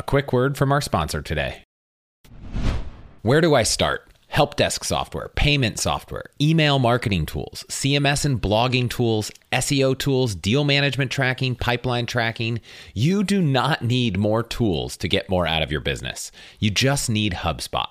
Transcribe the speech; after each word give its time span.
A 0.00 0.02
quick 0.02 0.32
word 0.32 0.56
from 0.56 0.72
our 0.72 0.80
sponsor 0.80 1.20
today. 1.20 1.62
Where 3.20 3.42
do 3.42 3.54
I 3.54 3.64
start? 3.64 4.10
Help 4.28 4.56
desk 4.56 4.82
software, 4.82 5.28
payment 5.28 5.78
software, 5.78 6.24
email 6.40 6.78
marketing 6.78 7.26
tools, 7.26 7.66
CMS 7.68 8.24
and 8.24 8.40
blogging 8.40 8.88
tools, 8.88 9.30
SEO 9.52 9.98
tools, 9.98 10.34
deal 10.34 10.64
management 10.64 11.10
tracking, 11.10 11.54
pipeline 11.54 12.06
tracking. 12.06 12.62
You 12.94 13.22
do 13.22 13.42
not 13.42 13.82
need 13.82 14.16
more 14.16 14.42
tools 14.42 14.96
to 14.96 15.06
get 15.06 15.28
more 15.28 15.46
out 15.46 15.60
of 15.62 15.70
your 15.70 15.82
business. 15.82 16.32
You 16.60 16.70
just 16.70 17.10
need 17.10 17.34
HubSpot. 17.34 17.90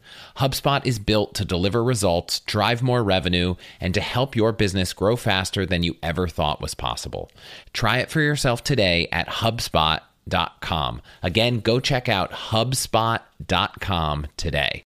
HubSpot 0.37 0.85
is 0.85 0.99
built 0.99 1.33
to 1.35 1.45
deliver 1.45 1.83
results, 1.83 2.39
drive 2.41 2.81
more 2.81 3.03
revenue, 3.03 3.55
and 3.79 3.93
to 3.93 4.01
help 4.01 4.35
your 4.35 4.51
business 4.51 4.93
grow 4.93 5.15
faster 5.15 5.65
than 5.65 5.83
you 5.83 5.97
ever 6.01 6.27
thought 6.27 6.61
was 6.61 6.73
possible. 6.73 7.31
Try 7.73 7.97
it 7.99 8.09
for 8.09 8.21
yourself 8.21 8.63
today 8.63 9.07
at 9.11 9.27
HubSpot.com. 9.27 11.01
Again, 11.21 11.59
go 11.59 11.79
check 11.79 12.09
out 12.09 12.31
HubSpot.com 12.31 14.27
today. 14.37 14.83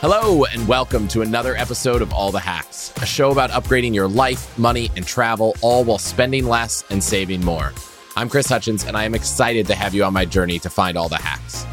Hello, 0.00 0.44
and 0.46 0.66
welcome 0.66 1.06
to 1.06 1.22
another 1.22 1.54
episode 1.54 2.02
of 2.02 2.12
All 2.12 2.32
the 2.32 2.40
Hacks, 2.40 2.92
a 3.00 3.06
show 3.06 3.30
about 3.30 3.50
upgrading 3.50 3.94
your 3.94 4.08
life, 4.08 4.58
money, 4.58 4.90
and 4.96 5.06
travel, 5.06 5.54
all 5.60 5.84
while 5.84 5.98
spending 5.98 6.44
less 6.44 6.82
and 6.90 7.00
saving 7.00 7.44
more. 7.44 7.72
I'm 8.14 8.28
Chris 8.28 8.46
Hutchins, 8.46 8.84
and 8.84 8.94
I 8.94 9.04
am 9.04 9.14
excited 9.14 9.66
to 9.68 9.74
have 9.74 9.94
you 9.94 10.04
on 10.04 10.12
my 10.12 10.26
journey 10.26 10.58
to 10.58 10.68
find 10.68 10.98
all 10.98 11.08
the 11.08 11.16
hacks. 11.16 11.64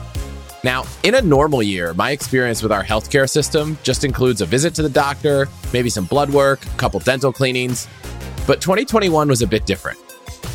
Now, 0.63 0.85
in 1.03 1.15
a 1.15 1.21
normal 1.21 1.61
year, 1.61 1.93
my 1.93 2.11
experience 2.11 2.63
with 2.63 2.71
our 2.71 2.83
healthcare 2.83 3.29
system 3.29 3.77
just 3.83 4.05
includes 4.05 4.39
a 4.39 4.45
visit 4.45 4.73
to 4.75 4.81
the 4.81 4.89
doctor, 4.89 5.49
maybe 5.73 5.89
some 5.89 6.05
blood 6.05 6.29
work, 6.29 6.65
a 6.65 6.77
couple 6.77 7.01
dental 7.01 7.33
cleanings. 7.33 7.89
But 8.47 8.61
2021 8.61 9.27
was 9.27 9.41
a 9.41 9.47
bit 9.47 9.65
different. 9.65 9.99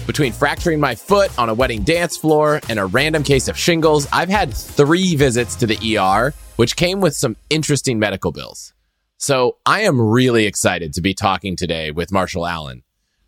Between 0.06 0.32
fracturing 0.32 0.80
my 0.80 0.94
foot 0.94 1.38
on 1.38 1.50
a 1.50 1.54
wedding 1.54 1.82
dance 1.82 2.16
floor 2.16 2.60
and 2.70 2.78
a 2.78 2.86
random 2.86 3.22
case 3.22 3.48
of 3.48 3.58
shingles, 3.58 4.08
I've 4.10 4.30
had 4.30 4.54
three 4.54 5.16
visits 5.16 5.54
to 5.56 5.66
the 5.66 5.98
ER, 5.98 6.32
which 6.56 6.76
came 6.76 7.00
with 7.00 7.14
some 7.14 7.36
interesting 7.50 7.98
medical 7.98 8.32
bills. 8.32 8.72
So 9.18 9.58
I 9.66 9.82
am 9.82 10.00
really 10.00 10.46
excited 10.46 10.94
to 10.94 11.02
be 11.02 11.12
talking 11.12 11.56
today 11.56 11.90
with 11.90 12.10
Marshall 12.10 12.46
Allen. 12.46 12.83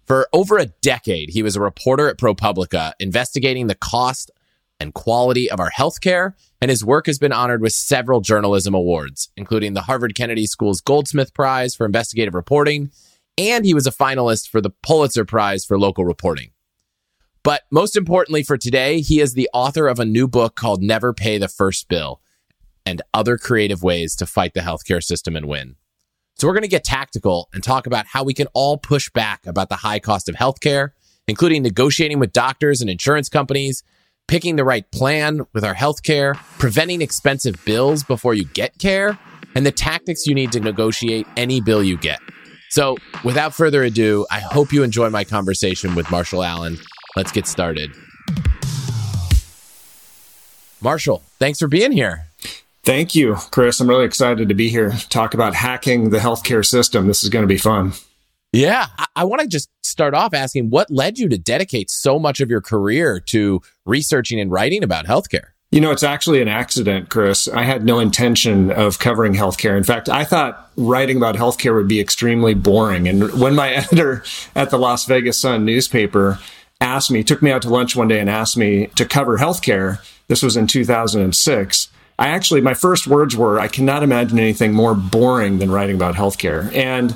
For 0.06 0.28
over 0.32 0.56
a 0.56 0.66
decade, 0.66 1.30
he 1.30 1.42
was 1.42 1.56
a 1.56 1.60
reporter 1.60 2.08
at 2.08 2.16
ProPublica 2.16 2.92
investigating 3.00 3.66
the 3.66 3.74
cost 3.74 4.30
and 4.78 4.94
quality 4.94 5.50
of 5.50 5.58
our 5.58 5.70
healthcare, 5.70 6.34
and 6.60 6.70
his 6.70 6.84
work 6.84 7.06
has 7.06 7.18
been 7.18 7.32
honored 7.32 7.60
with 7.60 7.72
several 7.72 8.20
journalism 8.20 8.74
awards, 8.74 9.30
including 9.36 9.74
the 9.74 9.82
Harvard 9.82 10.14
Kennedy 10.14 10.46
School's 10.46 10.80
Goldsmith 10.80 11.34
Prize 11.34 11.74
for 11.74 11.86
investigative 11.86 12.34
reporting, 12.34 12.92
and 13.36 13.64
he 13.64 13.74
was 13.74 13.86
a 13.86 13.90
finalist 13.90 14.48
for 14.48 14.60
the 14.60 14.70
Pulitzer 14.70 15.24
Prize 15.24 15.64
for 15.64 15.78
local 15.78 16.04
reporting. 16.04 16.50
But 17.42 17.62
most 17.70 17.96
importantly 17.96 18.42
for 18.42 18.56
today, 18.56 19.00
he 19.00 19.20
is 19.20 19.34
the 19.34 19.50
author 19.52 19.88
of 19.88 19.98
a 19.98 20.04
new 20.04 20.28
book 20.28 20.54
called 20.54 20.82
Never 20.82 21.12
Pay 21.12 21.38
the 21.38 21.48
First 21.48 21.88
Bill 21.88 22.20
and 22.84 23.02
Other 23.12 23.38
Creative 23.38 23.82
Ways 23.82 24.14
to 24.16 24.26
Fight 24.26 24.54
the 24.54 24.60
Healthcare 24.60 25.02
System 25.02 25.34
and 25.36 25.46
Win. 25.46 25.76
So 26.38 26.46
we're 26.46 26.52
going 26.52 26.62
to 26.62 26.68
get 26.68 26.84
tactical 26.84 27.48
and 27.54 27.64
talk 27.64 27.86
about 27.86 28.04
how 28.06 28.22
we 28.22 28.34
can 28.34 28.46
all 28.52 28.76
push 28.76 29.08
back 29.08 29.46
about 29.46 29.70
the 29.70 29.76
high 29.76 29.98
cost 29.98 30.28
of 30.28 30.34
healthcare, 30.34 30.90
including 31.26 31.62
negotiating 31.62 32.18
with 32.18 32.32
doctors 32.32 32.82
and 32.82 32.90
insurance 32.90 33.30
companies, 33.30 33.82
picking 34.28 34.56
the 34.56 34.64
right 34.64 34.90
plan 34.90 35.46
with 35.54 35.64
our 35.64 35.74
healthcare, 35.74 36.36
preventing 36.58 37.00
expensive 37.00 37.64
bills 37.64 38.04
before 38.04 38.34
you 38.34 38.44
get 38.44 38.78
care, 38.78 39.18
and 39.54 39.64
the 39.64 39.72
tactics 39.72 40.26
you 40.26 40.34
need 40.34 40.52
to 40.52 40.60
negotiate 40.60 41.26
any 41.38 41.62
bill 41.62 41.82
you 41.82 41.96
get. 41.96 42.20
So, 42.68 42.96
without 43.24 43.54
further 43.54 43.82
ado, 43.82 44.26
I 44.30 44.40
hope 44.40 44.72
you 44.72 44.82
enjoy 44.82 45.08
my 45.08 45.24
conversation 45.24 45.94
with 45.94 46.10
Marshall 46.10 46.42
Allen. 46.42 46.76
Let's 47.16 47.32
get 47.32 47.46
started. 47.46 47.92
Marshall, 50.82 51.22
thanks 51.38 51.58
for 51.58 51.68
being 51.68 51.92
here. 51.92 52.25
Thank 52.86 53.16
you, 53.16 53.34
Chris. 53.50 53.80
I'm 53.80 53.88
really 53.88 54.04
excited 54.04 54.48
to 54.48 54.54
be 54.54 54.68
here 54.68 54.92
talk 55.08 55.34
about 55.34 55.56
hacking 55.56 56.10
the 56.10 56.18
healthcare 56.18 56.64
system. 56.64 57.08
This 57.08 57.24
is 57.24 57.30
going 57.30 57.42
to 57.42 57.48
be 57.48 57.58
fun. 57.58 57.94
Yeah. 58.52 58.86
I, 58.96 59.06
I 59.16 59.24
want 59.24 59.42
to 59.42 59.48
just 59.48 59.68
start 59.82 60.14
off 60.14 60.32
asking 60.32 60.70
what 60.70 60.88
led 60.88 61.18
you 61.18 61.28
to 61.30 61.36
dedicate 61.36 61.90
so 61.90 62.16
much 62.16 62.40
of 62.40 62.48
your 62.48 62.60
career 62.60 63.18
to 63.18 63.60
researching 63.86 64.38
and 64.38 64.52
writing 64.52 64.84
about 64.84 65.04
healthcare? 65.04 65.48
You 65.72 65.80
know, 65.80 65.90
it's 65.90 66.04
actually 66.04 66.40
an 66.40 66.46
accident, 66.46 67.08
Chris. 67.08 67.48
I 67.48 67.64
had 67.64 67.84
no 67.84 67.98
intention 67.98 68.70
of 68.70 69.00
covering 69.00 69.34
healthcare. 69.34 69.76
In 69.76 69.82
fact, 69.82 70.08
I 70.08 70.22
thought 70.22 70.70
writing 70.76 71.16
about 71.16 71.34
healthcare 71.34 71.74
would 71.74 71.88
be 71.88 71.98
extremely 71.98 72.54
boring. 72.54 73.08
And 73.08 73.32
when 73.40 73.56
my 73.56 73.70
editor 73.74 74.22
at 74.54 74.70
the 74.70 74.78
Las 74.78 75.06
Vegas 75.06 75.38
Sun 75.40 75.64
newspaper 75.64 76.38
asked 76.80 77.10
me, 77.10 77.24
took 77.24 77.42
me 77.42 77.50
out 77.50 77.62
to 77.62 77.68
lunch 77.68 77.96
one 77.96 78.06
day 78.06 78.20
and 78.20 78.30
asked 78.30 78.56
me 78.56 78.86
to 78.94 79.04
cover 79.04 79.38
healthcare, 79.38 79.98
this 80.28 80.40
was 80.40 80.56
in 80.56 80.68
2006. 80.68 81.88
I 82.18 82.28
actually, 82.28 82.60
my 82.60 82.74
first 82.74 83.06
words 83.06 83.36
were, 83.36 83.60
I 83.60 83.68
cannot 83.68 84.02
imagine 84.02 84.38
anything 84.38 84.72
more 84.72 84.94
boring 84.94 85.58
than 85.58 85.70
writing 85.70 85.96
about 85.96 86.14
healthcare. 86.14 86.74
And 86.74 87.14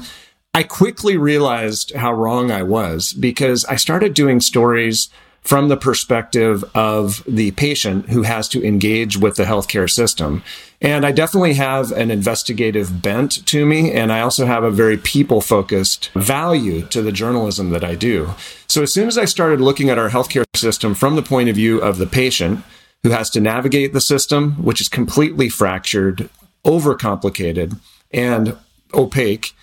I 0.53 0.63
quickly 0.63 1.17
realized 1.17 1.95
how 1.95 2.13
wrong 2.13 2.51
I 2.51 2.63
was 2.63 3.13
because 3.13 3.65
I 3.67 3.77
started 3.77 4.15
doing 4.15 4.41
stories 4.41 5.09
from 5.43 5.69
the 5.69 5.77
perspective 5.77 6.65
of 6.75 7.25
the 7.27 7.51
patient 7.53 8.11
who 8.11 8.23
has 8.23 8.47
to 8.49 8.63
engage 8.63 9.17
with 9.17 9.37
the 9.37 9.45
healthcare 9.45 9.89
system. 9.89 10.43
And 10.83 11.07
I 11.07 11.13
definitely 11.13 11.55
have 11.55 11.93
an 11.93 12.11
investigative 12.11 13.01
bent 13.01 13.47
to 13.47 13.65
me. 13.65 13.91
And 13.93 14.13
I 14.13 14.21
also 14.21 14.45
have 14.45 14.65
a 14.65 14.71
very 14.71 14.99
people 14.99 15.41
focused 15.41 16.11
value 16.13 16.83
to 16.89 17.01
the 17.01 17.13
journalism 17.13 17.71
that 17.71 17.85
I 17.85 17.95
do. 17.95 18.35
So 18.67 18.83
as 18.83 18.93
soon 18.93 19.09
as 19.09 19.17
I 19.17 19.25
started 19.25 19.61
looking 19.61 19.89
at 19.89 19.99
our 19.99 20.11
healthcare 20.11 20.45
system 20.55 20.95
from 20.95 21.17
the 21.17 21.23
point 21.23 21.49
of 21.49 21.57
view 21.57 21.81
of 21.81 21.97
the 21.97 22.07
patient, 22.07 22.63
who 23.03 23.11
has 23.11 23.31
to 23.31 23.41
navigate 23.41 23.93
the 23.93 24.01
system, 24.01 24.53
which 24.63 24.81
is 24.81 24.89
completely 24.89 25.49
fractured, 25.49 26.29
overcomplicated, 26.65 27.79
and 28.13 28.57
opaque. 28.93 29.55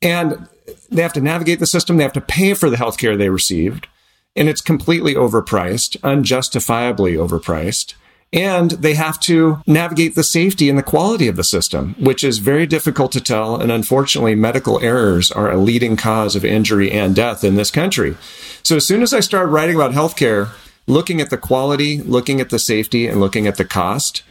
And 0.00 0.48
they 0.90 1.02
have 1.02 1.12
to 1.14 1.20
navigate 1.20 1.60
the 1.60 1.66
system. 1.66 1.96
They 1.96 2.04
have 2.04 2.12
to 2.14 2.20
pay 2.20 2.54
for 2.54 2.70
the 2.70 2.76
healthcare 2.76 3.16
they 3.16 3.28
received. 3.28 3.86
And 4.34 4.48
it's 4.48 4.62
completely 4.62 5.14
overpriced, 5.14 5.96
unjustifiably 6.02 7.14
overpriced. 7.14 7.94
And 8.32 8.70
they 8.70 8.94
have 8.94 9.20
to 9.20 9.62
navigate 9.66 10.14
the 10.14 10.24
safety 10.24 10.70
and 10.70 10.78
the 10.78 10.82
quality 10.82 11.28
of 11.28 11.36
the 11.36 11.44
system, 11.44 11.94
which 11.98 12.24
is 12.24 12.38
very 12.38 12.66
difficult 12.66 13.12
to 13.12 13.20
tell. 13.20 13.60
And 13.60 13.70
unfortunately, 13.70 14.34
medical 14.34 14.80
errors 14.82 15.30
are 15.30 15.50
a 15.50 15.58
leading 15.58 15.96
cause 15.96 16.34
of 16.34 16.44
injury 16.44 16.90
and 16.90 17.14
death 17.14 17.44
in 17.44 17.56
this 17.56 17.70
country. 17.70 18.16
So 18.62 18.76
as 18.76 18.86
soon 18.86 19.02
as 19.02 19.12
I 19.12 19.20
started 19.20 19.50
writing 19.50 19.76
about 19.76 19.92
healthcare, 19.92 20.48
looking 20.86 21.20
at 21.20 21.30
the 21.30 21.36
quality, 21.36 22.02
looking 22.02 22.40
at 22.40 22.50
the 22.50 22.58
safety, 22.58 23.06
and 23.06 23.20
looking 23.20 23.46
at 23.46 23.56
the 23.56 23.64
cost, 23.64 24.22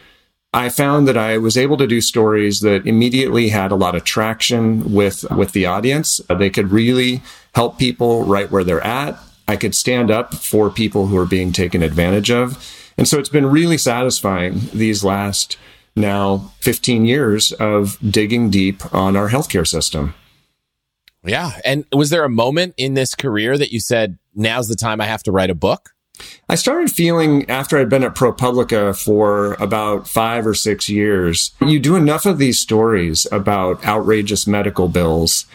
I 0.53 0.67
found 0.69 1.07
that 1.07 1.17
I 1.17 1.37
was 1.37 1.57
able 1.57 1.77
to 1.77 1.87
do 1.87 2.01
stories 2.01 2.59
that 2.59 2.85
immediately 2.85 3.49
had 3.49 3.71
a 3.71 3.75
lot 3.75 3.95
of 3.95 4.03
traction 4.03 4.93
with, 4.93 5.23
with 5.31 5.53
the 5.53 5.65
audience. 5.65 6.19
Uh, 6.29 6.35
they 6.35 6.49
could 6.49 6.71
really 6.71 7.21
help 7.55 7.79
people 7.79 8.25
right 8.25 8.51
where 8.51 8.63
they're 8.63 8.85
at. 8.85 9.17
I 9.47 9.55
could 9.55 9.73
stand 9.73 10.11
up 10.11 10.33
for 10.35 10.69
people 10.69 11.07
who 11.07 11.17
are 11.17 11.25
being 11.25 11.53
taken 11.53 11.81
advantage 11.81 12.29
of. 12.29 12.57
And 12.97 13.07
so 13.07 13.17
it's 13.17 13.29
been 13.29 13.45
really 13.45 13.77
satisfying 13.77 14.61
these 14.73 15.03
last 15.03 15.57
now 15.95 16.51
15 16.59 17.05
years 17.05 17.51
of 17.53 17.97
digging 18.11 18.49
deep 18.49 18.93
on 18.93 19.15
our 19.15 19.29
healthcare 19.29 19.67
system. 19.67 20.13
Yeah. 21.23 21.51
And 21.63 21.85
was 21.93 22.09
there 22.09 22.23
a 22.23 22.29
moment 22.29 22.73
in 22.77 22.93
this 22.93 23.15
career 23.15 23.57
that 23.57 23.71
you 23.71 23.79
said, 23.79 24.17
now's 24.35 24.67
the 24.67 24.75
time 24.75 24.99
I 24.99 25.05
have 25.05 25.23
to 25.23 25.31
write 25.31 25.49
a 25.49 25.55
book? 25.55 25.91
I 26.49 26.55
started 26.55 26.91
feeling 26.91 27.49
after 27.49 27.77
I'd 27.77 27.89
been 27.89 28.03
at 28.03 28.15
ProPublica 28.15 29.01
for 29.01 29.53
about 29.53 30.07
five 30.07 30.45
or 30.45 30.53
six 30.53 30.89
years, 30.89 31.51
you 31.61 31.79
do 31.79 31.95
enough 31.95 32.25
of 32.25 32.37
these 32.37 32.59
stories 32.59 33.25
about 33.31 33.85
outrageous 33.85 34.45
medical 34.45 34.87
bills 34.87 35.45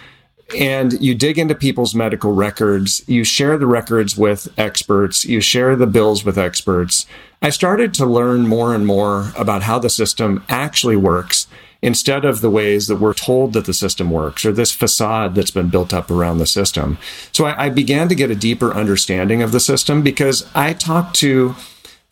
and 0.56 0.92
you 1.02 1.14
dig 1.14 1.38
into 1.38 1.54
people's 1.54 1.94
medical 1.94 2.32
records. 2.32 3.02
You 3.06 3.24
share 3.24 3.58
the 3.58 3.66
records 3.66 4.16
with 4.16 4.48
experts. 4.56 5.24
You 5.24 5.40
share 5.40 5.74
the 5.76 5.86
bills 5.86 6.24
with 6.24 6.38
experts. 6.38 7.06
I 7.42 7.50
started 7.50 7.92
to 7.94 8.06
learn 8.06 8.46
more 8.46 8.74
and 8.74 8.86
more 8.86 9.32
about 9.36 9.64
how 9.64 9.78
the 9.78 9.90
system 9.90 10.44
actually 10.48 10.96
works 10.96 11.46
instead 11.82 12.24
of 12.24 12.40
the 12.40 12.50
ways 12.50 12.86
that 12.86 12.96
we're 12.96 13.14
told 13.14 13.52
that 13.52 13.66
the 13.66 13.74
system 13.74 14.10
works 14.10 14.44
or 14.44 14.52
this 14.52 14.72
facade 14.72 15.34
that's 15.34 15.50
been 15.50 15.68
built 15.68 15.92
up 15.92 16.10
around 16.10 16.38
the 16.38 16.46
system. 16.46 16.98
So 17.32 17.46
I, 17.46 17.66
I 17.66 17.68
began 17.70 18.08
to 18.08 18.14
get 18.14 18.30
a 18.30 18.34
deeper 18.34 18.72
understanding 18.72 19.42
of 19.42 19.52
the 19.52 19.60
system 19.60 20.02
because 20.02 20.48
I 20.54 20.72
talked 20.72 21.16
to 21.16 21.54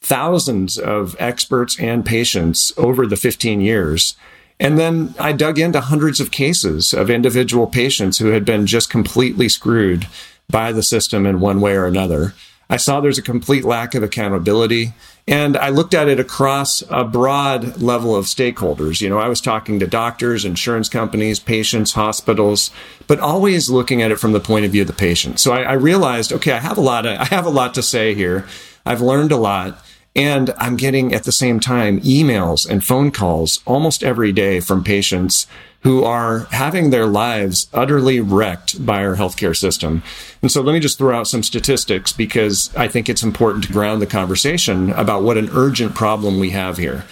thousands 0.01 0.77
of 0.77 1.17
experts 1.19 1.81
and 1.81 2.05
patients 2.05 2.73
over 2.77 3.07
the 3.07 3.17
15 3.17 3.61
years. 3.61 4.17
And 4.61 4.79
then 4.79 5.15
I 5.19 5.33
dug 5.33 5.59
into 5.59 5.81
hundreds 5.81 6.21
of 6.21 6.31
cases 6.31 6.93
of 6.93 7.11
individual 7.11 7.67
patients 7.67 8.19
who 8.19 8.27
had 8.27 8.45
been 8.45 8.67
just 8.67 8.91
completely 8.91 9.49
screwed 9.49 10.07
by 10.49 10.73
the 10.73 10.83
system 10.83 11.27
in 11.27 11.41
one 11.41 11.61
way 11.61 11.75
or 11.75 11.87
another. 11.87 12.35
I 12.69 12.77
saw 12.77 13.01
there's 13.01 13.19
a 13.19 13.23
complete 13.23 13.65
lack 13.65 13.95
of 13.95 14.03
accountability. 14.03 14.95
And 15.27 15.57
I 15.57 15.71
looked 15.71 15.95
at 15.95 16.09
it 16.09 16.21
across 16.21 16.83
a 16.91 17.05
broad 17.05 17.81
level 17.81 18.15
of 18.15 18.27
stakeholders. 18.27 19.01
You 19.01 19.09
know, 19.09 19.19
I 19.19 19.29
was 19.29 19.41
talking 19.41 19.81
to 19.81 19.87
doctors, 19.87 20.45
insurance 20.45 20.89
companies, 20.89 21.41
patients, 21.41 21.93
hospitals, 21.93 22.71
but 23.07 23.21
always 23.21 23.71
looking 23.71 24.03
at 24.03 24.11
it 24.11 24.19
from 24.19 24.33
the 24.33 24.41
point 24.41 24.67
of 24.67 24.73
view 24.73 24.83
of 24.83 24.87
the 24.87 24.93
patient. 24.93 25.41
So 25.41 25.53
I, 25.53 25.63
I 25.63 25.73
realized, 25.75 26.33
okay, 26.33 26.53
I 26.53 26.59
have 26.59 26.77
a 26.77 26.83
lot 26.83 27.07
of, 27.07 27.19
I 27.19 27.25
have 27.27 27.47
a 27.47 27.51
lot 27.51 27.75
to 27.75 27.83
say 27.83 28.15
here. 28.15 28.47
I've 28.85 29.01
learned 29.01 29.33
a 29.33 29.39
lot. 29.39 29.83
And 30.17 30.55
I'm 30.59 30.77
getting 30.77 31.13
at 31.13 31.25
the 31.25 31.33
same 31.33 31.59
time 31.59 32.01
emails 32.01 32.69
and 32.69 32.85
phone 32.85 33.11
calls 33.11 33.61
almost 33.67 34.05
every 34.05 34.33
day 34.33 34.61
from 34.61 34.85
patients 34.85 35.47
who 35.83 36.03
are 36.03 36.47
having 36.51 36.91
their 36.91 37.07
lives 37.07 37.69
utterly 37.75 38.19
wrecked 38.19 38.85
by 38.87 39.05
our 39.05 39.17
healthcare 39.17 39.57
system. 39.57 40.03
And 40.41 40.51
so 40.51 40.63
let 40.63 40.73
me 40.73 40.81
just 40.81 40.97
throw 40.97 41.15
out 41.15 41.27
some 41.27 41.43
statistics 41.43 42.13
because 42.13 42.75
I 42.75 42.89
think 42.89 43.09
it's 43.09 43.23
important 43.23 43.65
to 43.65 43.73
ground 43.73 44.01
the 44.01 44.07
conversation 44.07 44.91
about 44.91 45.23
what 45.23 45.37
an 45.37 45.51
urgent 45.53 45.95
problem 45.95 46.39
we 46.39 46.51
have 46.51 46.79
here. 46.79 47.05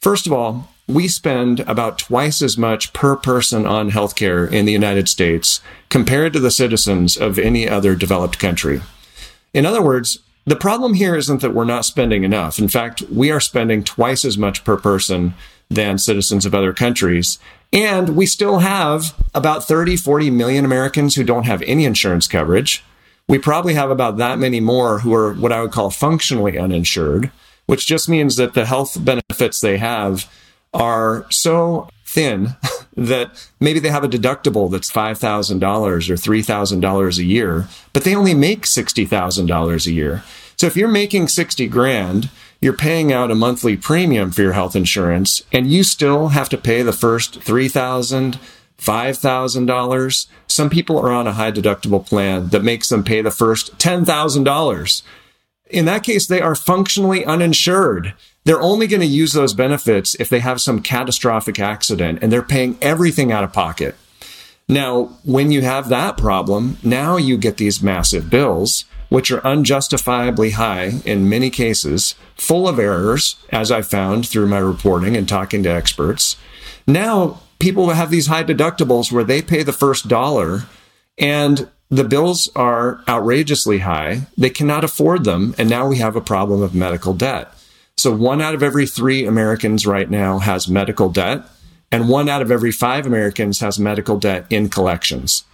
First 0.00 0.26
of 0.26 0.32
all, 0.32 0.72
we 0.88 1.08
spend 1.08 1.60
about 1.60 1.98
twice 1.98 2.42
as 2.42 2.58
much 2.58 2.92
per 2.92 3.16
person 3.16 3.66
on 3.66 3.90
healthcare 3.90 4.50
in 4.50 4.66
the 4.66 4.72
United 4.72 5.08
States 5.08 5.60
compared 5.88 6.32
to 6.32 6.40
the 6.40 6.50
citizens 6.50 7.16
of 7.16 7.38
any 7.38 7.68
other 7.68 7.94
developed 7.94 8.38
country. 8.38 8.80
In 9.52 9.66
other 9.66 9.82
words, 9.82 10.18
the 10.46 10.56
problem 10.56 10.94
here 10.94 11.16
isn't 11.16 11.40
that 11.40 11.54
we're 11.54 11.64
not 11.64 11.84
spending 11.84 12.22
enough. 12.22 12.58
In 12.58 12.68
fact, 12.68 13.02
we 13.02 13.30
are 13.30 13.40
spending 13.40 13.82
twice 13.82 14.24
as 14.24 14.38
much 14.38 14.64
per 14.64 14.76
person 14.76 15.34
than 15.68 15.98
citizens 15.98 16.46
of 16.46 16.54
other 16.54 16.72
countries. 16.72 17.40
And 17.72 18.10
we 18.16 18.26
still 18.26 18.60
have 18.60 19.14
about 19.34 19.64
30, 19.64 19.96
40 19.96 20.30
million 20.30 20.64
Americans 20.64 21.16
who 21.16 21.24
don't 21.24 21.46
have 21.46 21.62
any 21.62 21.84
insurance 21.84 22.28
coverage. 22.28 22.84
We 23.28 23.38
probably 23.38 23.74
have 23.74 23.90
about 23.90 24.18
that 24.18 24.38
many 24.38 24.60
more 24.60 25.00
who 25.00 25.12
are 25.14 25.34
what 25.34 25.50
I 25.50 25.60
would 25.60 25.72
call 25.72 25.90
functionally 25.90 26.56
uninsured, 26.56 27.32
which 27.66 27.86
just 27.86 28.08
means 28.08 28.36
that 28.36 28.54
the 28.54 28.66
health 28.66 29.04
benefits 29.04 29.60
they 29.60 29.78
have 29.78 30.30
are 30.72 31.26
so 31.30 31.88
thin 32.06 32.56
that 32.96 33.48
maybe 33.60 33.78
they 33.78 33.90
have 33.90 34.04
a 34.04 34.08
deductible 34.08 34.70
that's 34.70 34.90
$5,000 34.90 35.60
or 35.60 36.14
$3,000 36.14 37.18
a 37.18 37.24
year, 37.24 37.68
but 37.92 38.04
they 38.04 38.14
only 38.14 38.34
make 38.34 38.62
$60,000 38.62 39.86
a 39.86 39.92
year. 39.92 40.22
So 40.56 40.66
if 40.66 40.76
you're 40.76 40.88
making 40.88 41.28
60 41.28 41.66
grand, 41.68 42.30
you're 42.60 42.72
paying 42.72 43.12
out 43.12 43.30
a 43.30 43.34
monthly 43.34 43.76
premium 43.76 44.30
for 44.30 44.40
your 44.42 44.54
health 44.54 44.74
insurance 44.74 45.42
and 45.52 45.70
you 45.70 45.82
still 45.82 46.28
have 46.28 46.48
to 46.48 46.56
pay 46.56 46.82
the 46.82 46.92
first 46.92 47.40
$3,000, 47.40 48.38
$5,000. 48.78 50.26
Some 50.46 50.70
people 50.70 50.98
are 50.98 51.12
on 51.12 51.26
a 51.26 51.32
high 51.32 51.52
deductible 51.52 52.06
plan 52.06 52.48
that 52.48 52.64
makes 52.64 52.88
them 52.88 53.04
pay 53.04 53.20
the 53.20 53.30
first 53.30 53.76
$10,000. 53.78 55.02
In 55.68 55.84
that 55.84 56.02
case, 56.02 56.26
they 56.26 56.40
are 56.40 56.54
functionally 56.54 57.24
uninsured. 57.24 58.14
They're 58.46 58.62
only 58.62 58.86
going 58.86 59.00
to 59.00 59.06
use 59.06 59.32
those 59.32 59.54
benefits 59.54 60.14
if 60.20 60.28
they 60.28 60.38
have 60.38 60.60
some 60.60 60.80
catastrophic 60.80 61.58
accident 61.58 62.20
and 62.22 62.30
they're 62.30 62.42
paying 62.42 62.78
everything 62.80 63.32
out 63.32 63.42
of 63.42 63.52
pocket. 63.52 63.96
Now, 64.68 65.16
when 65.24 65.50
you 65.50 65.62
have 65.62 65.88
that 65.88 66.16
problem, 66.16 66.76
now 66.84 67.16
you 67.16 67.38
get 67.38 67.56
these 67.56 67.82
massive 67.82 68.30
bills, 68.30 68.84
which 69.08 69.32
are 69.32 69.44
unjustifiably 69.44 70.50
high 70.50 71.00
in 71.04 71.28
many 71.28 71.50
cases, 71.50 72.14
full 72.36 72.68
of 72.68 72.78
errors, 72.78 73.34
as 73.50 73.72
I 73.72 73.82
found 73.82 74.28
through 74.28 74.46
my 74.46 74.58
reporting 74.58 75.16
and 75.16 75.28
talking 75.28 75.64
to 75.64 75.68
experts. 75.68 76.36
Now, 76.86 77.40
people 77.58 77.90
have 77.90 78.12
these 78.12 78.28
high 78.28 78.44
deductibles 78.44 79.10
where 79.10 79.24
they 79.24 79.42
pay 79.42 79.64
the 79.64 79.72
first 79.72 80.06
dollar 80.06 80.66
and 81.18 81.68
the 81.90 82.04
bills 82.04 82.48
are 82.54 83.00
outrageously 83.08 83.80
high. 83.80 84.28
They 84.38 84.50
cannot 84.50 84.84
afford 84.84 85.24
them. 85.24 85.52
And 85.58 85.68
now 85.68 85.88
we 85.88 85.98
have 85.98 86.14
a 86.14 86.20
problem 86.20 86.62
of 86.62 86.76
medical 86.76 87.12
debt. 87.12 87.52
So 87.98 88.12
one 88.12 88.42
out 88.42 88.54
of 88.54 88.62
every 88.62 88.86
three 88.86 89.24
Americans 89.24 89.86
right 89.86 90.10
now 90.10 90.38
has 90.38 90.68
medical 90.68 91.08
debt, 91.08 91.44
and 91.90 92.08
one 92.08 92.28
out 92.28 92.42
of 92.42 92.50
every 92.50 92.72
five 92.72 93.06
Americans 93.06 93.60
has 93.60 93.78
medical 93.78 94.18
debt 94.18 94.46
in 94.50 94.68
collections. 94.68 95.44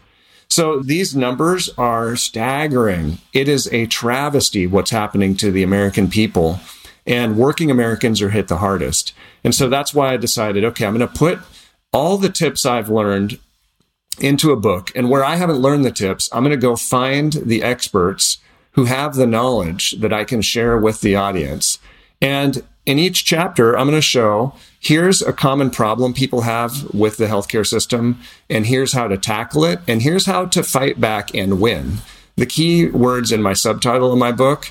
So 0.48 0.80
these 0.80 1.14
numbers 1.16 1.70
are 1.78 2.16
staggering. 2.16 3.18
It 3.32 3.48
is 3.48 3.72
a 3.72 3.86
travesty 3.86 4.66
what's 4.66 4.90
happening 4.90 5.36
to 5.36 5.50
the 5.50 5.62
American 5.62 6.08
people. 6.08 6.60
And 7.06 7.36
working 7.36 7.70
Americans 7.70 8.20
are 8.20 8.30
hit 8.30 8.48
the 8.48 8.58
hardest. 8.58 9.14
And 9.42 9.54
so 9.54 9.68
that's 9.68 9.94
why 9.94 10.12
I 10.12 10.16
decided, 10.16 10.64
okay, 10.64 10.84
I'm 10.84 10.96
going 10.96 11.08
to 11.08 11.18
put 11.18 11.38
all 11.92 12.18
the 12.18 12.28
tips 12.28 12.66
I've 12.66 12.90
learned 12.90 13.38
into 14.20 14.52
a 14.52 14.56
book. 14.56 14.92
And 14.94 15.08
where 15.08 15.24
I 15.24 15.36
haven't 15.36 15.56
learned 15.56 15.84
the 15.84 15.90
tips, 15.90 16.28
I'm 16.32 16.44
going 16.44 16.50
to 16.50 16.56
go 16.56 16.76
find 16.76 17.32
the 17.32 17.62
experts 17.62 18.38
who 18.72 18.84
have 18.84 19.14
the 19.14 19.26
knowledge 19.26 19.92
that 19.92 20.12
I 20.12 20.24
can 20.24 20.42
share 20.42 20.76
with 20.76 21.00
the 21.00 21.16
audience. 21.16 21.78
And 22.22 22.62
in 22.86 22.98
each 22.98 23.24
chapter, 23.24 23.76
I'm 23.76 23.86
going 23.86 23.98
to 23.98 24.02
show 24.02 24.54
here's 24.80 25.20
a 25.20 25.32
common 25.32 25.70
problem 25.70 26.14
people 26.14 26.42
have 26.42 26.92
with 26.94 27.16
the 27.16 27.26
healthcare 27.26 27.66
system, 27.66 28.20
and 28.48 28.66
here's 28.66 28.92
how 28.92 29.08
to 29.08 29.18
tackle 29.18 29.64
it, 29.64 29.80
and 29.86 30.02
here's 30.02 30.26
how 30.26 30.46
to 30.46 30.62
fight 30.62 31.00
back 31.00 31.34
and 31.34 31.60
win. 31.60 31.98
The 32.36 32.46
key 32.46 32.86
words 32.88 33.30
in 33.30 33.42
my 33.42 33.52
subtitle 33.52 34.12
of 34.12 34.18
my 34.18 34.32
book 34.32 34.70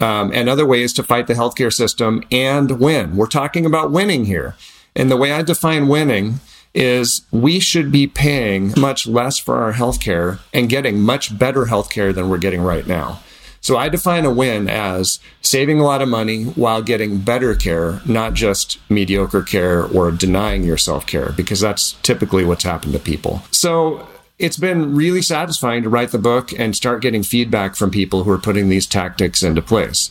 um, 0.00 0.30
and 0.32 0.48
other 0.48 0.66
ways 0.66 0.92
to 0.94 1.02
fight 1.02 1.26
the 1.26 1.34
healthcare 1.34 1.72
system 1.72 2.22
and 2.30 2.78
win. 2.78 3.16
We're 3.16 3.26
talking 3.26 3.64
about 3.64 3.90
winning 3.90 4.26
here. 4.26 4.56
And 4.94 5.10
the 5.10 5.16
way 5.16 5.32
I 5.32 5.42
define 5.42 5.88
winning 5.88 6.40
is 6.74 7.22
we 7.32 7.60
should 7.60 7.90
be 7.90 8.06
paying 8.06 8.72
much 8.76 9.06
less 9.06 9.38
for 9.38 9.56
our 9.62 9.72
healthcare 9.72 10.38
and 10.52 10.68
getting 10.68 11.00
much 11.00 11.36
better 11.36 11.64
healthcare 11.66 12.14
than 12.14 12.28
we're 12.28 12.38
getting 12.38 12.60
right 12.60 12.86
now. 12.86 13.20
So 13.60 13.76
I 13.76 13.88
define 13.88 14.24
a 14.24 14.30
win 14.30 14.68
as 14.68 15.18
saving 15.42 15.80
a 15.80 15.84
lot 15.84 16.02
of 16.02 16.08
money 16.08 16.44
while 16.44 16.82
getting 16.82 17.18
better 17.18 17.54
care, 17.54 18.00
not 18.06 18.34
just 18.34 18.78
mediocre 18.90 19.42
care 19.42 19.84
or 19.84 20.10
denying 20.10 20.64
yourself 20.64 21.06
care, 21.06 21.32
because 21.32 21.60
that's 21.60 21.92
typically 22.02 22.44
what's 22.44 22.64
happened 22.64 22.92
to 22.92 22.98
people. 22.98 23.42
So 23.50 24.06
it's 24.38 24.56
been 24.56 24.94
really 24.94 25.22
satisfying 25.22 25.82
to 25.82 25.88
write 25.88 26.12
the 26.12 26.18
book 26.18 26.52
and 26.58 26.74
start 26.76 27.02
getting 27.02 27.22
feedback 27.22 27.74
from 27.74 27.90
people 27.90 28.24
who 28.24 28.30
are 28.30 28.38
putting 28.38 28.68
these 28.68 28.86
tactics 28.86 29.42
into 29.42 29.62
place. 29.62 30.10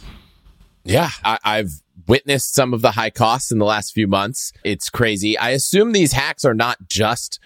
Yeah, 0.84 1.10
I, 1.24 1.58
have 1.58 1.72
witnessed 2.08 2.56
some 2.56 2.74
of 2.74 2.82
the 2.82 2.92
high 2.92 3.10
costs 3.10 3.52
in 3.52 3.58
the 3.58 3.66
last 3.66 3.94
few 3.94 4.08
months. 4.08 4.54
It's 4.64 4.90
crazy. 4.90 5.38
I 5.38 5.50
assume 5.50 5.92
these 5.92 6.14
hacks 6.14 6.46
are 6.46 6.54
not 6.54 6.88
just 6.88 7.40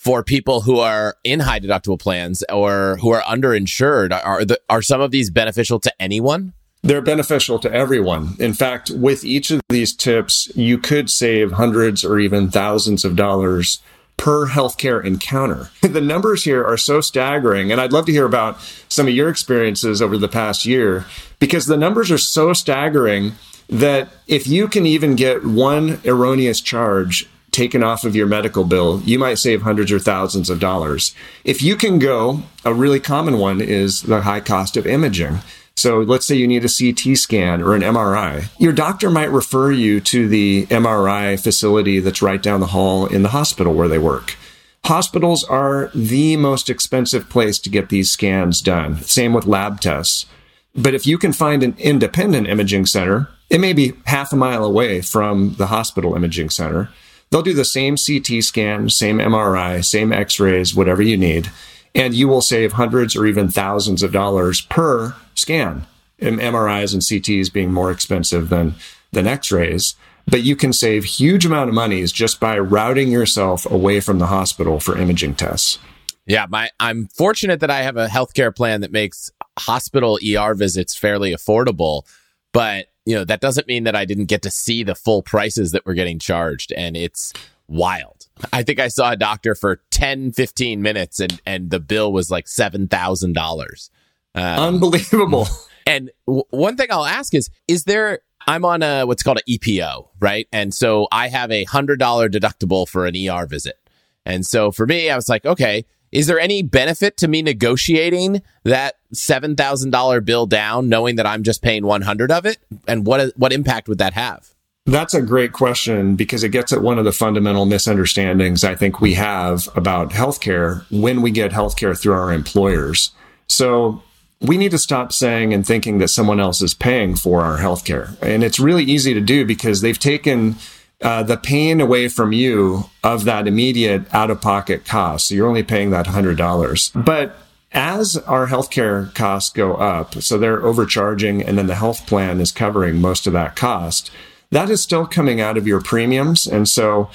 for 0.00 0.24
people 0.24 0.62
who 0.62 0.78
are 0.78 1.14
in 1.24 1.40
high 1.40 1.60
deductible 1.60 2.00
plans 2.00 2.42
or 2.50 2.96
who 3.02 3.10
are 3.10 3.20
underinsured? 3.20 4.18
Are 4.24 4.46
the, 4.46 4.58
are 4.70 4.80
some 4.80 5.02
of 5.02 5.10
these 5.10 5.28
beneficial 5.28 5.78
to 5.78 5.92
anyone? 6.00 6.54
They're 6.82 7.02
beneficial 7.02 7.58
to 7.58 7.70
everyone. 7.70 8.34
In 8.38 8.54
fact, 8.54 8.88
with 8.88 9.24
each 9.24 9.50
of 9.50 9.60
these 9.68 9.94
tips, 9.94 10.50
you 10.56 10.78
could 10.78 11.10
save 11.10 11.52
hundreds 11.52 12.02
or 12.02 12.18
even 12.18 12.50
thousands 12.50 13.04
of 13.04 13.14
dollars 13.14 13.80
per 14.16 14.46
healthcare 14.46 15.04
encounter. 15.04 15.70
the 15.82 16.00
numbers 16.00 16.44
here 16.44 16.64
are 16.64 16.78
so 16.78 17.02
staggering, 17.02 17.70
and 17.70 17.78
I'd 17.78 17.92
love 17.92 18.06
to 18.06 18.12
hear 18.12 18.24
about 18.24 18.58
some 18.88 19.06
of 19.06 19.12
your 19.12 19.28
experiences 19.28 20.00
over 20.00 20.16
the 20.16 20.28
past 20.28 20.64
year 20.64 21.04
because 21.38 21.66
the 21.66 21.76
numbers 21.76 22.10
are 22.10 22.16
so 22.16 22.54
staggering 22.54 23.32
that 23.68 24.08
if 24.26 24.46
you 24.46 24.66
can 24.66 24.86
even 24.86 25.14
get 25.14 25.44
one 25.44 26.00
erroneous 26.06 26.62
charge 26.62 27.28
taken 27.52 27.82
off 27.82 28.04
of 28.04 28.16
your 28.16 28.26
medical 28.26 28.64
bill, 28.64 29.00
you 29.04 29.18
might 29.18 29.38
save 29.38 29.62
hundreds 29.62 29.92
or 29.92 29.98
thousands 29.98 30.50
of 30.50 30.60
dollars. 30.60 31.14
If 31.44 31.62
you 31.62 31.76
can 31.76 31.98
go, 31.98 32.42
a 32.64 32.74
really 32.74 33.00
common 33.00 33.38
one 33.38 33.60
is 33.60 34.02
the 34.02 34.22
high 34.22 34.40
cost 34.40 34.76
of 34.76 34.86
imaging. 34.86 35.40
So 35.76 36.00
let's 36.00 36.26
say 36.26 36.34
you 36.34 36.46
need 36.46 36.64
a 36.64 36.68
CT 36.68 37.16
scan 37.16 37.62
or 37.62 37.74
an 37.74 37.82
MRI. 37.82 38.48
Your 38.58 38.72
doctor 38.72 39.08
might 39.08 39.30
refer 39.30 39.72
you 39.72 40.00
to 40.00 40.28
the 40.28 40.66
MRI 40.66 41.42
facility 41.42 42.00
that's 42.00 42.20
right 42.20 42.42
down 42.42 42.60
the 42.60 42.66
hall 42.66 43.06
in 43.06 43.22
the 43.22 43.30
hospital 43.30 43.72
where 43.72 43.88
they 43.88 43.98
work. 43.98 44.36
Hospitals 44.84 45.44
are 45.44 45.90
the 45.94 46.36
most 46.36 46.68
expensive 46.68 47.28
place 47.28 47.58
to 47.60 47.70
get 47.70 47.88
these 47.88 48.10
scans 48.10 48.60
done. 48.60 48.96
Same 49.02 49.32
with 49.32 49.46
lab 49.46 49.80
tests. 49.80 50.26
But 50.74 50.94
if 50.94 51.06
you 51.06 51.18
can 51.18 51.32
find 51.32 51.62
an 51.62 51.74
independent 51.78 52.46
imaging 52.46 52.86
center, 52.86 53.28
it 53.48 53.60
may 53.60 53.72
be 53.72 53.94
half 54.06 54.32
a 54.32 54.36
mile 54.36 54.64
away 54.64 55.00
from 55.00 55.54
the 55.54 55.66
hospital 55.66 56.14
imaging 56.14 56.50
center. 56.50 56.90
They'll 57.30 57.42
do 57.42 57.54
the 57.54 57.64
same 57.64 57.96
CT 57.96 58.42
scan, 58.42 58.88
same 58.90 59.18
MRI, 59.18 59.84
same 59.84 60.12
x 60.12 60.40
rays, 60.40 60.74
whatever 60.74 61.00
you 61.00 61.16
need, 61.16 61.48
and 61.94 62.12
you 62.12 62.26
will 62.26 62.40
save 62.40 62.72
hundreds 62.72 63.14
or 63.14 63.24
even 63.24 63.48
thousands 63.48 64.02
of 64.02 64.12
dollars 64.12 64.60
per 64.62 65.14
scan. 65.34 65.86
MRIs 66.20 66.92
and 66.92 67.02
CTs 67.02 67.52
being 67.52 67.72
more 67.72 67.90
expensive 67.90 68.48
than, 68.48 68.74
than 69.12 69.26
x 69.26 69.52
rays. 69.52 69.94
but 70.26 70.42
you 70.42 70.56
can 70.56 70.72
save 70.72 71.04
huge 71.04 71.44
amount 71.44 71.68
of 71.68 71.74
monies 71.74 72.12
just 72.12 72.40
by 72.40 72.58
routing 72.58 73.10
yourself 73.10 73.68
away 73.70 74.00
from 74.00 74.18
the 74.18 74.26
hospital 74.26 74.80
for 74.80 74.96
imaging 74.96 75.34
tests. 75.34 75.78
Yeah, 76.26 76.46
my 76.48 76.70
I'm 76.78 77.08
fortunate 77.08 77.60
that 77.60 77.70
I 77.70 77.82
have 77.82 77.96
a 77.96 78.06
healthcare 78.06 78.54
plan 78.54 78.82
that 78.82 78.92
makes 78.92 79.30
hospital 79.58 80.18
ER 80.24 80.54
visits 80.54 80.94
fairly 80.94 81.34
affordable, 81.34 82.02
but 82.52 82.86
you 83.06 83.14
know, 83.14 83.24
that 83.24 83.40
doesn't 83.40 83.66
mean 83.66 83.84
that 83.84 83.96
I 83.96 84.04
didn't 84.04 84.26
get 84.26 84.42
to 84.42 84.50
see 84.50 84.82
the 84.82 84.94
full 84.94 85.22
prices 85.22 85.72
that 85.72 85.84
we're 85.86 85.94
getting 85.94 86.18
charged 86.18 86.72
and 86.72 86.96
it's 86.96 87.32
wild. 87.66 88.28
I 88.52 88.62
think 88.62 88.78
I 88.78 88.88
saw 88.88 89.12
a 89.12 89.16
doctor 89.16 89.54
for 89.54 89.80
10 89.90 90.32
15 90.32 90.82
minutes 90.82 91.20
and 91.20 91.40
and 91.46 91.70
the 91.70 91.80
bill 91.80 92.12
was 92.12 92.30
like 92.30 92.46
$7,000. 92.46 93.90
Um, 94.34 94.42
Unbelievable. 94.74 95.48
And 95.86 96.10
w- 96.26 96.44
one 96.50 96.76
thing 96.76 96.88
I'll 96.90 97.06
ask 97.06 97.34
is 97.34 97.50
is 97.66 97.84
there 97.84 98.20
I'm 98.46 98.64
on 98.64 98.82
a 98.82 99.04
what's 99.04 99.22
called 99.22 99.38
an 99.38 99.58
EPO, 99.58 100.08
right? 100.20 100.46
And 100.52 100.72
so 100.74 101.08
I 101.10 101.28
have 101.28 101.50
a 101.50 101.64
$100 101.64 101.96
deductible 101.96 102.86
for 102.88 103.06
an 103.06 103.16
ER 103.16 103.46
visit. 103.46 103.76
And 104.24 104.44
so 104.46 104.70
for 104.70 104.86
me, 104.86 105.10
I 105.10 105.16
was 105.16 105.28
like, 105.28 105.44
okay, 105.46 105.84
is 106.12 106.26
there 106.26 106.40
any 106.40 106.62
benefit 106.62 107.16
to 107.18 107.28
me 107.28 107.42
negotiating 107.42 108.42
that 108.64 108.96
$7,000 109.14 110.24
bill 110.24 110.46
down 110.46 110.88
knowing 110.88 111.16
that 111.16 111.26
I'm 111.26 111.42
just 111.42 111.62
paying 111.62 111.86
100 111.86 112.32
of 112.32 112.46
it? 112.46 112.58
And 112.88 113.06
what 113.06 113.32
what 113.36 113.52
impact 113.52 113.88
would 113.88 113.98
that 113.98 114.14
have? 114.14 114.54
That's 114.86 115.14
a 115.14 115.22
great 115.22 115.52
question 115.52 116.16
because 116.16 116.42
it 116.42 116.48
gets 116.48 116.72
at 116.72 116.82
one 116.82 116.98
of 116.98 117.04
the 117.04 117.12
fundamental 117.12 117.66
misunderstandings 117.66 118.64
I 118.64 118.74
think 118.74 119.00
we 119.00 119.14
have 119.14 119.68
about 119.76 120.10
healthcare 120.10 120.84
when 120.90 121.22
we 121.22 121.30
get 121.30 121.52
healthcare 121.52 121.98
through 121.98 122.14
our 122.14 122.32
employers. 122.32 123.12
So 123.48 124.02
we 124.40 124.56
need 124.56 124.70
to 124.70 124.78
stop 124.78 125.12
saying 125.12 125.52
and 125.52 125.66
thinking 125.66 125.98
that 125.98 126.08
someone 126.08 126.40
else 126.40 126.62
is 126.62 126.74
paying 126.74 127.14
for 127.14 127.42
our 127.42 127.58
healthcare. 127.58 128.20
And 128.22 128.42
it's 128.42 128.58
really 128.58 128.84
easy 128.84 129.12
to 129.12 129.20
do 129.20 129.44
because 129.44 129.80
they've 129.80 129.98
taken 129.98 130.56
uh, 131.02 131.22
the 131.22 131.36
pain 131.36 131.80
away 131.80 132.08
from 132.08 132.32
you 132.32 132.84
of 133.02 133.24
that 133.24 133.46
immediate 133.46 134.02
out 134.14 134.30
of 134.30 134.40
pocket 134.40 134.84
cost. 134.84 135.28
So 135.28 135.34
you're 135.34 135.48
only 135.48 135.62
paying 135.62 135.90
that 135.90 136.06
$100. 136.06 137.04
But 137.04 137.36
as 137.72 138.16
our 138.18 138.48
healthcare 138.48 139.14
costs 139.14 139.50
go 139.50 139.74
up, 139.74 140.14
so 140.16 140.36
they're 140.36 140.64
overcharging 140.64 141.42
and 141.42 141.56
then 141.56 141.68
the 141.68 141.76
health 141.76 142.06
plan 142.06 142.40
is 142.40 142.52
covering 142.52 143.00
most 143.00 143.26
of 143.26 143.32
that 143.32 143.56
cost, 143.56 144.10
that 144.50 144.68
is 144.68 144.82
still 144.82 145.06
coming 145.06 145.40
out 145.40 145.56
of 145.56 145.66
your 145.66 145.80
premiums. 145.80 146.46
And 146.46 146.68
so 146.68 147.08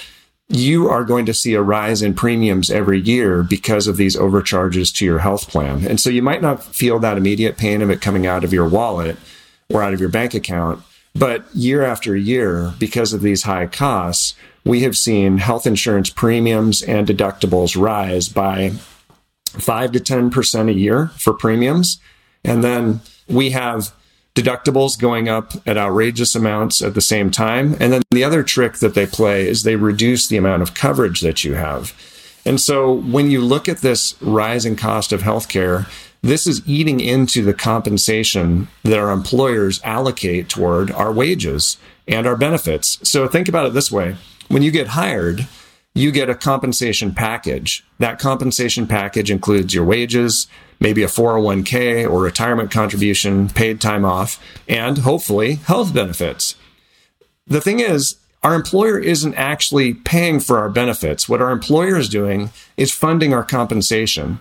you 0.48 0.88
are 0.88 1.04
going 1.04 1.26
to 1.26 1.34
see 1.34 1.54
a 1.54 1.62
rise 1.62 2.02
in 2.02 2.14
premiums 2.14 2.70
every 2.70 3.00
year 3.00 3.44
because 3.44 3.88
of 3.88 3.98
these 3.98 4.16
overcharges 4.16 4.92
to 4.94 5.06
your 5.06 5.20
health 5.20 5.50
plan. 5.50 5.86
And 5.86 6.00
so 6.00 6.10
you 6.10 6.22
might 6.22 6.42
not 6.42 6.64
feel 6.64 7.00
that 7.00 7.18
immediate 7.18 7.58
pain 7.58 7.82
of 7.82 7.90
it 7.90 8.02
coming 8.02 8.26
out 8.26 8.44
of 8.44 8.54
your 8.54 8.68
wallet 8.68 9.18
or 9.70 9.82
out 9.82 9.94
of 9.94 10.00
your 10.00 10.10
bank 10.10 10.34
account 10.34 10.82
but 11.16 11.46
year 11.56 11.84
after 11.84 12.16
year, 12.16 12.74
because 12.78 13.14
of 13.14 13.22
these 13.22 13.44
high 13.44 13.68
costs, 13.68 14.36
we 14.66 14.82
have 14.82 14.98
seen 14.98 15.38
health 15.38 15.66
insurance 15.66 16.10
premiums 16.10 16.82
and 16.82 17.08
deductibles 17.08 17.80
rise 17.80 18.28
by 18.28 18.72
5 19.46 19.92
to 19.94 20.00
10% 20.00 20.70
a 20.70 20.74
year 20.74 21.08
for 21.18 21.34
premiums. 21.34 22.00
And 22.44 22.64
then 22.64 23.02
we 23.28 23.52
have 23.52 23.94
deductibles 24.36 25.00
going 25.00 25.30
up 25.30 25.54
at 25.66 25.78
outrageous 25.78 26.36
amounts 26.36 26.82
at 26.82 26.94
the 26.94 27.02
same 27.02 27.32
time. 27.32 27.76
And 27.80 27.94
then 27.94 28.02
the 28.12 28.24
other 28.24 28.44
trick 28.44 28.74
that 28.76 28.94
they 28.94 29.06
play 29.06 29.48
is 29.48 29.64
they 29.64 29.78
reduce 29.78 30.28
the 30.28 30.38
amount 30.38 30.62
of 30.62 30.74
coverage 30.74 31.22
that 31.22 31.44
you 31.44 31.54
have. 31.54 31.94
And 32.46 32.60
so 32.60 32.92
when 32.92 33.32
you 33.32 33.42
look 33.42 33.70
at 33.70 33.78
this 33.78 34.22
rising 34.22 34.76
cost 34.76 35.14
of 35.14 35.22
healthcare, 35.22 35.88
this 36.26 36.48
is 36.48 36.68
eating 36.68 37.00
into 37.00 37.44
the 37.44 37.54
compensation 37.54 38.68
that 38.84 38.98
our 38.98 39.12
employers 39.12 39.80
allocate 39.84 40.50
toward 40.50 40.90
our 40.90 41.12
wages 41.12 41.78
and 42.08 42.26
our 42.26 42.36
benefits. 42.36 42.98
So 43.08 43.28
think 43.28 43.48
about 43.48 43.68
it 43.68 43.74
this 43.74 43.92
way 43.92 44.16
when 44.48 44.64
you 44.64 44.72
get 44.72 44.88
hired, 44.88 45.48
you 45.94 46.12
get 46.12 46.30
a 46.30 46.36
compensation 46.36 47.14
package. 47.14 47.86
That 48.00 48.18
compensation 48.18 48.88
package 48.88 49.30
includes 49.30 49.76
your 49.76 49.86
wages, 49.86 50.48
maybe 50.80 51.04
a 51.04 51.08
401k 51.08 52.10
or 52.10 52.22
retirement 52.22 52.72
contribution, 52.72 53.48
paid 53.50 53.80
time 53.80 54.04
off, 54.04 54.44
and 54.68 54.98
hopefully 55.00 55.56
health 55.56 55.94
benefits. 55.94 56.56
The 57.46 57.62
thing 57.62 57.80
is, 57.80 58.16
our 58.42 58.56
employer 58.56 58.98
isn't 58.98 59.36
actually 59.36 59.94
paying 59.94 60.40
for 60.40 60.58
our 60.58 60.70
benefits. 60.70 61.30
What 61.30 61.42
our 61.42 61.52
employer 61.52 61.98
is 61.98 62.10
doing 62.10 62.50
is 62.78 62.92
funding 62.92 63.32
our 63.32 63.44
compensation 63.44 64.40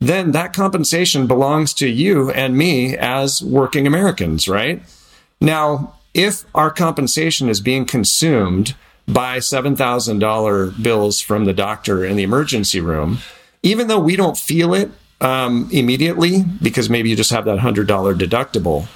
then 0.00 0.32
that 0.32 0.52
compensation 0.52 1.26
belongs 1.26 1.72
to 1.74 1.88
you 1.88 2.30
and 2.30 2.56
me 2.56 2.96
as 2.96 3.42
working 3.42 3.86
Americans, 3.86 4.48
right? 4.48 4.82
Now, 5.40 5.94
if 6.12 6.44
our 6.54 6.70
compensation 6.70 7.48
is 7.48 7.60
being 7.60 7.84
consumed 7.84 8.74
by 9.08 9.38
$7,000 9.38 10.82
bills 10.82 11.20
from 11.20 11.44
the 11.44 11.52
doctor 11.52 12.04
in 12.04 12.16
the 12.16 12.22
emergency 12.22 12.80
room, 12.80 13.18
even 13.62 13.88
though 13.88 14.00
we 14.00 14.16
don't 14.16 14.36
feel 14.36 14.74
it 14.74 14.90
um, 15.20 15.68
immediately, 15.72 16.42
because 16.60 16.90
maybe 16.90 17.08
you 17.08 17.16
just 17.16 17.30
have 17.30 17.44
that 17.44 17.58
$100 17.58 17.86
deductible, 17.86 18.88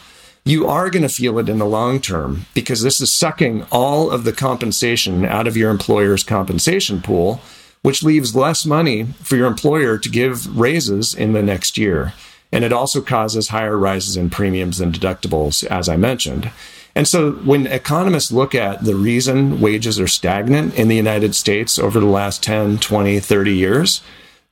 you 0.44 0.66
are 0.66 0.90
going 0.90 1.02
to 1.02 1.08
feel 1.08 1.38
it 1.38 1.48
in 1.48 1.58
the 1.58 1.66
long 1.66 2.00
term 2.00 2.46
because 2.54 2.82
this 2.82 3.00
is 3.00 3.12
sucking 3.12 3.64
all 3.70 4.10
of 4.10 4.24
the 4.24 4.32
compensation 4.32 5.24
out 5.24 5.46
of 5.46 5.56
your 5.56 5.70
employer's 5.70 6.24
compensation 6.24 7.00
pool 7.02 7.40
which 7.82 8.02
leaves 8.02 8.36
less 8.36 8.66
money 8.66 9.04
for 9.22 9.36
your 9.36 9.46
employer 9.46 9.98
to 9.98 10.08
give 10.08 10.58
raises 10.58 11.14
in 11.14 11.32
the 11.32 11.42
next 11.42 11.78
year. 11.78 12.12
And 12.52 12.64
it 12.64 12.72
also 12.72 13.00
causes 13.00 13.48
higher 13.48 13.76
rises 13.76 14.16
in 14.16 14.30
premiums 14.30 14.80
and 14.80 14.92
deductibles, 14.92 15.64
as 15.66 15.88
I 15.88 15.96
mentioned. 15.96 16.50
And 16.94 17.06
so 17.06 17.32
when 17.32 17.66
economists 17.66 18.32
look 18.32 18.54
at 18.54 18.84
the 18.84 18.96
reason 18.96 19.60
wages 19.60 20.00
are 20.00 20.08
stagnant 20.08 20.74
in 20.74 20.88
the 20.88 20.96
United 20.96 21.34
States 21.34 21.78
over 21.78 22.00
the 22.00 22.06
last 22.06 22.42
10, 22.42 22.78
20, 22.78 23.20
30 23.20 23.54
years, 23.54 24.02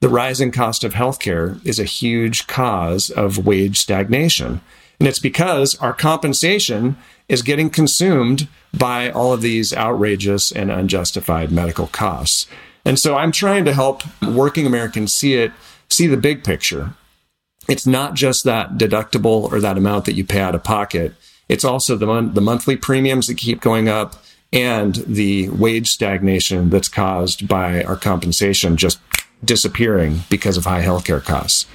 the 0.01 0.09
rising 0.09 0.53
cost 0.53 0.85
of 0.85 0.95
healthcare 0.95 1.65
is 1.67 1.81
a 1.81 1.85
huge 1.85 2.47
cause 2.47 3.11
of 3.11 3.45
wage 3.45 3.79
stagnation. 3.79 4.61
And 5.01 5.09
it's 5.09 5.19
because 5.19 5.77
our 5.77 5.93
compensation 5.93 6.97
is 7.29 7.43
getting 7.43 7.71
consumed 7.71 8.49
by 8.73 9.11
all 9.11 9.33
of 9.33 9.43
these 9.43 9.75
outrageous 9.75 10.53
and 10.53 10.71
unjustified 10.71 11.51
medical 11.51 11.89
costs. 11.89 12.47
And 12.89 12.99
so 12.99 13.19
I'm 13.19 13.33
trying 13.33 13.67
to 13.67 13.75
help 13.75 14.03
working 14.23 14.65
Americans 14.65 15.13
see 15.13 15.35
it, 15.35 15.53
see 15.91 16.07
the 16.07 16.17
big 16.17 16.43
picture. 16.43 16.95
It's 17.69 17.87
not 17.87 18.15
just 18.15 18.45
that 18.45 18.79
deductible 18.79 19.53
or 19.53 19.61
that 19.61 19.77
amount 19.77 20.07
that 20.07 20.15
you 20.15 20.25
pay 20.25 20.41
out 20.41 20.55
of 20.55 20.65
pocket. 20.65 21.13
It's 21.51 21.67
also 21.67 21.97
the, 21.97 22.07
mon- 22.07 22.33
the 22.33 22.41
monthly 22.41 22.77
premiums 22.77 23.27
that 23.27 23.37
keep 23.37 23.61
going 23.61 23.91
up 23.91 24.15
and 24.55 24.95
the 25.07 25.51
wage 25.51 25.89
stagnation 25.89 26.71
that's 26.71 26.89
caused 26.89 27.47
by 27.47 27.85
our 27.85 27.97
compensation 27.97 28.79
just 28.79 29.01
disappearing 29.45 30.21
because 30.31 30.57
of 30.57 30.65
high 30.65 30.83
healthcare 30.83 31.23
costs. 31.23 31.67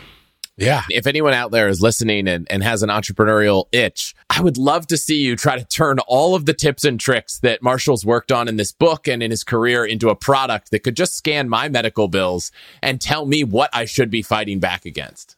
Yeah. 0.57 0.83
If 0.89 1.07
anyone 1.07 1.33
out 1.33 1.51
there 1.51 1.67
is 1.67 1.81
listening 1.81 2.27
and, 2.27 2.47
and 2.49 2.63
has 2.63 2.83
an 2.83 2.89
entrepreneurial 2.89 3.65
itch, 3.71 4.15
I 4.29 4.41
would 4.41 4.57
love 4.57 4.85
to 4.87 4.97
see 4.97 5.17
you 5.17 5.35
try 5.35 5.57
to 5.57 5.65
turn 5.65 5.99
all 5.99 6.35
of 6.35 6.45
the 6.45 6.53
tips 6.53 6.83
and 6.83 6.99
tricks 6.99 7.39
that 7.39 7.63
Marshall's 7.63 8.05
worked 8.05 8.31
on 8.31 8.47
in 8.47 8.57
this 8.57 8.71
book 8.71 9.07
and 9.07 9.23
in 9.23 9.31
his 9.31 9.43
career 9.43 9.83
into 9.83 10.09
a 10.09 10.15
product 10.15 10.71
that 10.71 10.83
could 10.83 10.95
just 10.95 11.15
scan 11.17 11.49
my 11.49 11.69
medical 11.69 12.07
bills 12.07 12.51
and 12.81 13.01
tell 13.01 13.25
me 13.25 13.43
what 13.43 13.71
I 13.73 13.85
should 13.85 14.11
be 14.11 14.21
fighting 14.21 14.59
back 14.59 14.85
against. 14.85 15.37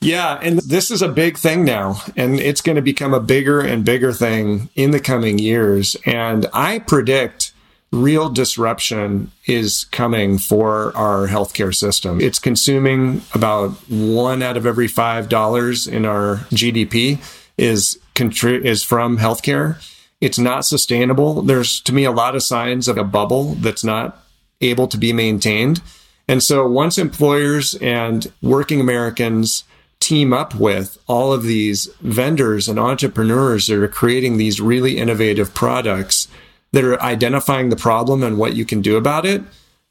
Yeah, 0.00 0.38
and 0.42 0.58
this 0.58 0.90
is 0.90 1.00
a 1.00 1.08
big 1.08 1.38
thing 1.38 1.64
now, 1.64 2.02
and 2.16 2.38
it's 2.38 2.60
going 2.60 2.76
to 2.76 2.82
become 2.82 3.14
a 3.14 3.20
bigger 3.20 3.60
and 3.60 3.84
bigger 3.84 4.12
thing 4.12 4.68
in 4.74 4.90
the 4.90 5.00
coming 5.00 5.38
years. 5.38 5.96
And 6.04 6.46
I 6.52 6.80
predict 6.80 7.45
real 7.92 8.28
disruption 8.28 9.30
is 9.46 9.84
coming 9.84 10.38
for 10.38 10.96
our 10.96 11.28
healthcare 11.28 11.74
system. 11.74 12.20
It's 12.20 12.38
consuming 12.38 13.22
about 13.34 13.70
one 13.88 14.42
out 14.42 14.56
of 14.56 14.66
every 14.66 14.88
five 14.88 15.28
dollars 15.28 15.86
in 15.86 16.04
our 16.04 16.36
GDP 16.50 17.18
is 17.56 17.98
contri- 18.14 18.64
is 18.64 18.82
from 18.82 19.18
healthcare. 19.18 19.82
It's 20.20 20.38
not 20.38 20.64
sustainable. 20.64 21.42
There's 21.42 21.80
to 21.82 21.92
me 21.92 22.04
a 22.04 22.10
lot 22.10 22.34
of 22.34 22.42
signs 22.42 22.88
of 22.88 22.98
a 22.98 23.04
bubble 23.04 23.54
that's 23.54 23.84
not 23.84 24.22
able 24.60 24.88
to 24.88 24.98
be 24.98 25.12
maintained. 25.12 25.82
And 26.28 26.42
so 26.42 26.66
once 26.66 26.98
employers 26.98 27.74
and 27.74 28.32
working 28.42 28.80
Americans 28.80 29.64
team 30.00 30.32
up 30.32 30.54
with 30.54 30.98
all 31.06 31.32
of 31.32 31.42
these 31.44 31.88
vendors 32.00 32.68
and 32.68 32.78
entrepreneurs 32.78 33.66
that 33.66 33.82
are 33.82 33.88
creating 33.88 34.36
these 34.36 34.60
really 34.60 34.98
innovative 34.98 35.54
products 35.54 36.28
that 36.72 36.84
are 36.84 37.00
identifying 37.00 37.68
the 37.68 37.76
problem 37.76 38.22
and 38.22 38.38
what 38.38 38.54
you 38.54 38.64
can 38.64 38.82
do 38.82 38.96
about 38.96 39.24
it, 39.24 39.42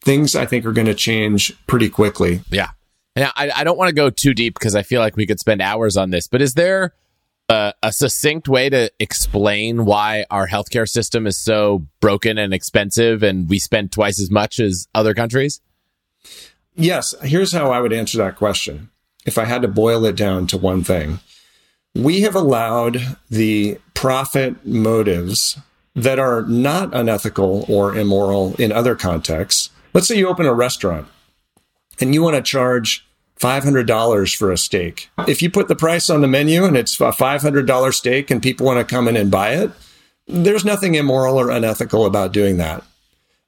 things 0.02 0.36
I 0.36 0.46
think 0.46 0.66
are 0.66 0.72
going 0.72 0.88
to 0.88 0.94
change 0.94 1.54
pretty 1.68 1.90
quickly. 1.90 2.42
Yeah. 2.50 2.70
Now, 3.16 3.32
I, 3.36 3.52
I 3.56 3.64
don't 3.64 3.78
want 3.78 3.90
to 3.90 3.96
go 3.96 4.10
too 4.10 4.34
deep 4.34 4.54
because 4.56 4.76
I 4.76 4.84
feel 4.84 5.02
like 5.02 5.16
we 5.16 5.26
could 5.26 5.40
spend 5.40 5.62
hours 5.62 5.96
on 5.98 6.10
this, 6.10 6.28
but 6.28 6.42
is 6.42 6.54
there 6.54 6.94
a, 7.50 7.74
a 7.82 7.92
succinct 7.94 8.48
way 8.48 8.70
to 8.70 8.92
explain 9.00 9.86
why 9.86 10.26
our 10.30 10.48
healthcare 10.48 10.88
system 10.88 11.26
is 11.26 11.38
so 11.38 11.86
broken 12.02 12.38
and 12.38 12.54
expensive 12.54 13.24
and 13.24 13.50
we 13.50 13.58
spend 13.58 13.92
twice 13.92 14.20
as 14.20 14.30
much 14.30 14.60
as 14.60 14.88
other 14.94 15.14
countries? 15.14 15.62
Yes. 16.76 17.16
Here's 17.24 17.54
how 17.54 17.72
I 17.72 17.80
would 17.80 17.94
answer 17.94 18.18
that 18.18 18.36
question. 18.36 18.90
If 19.26 19.38
I 19.38 19.46
had 19.46 19.62
to 19.62 19.68
boil 19.68 20.06
it 20.06 20.16
down 20.16 20.46
to 20.48 20.58
one 20.58 20.84
thing, 20.84 21.20
we 21.96 22.22
have 22.22 22.36
allowed 22.36 23.18
the 23.30 23.80
profit 23.94 24.66
motives 24.66 25.58
that 25.96 26.20
are 26.20 26.44
not 26.44 26.94
unethical 26.94 27.66
or 27.70 27.96
immoral 27.96 28.56
in 28.56 28.72
other 28.72 28.96
contexts. 28.96 29.70
Let's 29.94 30.08
say 30.08 30.18
you 30.18 30.28
open 30.28 30.46
a 30.46 30.54
restaurant 30.54 31.08
and 32.02 32.14
you 32.14 32.22
want 32.22 32.36
to 32.36 32.42
charge 32.42 33.08
$500 33.40 34.36
for 34.36 34.52
a 34.52 34.58
steak. 34.58 35.10
If 35.28 35.42
you 35.42 35.50
put 35.50 35.68
the 35.68 35.76
price 35.76 36.10
on 36.10 36.22
the 36.22 36.28
menu 36.28 36.66
and 36.66 36.76
it's 36.76 37.00
a 37.00 37.12
$500 37.12 37.94
steak 37.94 38.32
and 38.32 38.44
people 38.44 38.66
want 38.66 38.80
to 38.80 38.96
come 38.96 39.08
in 39.08 39.16
and 39.16 39.32
buy 39.32 39.56
it, 39.56 39.72
there's 40.28 40.66
nothing 40.66 40.96
immoral 40.96 41.40
or 41.40 41.50
unethical 41.50 42.06
about 42.06 42.34
doing 42.34 42.58
that. 42.58 42.84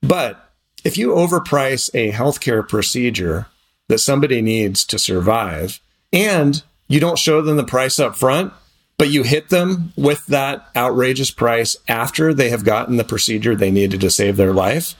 But 0.02 0.52
if 0.84 0.98
you 0.98 1.10
overprice 1.10 1.90
a 1.94 2.12
healthcare 2.12 2.68
procedure 2.68 3.48
that 3.90 4.00
somebody 4.00 4.42
needs 4.42 4.86
to 4.86 5.00
survive 5.00 5.80
and 6.14 6.62
you 6.88 7.00
don't 7.00 7.20
show 7.20 7.42
them 7.42 7.58
the 7.58 7.64
price 7.64 8.00
up 8.00 8.16
front, 8.16 8.54
but 8.98 9.10
you 9.10 9.24
hit 9.24 9.50
them 9.50 9.94
with 9.96 10.26
that 10.28 10.68
outrageous 10.76 11.32
price 11.32 11.78
after 11.88 12.34
they 12.34 12.50
have 12.50 12.66
gotten 12.66 12.98
the 12.98 13.04
procedure 13.04 13.56
they 13.56 13.72
needed 13.72 14.02
to 14.02 14.10
save 14.10 14.38
their 14.38 14.54
life, 14.54 14.96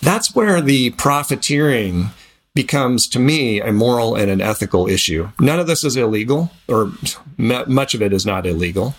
that's 0.00 0.34
where 0.34 0.60
the 0.60 0.90
profiteering 0.90 2.10
becomes 2.54 3.08
to 3.08 3.18
me 3.18 3.60
a 3.60 3.72
moral 3.72 4.14
and 4.14 4.30
an 4.30 4.40
ethical 4.40 4.88
issue. 4.88 5.28
None 5.40 5.60
of 5.60 5.66
this 5.66 5.84
is 5.84 5.96
illegal, 5.96 6.50
or 6.68 6.92
much 7.36 7.94
of 7.94 8.02
it 8.02 8.12
is 8.12 8.26
not 8.26 8.46
illegal, 8.46 8.94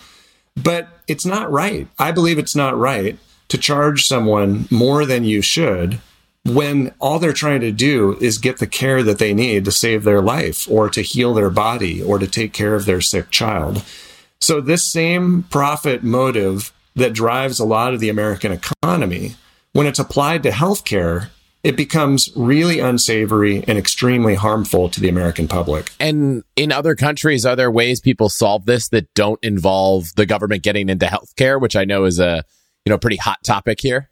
but 0.56 0.88
it's 1.06 1.26
not 1.26 1.50
right. 1.50 1.86
I 1.98 2.12
believe 2.12 2.38
it's 2.38 2.56
not 2.56 2.76
right 2.78 3.18
to 3.48 3.58
charge 3.58 4.06
someone 4.06 4.66
more 4.70 5.04
than 5.04 5.24
you 5.24 5.42
should 5.42 6.00
when 6.44 6.92
all 6.98 7.18
they're 7.18 7.32
trying 7.32 7.60
to 7.60 7.72
do 7.72 8.16
is 8.20 8.38
get 8.38 8.58
the 8.58 8.66
care 8.66 9.02
that 9.02 9.18
they 9.18 9.32
need 9.32 9.64
to 9.64 9.72
save 9.72 10.04
their 10.04 10.20
life 10.20 10.70
or 10.70 10.88
to 10.90 11.00
heal 11.00 11.32
their 11.32 11.50
body 11.50 12.02
or 12.02 12.18
to 12.18 12.26
take 12.26 12.52
care 12.52 12.74
of 12.74 12.84
their 12.84 13.00
sick 13.00 13.30
child. 13.30 13.82
So, 14.40 14.60
this 14.60 14.84
same 14.84 15.44
profit 15.44 16.02
motive 16.02 16.72
that 16.96 17.12
drives 17.12 17.58
a 17.58 17.64
lot 17.64 17.94
of 17.94 18.00
the 18.00 18.08
American 18.08 18.52
economy, 18.52 19.34
when 19.72 19.86
it's 19.86 19.98
applied 19.98 20.42
to 20.44 20.50
healthcare, 20.50 21.28
it 21.64 21.76
becomes 21.76 22.30
really 22.36 22.78
unsavory 22.78 23.64
and 23.66 23.78
extremely 23.78 24.34
harmful 24.34 24.90
to 24.90 25.00
the 25.00 25.08
American 25.08 25.48
public. 25.48 25.90
And 25.98 26.44
in 26.56 26.70
other 26.70 26.94
countries, 26.94 27.46
are 27.46 27.56
there 27.56 27.70
ways 27.70 28.00
people 28.00 28.28
solve 28.28 28.66
this 28.66 28.88
that 28.90 29.12
don't 29.14 29.42
involve 29.42 30.14
the 30.14 30.26
government 30.26 30.62
getting 30.62 30.90
into 30.90 31.06
healthcare, 31.06 31.60
which 31.60 31.74
I 31.74 31.84
know 31.84 32.04
is 32.04 32.20
a 32.20 32.44
you 32.84 32.90
know 32.90 32.98
pretty 32.98 33.16
hot 33.16 33.42
topic 33.42 33.80
here? 33.80 34.10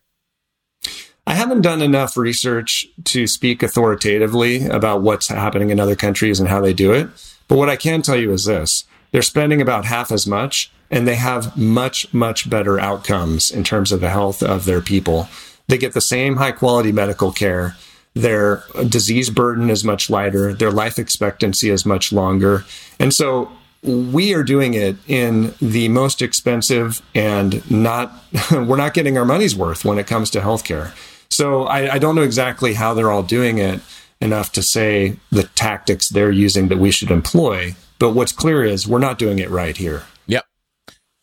I 1.26 1.34
haven't 1.34 1.60
done 1.60 1.82
enough 1.82 2.16
research 2.16 2.86
to 3.04 3.26
speak 3.28 3.62
authoritatively 3.62 4.66
about 4.66 5.02
what's 5.02 5.28
happening 5.28 5.70
in 5.70 5.78
other 5.78 5.94
countries 5.94 6.40
and 6.40 6.48
how 6.48 6.60
they 6.60 6.72
do 6.72 6.92
it. 6.92 7.08
But 7.46 7.58
what 7.58 7.68
I 7.68 7.76
can 7.76 8.02
tell 8.02 8.16
you 8.16 8.32
is 8.32 8.46
this 8.46 8.84
they're 9.12 9.22
spending 9.22 9.60
about 9.60 9.84
half 9.84 10.10
as 10.10 10.26
much 10.26 10.72
and 10.90 11.06
they 11.06 11.14
have 11.14 11.56
much, 11.56 12.12
much 12.12 12.50
better 12.50 12.78
outcomes 12.78 13.50
in 13.50 13.64
terms 13.64 13.92
of 13.92 14.00
the 14.00 14.10
health 14.10 14.42
of 14.42 14.64
their 14.64 14.80
people. 14.80 15.28
They 15.68 15.78
get 15.78 15.94
the 15.94 16.00
same 16.00 16.36
high 16.36 16.52
quality 16.52 16.92
medical 16.92 17.32
care. 17.32 17.76
Their 18.14 18.64
disease 18.88 19.30
burden 19.30 19.70
is 19.70 19.84
much 19.84 20.10
lighter. 20.10 20.52
Their 20.52 20.70
life 20.70 20.98
expectancy 20.98 21.70
is 21.70 21.86
much 21.86 22.12
longer. 22.12 22.64
And 22.98 23.14
so 23.14 23.50
we 23.82 24.34
are 24.34 24.42
doing 24.42 24.74
it 24.74 24.96
in 25.08 25.54
the 25.60 25.88
most 25.88 26.20
expensive 26.20 27.02
and 27.14 27.68
not, 27.70 28.12
we're 28.50 28.76
not 28.76 28.94
getting 28.94 29.16
our 29.16 29.24
money's 29.24 29.56
worth 29.56 29.84
when 29.84 29.98
it 29.98 30.06
comes 30.06 30.30
to 30.30 30.40
healthcare. 30.40 30.92
So 31.30 31.64
I, 31.64 31.94
I 31.94 31.98
don't 31.98 32.14
know 32.14 32.22
exactly 32.22 32.74
how 32.74 32.92
they're 32.92 33.10
all 33.10 33.22
doing 33.22 33.58
it 33.58 33.80
enough 34.20 34.52
to 34.52 34.62
say 34.62 35.16
the 35.30 35.44
tactics 35.44 36.10
they're 36.10 36.30
using 36.30 36.68
that 36.68 36.78
we 36.78 36.90
should 36.90 37.10
employ. 37.10 37.74
But 38.02 38.14
what's 38.14 38.32
clear 38.32 38.64
is 38.64 38.88
we're 38.88 38.98
not 38.98 39.16
doing 39.16 39.38
it 39.38 39.48
right 39.48 39.76
here. 39.76 40.02
Yep. 40.26 40.44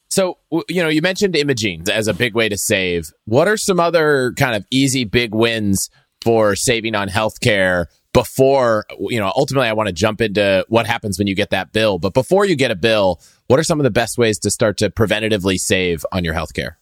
So, 0.10 0.38
you 0.70 0.82
know, 0.82 0.88
you 0.88 1.02
mentioned 1.02 1.36
imaging 1.36 1.84
as 1.92 2.08
a 2.08 2.14
big 2.14 2.34
way 2.36 2.48
to 2.48 2.58
save. 2.58 3.12
What 3.26 3.50
are 3.50 3.58
some 3.58 3.82
other 3.82 4.34
kind 4.38 4.56
of 4.56 4.66
easy 4.72 5.04
big 5.04 5.36
wins 5.36 5.90
for 6.22 6.56
saving 6.56 6.96
on 6.96 7.10
healthcare 7.10 7.88
before, 8.14 8.86
you 8.98 9.20
know, 9.20 9.30
ultimately 9.36 9.68
I 9.68 9.74
want 9.74 9.88
to 9.88 9.94
jump 9.94 10.22
into 10.22 10.66
what 10.70 10.88
happens 10.88 11.20
when 11.20 11.28
you 11.28 11.36
get 11.36 11.50
that 11.50 11.74
bill. 11.74 12.00
But 12.00 12.14
before 12.14 12.46
you 12.46 12.56
get 12.56 12.72
a 12.72 12.78
bill, 12.78 13.20
what 13.48 13.60
are 13.60 13.64
some 13.66 13.82
of 13.82 13.84
the 13.84 13.92
best 13.92 14.18
ways 14.18 14.40
to 14.40 14.50
start 14.50 14.78
to 14.78 14.90
preventatively 14.90 15.60
save 15.60 16.06
on 16.14 16.24
your 16.24 16.34
healthcare? 16.34 16.76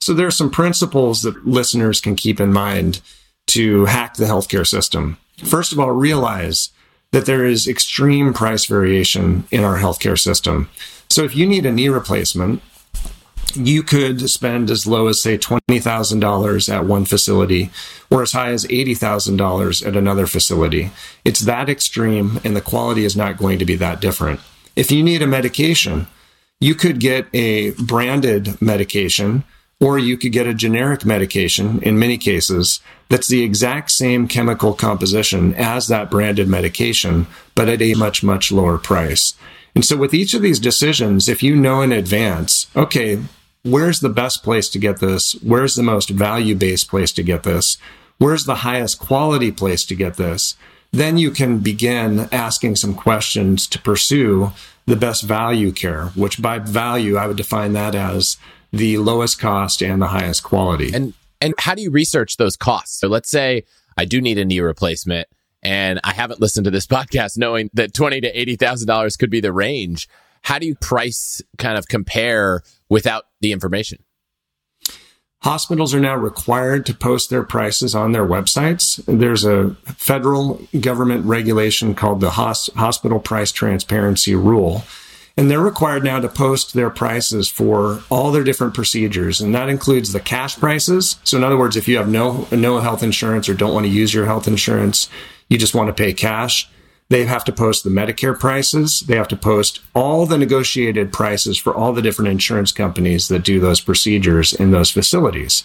So 0.00 0.14
there 0.14 0.26
are 0.26 0.32
some 0.32 0.50
principles 0.50 1.22
that 1.22 1.46
listeners 1.46 2.00
can 2.00 2.16
keep 2.16 2.40
in 2.40 2.52
mind 2.52 3.00
to 3.48 3.84
hack 3.84 4.14
the 4.14 4.24
healthcare 4.24 4.66
system. 4.66 5.16
First 5.44 5.70
of 5.72 5.78
all, 5.78 5.92
realize 5.92 6.70
that 7.12 7.26
there 7.26 7.44
is 7.44 7.66
extreme 7.66 8.32
price 8.34 8.66
variation 8.66 9.46
in 9.50 9.64
our 9.64 9.78
healthcare 9.78 10.18
system. 10.18 10.68
So 11.08 11.24
if 11.24 11.34
you 11.34 11.46
need 11.46 11.64
a 11.64 11.72
knee 11.72 11.88
replacement, 11.88 12.62
you 13.54 13.82
could 13.82 14.28
spend 14.28 14.70
as 14.70 14.86
low 14.86 15.08
as 15.08 15.22
say 15.22 15.38
$20,000 15.38 16.72
at 16.72 16.84
one 16.84 17.04
facility 17.06 17.70
or 18.10 18.22
as 18.22 18.32
high 18.32 18.50
as 18.50 18.66
$80,000 18.66 19.86
at 19.86 19.96
another 19.96 20.26
facility. 20.26 20.90
It's 21.24 21.40
that 21.40 21.70
extreme 21.70 22.40
and 22.44 22.54
the 22.54 22.60
quality 22.60 23.04
is 23.04 23.16
not 23.16 23.38
going 23.38 23.58
to 23.58 23.64
be 23.64 23.76
that 23.76 24.00
different. 24.00 24.40
If 24.76 24.90
you 24.90 25.02
need 25.02 25.22
a 25.22 25.26
medication, 25.26 26.06
you 26.60 26.74
could 26.74 27.00
get 27.00 27.26
a 27.32 27.70
branded 27.72 28.60
medication 28.60 29.44
or 29.80 29.98
you 29.98 30.16
could 30.16 30.32
get 30.32 30.46
a 30.46 30.54
generic 30.54 31.04
medication 31.04 31.80
in 31.82 31.98
many 31.98 32.18
cases 32.18 32.80
that's 33.08 33.28
the 33.28 33.42
exact 33.42 33.90
same 33.90 34.28
chemical 34.28 34.74
composition 34.74 35.54
as 35.54 35.88
that 35.88 36.10
branded 36.10 36.48
medication, 36.48 37.26
but 37.54 37.68
at 37.68 37.80
a 37.80 37.94
much, 37.94 38.22
much 38.22 38.50
lower 38.52 38.76
price. 38.76 39.34
And 39.74 39.84
so 39.84 39.96
with 39.96 40.14
each 40.14 40.34
of 40.34 40.42
these 40.42 40.58
decisions, 40.58 41.28
if 41.28 41.42
you 41.42 41.54
know 41.54 41.82
in 41.82 41.92
advance, 41.92 42.66
okay, 42.74 43.22
where's 43.62 44.00
the 44.00 44.08
best 44.08 44.42
place 44.42 44.68
to 44.70 44.78
get 44.78 44.98
this? 44.98 45.34
Where's 45.42 45.76
the 45.76 45.82
most 45.82 46.10
value 46.10 46.56
based 46.56 46.88
place 46.88 47.12
to 47.12 47.22
get 47.22 47.44
this? 47.44 47.78
Where's 48.18 48.44
the 48.44 48.56
highest 48.56 48.98
quality 48.98 49.52
place 49.52 49.84
to 49.84 49.94
get 49.94 50.16
this? 50.16 50.56
Then 50.90 51.18
you 51.18 51.30
can 51.30 51.58
begin 51.58 52.28
asking 52.32 52.76
some 52.76 52.94
questions 52.94 53.66
to 53.68 53.78
pursue 53.78 54.52
the 54.86 54.96
best 54.96 55.22
value 55.22 55.70
care, 55.70 56.06
which 56.16 56.40
by 56.40 56.58
value, 56.58 57.16
I 57.16 57.26
would 57.26 57.36
define 57.36 57.74
that 57.74 57.94
as 57.94 58.38
the 58.72 58.98
lowest 58.98 59.38
cost 59.38 59.82
and 59.82 60.00
the 60.00 60.08
highest 60.08 60.42
quality. 60.42 60.92
And 60.94 61.14
and 61.40 61.54
how 61.58 61.74
do 61.74 61.82
you 61.82 61.90
research 61.90 62.36
those 62.36 62.56
costs? 62.56 62.98
So 62.98 63.08
let's 63.08 63.30
say 63.30 63.64
I 63.96 64.04
do 64.04 64.20
need 64.20 64.38
a 64.38 64.44
knee 64.44 64.60
replacement 64.60 65.28
and 65.62 66.00
I 66.04 66.12
haven't 66.12 66.40
listened 66.40 66.64
to 66.64 66.70
this 66.70 66.86
podcast 66.88 67.36
knowing 67.36 67.70
that 67.74 67.94
twenty 67.94 68.20
to 68.20 68.28
eighty 68.28 68.56
thousand 68.56 68.86
dollars 68.86 69.16
could 69.16 69.30
be 69.30 69.40
the 69.40 69.52
range. 69.52 70.08
How 70.42 70.58
do 70.58 70.66
you 70.66 70.74
price 70.76 71.42
kind 71.58 71.76
of 71.76 71.88
compare 71.88 72.62
without 72.88 73.24
the 73.40 73.52
information? 73.52 74.04
Hospitals 75.42 75.94
are 75.94 76.00
now 76.00 76.16
required 76.16 76.84
to 76.86 76.94
post 76.94 77.30
their 77.30 77.44
prices 77.44 77.94
on 77.94 78.10
their 78.10 78.26
websites. 78.26 79.00
There's 79.06 79.44
a 79.44 79.76
federal 79.84 80.60
government 80.80 81.26
regulation 81.26 81.94
called 81.94 82.20
the 82.20 82.30
Hospital 82.30 83.20
Price 83.20 83.52
Transparency 83.52 84.34
Rule 84.34 84.82
and 85.38 85.48
they're 85.48 85.60
required 85.60 86.02
now 86.02 86.18
to 86.18 86.28
post 86.28 86.74
their 86.74 86.90
prices 86.90 87.48
for 87.48 88.02
all 88.10 88.32
their 88.32 88.42
different 88.42 88.74
procedures. 88.74 89.40
And 89.40 89.54
that 89.54 89.68
includes 89.68 90.12
the 90.12 90.18
cash 90.18 90.56
prices. 90.56 91.16
So 91.22 91.36
in 91.36 91.44
other 91.44 91.56
words, 91.56 91.76
if 91.76 91.86
you 91.86 91.96
have 91.96 92.08
no, 92.08 92.48
no 92.50 92.80
health 92.80 93.04
insurance 93.04 93.48
or 93.48 93.54
don't 93.54 93.72
want 93.72 93.86
to 93.86 93.92
use 93.92 94.12
your 94.12 94.26
health 94.26 94.48
insurance, 94.48 95.08
you 95.48 95.56
just 95.56 95.76
want 95.76 95.86
to 95.86 95.92
pay 95.92 96.12
cash. 96.12 96.68
They 97.08 97.24
have 97.26 97.44
to 97.44 97.52
post 97.52 97.84
the 97.84 97.90
Medicare 97.90 98.36
prices. 98.36 99.04
They 99.06 99.14
have 99.14 99.28
to 99.28 99.36
post 99.36 99.80
all 99.94 100.26
the 100.26 100.36
negotiated 100.36 101.12
prices 101.12 101.56
for 101.56 101.72
all 101.72 101.92
the 101.92 102.02
different 102.02 102.32
insurance 102.32 102.72
companies 102.72 103.28
that 103.28 103.44
do 103.44 103.60
those 103.60 103.80
procedures 103.80 104.52
in 104.52 104.72
those 104.72 104.90
facilities. 104.90 105.62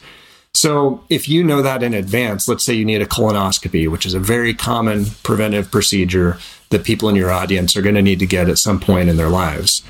So 0.54 1.04
if 1.10 1.28
you 1.28 1.44
know 1.44 1.64
that 1.64 1.82
in 1.82 1.96
advance, 1.96 2.48
let's 2.48 2.64
say 2.64 2.76
you 2.76 2.86
need 2.86 3.02
a 3.02 3.08
colonoscopy, 3.08 3.90
which 3.90 4.06
is 4.06 4.14
a 4.14 4.20
very 4.20 4.54
common 4.54 5.06
preventive 5.24 5.72
procedure 5.72 6.38
that 6.74 6.84
people 6.84 7.08
in 7.08 7.16
your 7.16 7.32
audience 7.32 7.78
are 7.78 7.82
going 7.82 7.96
to 7.96 8.02
need 8.02 8.20
to 8.20 8.26
get 8.26 8.50
at 8.50 8.58
some 8.58 8.80
point 8.80 9.10
in 9.10 9.18
their 9.18 9.30
lives. 9.30 9.82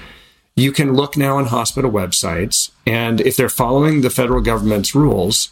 You 0.56 0.72
can 0.72 0.94
look 0.94 1.18
now 1.18 1.38
on 1.38 1.48
hospital 1.48 1.90
websites, 1.92 2.70
and 2.86 3.20
if 3.22 3.36
they're 3.36 3.50
following 3.50 4.02
the 4.02 4.12
federal 4.12 4.42
government's 4.42 4.94
rules, 4.94 5.50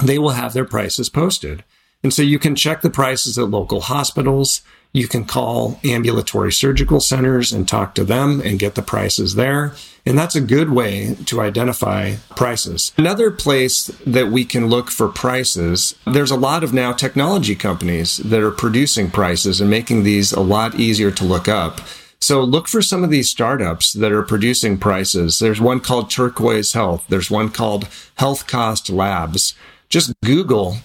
they 0.00 0.18
will 0.18 0.30
have 0.30 0.52
their 0.52 0.64
prices 0.64 1.08
posted. 1.08 1.64
And 2.04 2.14
so 2.14 2.22
you 2.22 2.38
can 2.38 2.54
check 2.54 2.82
the 2.82 2.90
prices 2.90 3.36
at 3.38 3.50
local 3.50 3.80
hospitals. 3.80 4.62
You 4.92 5.08
can 5.08 5.24
call 5.24 5.80
ambulatory 5.84 6.52
surgical 6.52 7.00
centers 7.00 7.50
and 7.50 7.66
talk 7.66 7.94
to 7.94 8.04
them 8.04 8.40
and 8.42 8.58
get 8.58 8.74
the 8.74 8.82
prices 8.82 9.34
there. 9.34 9.74
And 10.04 10.18
that's 10.18 10.34
a 10.34 10.40
good 10.40 10.70
way 10.70 11.16
to 11.26 11.40
identify 11.40 12.16
prices. 12.36 12.92
Another 12.98 13.30
place 13.30 13.86
that 14.04 14.28
we 14.28 14.44
can 14.44 14.66
look 14.66 14.90
for 14.90 15.08
prices, 15.08 15.94
there's 16.06 16.32
a 16.32 16.36
lot 16.36 16.64
of 16.64 16.74
now 16.74 16.92
technology 16.92 17.54
companies 17.54 18.16
that 18.18 18.40
are 18.40 18.50
producing 18.50 19.10
prices 19.10 19.60
and 19.60 19.70
making 19.70 20.02
these 20.02 20.32
a 20.32 20.40
lot 20.40 20.74
easier 20.74 21.10
to 21.12 21.24
look 21.24 21.48
up. 21.48 21.80
So 22.20 22.42
look 22.42 22.68
for 22.68 22.82
some 22.82 23.02
of 23.02 23.10
these 23.10 23.30
startups 23.30 23.92
that 23.94 24.12
are 24.12 24.22
producing 24.22 24.78
prices. 24.78 25.38
There's 25.38 25.60
one 25.60 25.80
called 25.80 26.10
Turquoise 26.10 26.72
Health. 26.72 27.04
There's 27.08 27.30
one 27.30 27.48
called 27.48 27.88
Health 28.16 28.46
Cost 28.46 28.90
Labs. 28.90 29.54
Just 29.88 30.12
Google 30.22 30.78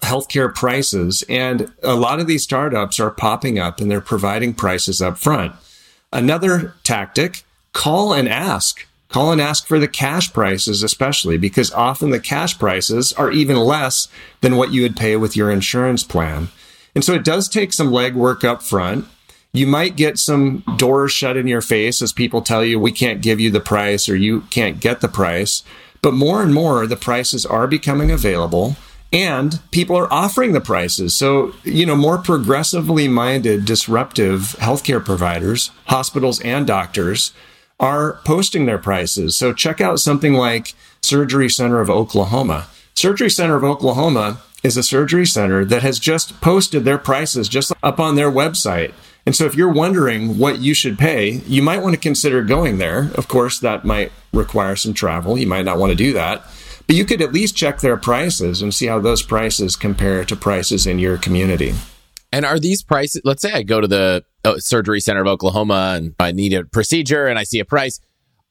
healthcare 0.00 0.54
prices. 0.54 1.24
And 1.28 1.72
a 1.82 1.94
lot 1.94 2.20
of 2.20 2.26
these 2.26 2.42
startups 2.42 3.00
are 3.00 3.10
popping 3.10 3.58
up 3.58 3.80
and 3.80 3.90
they're 3.90 4.00
providing 4.00 4.54
prices 4.54 5.02
up 5.02 5.18
front. 5.18 5.54
Another 6.12 6.74
tactic 6.82 7.44
call 7.72 8.12
and 8.12 8.28
ask 8.28 8.86
call 9.08 9.32
and 9.32 9.40
ask 9.40 9.66
for 9.66 9.78
the 9.78 9.88
cash 9.88 10.32
prices, 10.32 10.82
especially 10.82 11.38
because 11.38 11.72
often 11.72 12.10
the 12.10 12.20
cash 12.20 12.58
prices 12.58 13.12
are 13.12 13.30
even 13.30 13.56
less 13.56 14.08
than 14.40 14.56
what 14.56 14.72
you 14.72 14.82
would 14.82 14.96
pay 14.96 15.16
with 15.16 15.36
your 15.36 15.50
insurance 15.50 16.02
plan. 16.02 16.48
And 16.94 17.04
so 17.04 17.14
it 17.14 17.24
does 17.24 17.48
take 17.48 17.72
some 17.72 17.90
legwork 17.90 18.44
up 18.44 18.62
front. 18.62 19.06
You 19.52 19.66
might 19.66 19.96
get 19.96 20.18
some 20.18 20.64
doors 20.76 21.12
shut 21.12 21.36
in 21.36 21.46
your 21.46 21.62
face 21.62 22.02
as 22.02 22.12
people 22.12 22.42
tell 22.42 22.64
you 22.64 22.78
we 22.78 22.92
can't 22.92 23.22
give 23.22 23.40
you 23.40 23.50
the 23.50 23.60
price 23.60 24.08
or 24.08 24.16
you 24.16 24.42
can't 24.50 24.80
get 24.80 25.00
the 25.00 25.08
price. 25.08 25.62
But 26.02 26.12
more 26.12 26.42
and 26.42 26.52
more, 26.52 26.86
the 26.86 26.96
prices 26.96 27.46
are 27.46 27.66
becoming 27.66 28.10
available 28.10 28.76
and 29.12 29.60
people 29.70 29.96
are 29.96 30.12
offering 30.12 30.52
the 30.52 30.60
prices. 30.60 31.16
So, 31.16 31.54
you 31.64 31.86
know, 31.86 31.96
more 31.96 32.18
progressively 32.18 33.08
minded, 33.08 33.64
disruptive 33.64 34.56
healthcare 34.58 35.04
providers, 35.04 35.70
hospitals 35.86 36.40
and 36.40 36.66
doctors 36.66 37.32
are 37.78 38.20
posting 38.24 38.66
their 38.66 38.78
prices. 38.78 39.36
So 39.36 39.52
check 39.52 39.80
out 39.80 40.00
something 40.00 40.34
like 40.34 40.74
Surgery 41.02 41.48
Center 41.48 41.80
of 41.80 41.90
Oklahoma. 41.90 42.66
Surgery 42.94 43.30
Center 43.30 43.56
of 43.56 43.64
Oklahoma 43.64 44.40
is 44.62 44.76
a 44.76 44.82
surgery 44.82 45.26
center 45.26 45.64
that 45.64 45.82
has 45.82 45.98
just 45.98 46.40
posted 46.40 46.84
their 46.84 46.98
prices 46.98 47.48
just 47.48 47.72
up 47.82 48.00
on 48.00 48.16
their 48.16 48.30
website. 48.30 48.92
And 49.24 49.34
so 49.34 49.44
if 49.44 49.54
you're 49.54 49.72
wondering 49.72 50.38
what 50.38 50.60
you 50.60 50.72
should 50.72 50.98
pay, 50.98 51.42
you 51.46 51.60
might 51.60 51.82
want 51.82 51.94
to 51.94 52.00
consider 52.00 52.42
going 52.42 52.78
there. 52.78 53.10
Of 53.14 53.28
course, 53.28 53.58
that 53.60 53.84
might 53.84 54.12
require 54.32 54.76
some 54.76 54.94
travel. 54.94 55.36
You 55.36 55.46
might 55.46 55.64
not 55.64 55.78
want 55.78 55.90
to 55.90 55.96
do 55.96 56.12
that. 56.14 56.44
But 56.86 56.96
you 56.96 57.04
could 57.04 57.20
at 57.20 57.32
least 57.32 57.56
check 57.56 57.80
their 57.80 57.96
prices 57.96 58.62
and 58.62 58.72
see 58.72 58.86
how 58.86 59.00
those 59.00 59.22
prices 59.22 59.74
compare 59.76 60.24
to 60.24 60.36
prices 60.36 60.86
in 60.86 60.98
your 60.98 61.18
community. 61.18 61.74
And 62.32 62.44
are 62.44 62.58
these 62.58 62.82
prices, 62.82 63.22
let's 63.24 63.42
say 63.42 63.52
I 63.52 63.62
go 63.62 63.80
to 63.80 63.88
the 63.88 64.24
uh, 64.44 64.58
surgery 64.58 65.00
center 65.00 65.20
of 65.20 65.26
Oklahoma 65.26 65.94
and 65.96 66.14
I 66.20 66.32
need 66.32 66.52
a 66.52 66.64
procedure 66.64 67.26
and 67.26 67.38
I 67.38 67.44
see 67.44 67.58
a 67.58 67.64
price. 67.64 68.00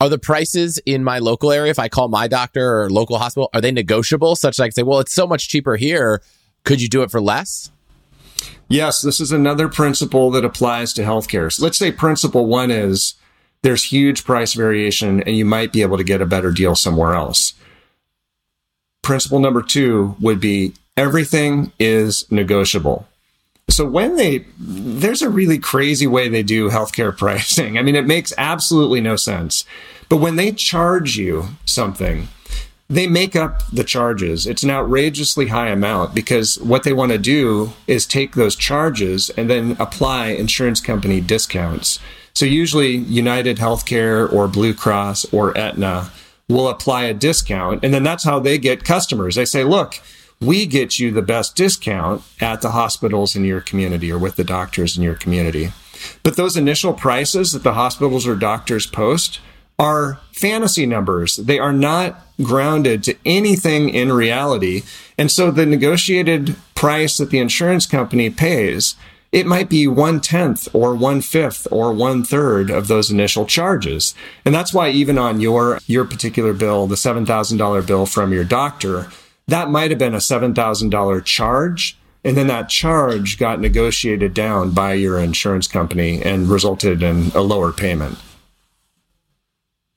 Are 0.01 0.09
the 0.09 0.19
prices 0.19 0.77
in 0.85 1.03
my 1.03 1.19
local 1.19 1.51
area, 1.51 1.71
if 1.71 1.79
I 1.79 1.87
call 1.87 2.09
my 2.09 2.27
doctor 2.27 2.81
or 2.81 2.89
local 2.89 3.17
hospital, 3.17 3.49
are 3.53 3.61
they 3.61 3.71
negotiable 3.71 4.35
such 4.35 4.57
that 4.57 4.63
I 4.63 4.67
can 4.67 4.73
say, 4.73 4.83
well, 4.83 4.99
it's 4.99 5.13
so 5.13 5.25
much 5.25 5.47
cheaper 5.47 5.77
here. 5.77 6.21
Could 6.65 6.81
you 6.81 6.89
do 6.89 7.01
it 7.01 7.11
for 7.11 7.21
less? 7.21 7.71
Yes, 8.67 9.01
this 9.01 9.21
is 9.21 9.31
another 9.31 9.69
principle 9.69 10.31
that 10.31 10.43
applies 10.43 10.91
to 10.93 11.03
healthcare. 11.03 11.51
So 11.51 11.63
let's 11.63 11.77
say 11.77 11.91
principle 11.91 12.47
one 12.47 12.71
is 12.71 13.13
there's 13.61 13.85
huge 13.85 14.25
price 14.25 14.53
variation 14.53 15.21
and 15.23 15.37
you 15.37 15.45
might 15.45 15.71
be 15.71 15.81
able 15.81 15.97
to 15.97 16.03
get 16.03 16.21
a 16.21 16.25
better 16.25 16.51
deal 16.51 16.75
somewhere 16.75 17.13
else. 17.13 17.53
Principle 19.05 19.37
number 19.37 19.61
two 19.61 20.15
would 20.19 20.39
be 20.39 20.73
everything 20.97 21.71
is 21.77 22.25
negotiable. 22.31 23.07
So 23.69 23.85
when 23.85 24.15
they, 24.15 24.47
there's 24.57 25.21
a 25.21 25.29
really 25.29 25.59
crazy 25.59 26.07
way 26.07 26.27
they 26.27 26.41
do 26.41 26.71
healthcare 26.71 27.15
pricing. 27.17 27.77
I 27.77 27.83
mean, 27.83 27.95
it 27.95 28.07
makes 28.07 28.33
absolutely 28.35 29.01
no 29.01 29.15
sense. 29.15 29.63
But 30.09 30.17
when 30.17 30.37
they 30.37 30.51
charge 30.51 31.17
you 31.17 31.49
something, 31.65 32.29
they 32.89 33.05
make 33.05 33.35
up 33.35 33.67
the 33.71 33.83
charges. 33.83 34.47
It's 34.47 34.63
an 34.63 34.71
outrageously 34.71 35.49
high 35.49 35.69
amount 35.69 36.15
because 36.15 36.57
what 36.57 36.81
they 36.81 36.93
want 36.93 37.11
to 37.11 37.19
do 37.19 37.73
is 37.85 38.07
take 38.07 38.33
those 38.33 38.55
charges 38.55 39.29
and 39.37 39.47
then 39.51 39.77
apply 39.79 40.29
insurance 40.29 40.81
company 40.81 41.21
discounts. 41.21 41.99
So 42.33 42.47
usually 42.47 42.95
United 42.95 43.57
Healthcare 43.57 44.33
or 44.33 44.47
Blue 44.47 44.73
Cross 44.73 45.31
or 45.31 45.55
Aetna 45.55 46.09
will 46.47 46.69
apply 46.69 47.05
a 47.05 47.13
discount 47.13 47.83
and 47.83 47.93
then 47.93 48.03
that's 48.03 48.23
how 48.23 48.39
they 48.39 48.57
get 48.57 48.83
customers. 48.83 49.35
They 49.35 49.45
say, 49.45 49.63
look, 49.63 49.99
we 50.39 50.65
get 50.65 50.99
you 50.99 51.11
the 51.11 51.21
best 51.21 51.55
discount 51.55 52.21
at 52.41 52.61
the 52.61 52.71
hospitals 52.71 53.35
in 53.35 53.45
your 53.45 53.61
community 53.61 54.11
or 54.11 54.19
with 54.19 54.35
the 54.35 54.43
doctors 54.43 54.97
in 54.97 55.03
your 55.03 55.15
community. 55.15 55.71
But 56.23 56.35
those 56.35 56.57
initial 56.57 56.93
prices 56.93 57.51
that 57.51 57.63
the 57.63 57.73
hospitals 57.73 58.27
or 58.27 58.35
doctors 58.35 58.85
post 58.85 59.39
are 59.79 60.19
fantasy 60.31 60.85
numbers. 60.85 61.37
They 61.37 61.59
are 61.59 61.73
not 61.73 62.21
grounded 62.41 63.03
to 63.03 63.15
anything 63.25 63.89
in 63.89 64.11
reality. 64.11 64.83
And 65.17 65.31
so 65.31 65.51
the 65.51 65.65
negotiated 65.65 66.55
price 66.75 67.17
that 67.17 67.29
the 67.29 67.39
insurance 67.39 67.85
company 67.85 68.29
pays, 68.29 68.95
it 69.35 69.45
might 69.45 69.67
be 69.67 69.85
one 69.85 70.21
tenth 70.21 70.73
or 70.73 70.95
one 70.95 71.19
fifth 71.19 71.67
or 71.69 71.91
one 71.91 72.23
third 72.23 72.69
of 72.69 72.87
those 72.87 73.11
initial 73.11 73.45
charges. 73.45 74.15
And 74.45 74.55
that's 74.55 74.73
why 74.73 74.91
even 74.91 75.17
on 75.17 75.41
your, 75.41 75.79
your 75.87 76.05
particular 76.05 76.53
bill, 76.53 76.87
the 76.87 76.95
$7,000 76.95 77.85
bill 77.85 78.05
from 78.05 78.31
your 78.31 78.45
doctor, 78.45 79.09
that 79.47 79.69
might 79.69 79.89
have 79.91 79.99
been 79.99 80.13
a 80.13 80.19
$7,000 80.19 81.25
charge. 81.25 81.97
And 82.23 82.37
then 82.37 82.47
that 82.47 82.69
charge 82.69 83.37
got 83.37 83.59
negotiated 83.59 84.33
down 84.33 84.71
by 84.71 84.93
your 84.93 85.19
insurance 85.19 85.67
company 85.67 86.23
and 86.23 86.47
resulted 86.47 87.03
in 87.03 87.31
a 87.35 87.41
lower 87.41 87.73
payment. 87.73 88.17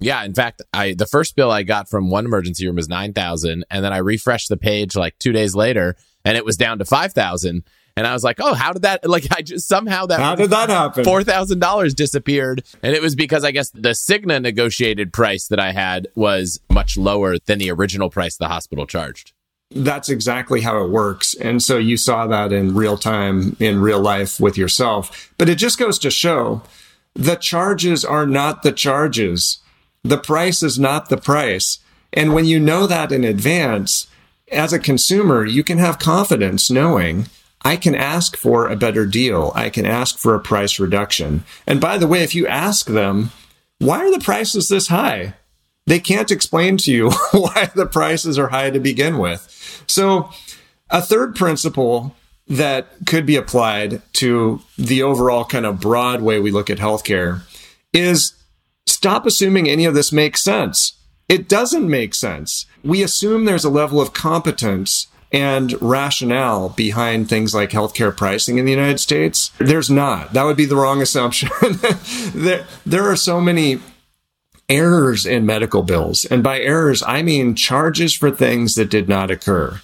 Yeah, 0.01 0.24
in 0.24 0.35
fact, 0.35 0.62
I 0.72 0.94
the 0.94 1.07
first 1.07 1.37
bill 1.37 1.53
I 1.53 1.62
got 1.62 1.88
from 1.88 2.11
one 2.11 2.24
emergency 2.24 2.66
room 2.66 2.77
was 2.77 2.88
9,000 2.88 3.64
and 3.70 3.85
then 3.85 3.92
I 3.92 3.98
refreshed 3.98 4.48
the 4.48 4.57
page 4.57 4.96
like 4.96 5.16
2 5.20 5.31
days 5.31 5.55
later 5.55 5.96
and 6.24 6.37
it 6.37 6.44
was 6.44 6.57
down 6.57 6.79
to 6.81 6.85
5,000 6.85 7.62
and 7.99 8.07
I 8.07 8.13
was 8.13 8.25
like, 8.25 8.37
"Oh, 8.41 8.55
how 8.55 8.73
did 8.73 8.83
that 8.83 9.09
like 9.09 9.27
I 9.31 9.43
just 9.43 9.67
somehow 9.67 10.07
that 10.07 10.21
How 10.21 10.35
did 10.35 10.51
that 10.51 10.71
happen? 10.71 11.05
$4,000 11.05 11.95
disappeared." 11.95 12.63
And 12.83 12.95
it 12.95 13.03
was 13.03 13.15
because 13.15 13.45
I 13.45 13.51
guess 13.51 13.71
the 13.71 13.91
Cigna 13.91 14.41
negotiated 14.41 15.13
price 15.13 15.49
that 15.49 15.59
I 15.59 15.73
had 15.73 16.09
was 16.15 16.61
much 16.71 16.97
lower 16.97 17.39
than 17.39 17.59
the 17.59 17.71
original 17.71 18.09
price 18.09 18.37
the 18.37 18.49
hospital 18.49 18.87
charged 18.87 19.33
that's 19.71 20.09
exactly 20.09 20.63
how 20.63 20.83
it 20.83 20.89
works. 20.91 21.35
And 21.35 21.63
so 21.63 21.77
you 21.77 21.97
saw 21.97 22.27
that 22.27 22.53
in 22.53 22.75
real 22.75 22.97
time, 22.97 23.57
in 23.61 23.81
real 23.81 24.01
life 24.01 24.41
with 24.41 24.57
yourself. 24.57 25.33
But 25.37 25.49
it 25.49 25.57
just 25.57 25.79
goes 25.79 25.99
to 25.99 26.11
show 26.11 26.63
the 27.15 27.37
charges 27.37 28.05
are 28.05 28.27
not 28.27 28.63
the 28.63 28.73
charges. 28.73 29.59
The 30.03 30.19
price 30.19 30.63
is 30.63 30.79
not 30.79 31.09
the 31.09 31.17
price. 31.17 31.79
And 32.13 32.33
when 32.33 32.47
you 32.47 32.59
know 32.59 32.87
that 32.87 33.13
in 33.13 33.25
advance, 33.25 34.07
as 34.51 34.73
a 34.73 34.79
consumer, 34.79 35.45
you 35.45 35.63
can 35.63 35.79
have 35.79 35.99
confidence 35.99 36.71
knowing 36.71 37.27
I 37.62 37.77
can 37.77 37.94
ask 37.94 38.37
for 38.37 38.68
a 38.68 38.77
better 38.77 39.05
deal. 39.07 39.53
I 39.55 39.71
can 39.71 39.85
ask 39.85 40.18
for 40.18 40.35
a 40.35 40.40
price 40.40 40.79
reduction. 40.79 41.44
And 41.66 41.81
by 41.81 41.99
the 41.99 42.07
way, 42.07 42.23
if 42.23 42.35
you 42.35 42.47
ask 42.47 42.87
them, 42.87 43.31
why 43.79 43.99
are 43.99 44.12
the 44.12 44.25
prices 44.25 44.68
this 44.68 44.88
high? 44.88 45.35
They 45.87 45.99
can't 45.99 46.31
explain 46.31 46.77
to 46.79 46.92
you 46.92 47.11
why 47.33 47.71
the 47.75 47.87
prices 47.87 48.38
are 48.38 48.49
high 48.49 48.71
to 48.71 48.81
begin 48.81 49.18
with. 49.18 49.85
So, 49.87 50.31
a 50.90 51.03
third 51.03 51.35
principle 51.35 52.14
that 52.47 52.88
could 53.07 53.27
be 53.27 53.37
applied 53.37 54.01
to 54.14 54.62
the 54.79 55.03
overall 55.03 55.44
kind 55.44 55.66
of 55.66 55.81
broad 55.81 56.23
way 56.23 56.40
we 56.40 56.51
look 56.51 56.71
at 56.71 56.79
healthcare 56.79 57.42
is 57.92 58.35
stop 58.87 59.27
assuming 59.27 59.68
any 59.68 59.85
of 59.85 59.94
this 59.94 60.12
makes 60.12 60.42
sense. 60.42 60.94
It 61.29 61.49
doesn't 61.49 61.88
make 61.88 62.14
sense. 62.14 62.64
We 62.83 63.03
assume 63.03 63.44
there's 63.44 63.64
a 63.64 63.71
level 63.71 64.01
of 64.01 64.14
competence 64.14 65.09
and 65.31 65.81
rationale 65.83 66.71
behind 66.71 67.29
things 67.29 67.55
like 67.55 67.71
healthcare 67.71 68.17
pricing 68.17 68.59
in 68.59 68.64
the 68.64 68.73
United 68.73 68.99
States. 68.99 69.51
There's 69.59 69.91
not. 69.91 70.33
That 70.33 70.45
would 70.45 70.57
be 70.57 70.64
the 70.64 70.77
wrong 70.77 71.03
assumption. 71.03 71.51
there, 72.35 72.67
there 72.87 73.11
are 73.11 73.17
so 73.17 73.41
many 73.41 73.81
errors 74.69 75.27
in 75.27 75.47
medical 75.47 75.83
bills. 75.83 76.25
And 76.25 76.43
by 76.43 76.61
errors, 76.61 77.03
I 77.03 77.23
mean 77.23 77.55
charges 77.55 78.14
for 78.14 78.31
things 78.31 78.75
that 78.75 78.91
did 78.91 79.09
not 79.09 79.31
occur. 79.31 79.81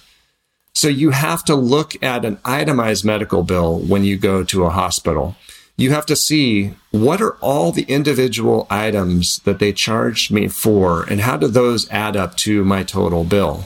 So 0.73 0.87
you 0.87 1.11
have 1.11 1.43
to 1.45 1.55
look 1.55 2.01
at 2.03 2.25
an 2.25 2.37
itemized 2.43 3.05
medical 3.05 3.43
bill 3.43 3.79
when 3.79 4.03
you 4.03 4.17
go 4.17 4.43
to 4.43 4.65
a 4.65 4.69
hospital. 4.69 5.35
You 5.77 5.91
have 5.91 6.05
to 6.07 6.15
see 6.15 6.73
what 6.91 7.21
are 7.21 7.35
all 7.35 7.71
the 7.71 7.83
individual 7.83 8.67
items 8.69 9.39
that 9.39 9.59
they 9.59 9.73
charged 9.73 10.31
me 10.31 10.47
for 10.47 11.03
and 11.03 11.21
how 11.21 11.37
do 11.37 11.47
those 11.47 11.89
add 11.89 12.15
up 12.15 12.35
to 12.37 12.63
my 12.63 12.83
total 12.83 13.23
bill? 13.23 13.65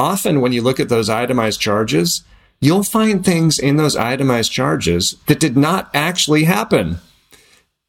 Often 0.00 0.40
when 0.40 0.52
you 0.52 0.62
look 0.62 0.80
at 0.80 0.88
those 0.88 1.10
itemized 1.10 1.60
charges, 1.60 2.24
you'll 2.58 2.82
find 2.82 3.22
things 3.22 3.58
in 3.58 3.76
those 3.76 3.96
itemized 3.96 4.50
charges 4.50 5.16
that 5.26 5.38
did 5.38 5.58
not 5.58 5.90
actually 5.92 6.44
happen. 6.44 7.00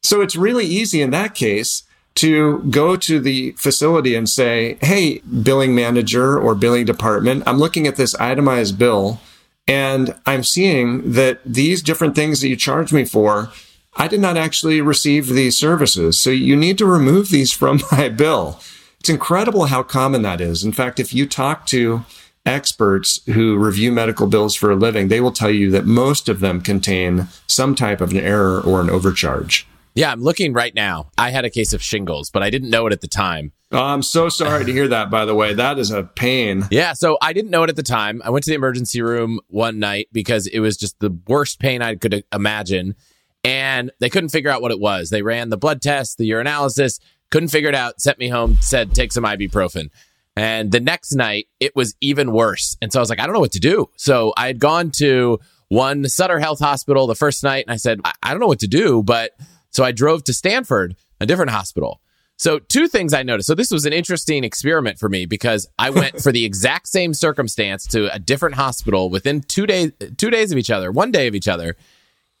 So 0.02 0.20
it's 0.20 0.36
really 0.36 0.66
easy 0.66 1.00
in 1.00 1.10
that 1.12 1.34
case 1.34 1.84
to 2.16 2.64
go 2.64 2.96
to 2.96 3.18
the 3.18 3.52
facility 3.52 4.14
and 4.14 4.28
say, 4.28 4.76
Hey, 4.82 5.20
billing 5.20 5.74
manager 5.74 6.38
or 6.38 6.54
billing 6.54 6.84
department, 6.84 7.44
I'm 7.46 7.56
looking 7.56 7.86
at 7.86 7.96
this 7.96 8.14
itemized 8.16 8.78
bill 8.78 9.18
and 9.66 10.14
I'm 10.26 10.44
seeing 10.44 11.12
that 11.12 11.40
these 11.46 11.80
different 11.80 12.14
things 12.14 12.42
that 12.42 12.48
you 12.48 12.56
charged 12.56 12.92
me 12.92 13.06
for, 13.06 13.50
I 13.96 14.06
did 14.06 14.20
not 14.20 14.36
actually 14.36 14.82
receive 14.82 15.28
these 15.28 15.56
services. 15.56 16.20
So 16.20 16.28
you 16.28 16.56
need 16.56 16.76
to 16.76 16.84
remove 16.84 17.30
these 17.30 17.52
from 17.52 17.80
my 17.92 18.10
bill. 18.10 18.60
It's 19.02 19.08
incredible 19.08 19.64
how 19.64 19.82
common 19.82 20.22
that 20.22 20.40
is. 20.40 20.62
In 20.62 20.70
fact, 20.70 21.00
if 21.00 21.12
you 21.12 21.26
talk 21.26 21.66
to 21.66 22.04
experts 22.46 23.18
who 23.26 23.56
review 23.56 23.90
medical 23.90 24.28
bills 24.28 24.54
for 24.54 24.70
a 24.70 24.76
living, 24.76 25.08
they 25.08 25.20
will 25.20 25.32
tell 25.32 25.50
you 25.50 25.72
that 25.72 25.84
most 25.84 26.28
of 26.28 26.38
them 26.38 26.60
contain 26.60 27.26
some 27.48 27.74
type 27.74 28.00
of 28.00 28.12
an 28.12 28.18
error 28.18 28.60
or 28.60 28.80
an 28.80 28.88
overcharge. 28.88 29.66
Yeah, 29.96 30.12
I'm 30.12 30.22
looking 30.22 30.52
right 30.52 30.72
now. 30.72 31.10
I 31.18 31.30
had 31.30 31.44
a 31.44 31.50
case 31.50 31.72
of 31.72 31.82
shingles, 31.82 32.30
but 32.30 32.44
I 32.44 32.50
didn't 32.50 32.70
know 32.70 32.86
it 32.86 32.92
at 32.92 33.00
the 33.00 33.08
time. 33.08 33.50
Oh, 33.72 33.82
I'm 33.82 34.04
so 34.04 34.28
sorry 34.28 34.64
to 34.64 34.72
hear 34.72 34.86
that, 34.86 35.10
by 35.10 35.24
the 35.24 35.34
way. 35.34 35.52
That 35.52 35.80
is 35.80 35.90
a 35.90 36.04
pain. 36.04 36.66
Yeah, 36.70 36.92
so 36.92 37.18
I 37.20 37.32
didn't 37.32 37.50
know 37.50 37.64
it 37.64 37.70
at 37.70 37.74
the 37.74 37.82
time. 37.82 38.22
I 38.24 38.30
went 38.30 38.44
to 38.44 38.50
the 38.52 38.54
emergency 38.54 39.02
room 39.02 39.40
one 39.48 39.80
night 39.80 40.10
because 40.12 40.46
it 40.46 40.60
was 40.60 40.76
just 40.76 41.00
the 41.00 41.10
worst 41.26 41.58
pain 41.58 41.82
I 41.82 41.96
could 41.96 42.22
imagine. 42.32 42.94
And 43.42 43.90
they 43.98 44.10
couldn't 44.10 44.28
figure 44.28 44.50
out 44.52 44.62
what 44.62 44.70
it 44.70 44.78
was. 44.78 45.10
They 45.10 45.22
ran 45.22 45.48
the 45.48 45.56
blood 45.56 45.82
test, 45.82 46.18
the 46.18 46.30
urinalysis, 46.30 47.00
Couldn't 47.32 47.48
figure 47.48 47.70
it 47.70 47.74
out. 47.74 48.00
Sent 48.00 48.18
me 48.18 48.28
home. 48.28 48.58
Said 48.60 48.94
take 48.94 49.10
some 49.10 49.24
ibuprofen. 49.24 49.88
And 50.36 50.70
the 50.70 50.80
next 50.80 51.14
night, 51.14 51.48
it 51.60 51.74
was 51.74 51.94
even 52.00 52.32
worse. 52.32 52.76
And 52.80 52.92
so 52.92 53.00
I 53.00 53.02
was 53.02 53.10
like, 53.10 53.20
I 53.20 53.26
don't 53.26 53.34
know 53.34 53.40
what 53.40 53.52
to 53.52 53.60
do. 53.60 53.90
So 53.96 54.32
I 54.36 54.46
had 54.46 54.58
gone 54.58 54.90
to 54.98 55.40
one 55.68 56.08
Sutter 56.08 56.38
Health 56.38 56.60
Hospital 56.60 57.06
the 57.06 57.14
first 57.14 57.42
night, 57.42 57.64
and 57.66 57.72
I 57.72 57.76
said, 57.76 58.00
I, 58.04 58.12
I 58.22 58.30
don't 58.30 58.40
know 58.40 58.46
what 58.46 58.60
to 58.60 58.68
do. 58.68 59.02
But 59.02 59.32
so 59.70 59.82
I 59.82 59.92
drove 59.92 60.24
to 60.24 60.34
Stanford, 60.34 60.94
a 61.20 61.26
different 61.26 61.50
hospital. 61.50 62.00
So, 62.38 62.58
two 62.58 62.88
things 62.88 63.14
I 63.14 63.22
noticed. 63.22 63.46
So, 63.46 63.54
this 63.54 63.70
was 63.70 63.86
an 63.86 63.92
interesting 63.92 64.42
experiment 64.42 64.98
for 64.98 65.08
me 65.08 65.26
because 65.26 65.68
I 65.78 65.90
went 65.90 66.20
for 66.20 66.32
the 66.32 66.44
exact 66.46 66.88
same 66.88 67.14
circumstance 67.14 67.86
to 67.88 68.12
a 68.12 68.18
different 68.18 68.56
hospital 68.56 69.10
within 69.10 69.42
two 69.42 69.66
days, 69.66 69.92
two 70.16 70.30
days 70.30 70.50
of 70.50 70.58
each 70.58 70.70
other, 70.70 70.90
one 70.90 71.12
day 71.12 71.28
of 71.28 71.34
each 71.34 71.46
other, 71.46 71.76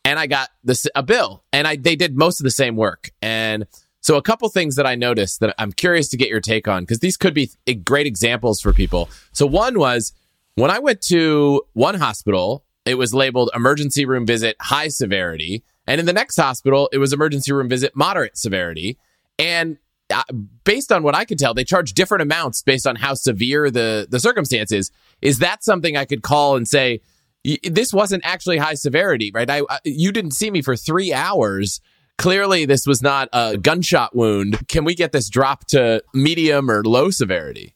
and 0.04 0.18
I 0.18 0.26
got 0.26 0.48
this 0.64 0.86
a 0.94 1.02
bill, 1.02 1.44
and 1.52 1.68
I 1.68 1.76
they 1.76 1.94
did 1.94 2.16
most 2.16 2.40
of 2.40 2.44
the 2.44 2.50
same 2.50 2.74
work. 2.74 3.12
And 3.20 3.66
so, 4.02 4.16
a 4.16 4.22
couple 4.22 4.48
things 4.48 4.74
that 4.74 4.86
I 4.86 4.96
noticed 4.96 5.38
that 5.40 5.54
I'm 5.58 5.72
curious 5.72 6.08
to 6.08 6.16
get 6.16 6.28
your 6.28 6.40
take 6.40 6.66
on 6.66 6.82
because 6.82 6.98
these 6.98 7.16
could 7.16 7.34
be 7.34 7.50
great 7.84 8.06
examples 8.06 8.60
for 8.60 8.72
people. 8.72 9.08
So, 9.32 9.46
one 9.46 9.78
was 9.78 10.12
when 10.56 10.72
I 10.72 10.80
went 10.80 11.00
to 11.02 11.62
one 11.72 11.94
hospital, 11.94 12.64
it 12.84 12.96
was 12.96 13.14
labeled 13.14 13.50
emergency 13.54 14.04
room 14.04 14.26
visit 14.26 14.56
high 14.60 14.88
severity, 14.88 15.62
and 15.86 16.00
in 16.00 16.06
the 16.06 16.12
next 16.12 16.36
hospital, 16.36 16.88
it 16.92 16.98
was 16.98 17.12
emergency 17.12 17.52
room 17.52 17.68
visit 17.68 17.94
moderate 17.94 18.36
severity. 18.36 18.98
And 19.38 19.78
uh, 20.12 20.24
based 20.64 20.90
on 20.90 21.04
what 21.04 21.14
I 21.14 21.24
could 21.24 21.38
tell, 21.38 21.54
they 21.54 21.64
charge 21.64 21.94
different 21.94 22.22
amounts 22.22 22.60
based 22.60 22.88
on 22.88 22.96
how 22.96 23.14
severe 23.14 23.70
the 23.70 24.08
the 24.10 24.18
circumstances. 24.18 24.90
Is 25.20 25.38
that 25.38 25.62
something 25.62 25.96
I 25.96 26.06
could 26.06 26.22
call 26.22 26.56
and 26.56 26.66
say 26.66 27.00
this 27.62 27.92
wasn't 27.92 28.24
actually 28.26 28.58
high 28.58 28.74
severity, 28.74 29.30
right? 29.32 29.48
I, 29.48 29.62
I 29.70 29.78
you 29.84 30.10
didn't 30.10 30.32
see 30.32 30.50
me 30.50 30.60
for 30.60 30.74
three 30.74 31.12
hours. 31.12 31.80
Clearly, 32.18 32.66
this 32.66 32.86
was 32.86 33.02
not 33.02 33.28
a 33.32 33.56
gunshot 33.56 34.14
wound. 34.14 34.68
Can 34.68 34.84
we 34.84 34.94
get 34.94 35.12
this 35.12 35.28
dropped 35.28 35.70
to 35.70 36.02
medium 36.14 36.70
or 36.70 36.84
low 36.84 37.10
severity? 37.10 37.74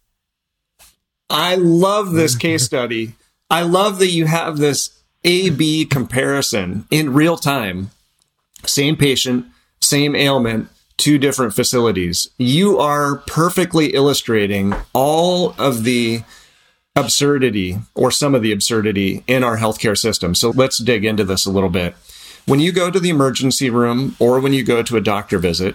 I 1.28 1.56
love 1.56 2.12
this 2.12 2.36
case 2.36 2.64
study. 2.66 3.14
I 3.50 3.62
love 3.62 3.98
that 3.98 4.10
you 4.10 4.26
have 4.26 4.58
this 4.58 4.90
A 5.24 5.50
B 5.50 5.84
comparison 5.84 6.86
in 6.90 7.12
real 7.12 7.36
time. 7.36 7.90
Same 8.64 8.96
patient, 8.96 9.46
same 9.80 10.14
ailment, 10.14 10.68
two 10.96 11.18
different 11.18 11.54
facilities. 11.54 12.30
You 12.38 12.78
are 12.78 13.16
perfectly 13.26 13.94
illustrating 13.94 14.74
all 14.92 15.54
of 15.58 15.84
the 15.84 16.22
absurdity 16.94 17.76
or 17.94 18.10
some 18.10 18.34
of 18.34 18.42
the 18.42 18.52
absurdity 18.52 19.22
in 19.26 19.44
our 19.44 19.58
healthcare 19.58 19.96
system. 19.96 20.34
So 20.34 20.50
let's 20.50 20.78
dig 20.78 21.04
into 21.04 21.24
this 21.24 21.46
a 21.46 21.50
little 21.50 21.68
bit. 21.68 21.94
When 22.46 22.60
you 22.60 22.70
go 22.70 22.92
to 22.92 23.00
the 23.00 23.10
emergency 23.10 23.70
room 23.70 24.14
or 24.20 24.38
when 24.38 24.52
you 24.52 24.62
go 24.62 24.80
to 24.80 24.96
a 24.96 25.00
doctor 25.00 25.38
visit, 25.38 25.74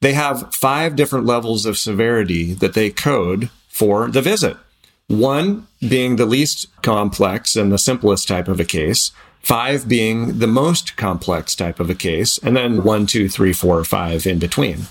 they 0.00 0.12
have 0.12 0.54
five 0.54 0.94
different 0.94 1.26
levels 1.26 1.66
of 1.66 1.76
severity 1.76 2.54
that 2.54 2.74
they 2.74 2.90
code 2.90 3.50
for 3.68 4.08
the 4.08 4.22
visit. 4.22 4.56
One 5.08 5.66
being 5.80 6.14
the 6.14 6.24
least 6.24 6.68
complex 6.82 7.56
and 7.56 7.72
the 7.72 7.78
simplest 7.78 8.28
type 8.28 8.46
of 8.46 8.60
a 8.60 8.64
case, 8.64 9.10
five 9.40 9.88
being 9.88 10.38
the 10.38 10.46
most 10.46 10.96
complex 10.96 11.56
type 11.56 11.80
of 11.80 11.90
a 11.90 11.94
case, 11.96 12.38
and 12.38 12.56
then 12.56 12.84
one, 12.84 13.06
two, 13.06 13.28
three, 13.28 13.52
four, 13.52 13.82
five 13.82 14.24
in 14.24 14.38
between. 14.38 14.82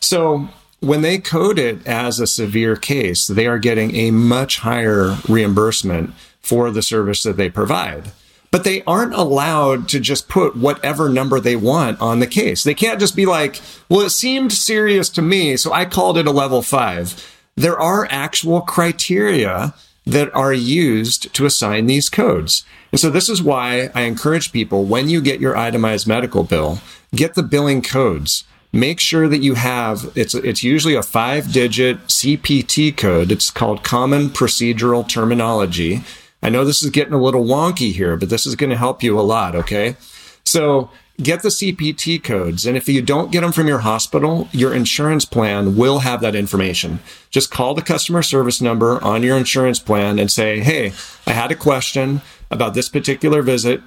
So 0.00 0.50
when 0.80 1.00
they 1.00 1.16
code 1.16 1.58
it 1.58 1.86
as 1.86 2.20
a 2.20 2.26
severe 2.26 2.76
case, 2.76 3.26
they 3.26 3.46
are 3.46 3.58
getting 3.58 3.94
a 3.96 4.10
much 4.10 4.58
higher 4.58 5.16
reimbursement 5.28 6.12
for 6.42 6.70
the 6.70 6.82
service 6.82 7.22
that 7.22 7.38
they 7.38 7.48
provide. 7.48 8.12
But 8.50 8.64
they 8.64 8.82
aren't 8.84 9.14
allowed 9.14 9.88
to 9.90 10.00
just 10.00 10.28
put 10.28 10.56
whatever 10.56 11.08
number 11.08 11.38
they 11.38 11.56
want 11.56 12.00
on 12.00 12.20
the 12.20 12.26
case. 12.26 12.64
They 12.64 12.74
can't 12.74 13.00
just 13.00 13.14
be 13.14 13.26
like, 13.26 13.60
well, 13.88 14.00
it 14.00 14.10
seemed 14.10 14.52
serious 14.52 15.10
to 15.10 15.22
me, 15.22 15.56
so 15.56 15.72
I 15.72 15.84
called 15.84 16.16
it 16.16 16.26
a 16.26 16.30
level 16.30 16.62
five. 16.62 17.34
There 17.56 17.78
are 17.78 18.08
actual 18.10 18.62
criteria 18.62 19.74
that 20.08 20.34
are 20.34 20.54
used 20.54 21.32
to 21.34 21.44
assign 21.44 21.86
these 21.86 22.08
codes. 22.08 22.64
And 22.90 22.98
so 22.98 23.10
this 23.10 23.28
is 23.28 23.42
why 23.42 23.90
I 23.94 24.02
encourage 24.02 24.52
people 24.52 24.84
when 24.84 25.10
you 25.10 25.20
get 25.20 25.40
your 25.40 25.56
itemized 25.56 26.06
medical 26.06 26.44
bill, 26.44 26.80
get 27.14 27.34
the 27.34 27.42
billing 27.42 27.82
codes. 27.82 28.44
Make 28.72 29.00
sure 29.00 29.28
that 29.28 29.42
you 29.42 29.54
have 29.54 30.10
it's 30.14 30.34
it's 30.34 30.62
usually 30.62 30.94
a 30.94 31.00
5-digit 31.00 32.06
CPT 32.06 32.96
code. 32.96 33.32
It's 33.32 33.50
called 33.50 33.82
common 33.82 34.28
procedural 34.28 35.08
terminology. 35.08 36.02
I 36.42 36.50
know 36.50 36.64
this 36.64 36.82
is 36.82 36.90
getting 36.90 37.14
a 37.14 37.20
little 37.22 37.44
wonky 37.44 37.92
here, 37.92 38.16
but 38.16 38.30
this 38.30 38.46
is 38.46 38.54
going 38.54 38.70
to 38.70 38.76
help 38.76 39.02
you 39.02 39.18
a 39.18 39.22
lot, 39.22 39.54
okay? 39.56 39.96
So 40.44 40.90
get 41.22 41.42
the 41.42 41.48
CPT 41.48 42.22
codes. 42.22 42.64
And 42.64 42.76
if 42.76 42.88
you 42.88 43.02
don't 43.02 43.32
get 43.32 43.40
them 43.40 43.52
from 43.52 43.66
your 43.66 43.80
hospital, 43.80 44.48
your 44.52 44.72
insurance 44.72 45.24
plan 45.24 45.76
will 45.76 46.00
have 46.00 46.20
that 46.20 46.36
information. 46.36 47.00
Just 47.30 47.50
call 47.50 47.74
the 47.74 47.82
customer 47.82 48.22
service 48.22 48.60
number 48.60 49.02
on 49.02 49.22
your 49.22 49.36
insurance 49.36 49.80
plan 49.80 50.18
and 50.18 50.30
say, 50.30 50.60
Hey, 50.60 50.92
I 51.26 51.32
had 51.32 51.50
a 51.50 51.56
question 51.56 52.22
about 52.50 52.74
this 52.74 52.88
particular 52.88 53.42
visit. 53.42 53.82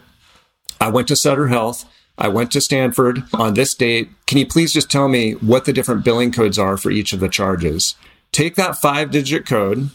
I 0.80 0.90
went 0.90 1.08
to 1.08 1.16
Sutter 1.16 1.48
Health. 1.48 1.86
I 2.18 2.28
went 2.28 2.52
to 2.52 2.62
Stanford 2.62 3.24
on 3.34 3.54
this 3.54 3.74
date. 3.74 4.10
Can 4.28 4.38
you 4.38 4.46
please 4.46 4.74
just 4.74 4.92
tell 4.92 5.08
me 5.08 5.34
what 5.34 5.66
the 5.66 5.74
different 5.74 6.04
billing 6.04 6.32
codes 6.32 6.60
are 6.60 6.78
for 6.78 6.92
each 6.92 7.14
of 7.14 7.20
the 7.20 7.30
charges? 7.30 7.96
Take 8.32 8.56
that 8.56 8.78
five 8.78 9.12
digit 9.12 9.46
code, 9.46 9.90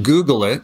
Google 0.00 0.44
it, 0.44 0.62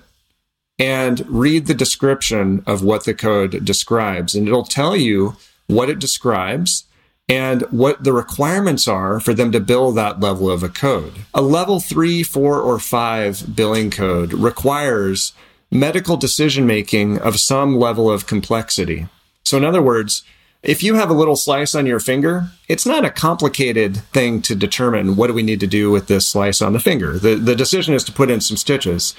and 0.79 1.27
read 1.29 1.67
the 1.67 1.75
description 1.75 2.63
of 2.67 2.83
what 2.83 3.05
the 3.05 3.15
code 3.15 3.65
describes. 3.65 4.35
And 4.35 4.49
it'll 4.49 4.65
tell 4.65 4.97
you 4.97 5.37
what 5.67 5.89
it 5.89 5.99
describes, 5.99 6.85
and 7.29 7.63
what 7.71 8.05
the 8.05 8.13
requirements 8.13 8.87
are 8.87 9.19
for 9.19 9.33
them 9.33 9.51
to 9.53 9.61
bill 9.61 9.93
that 9.93 10.21
level 10.21 10.51
of 10.51 10.63
a 10.63 10.69
code. 10.69 11.15
A 11.33 11.41
level 11.41 11.81
three, 11.81 12.23
four, 12.23 12.61
or 12.61 12.79
five 12.79 13.57
billing 13.57 13.91
code 13.91 14.35
requires 14.35 15.33
medical 15.71 16.17
decision 16.17 16.67
making 16.67 17.19
of 17.19 17.41
some 17.41 17.79
level 17.79 18.11
of 18.11 18.27
complexity. 18.27 19.09
So, 19.45 19.57
in 19.57 19.65
other 19.65 19.83
words, 19.83 20.23
if 20.63 20.83
you 20.83 20.95
have 20.95 21.11
a 21.11 21.15
little 21.15 21.37
slice 21.37 21.75
on 21.75 21.87
your 21.87 22.01
finger, 22.01 22.49
it's 22.69 22.87
not 22.87 23.05
a 23.05 23.11
complicated 23.11 23.97
thing 24.13 24.41
to 24.43 24.55
determine 24.55 25.17
what 25.17 25.27
do 25.27 25.35
we 25.35 25.43
need 25.43 25.61
to 25.61 25.67
do 25.67 25.91
with 25.91 26.07
this 26.07 26.27
slice 26.27 26.63
on 26.63 26.73
the 26.73 26.81
finger. 26.81 27.19
The, 27.19 27.35
the 27.35 27.57
decision 27.57 27.95
is 27.95 28.05
to 28.05 28.13
put 28.13 28.31
in 28.31 28.41
some 28.41 28.57
stitches. 28.57 29.15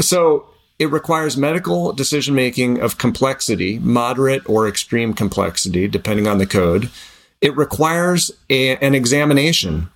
So 0.00 0.46
it 0.78 0.90
requires 0.90 1.36
medical 1.36 1.92
decision 1.92 2.34
making 2.34 2.80
of 2.80 2.98
complexity, 2.98 3.78
moderate 3.78 4.48
or 4.48 4.68
extreme 4.68 5.14
complexity, 5.14 5.88
depending 5.88 6.26
on 6.26 6.38
the 6.38 6.46
code. 6.46 6.90
It 7.40 7.56
requires 7.56 8.30
a, 8.50 8.76
an 8.76 8.94
examination. 8.94 9.88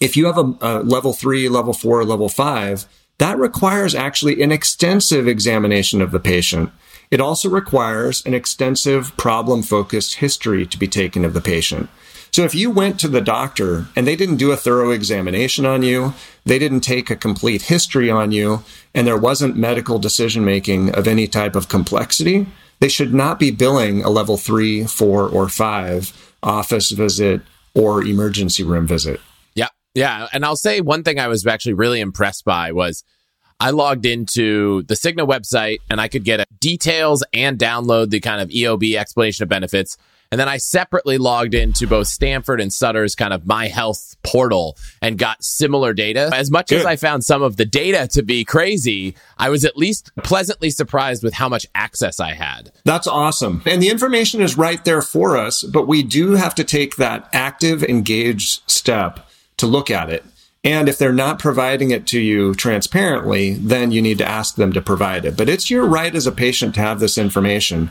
If 0.00 0.16
you 0.16 0.26
have 0.26 0.38
a, 0.38 0.54
a 0.60 0.72
level 0.82 1.12
three, 1.12 1.48
level 1.48 1.72
four, 1.72 2.04
level 2.04 2.28
five, 2.28 2.86
that 3.18 3.38
requires 3.38 3.94
actually 3.94 4.42
an 4.42 4.52
extensive 4.52 5.28
examination 5.28 6.00
of 6.00 6.10
the 6.10 6.20
patient. 6.20 6.70
It 7.10 7.20
also 7.20 7.50
requires 7.50 8.24
an 8.24 8.34
extensive 8.34 9.16
problem 9.16 9.62
focused 9.62 10.16
history 10.16 10.66
to 10.66 10.78
be 10.78 10.86
taken 10.86 11.24
of 11.24 11.34
the 11.34 11.40
patient. 11.40 11.90
So 12.32 12.44
if 12.44 12.54
you 12.54 12.70
went 12.70 13.00
to 13.00 13.08
the 13.08 13.20
doctor 13.20 13.86
and 13.96 14.06
they 14.06 14.16
didn't 14.16 14.36
do 14.36 14.52
a 14.52 14.56
thorough 14.56 14.90
examination 14.90 15.66
on 15.66 15.82
you, 15.82 16.14
they 16.44 16.58
didn't 16.58 16.80
take 16.80 17.10
a 17.10 17.16
complete 17.16 17.62
history 17.62 18.10
on 18.10 18.30
you, 18.30 18.62
and 18.94 19.06
there 19.06 19.16
wasn't 19.16 19.56
medical 19.56 19.98
decision 19.98 20.44
making 20.44 20.94
of 20.94 21.08
any 21.08 21.26
type 21.26 21.56
of 21.56 21.68
complexity, 21.68 22.46
they 22.80 22.88
should 22.88 23.12
not 23.12 23.38
be 23.38 23.50
billing 23.50 24.02
a 24.02 24.10
level 24.10 24.36
three, 24.36 24.84
four, 24.84 25.28
or 25.28 25.48
five 25.48 26.34
office 26.42 26.90
visit 26.90 27.42
or 27.74 28.02
emergency 28.02 28.64
room 28.64 28.86
visit. 28.86 29.20
Yeah. 29.54 29.68
Yeah. 29.94 30.28
And 30.32 30.44
I'll 30.44 30.56
say 30.56 30.80
one 30.80 31.02
thing 31.02 31.18
I 31.18 31.28
was 31.28 31.46
actually 31.46 31.74
really 31.74 32.00
impressed 32.00 32.44
by 32.44 32.72
was 32.72 33.04
I 33.60 33.70
logged 33.70 34.06
into 34.06 34.82
the 34.84 34.94
Cigna 34.94 35.28
website 35.28 35.78
and 35.90 36.00
I 36.00 36.08
could 36.08 36.24
get 36.24 36.46
details 36.58 37.22
and 37.34 37.58
download 37.58 38.08
the 38.08 38.20
kind 38.20 38.40
of 38.40 38.48
EOB 38.48 38.96
explanation 38.96 39.42
of 39.42 39.50
benefits. 39.50 39.98
And 40.32 40.38
then 40.38 40.48
I 40.48 40.58
separately 40.58 41.18
logged 41.18 41.54
into 41.54 41.88
both 41.88 42.06
Stanford 42.06 42.60
and 42.60 42.72
Sutter's 42.72 43.16
kind 43.16 43.32
of 43.32 43.46
my 43.46 43.66
health 43.66 44.16
portal 44.22 44.78
and 45.02 45.18
got 45.18 45.42
similar 45.42 45.92
data. 45.92 46.30
As 46.32 46.52
much 46.52 46.68
Good. 46.68 46.80
as 46.80 46.86
I 46.86 46.94
found 46.94 47.24
some 47.24 47.42
of 47.42 47.56
the 47.56 47.64
data 47.64 48.06
to 48.12 48.22
be 48.22 48.44
crazy, 48.44 49.16
I 49.38 49.48
was 49.48 49.64
at 49.64 49.76
least 49.76 50.10
pleasantly 50.22 50.70
surprised 50.70 51.24
with 51.24 51.34
how 51.34 51.48
much 51.48 51.66
access 51.74 52.20
I 52.20 52.34
had. 52.34 52.70
That's 52.84 53.08
awesome. 53.08 53.62
And 53.66 53.82
the 53.82 53.88
information 53.88 54.40
is 54.40 54.56
right 54.56 54.84
there 54.84 55.02
for 55.02 55.36
us, 55.36 55.64
but 55.64 55.88
we 55.88 56.04
do 56.04 56.32
have 56.32 56.54
to 56.56 56.64
take 56.64 56.96
that 56.96 57.28
active, 57.32 57.82
engaged 57.82 58.62
step 58.70 59.28
to 59.56 59.66
look 59.66 59.90
at 59.90 60.10
it. 60.10 60.24
And 60.62 60.88
if 60.88 60.98
they're 60.98 61.12
not 61.12 61.38
providing 61.38 61.90
it 61.90 62.06
to 62.08 62.20
you 62.20 62.54
transparently, 62.54 63.54
then 63.54 63.90
you 63.92 64.02
need 64.02 64.18
to 64.18 64.28
ask 64.28 64.56
them 64.56 64.72
to 64.74 64.82
provide 64.82 65.24
it. 65.24 65.36
But 65.36 65.48
it's 65.48 65.70
your 65.70 65.86
right 65.86 66.14
as 66.14 66.26
a 66.26 66.32
patient 66.32 66.74
to 66.74 66.82
have 66.82 67.00
this 67.00 67.18
information. 67.18 67.90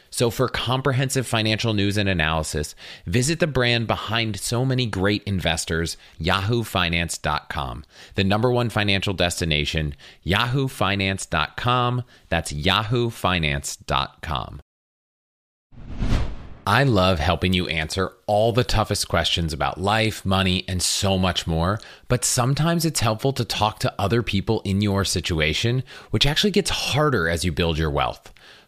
So, 0.11 0.29
for 0.29 0.49
comprehensive 0.49 1.25
financial 1.25 1.73
news 1.73 1.97
and 1.97 2.09
analysis, 2.09 2.75
visit 3.05 3.39
the 3.39 3.47
brand 3.47 3.87
behind 3.87 4.39
so 4.39 4.65
many 4.65 4.85
great 4.85 5.23
investors, 5.23 5.95
yahoofinance.com. 6.19 7.85
The 8.15 8.23
number 8.23 8.51
one 8.51 8.69
financial 8.69 9.13
destination, 9.13 9.95
yahoofinance.com. 10.25 12.03
That's 12.29 12.51
yahoofinance.com. 12.51 14.61
I 16.67 16.83
love 16.83 17.17
helping 17.17 17.53
you 17.53 17.67
answer 17.67 18.11
all 18.27 18.51
the 18.51 18.63
toughest 18.63 19.07
questions 19.07 19.51
about 19.51 19.81
life, 19.81 20.23
money, 20.23 20.63
and 20.67 20.81
so 20.81 21.17
much 21.17 21.47
more. 21.47 21.79
But 22.07 22.23
sometimes 22.23 22.85
it's 22.85 22.99
helpful 22.99 23.33
to 23.33 23.43
talk 23.43 23.79
to 23.79 23.93
other 23.97 24.21
people 24.21 24.61
in 24.61 24.79
your 24.79 25.03
situation, 25.03 25.83
which 26.11 26.27
actually 26.27 26.51
gets 26.51 26.69
harder 26.69 27.27
as 27.27 27.43
you 27.43 27.51
build 27.51 27.79
your 27.79 27.89
wealth. 27.89 28.30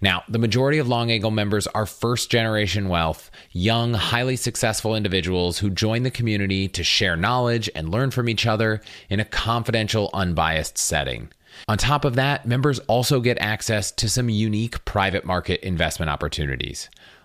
Now, 0.00 0.22
the 0.28 0.38
majority 0.38 0.78
of 0.78 0.88
Long 0.88 1.10
Angle 1.10 1.30
members 1.30 1.66
are 1.68 1.86
first 1.86 2.30
generation 2.30 2.88
wealth, 2.88 3.30
young, 3.52 3.94
highly 3.94 4.36
successful 4.36 4.94
individuals 4.94 5.58
who 5.58 5.70
join 5.70 6.02
the 6.02 6.10
community 6.10 6.68
to 6.68 6.84
share 6.84 7.16
knowledge 7.16 7.70
and 7.74 7.90
learn 7.90 8.10
from 8.10 8.28
each 8.28 8.46
other 8.46 8.80
in 9.08 9.20
a 9.20 9.24
confidential, 9.24 10.10
unbiased 10.12 10.78
setting. 10.78 11.30
On 11.68 11.78
top 11.78 12.04
of 12.04 12.16
that, 12.16 12.46
members 12.46 12.80
also 12.80 13.20
get 13.20 13.38
access 13.40 13.92
to 13.92 14.08
some 14.08 14.28
unique 14.28 14.84
private 14.84 15.24
market 15.24 15.60
investment 15.62 16.10
opportunities. 16.10 16.90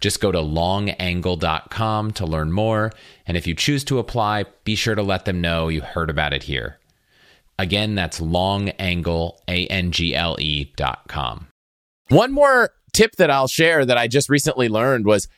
Just 0.00 0.20
go 0.20 0.32
to 0.32 0.38
longangle.com 0.38 2.12
to 2.12 2.26
learn 2.26 2.52
more. 2.52 2.92
And 3.26 3.36
if 3.36 3.46
you 3.46 3.54
choose 3.54 3.84
to 3.84 3.98
apply, 3.98 4.44
be 4.64 4.74
sure 4.74 4.94
to 4.94 5.02
let 5.02 5.24
them 5.24 5.40
know 5.40 5.68
you 5.68 5.80
heard 5.80 6.10
about 6.10 6.32
it 6.32 6.44
here. 6.44 6.78
Again, 7.58 7.94
that's 7.94 8.20
longangle, 8.20 9.38
A-N-G-L-E 9.48 10.72
dot 10.76 11.08
com. 11.08 11.48
One 12.08 12.32
more 12.32 12.70
tip 12.92 13.16
that 13.16 13.30
I'll 13.30 13.48
share 13.48 13.84
that 13.84 13.98
I 13.98 14.08
just 14.08 14.28
recently 14.28 14.68
learned 14.68 15.06
was 15.06 15.28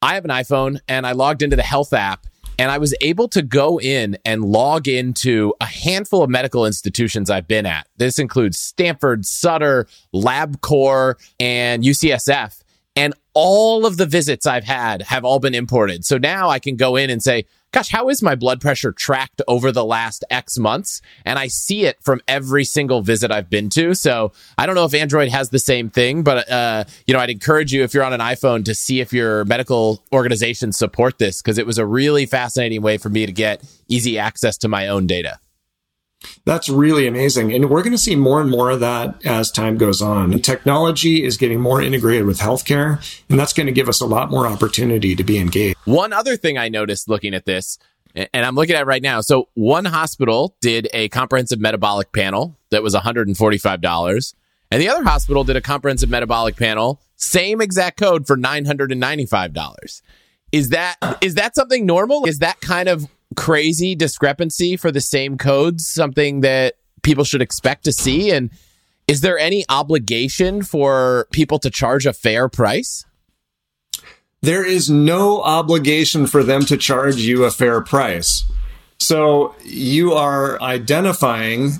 I 0.00 0.14
have 0.14 0.24
an 0.24 0.30
iPhone 0.30 0.78
and 0.88 1.06
I 1.06 1.12
logged 1.12 1.42
into 1.42 1.56
the 1.56 1.62
health 1.62 1.92
app 1.92 2.26
and 2.58 2.70
I 2.70 2.78
was 2.78 2.94
able 3.00 3.28
to 3.28 3.42
go 3.42 3.78
in 3.78 4.18
and 4.24 4.44
log 4.44 4.88
into 4.88 5.54
a 5.60 5.64
handful 5.64 6.22
of 6.22 6.30
medical 6.30 6.66
institutions 6.66 7.30
I've 7.30 7.46
been 7.46 7.66
at. 7.66 7.86
This 7.98 8.18
includes 8.18 8.58
Stanford, 8.58 9.24
Sutter, 9.24 9.86
LabCorp, 10.14 11.14
and 11.38 11.84
UCSF. 11.84 12.60
And 12.98 13.14
all 13.32 13.86
of 13.86 13.96
the 13.96 14.06
visits 14.06 14.44
I've 14.44 14.64
had 14.64 15.02
have 15.02 15.24
all 15.24 15.38
been 15.38 15.54
imported. 15.54 16.04
So 16.04 16.18
now 16.18 16.48
I 16.48 16.58
can 16.58 16.74
go 16.74 16.96
in 16.96 17.10
and 17.10 17.22
say, 17.22 17.44
gosh, 17.70 17.90
how 17.90 18.08
is 18.08 18.24
my 18.24 18.34
blood 18.34 18.60
pressure 18.60 18.90
tracked 18.90 19.40
over 19.46 19.70
the 19.70 19.84
last 19.84 20.24
X 20.30 20.58
months? 20.58 21.00
And 21.24 21.38
I 21.38 21.46
see 21.46 21.84
it 21.84 22.02
from 22.02 22.20
every 22.26 22.64
single 22.64 23.00
visit 23.00 23.30
I've 23.30 23.48
been 23.48 23.70
to. 23.70 23.94
So 23.94 24.32
I 24.58 24.66
don't 24.66 24.74
know 24.74 24.84
if 24.84 24.94
Android 24.94 25.28
has 25.28 25.50
the 25.50 25.60
same 25.60 25.90
thing, 25.90 26.24
but, 26.24 26.50
uh, 26.50 26.84
you 27.06 27.14
know, 27.14 27.20
I'd 27.20 27.30
encourage 27.30 27.72
you 27.72 27.84
if 27.84 27.94
you're 27.94 28.02
on 28.02 28.12
an 28.12 28.20
iPhone 28.20 28.64
to 28.64 28.74
see 28.74 28.98
if 28.98 29.12
your 29.12 29.44
medical 29.44 30.02
organizations 30.12 30.76
support 30.76 31.18
this 31.18 31.40
because 31.40 31.56
it 31.56 31.66
was 31.66 31.78
a 31.78 31.86
really 31.86 32.26
fascinating 32.26 32.82
way 32.82 32.98
for 32.98 33.10
me 33.10 33.26
to 33.26 33.32
get 33.32 33.62
easy 33.86 34.18
access 34.18 34.58
to 34.58 34.68
my 34.68 34.88
own 34.88 35.06
data. 35.06 35.38
That's 36.44 36.68
really 36.68 37.06
amazing. 37.06 37.52
And 37.52 37.70
we're 37.70 37.82
going 37.82 37.92
to 37.92 37.98
see 37.98 38.16
more 38.16 38.40
and 38.40 38.50
more 38.50 38.70
of 38.70 38.80
that 38.80 39.24
as 39.24 39.50
time 39.50 39.76
goes 39.76 40.02
on. 40.02 40.40
Technology 40.40 41.22
is 41.22 41.36
getting 41.36 41.60
more 41.60 41.80
integrated 41.80 42.26
with 42.26 42.38
healthcare, 42.38 42.98
and 43.28 43.38
that's 43.38 43.52
going 43.52 43.66
to 43.66 43.72
give 43.72 43.88
us 43.88 44.00
a 44.00 44.06
lot 44.06 44.30
more 44.30 44.46
opportunity 44.46 45.14
to 45.14 45.22
be 45.22 45.38
engaged. 45.38 45.76
One 45.84 46.12
other 46.12 46.36
thing 46.36 46.58
I 46.58 46.68
noticed 46.68 47.08
looking 47.08 47.34
at 47.34 47.44
this, 47.44 47.78
and 48.14 48.44
I'm 48.44 48.54
looking 48.54 48.76
at 48.76 48.86
right 48.86 49.02
now. 49.02 49.20
So 49.20 49.48
one 49.54 49.84
hospital 49.84 50.56
did 50.60 50.88
a 50.92 51.08
comprehensive 51.10 51.60
metabolic 51.60 52.12
panel 52.12 52.56
that 52.70 52.82
was 52.82 52.94
$145. 52.94 54.34
And 54.70 54.82
the 54.82 54.88
other 54.88 55.04
hospital 55.04 55.44
did 55.44 55.56
a 55.56 55.60
comprehensive 55.60 56.10
metabolic 56.10 56.56
panel, 56.56 57.00
same 57.16 57.60
exact 57.60 57.98
code 57.98 58.26
for 58.26 58.36
$995. 58.36 60.02
Is 60.50 60.70
that 60.70 60.96
is 61.20 61.34
that 61.34 61.54
something 61.54 61.84
normal? 61.84 62.26
Is 62.26 62.38
that 62.38 62.60
kind 62.60 62.88
of 62.88 63.06
crazy 63.38 63.94
discrepancy 63.94 64.76
for 64.76 64.90
the 64.90 65.00
same 65.00 65.38
codes 65.38 65.86
something 65.86 66.40
that 66.40 66.74
people 67.02 67.22
should 67.22 67.40
expect 67.40 67.84
to 67.84 67.92
see? 67.92 68.32
And 68.32 68.50
is 69.06 69.20
there 69.20 69.38
any 69.38 69.64
obligation 69.68 70.62
for 70.62 71.28
people 71.30 71.60
to 71.60 71.70
charge 71.70 72.04
a 72.04 72.12
fair 72.12 72.48
price? 72.48 73.04
There 74.42 74.66
is 74.66 74.90
no 74.90 75.40
obligation 75.40 76.26
for 76.26 76.42
them 76.42 76.64
to 76.64 76.76
charge 76.76 77.16
you 77.16 77.44
a 77.44 77.52
fair 77.52 77.80
price. 77.80 78.44
So 78.98 79.54
you 79.64 80.14
are 80.14 80.60
identifying 80.60 81.74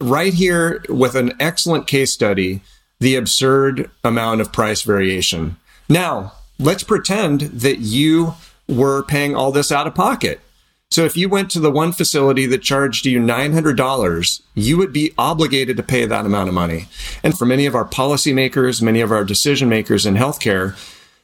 right 0.00 0.34
here 0.34 0.84
with 0.88 1.14
an 1.14 1.32
excellent 1.38 1.86
case 1.86 2.12
study 2.12 2.60
the 2.98 3.14
absurd 3.14 3.88
amount 4.02 4.40
of 4.40 4.52
price 4.52 4.82
variation. 4.82 5.56
Now, 5.88 6.32
let's 6.58 6.82
pretend 6.82 7.42
that 7.42 7.78
you 7.78 8.34
were 8.66 9.04
paying 9.04 9.36
all 9.36 9.52
this 9.52 9.70
out 9.70 9.86
of 9.86 9.94
pocket. 9.94 10.40
So 10.90 11.04
if 11.04 11.18
you 11.18 11.28
went 11.28 11.50
to 11.50 11.60
the 11.60 11.70
one 11.70 11.92
facility 11.92 12.46
that 12.46 12.62
charged 12.62 13.04
you 13.04 13.20
$900, 13.20 14.40
you 14.54 14.78
would 14.78 14.92
be 14.92 15.12
obligated 15.18 15.76
to 15.76 15.82
pay 15.82 16.06
that 16.06 16.24
amount 16.24 16.48
of 16.48 16.54
money. 16.54 16.86
And 17.22 17.36
for 17.36 17.44
many 17.44 17.66
of 17.66 17.74
our 17.74 17.84
policymakers, 17.84 18.80
many 18.80 19.02
of 19.02 19.12
our 19.12 19.22
decision 19.22 19.68
makers 19.68 20.06
in 20.06 20.14
healthcare, 20.14 20.76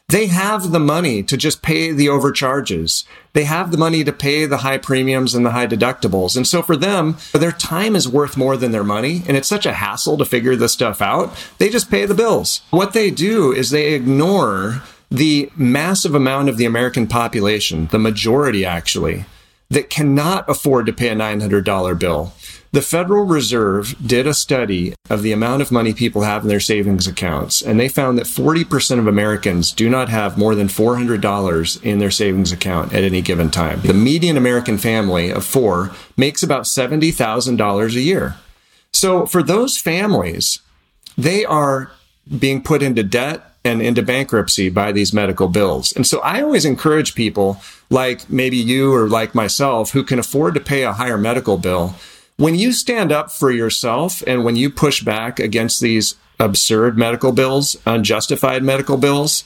they 0.09 0.27
have 0.27 0.71
the 0.71 0.79
money 0.79 1.23
to 1.23 1.37
just 1.39 1.63
pay 1.63 1.93
the 1.93 2.11
overcharges. 2.11 3.07
They 3.33 3.45
have 3.45 3.71
the 3.71 3.79
money 3.79 4.05
to 4.05 4.13
pay 4.13 4.45
the 4.45 4.59
high 4.59 4.77
premiums 4.77 5.35
and 5.35 5.47
the 5.47 5.53
high 5.53 5.67
deductibles. 5.67 6.37
And 6.37 6.47
so 6.47 6.61
for 6.61 6.77
them, 6.77 7.17
their 7.33 7.53
time 7.53 7.97
is 7.97 8.07
worth 8.07 8.37
more 8.37 8.59
than 8.59 8.71
their 8.71 8.85
money. 8.85 9.23
And 9.27 9.35
it's 9.35 9.49
such 9.49 9.65
a 9.65 9.73
hassle 9.73 10.19
to 10.19 10.27
figure 10.27 10.57
this 10.57 10.73
stuff 10.73 11.01
out. 11.01 11.35
They 11.57 11.71
just 11.71 11.91
pay 11.91 12.05
the 12.05 12.15
bills. 12.15 12.61
What 12.69 12.93
they 12.93 13.11
do 13.11 13.51
is 13.51 13.71
they 13.71 13.95
ignore 13.95 14.83
the 15.11 15.51
massive 15.57 16.15
amount 16.15 16.51
of 16.51 16.59
the 16.59 16.67
American 16.67 17.07
population, 17.07 17.87
the 17.87 17.99
majority 17.99 18.67
actually, 18.67 19.25
that 19.71 19.91
cannot 19.91 20.49
afford 20.49 20.87
to 20.87 20.93
pay 20.93 21.09
a 21.09 21.15
$900 21.15 21.99
bill. 21.99 22.33
The 22.73 22.83
Federal 22.83 23.25
Reserve 23.25 23.95
did 24.05 24.27
a 24.27 24.35
study 24.35 24.95
of 25.09 25.23
the 25.23 25.31
amount 25.31 25.63
of 25.63 25.71
money 25.71 25.95
people 25.95 26.23
have 26.23 26.43
in 26.43 26.49
their 26.49 26.59
savings 26.59 27.07
accounts, 27.07 27.63
and 27.63 27.79
they 27.79 27.89
found 27.89 28.19
that 28.19 28.27
40% 28.27 28.99
of 28.99 29.07
Americans 29.07 29.71
do 29.71 29.89
not 29.89 30.09
have 30.09 30.37
more 30.37 30.57
than 30.57 30.67
$400 30.67 31.83
in 31.85 31.99
their 32.01 32.11
savings 32.11 32.51
account 32.51 32.93
at 32.93 33.05
any 33.05 33.23
given 33.23 33.49
time. 33.49 33.81
The 33.83 33.95
median 33.95 34.37
American 34.37 34.77
family 34.77 35.31
of 35.31 35.45
four 35.45 35.93
makes 36.17 36.43
about 36.43 36.65
$70,000 36.65 37.95
a 37.95 38.01
year. 38.01 38.35
So 38.93 39.25
for 39.25 39.43
those 39.43 39.79
families, 39.79 40.59
they 41.17 41.45
are 41.45 41.93
being 42.39 42.61
put 42.61 42.83
into 42.83 43.05
debt 43.05 43.54
and 43.65 43.81
into 43.81 44.03
bankruptcy 44.03 44.69
by 44.69 44.93
these 44.93 45.13
medical 45.13 45.49
bills. 45.49 45.93
And 45.93 46.07
so 46.07 46.21
I 46.21 46.43
always 46.43 46.65
encourage 46.65 47.15
people 47.15 47.61
like 47.91 48.29
maybe 48.31 48.57
you 48.57 48.95
or 48.95 49.09
like 49.09 49.35
myself 49.35 49.93
who 49.93 50.05
can 50.05 50.19
afford 50.19 50.55
to 50.55 50.61
pay 50.61 50.83
a 50.83 50.93
higher 50.93 51.19
medical 51.19 51.57
bill 51.57 51.95
when 52.37 52.57
you 52.57 52.73
stand 52.73 53.13
up 53.13 53.31
for 53.31 53.51
yourself 53.51 54.23
and 54.27 54.45
when 54.45 54.57
you 54.57 54.69
push 54.71 55.03
back 55.03 55.39
against 55.39 55.81
these 55.81 56.17
absurd 56.41 56.99
medical 56.99 57.33
bills, 57.33 57.77
unjustified 57.87 58.63
medical 58.63 58.97
bills, 58.97 59.45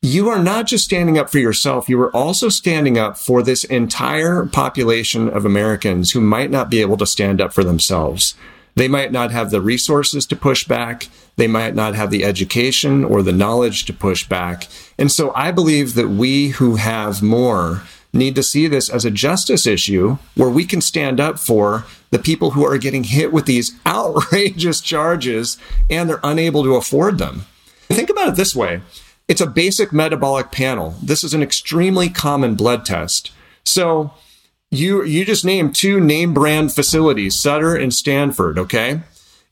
you 0.00 0.28
are 0.28 0.42
not 0.42 0.66
just 0.66 0.84
standing 0.84 1.18
up 1.18 1.28
for 1.28 1.38
yourself, 1.38 1.88
you 1.88 2.00
are 2.00 2.14
also 2.14 2.48
standing 2.48 2.96
up 2.96 3.18
for 3.18 3.42
this 3.42 3.64
entire 3.64 4.46
population 4.46 5.28
of 5.28 5.44
Americans 5.44 6.12
who 6.12 6.20
might 6.20 6.50
not 6.50 6.70
be 6.70 6.80
able 6.80 6.96
to 6.96 7.06
stand 7.06 7.40
up 7.40 7.52
for 7.52 7.64
themselves. 7.64 8.34
They 8.74 8.88
might 8.88 9.12
not 9.12 9.30
have 9.30 9.50
the 9.50 9.60
resources 9.60 10.26
to 10.26 10.36
push 10.36 10.64
back. 10.64 11.08
They 11.36 11.46
might 11.46 11.74
not 11.74 11.94
have 11.94 12.10
the 12.10 12.24
education 12.24 13.04
or 13.04 13.22
the 13.22 13.32
knowledge 13.32 13.84
to 13.86 13.92
push 13.92 14.28
back. 14.28 14.68
And 14.98 15.10
so 15.10 15.32
I 15.34 15.50
believe 15.50 15.94
that 15.94 16.08
we 16.08 16.48
who 16.48 16.76
have 16.76 17.22
more 17.22 17.82
need 18.12 18.34
to 18.34 18.42
see 18.42 18.66
this 18.66 18.88
as 18.88 19.04
a 19.04 19.10
justice 19.10 19.66
issue 19.66 20.18
where 20.34 20.48
we 20.48 20.64
can 20.64 20.80
stand 20.80 21.20
up 21.20 21.38
for 21.38 21.84
the 22.10 22.18
people 22.18 22.52
who 22.52 22.64
are 22.64 22.78
getting 22.78 23.04
hit 23.04 23.32
with 23.32 23.46
these 23.46 23.78
outrageous 23.86 24.80
charges 24.80 25.58
and 25.90 26.08
they're 26.08 26.20
unable 26.22 26.62
to 26.64 26.76
afford 26.76 27.18
them. 27.18 27.46
Think 27.88 28.10
about 28.10 28.28
it 28.28 28.36
this 28.36 28.54
way. 28.54 28.80
It's 29.28 29.40
a 29.40 29.46
basic 29.46 29.92
metabolic 29.92 30.50
panel. 30.50 30.94
This 31.02 31.22
is 31.22 31.34
an 31.34 31.42
extremely 31.42 32.08
common 32.08 32.54
blood 32.54 32.86
test. 32.86 33.30
So 33.64 34.12
you, 34.70 35.02
you 35.04 35.24
just 35.24 35.44
named 35.44 35.74
two 35.74 36.00
name 36.00 36.34
brand 36.34 36.72
facilities, 36.72 37.34
Sutter 37.34 37.74
and 37.74 37.92
Stanford. 37.92 38.58
Okay. 38.58 39.00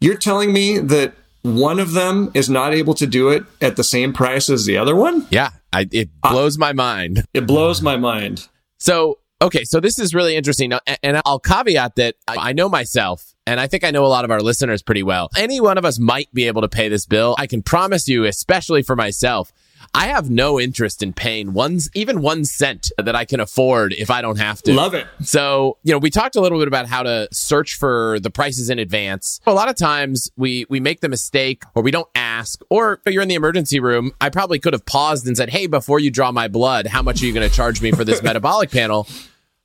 You're 0.01 0.17
telling 0.17 0.53
me 0.53 0.79
that 0.79 1.15
one 1.47 1.79
of 1.79 1.93
them 1.93 2.31
is 2.35 2.51
not 2.51 2.75
able 2.75 2.95
to 2.95 3.07
do 3.07 3.29
it 3.29 3.45
at 3.61 3.77
the 3.77 3.85
same 3.85 4.13
price 4.13 4.51
as 4.51 4.67
the 4.67 4.77
other 4.77 4.97
one? 4.97 5.27
Yeah, 5.31 5.51
I, 5.73 5.89
it 5.93 6.11
blows 6.21 6.59
my 6.59 6.73
mind. 6.73 7.25
It 7.33 7.47
blows 7.47 7.81
my 7.81 7.97
mind. 7.97 8.49
So, 8.79 9.19
okay, 9.41 9.65
so 9.65 9.79
this 9.81 9.99
is 9.99 10.13
really 10.13 10.37
interesting. 10.37 10.73
And 11.03 11.23
I'll 11.25 11.39
caveat 11.39 11.95
that 11.97 12.17
I 12.27 12.53
know 12.53 12.69
myself, 12.69 13.35
and 13.47 13.61
I 13.61 13.69
think 13.69 13.85
I 13.85 13.93
know 13.93 14.05
a 14.05 14.09
lot 14.09 14.25
of 14.25 14.31
our 14.31 14.41
listeners 14.41 14.83
pretty 14.83 15.05
well. 15.05 15.31
Any 15.37 15.61
one 15.61 15.79
of 15.79 15.85
us 15.85 15.99
might 16.01 16.33
be 16.35 16.49
able 16.49 16.63
to 16.63 16.69
pay 16.69 16.89
this 16.89 17.07
bill. 17.07 17.37
I 17.39 17.47
can 17.47 17.63
promise 17.63 18.09
you, 18.09 18.25
especially 18.25 18.83
for 18.83 18.97
myself, 18.97 19.53
I 19.97 20.09
have 20.09 20.29
no 20.29 20.61
interest 20.61 21.03
in 21.03 21.15
paying 21.15 21.55
one, 21.55 21.79
even 21.95 22.21
one 22.21 22.45
cent 22.45 22.93
that 22.99 23.17
I 23.17 23.25
can 23.25 23.41
afford 23.41 23.95
if 23.95 24.11
I 24.11 24.21
don't 24.21 24.37
have 24.37 24.61
to. 24.65 24.75
Love 24.75 24.93
it. 24.93 25.07
So, 25.23 25.79
you 25.85 25.93
know, 25.93 25.99
we 25.99 26.11
talked 26.11 26.37
a 26.37 26.41
little 26.43 26.59
bit 26.59 26.69
about 26.69 26.85
how 26.87 27.03
to 27.03 27.29
search 27.33 27.77
for 27.77 28.21
the 28.21 28.29
prices 28.29 28.69
in 28.69 28.79
advance. 28.79 29.41
A 29.47 29.55
lot 29.55 29.71
of 29.71 29.75
times 29.75 30.31
we, 30.37 30.67
we 30.69 30.81
make 30.81 31.01
the 31.01 31.09
mistake 31.09 31.65
or 31.75 31.83
we 31.83 31.91
don't 31.91 32.11
ask, 32.15 32.61
or 32.69 33.01
you're 33.07 33.23
in 33.23 33.29
the 33.29 33.37
emergency 33.37 33.81
room. 33.81 34.13
I 34.21 34.29
probably 34.29 34.59
could 34.59 34.75
have 34.75 34.85
paused 34.85 35.27
and 35.27 35.35
said, 35.35 35.49
Hey, 35.49 35.67
before 35.67 35.99
you 35.99 36.11
draw 36.11 36.31
my 36.31 36.49
blood, 36.49 36.87
how 36.87 37.01
much 37.01 37.23
are 37.23 37.25
you 37.25 37.33
going 37.33 37.49
to 37.49 37.55
charge 37.55 37.81
me 37.81 37.91
for 37.91 38.05
this 38.05 38.23
metabolic 38.23 38.71
panel? 38.71 39.09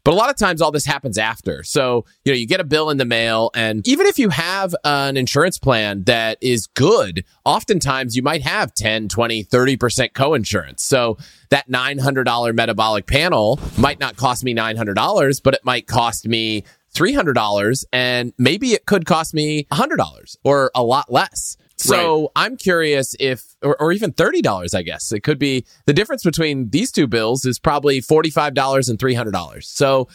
But 0.03 0.13
a 0.13 0.15
lot 0.15 0.29
of 0.29 0.35
times 0.35 0.61
all 0.61 0.71
this 0.71 0.85
happens 0.85 1.17
after. 1.17 1.63
So, 1.63 2.05
you 2.25 2.31
know, 2.31 2.37
you 2.37 2.47
get 2.47 2.59
a 2.59 2.63
bill 2.63 2.89
in 2.89 2.97
the 2.97 3.05
mail 3.05 3.51
and 3.53 3.87
even 3.87 4.07
if 4.07 4.17
you 4.17 4.29
have 4.29 4.75
an 4.83 5.17
insurance 5.17 5.59
plan 5.59 6.03
that 6.05 6.37
is 6.41 6.67
good, 6.67 7.23
oftentimes 7.45 8.15
you 8.15 8.23
might 8.23 8.41
have 8.41 8.73
10, 8.73 9.09
20, 9.09 9.43
30% 9.43 10.13
co-insurance. 10.13 10.83
So 10.83 11.17
that 11.49 11.69
$900 11.69 12.55
metabolic 12.55 13.05
panel 13.05 13.59
might 13.77 13.99
not 13.99 14.15
cost 14.15 14.43
me 14.43 14.55
$900, 14.55 15.41
but 15.43 15.53
it 15.53 15.63
might 15.63 15.87
cost 15.87 16.27
me 16.27 16.63
$300 16.93 17.85
and 17.93 18.33
maybe 18.37 18.73
it 18.73 18.85
could 18.85 19.05
cost 19.05 19.33
me 19.33 19.65
$100 19.71 20.37
or 20.43 20.71
a 20.75 20.83
lot 20.83 21.11
less. 21.11 21.57
So 21.81 22.21
right. 22.21 22.29
I'm 22.35 22.57
curious 22.57 23.15
if, 23.19 23.55
or, 23.63 23.79
or 23.81 23.91
even 23.91 24.11
$30, 24.11 24.75
I 24.75 24.83
guess 24.83 25.11
it 25.11 25.21
could 25.21 25.39
be 25.39 25.65
the 25.85 25.93
difference 25.93 26.23
between 26.23 26.69
these 26.69 26.91
two 26.91 27.07
bills 27.07 27.45
is 27.45 27.59
probably 27.59 28.01
$45 28.01 28.89
and 28.89 28.99
$300. 28.99 29.63
So 29.63 30.07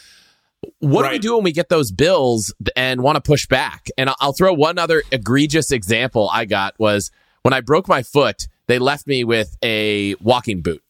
what 0.79 1.03
right. 1.03 1.09
do 1.09 1.13
we 1.13 1.19
do 1.19 1.35
when 1.35 1.43
we 1.43 1.51
get 1.51 1.69
those 1.69 1.91
bills 1.91 2.53
and 2.75 3.01
want 3.01 3.15
to 3.17 3.21
push 3.21 3.47
back? 3.47 3.87
And 3.97 4.09
I'll 4.19 4.33
throw 4.33 4.53
one 4.53 4.77
other 4.77 5.03
egregious 5.11 5.71
example 5.71 6.29
I 6.31 6.45
got 6.45 6.77
was 6.79 7.11
when 7.41 7.53
I 7.53 7.61
broke 7.61 7.87
my 7.87 8.03
foot, 8.03 8.47
they 8.67 8.79
left 8.79 9.07
me 9.07 9.23
with 9.23 9.55
a 9.63 10.15
walking 10.15 10.61
boot. 10.61 10.81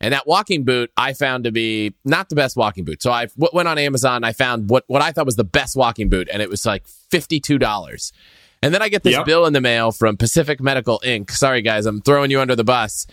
And 0.00 0.12
that 0.12 0.26
walking 0.26 0.64
boot 0.64 0.90
I 0.96 1.14
found 1.14 1.44
to 1.44 1.52
be 1.52 1.94
not 2.04 2.28
the 2.28 2.36
best 2.36 2.56
walking 2.56 2.84
boot. 2.84 3.02
So 3.02 3.10
I 3.10 3.28
went 3.36 3.68
on 3.68 3.78
Amazon. 3.78 4.24
I 4.24 4.32
found 4.32 4.68
what, 4.68 4.84
what 4.88 5.00
I 5.00 5.12
thought 5.12 5.26
was 5.26 5.36
the 5.36 5.44
best 5.44 5.76
walking 5.76 6.08
boot 6.08 6.28
and 6.30 6.42
it 6.42 6.50
was 6.50 6.66
like 6.66 6.84
$52. 7.10 8.12
And 8.66 8.74
then 8.74 8.82
I 8.82 8.88
get 8.88 9.04
this 9.04 9.12
yep. 9.12 9.26
bill 9.26 9.46
in 9.46 9.52
the 9.52 9.60
mail 9.60 9.92
from 9.92 10.16
Pacific 10.16 10.60
Medical 10.60 11.00
Inc. 11.04 11.30
Sorry, 11.30 11.62
guys, 11.62 11.86
I'm 11.86 12.00
throwing 12.00 12.32
you 12.32 12.40
under 12.40 12.56
the 12.56 12.64
bus. 12.64 13.06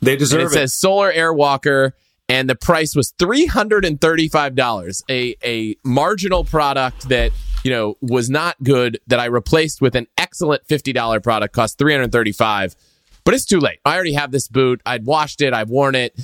They 0.00 0.16
deserve 0.16 0.40
and 0.40 0.48
it. 0.48 0.52
It 0.52 0.54
says 0.54 0.74
Solar 0.74 1.12
Air 1.12 1.32
Walker, 1.32 1.94
and 2.28 2.50
the 2.50 2.56
price 2.56 2.96
was 2.96 3.12
three 3.16 3.46
hundred 3.46 3.84
and 3.84 4.00
thirty-five 4.00 4.56
dollars. 4.56 5.04
A 5.08 5.36
a 5.44 5.76
marginal 5.84 6.42
product 6.42 7.08
that 7.10 7.30
you 7.62 7.70
know 7.70 7.96
was 8.00 8.28
not 8.28 8.60
good 8.64 8.98
that 9.06 9.20
I 9.20 9.26
replaced 9.26 9.80
with 9.80 9.94
an 9.94 10.08
excellent 10.18 10.66
fifty 10.66 10.92
dollar 10.92 11.20
product 11.20 11.54
cost 11.54 11.78
three 11.78 11.92
hundred 11.92 12.10
thirty-five. 12.10 12.74
But 13.22 13.34
it's 13.34 13.46
too 13.46 13.60
late. 13.60 13.78
I 13.84 13.94
already 13.94 14.14
have 14.14 14.32
this 14.32 14.48
boot. 14.48 14.82
I'd 14.84 15.06
washed 15.06 15.42
it. 15.42 15.54
I've 15.54 15.70
worn 15.70 15.94
it. 15.94 16.20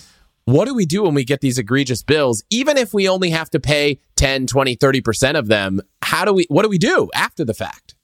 What 0.46 0.64
do 0.64 0.74
we 0.74 0.84
do 0.84 1.04
when 1.04 1.14
we 1.14 1.22
get 1.22 1.42
these 1.42 1.58
egregious 1.58 2.02
bills? 2.02 2.42
Even 2.50 2.76
if 2.76 2.92
we 2.92 3.08
only 3.08 3.30
have 3.30 3.50
to 3.50 3.60
pay 3.60 4.00
10, 4.16 4.48
20, 4.48 4.76
30% 4.76 5.38
of 5.38 5.46
them, 5.46 5.80
how 6.02 6.24
do 6.24 6.32
we, 6.32 6.46
what 6.48 6.62
do 6.62 6.70
we 6.70 6.78
do 6.78 7.08
after 7.14 7.44
the 7.44 7.52
fact? 7.54 7.94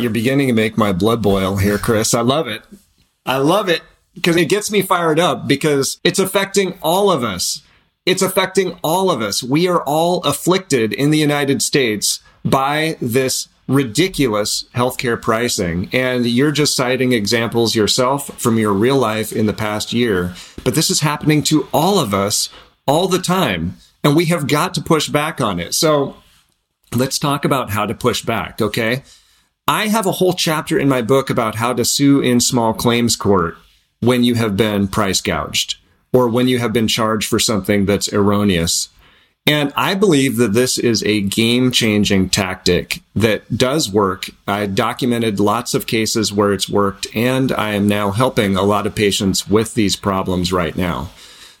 You're 0.00 0.10
beginning 0.10 0.48
to 0.48 0.52
make 0.52 0.76
my 0.76 0.92
blood 0.92 1.22
boil 1.22 1.56
here, 1.56 1.78
Chris. 1.78 2.14
I 2.14 2.20
love 2.20 2.46
it. 2.46 2.62
I 3.26 3.38
love 3.38 3.68
it 3.68 3.82
because 4.14 4.36
it 4.36 4.46
gets 4.46 4.70
me 4.70 4.82
fired 4.82 5.18
up 5.18 5.46
because 5.46 6.00
it's 6.02 6.18
affecting 6.18 6.78
all 6.82 7.10
of 7.10 7.22
us. 7.22 7.62
It's 8.06 8.22
affecting 8.22 8.78
all 8.82 9.10
of 9.10 9.20
us. 9.20 9.42
We 9.42 9.68
are 9.68 9.82
all 9.82 10.22
afflicted 10.22 10.92
in 10.92 11.10
the 11.10 11.18
United 11.18 11.60
States 11.60 12.20
by 12.44 12.96
this 13.02 13.48
ridiculous 13.68 14.64
healthcare 14.74 15.20
pricing. 15.20 15.90
And 15.92 16.26
you're 16.26 16.52
just 16.52 16.74
citing 16.74 17.12
examples 17.12 17.74
yourself 17.74 18.40
from 18.40 18.58
your 18.58 18.72
real 18.72 18.96
life 18.96 19.30
in 19.32 19.46
the 19.46 19.52
past 19.52 19.92
year. 19.92 20.34
But 20.64 20.74
this 20.74 20.90
is 20.90 21.00
happening 21.00 21.42
to 21.44 21.68
all 21.72 21.98
of 21.98 22.14
us 22.14 22.48
all 22.86 23.08
the 23.08 23.18
time. 23.18 23.76
And 24.02 24.16
we 24.16 24.26
have 24.26 24.48
got 24.48 24.74
to 24.74 24.80
push 24.80 25.08
back 25.08 25.40
on 25.40 25.60
it. 25.60 25.74
So 25.74 26.16
let's 26.94 27.18
talk 27.18 27.44
about 27.44 27.70
how 27.70 27.84
to 27.84 27.94
push 27.94 28.22
back. 28.22 28.62
Okay. 28.62 29.02
I 29.68 29.88
have 29.88 30.06
a 30.06 30.12
whole 30.12 30.32
chapter 30.32 30.78
in 30.78 30.88
my 30.88 31.02
book 31.02 31.28
about 31.28 31.56
how 31.56 31.74
to 31.74 31.84
sue 31.84 32.22
in 32.22 32.40
small 32.40 32.72
claims 32.72 33.16
court 33.16 33.58
when 34.00 34.24
you 34.24 34.34
have 34.36 34.56
been 34.56 34.88
price 34.88 35.20
gouged 35.20 35.76
or 36.10 36.26
when 36.26 36.48
you 36.48 36.58
have 36.58 36.72
been 36.72 36.88
charged 36.88 37.28
for 37.28 37.38
something 37.38 37.84
that's 37.84 38.10
erroneous. 38.10 38.88
And 39.46 39.70
I 39.76 39.94
believe 39.94 40.38
that 40.38 40.54
this 40.54 40.78
is 40.78 41.02
a 41.02 41.20
game 41.20 41.70
changing 41.70 42.30
tactic 42.30 43.02
that 43.14 43.58
does 43.58 43.92
work. 43.92 44.30
I 44.46 44.64
documented 44.64 45.38
lots 45.38 45.74
of 45.74 45.86
cases 45.86 46.32
where 46.32 46.54
it's 46.54 46.70
worked, 46.70 47.06
and 47.14 47.52
I 47.52 47.72
am 47.72 47.86
now 47.86 48.10
helping 48.10 48.56
a 48.56 48.62
lot 48.62 48.86
of 48.86 48.94
patients 48.94 49.50
with 49.50 49.74
these 49.74 49.96
problems 49.96 50.50
right 50.50 50.76
now. 50.76 51.10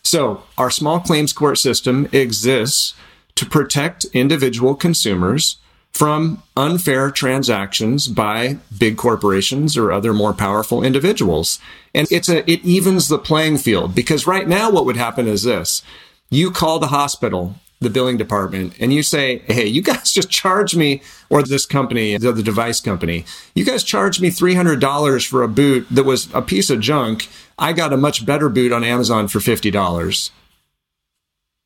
So, 0.02 0.44
our 0.56 0.70
small 0.70 1.00
claims 1.00 1.34
court 1.34 1.58
system 1.58 2.08
exists 2.12 2.94
to 3.34 3.44
protect 3.44 4.06
individual 4.14 4.74
consumers 4.74 5.58
from 5.92 6.42
unfair 6.56 7.10
transactions 7.10 8.06
by 8.06 8.58
big 8.78 8.96
corporations 8.96 9.76
or 9.76 9.90
other 9.90 10.12
more 10.12 10.32
powerful 10.32 10.82
individuals. 10.82 11.58
And 11.94 12.06
it's 12.10 12.28
a, 12.28 12.48
it 12.50 12.64
evens 12.64 13.08
the 13.08 13.18
playing 13.18 13.58
field 13.58 13.94
because 13.94 14.26
right 14.26 14.46
now 14.46 14.70
what 14.70 14.84
would 14.86 14.96
happen 14.96 15.26
is 15.26 15.42
this. 15.42 15.82
You 16.30 16.50
call 16.50 16.78
the 16.78 16.88
hospital, 16.88 17.56
the 17.80 17.90
billing 17.90 18.16
department, 18.16 18.74
and 18.78 18.92
you 18.92 19.02
say, 19.02 19.38
Hey, 19.46 19.66
you 19.66 19.82
guys 19.82 20.12
just 20.14 20.30
charge 20.30 20.76
me, 20.76 21.02
or 21.30 21.42
this 21.42 21.66
company, 21.66 22.16
the 22.16 22.32
device 22.42 22.80
company, 22.80 23.24
you 23.54 23.64
guys 23.64 23.82
charged 23.82 24.20
me 24.20 24.30
$300 24.30 25.26
for 25.26 25.42
a 25.42 25.48
boot 25.48 25.86
that 25.90 26.04
was 26.04 26.32
a 26.32 26.42
piece 26.42 26.70
of 26.70 26.80
junk. 26.80 27.28
I 27.58 27.72
got 27.72 27.92
a 27.92 27.96
much 27.96 28.24
better 28.24 28.48
boot 28.48 28.72
on 28.72 28.84
Amazon 28.84 29.26
for 29.26 29.40
$50. 29.40 30.30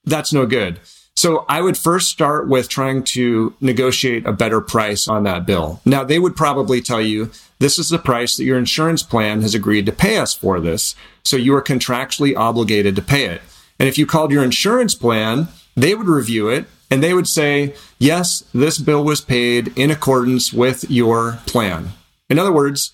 That's 0.05 0.33
no 0.33 0.47
good. 0.47 0.81
So 1.15 1.45
I 1.49 1.61
would 1.61 1.77
first 1.77 2.09
start 2.09 2.49
with 2.49 2.69
trying 2.69 3.05
to 3.05 3.55
negotiate 3.61 4.27
a 4.27 4.33
better 4.33 4.61
price 4.61 5.07
on 5.07 5.25
that 5.25 5.47
bill. 5.47 5.81
Now 5.85 6.05
they 6.05 6.19
would 6.19 6.35
probably 6.35 6.81
tell 6.81 7.01
you 7.03 7.31
this 7.59 7.79
is 7.79 7.91
the 7.91 7.99
price 7.99 8.37
that 8.37 8.45
your 8.45 8.59
insurance 8.59 9.03
plan 9.03 9.43
has 9.43 9.55
agreed 9.55 9.87
to 9.87 9.93
pay 9.93 10.17
us 10.19 10.35
for 10.35 10.59
this. 10.59 10.97
So 11.23 11.37
you 11.37 11.55
are 11.55 11.63
contractually 11.63 12.35
obligated 12.37 12.97
to 12.97 13.03
pay 13.03 13.27
it. 13.27 13.43
And 13.79 13.89
if 13.89 13.99
you 13.99 14.07
called 14.07 14.33
your 14.33 14.43
insurance 14.43 14.95
plan, 14.95 15.49
they 15.77 15.95
would 15.95 16.09
review 16.09 16.49
it 16.49 16.67
And 16.93 17.03
they 17.03 17.15
would 17.15 17.27
say, 17.27 17.75
yes, 17.99 18.45
this 18.53 18.79
bill 18.79 19.03
was 19.03 19.23
paid 19.23 19.73
in 19.79 19.91
accordance 19.91 20.53
with 20.53 20.91
your 20.91 21.39
plan. 21.47 21.93
In 22.29 22.39
other 22.39 22.53
words, 22.53 22.93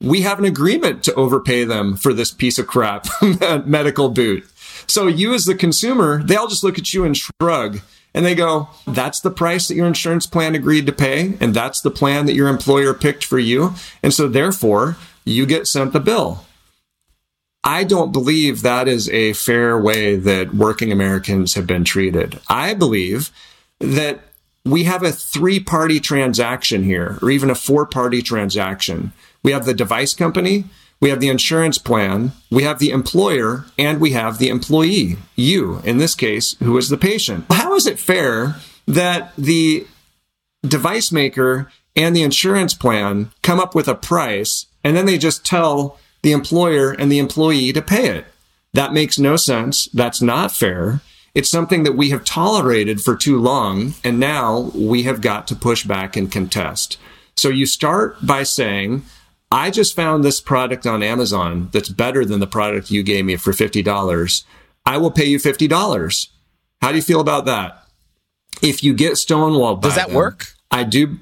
we 0.00 0.22
have 0.22 0.40
an 0.40 0.44
agreement 0.44 1.04
to 1.04 1.14
overpay 1.14 1.62
them 1.62 1.96
for 1.96 2.12
this 2.12 2.32
piece 2.32 2.58
of 2.58 2.66
crap 2.66 3.06
medical 3.64 4.08
boot. 4.08 4.44
So 4.86 5.06
you 5.06 5.34
as 5.34 5.44
the 5.44 5.54
consumer, 5.54 6.22
they 6.22 6.36
all 6.36 6.48
just 6.48 6.64
look 6.64 6.78
at 6.78 6.92
you 6.92 7.04
and 7.04 7.16
shrug 7.16 7.80
and 8.14 8.24
they 8.24 8.34
go, 8.34 8.68
that's 8.86 9.20
the 9.20 9.30
price 9.30 9.68
that 9.68 9.74
your 9.74 9.86
insurance 9.86 10.26
plan 10.26 10.54
agreed 10.54 10.86
to 10.86 10.92
pay. 10.92 11.36
And 11.38 11.52
that's 11.52 11.82
the 11.82 11.90
plan 11.90 12.26
that 12.26 12.34
your 12.34 12.48
employer 12.48 12.94
picked 12.94 13.24
for 13.24 13.38
you. 13.38 13.74
And 14.02 14.14
so 14.14 14.26
therefore 14.26 14.96
you 15.24 15.44
get 15.44 15.66
sent 15.66 15.92
the 15.92 16.00
bill. 16.00 16.46
I 17.62 17.82
don't 17.84 18.12
believe 18.12 18.62
that 18.62 18.86
is 18.86 19.08
a 19.10 19.32
fair 19.32 19.78
way 19.78 20.16
that 20.16 20.54
working 20.54 20.92
Americans 20.92 21.54
have 21.54 21.66
been 21.66 21.84
treated. 21.84 22.40
I 22.48 22.74
believe 22.74 23.32
that 23.80 24.20
we 24.64 24.84
have 24.84 25.02
a 25.02 25.12
three 25.12 25.60
party 25.60 26.00
transaction 26.00 26.84
here, 26.84 27.18
or 27.20 27.30
even 27.30 27.50
a 27.50 27.54
four 27.54 27.84
party 27.84 28.22
transaction. 28.22 29.12
We 29.42 29.52
have 29.52 29.64
the 29.64 29.74
device 29.74 30.14
company, 30.14 30.64
we 31.00 31.10
have 31.10 31.20
the 31.20 31.28
insurance 31.28 31.78
plan, 31.78 32.32
we 32.50 32.62
have 32.62 32.78
the 32.78 32.90
employer, 32.90 33.66
and 33.78 34.00
we 34.00 34.12
have 34.12 34.38
the 34.38 34.48
employee, 34.48 35.16
you, 35.34 35.80
in 35.84 35.98
this 35.98 36.14
case, 36.14 36.56
who 36.60 36.76
is 36.78 36.88
the 36.88 36.96
patient. 36.96 37.44
How 37.50 37.74
is 37.74 37.86
it 37.86 37.98
fair 37.98 38.56
that 38.86 39.32
the 39.36 39.86
device 40.66 41.12
maker 41.12 41.70
and 41.94 42.14
the 42.14 42.22
insurance 42.22 42.74
plan 42.74 43.30
come 43.42 43.60
up 43.60 43.74
with 43.74 43.88
a 43.88 43.94
price 43.94 44.66
and 44.84 44.96
then 44.96 45.06
they 45.06 45.18
just 45.18 45.44
tell 45.44 45.98
the 46.22 46.32
employer 46.32 46.92
and 46.92 47.10
the 47.10 47.18
employee 47.18 47.72
to 47.72 47.82
pay 47.82 48.08
it. 48.08 48.26
That 48.72 48.92
makes 48.92 49.18
no 49.18 49.36
sense. 49.36 49.86
That's 49.86 50.20
not 50.20 50.52
fair. 50.52 51.00
It's 51.34 51.50
something 51.50 51.82
that 51.82 51.96
we 51.96 52.10
have 52.10 52.24
tolerated 52.24 53.00
for 53.00 53.14
too 53.14 53.38
long, 53.38 53.94
and 54.02 54.18
now 54.18 54.70
we 54.74 55.02
have 55.02 55.20
got 55.20 55.46
to 55.48 55.54
push 55.56 55.84
back 55.84 56.16
and 56.16 56.30
contest. 56.30 56.98
So 57.36 57.48
you 57.48 57.66
start 57.66 58.24
by 58.24 58.42
saying, 58.42 59.04
I 59.50 59.70
just 59.70 59.94
found 59.94 60.24
this 60.24 60.40
product 60.40 60.86
on 60.86 61.02
Amazon 61.02 61.68
that's 61.72 61.88
better 61.88 62.24
than 62.24 62.40
the 62.40 62.46
product 62.46 62.90
you 62.90 63.02
gave 63.02 63.24
me 63.24 63.36
for 63.36 63.52
$50. 63.52 64.44
I 64.84 64.98
will 64.98 65.10
pay 65.10 65.24
you 65.26 65.38
$50. 65.38 66.28
How 66.82 66.90
do 66.90 66.96
you 66.96 67.02
feel 67.02 67.20
about 67.20 67.44
that? 67.44 67.84
If 68.62 68.82
you 68.82 68.94
get 68.94 69.12
stonewalled, 69.14 69.82
does 69.82 69.94
that 69.94 70.08
them, 70.08 70.16
work? 70.16 70.54
I 70.70 70.84
do. 70.84 71.18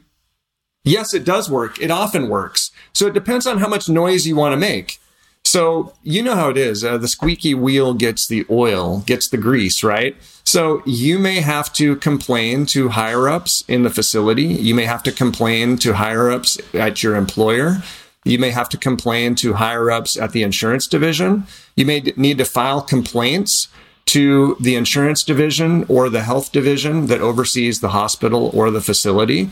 Yes, 0.84 1.14
it 1.14 1.24
does 1.24 1.50
work. 1.50 1.80
It 1.80 1.90
often 1.90 2.28
works. 2.28 2.70
So 2.92 3.06
it 3.06 3.14
depends 3.14 3.46
on 3.46 3.58
how 3.58 3.68
much 3.68 3.88
noise 3.88 4.26
you 4.26 4.36
want 4.36 4.52
to 4.52 4.56
make. 4.56 5.00
So 5.44 5.92
you 6.02 6.22
know 6.22 6.34
how 6.34 6.48
it 6.48 6.56
is. 6.56 6.84
Uh, 6.84 6.96
the 6.96 7.08
squeaky 7.08 7.54
wheel 7.54 7.92
gets 7.92 8.26
the 8.26 8.46
oil, 8.50 9.00
gets 9.00 9.28
the 9.28 9.36
grease, 9.36 9.84
right? 9.84 10.16
So 10.44 10.82
you 10.86 11.18
may 11.18 11.40
have 11.40 11.72
to 11.74 11.96
complain 11.96 12.66
to 12.66 12.90
higher 12.90 13.28
ups 13.28 13.64
in 13.68 13.82
the 13.82 13.90
facility. 13.90 14.44
You 14.44 14.74
may 14.74 14.84
have 14.84 15.02
to 15.04 15.12
complain 15.12 15.76
to 15.78 15.94
higher 15.94 16.30
ups 16.30 16.58
at 16.72 17.02
your 17.02 17.16
employer. 17.16 17.82
You 18.24 18.38
may 18.38 18.50
have 18.50 18.68
to 18.70 18.78
complain 18.78 19.34
to 19.36 19.54
higher 19.54 19.90
ups 19.90 20.16
at 20.16 20.32
the 20.32 20.42
insurance 20.42 20.86
division. 20.86 21.46
You 21.76 21.84
may 21.84 22.00
need 22.16 22.38
to 22.38 22.44
file 22.44 22.80
complaints 22.80 23.68
to 24.06 24.56
the 24.60 24.76
insurance 24.76 25.22
division 25.22 25.84
or 25.88 26.08
the 26.08 26.22
health 26.22 26.52
division 26.52 27.06
that 27.06 27.20
oversees 27.20 27.80
the 27.80 27.90
hospital 27.90 28.50
or 28.54 28.70
the 28.70 28.80
facility 28.80 29.50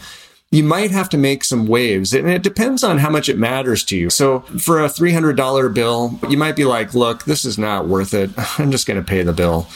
you 0.52 0.62
might 0.62 0.90
have 0.90 1.08
to 1.08 1.16
make 1.16 1.42
some 1.42 1.66
waves 1.66 2.12
and 2.12 2.28
it 2.28 2.42
depends 2.42 2.84
on 2.84 2.98
how 2.98 3.08
much 3.08 3.28
it 3.30 3.38
matters 3.38 3.82
to 3.84 3.96
you. 3.96 4.10
So 4.10 4.40
for 4.40 4.84
a 4.84 4.88
$300 4.88 5.74
bill, 5.74 6.20
you 6.28 6.36
might 6.36 6.54
be 6.54 6.66
like, 6.66 6.94
look, 6.94 7.24
this 7.24 7.46
is 7.46 7.58
not 7.58 7.88
worth 7.88 8.12
it. 8.12 8.30
I'm 8.60 8.70
just 8.70 8.86
going 8.86 9.02
to 9.02 9.06
pay 9.06 9.22
the 9.22 9.32
bill. 9.32 9.66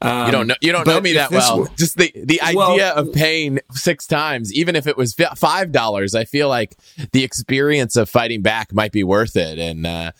Um, 0.00 0.26
you 0.26 0.32
don't 0.32 0.46
know. 0.46 0.54
You 0.60 0.72
don't 0.72 0.86
know 0.86 1.00
me 1.00 1.14
that 1.14 1.30
well. 1.30 1.58
W- 1.58 1.76
Just 1.76 1.96
the 1.96 2.12
the 2.14 2.40
idea 2.42 2.56
well, 2.58 2.96
of 2.96 3.12
paying 3.12 3.60
six 3.72 4.06
times, 4.06 4.52
even 4.52 4.76
if 4.76 4.86
it 4.86 4.96
was 4.96 5.14
five 5.36 5.72
dollars, 5.72 6.14
I 6.14 6.24
feel 6.24 6.48
like 6.48 6.76
the 7.12 7.24
experience 7.24 7.96
of 7.96 8.10
fighting 8.10 8.42
back 8.42 8.72
might 8.74 8.92
be 8.92 9.02
worth 9.02 9.36
it. 9.36 9.58
And 9.58 9.86
uh, 9.86 10.12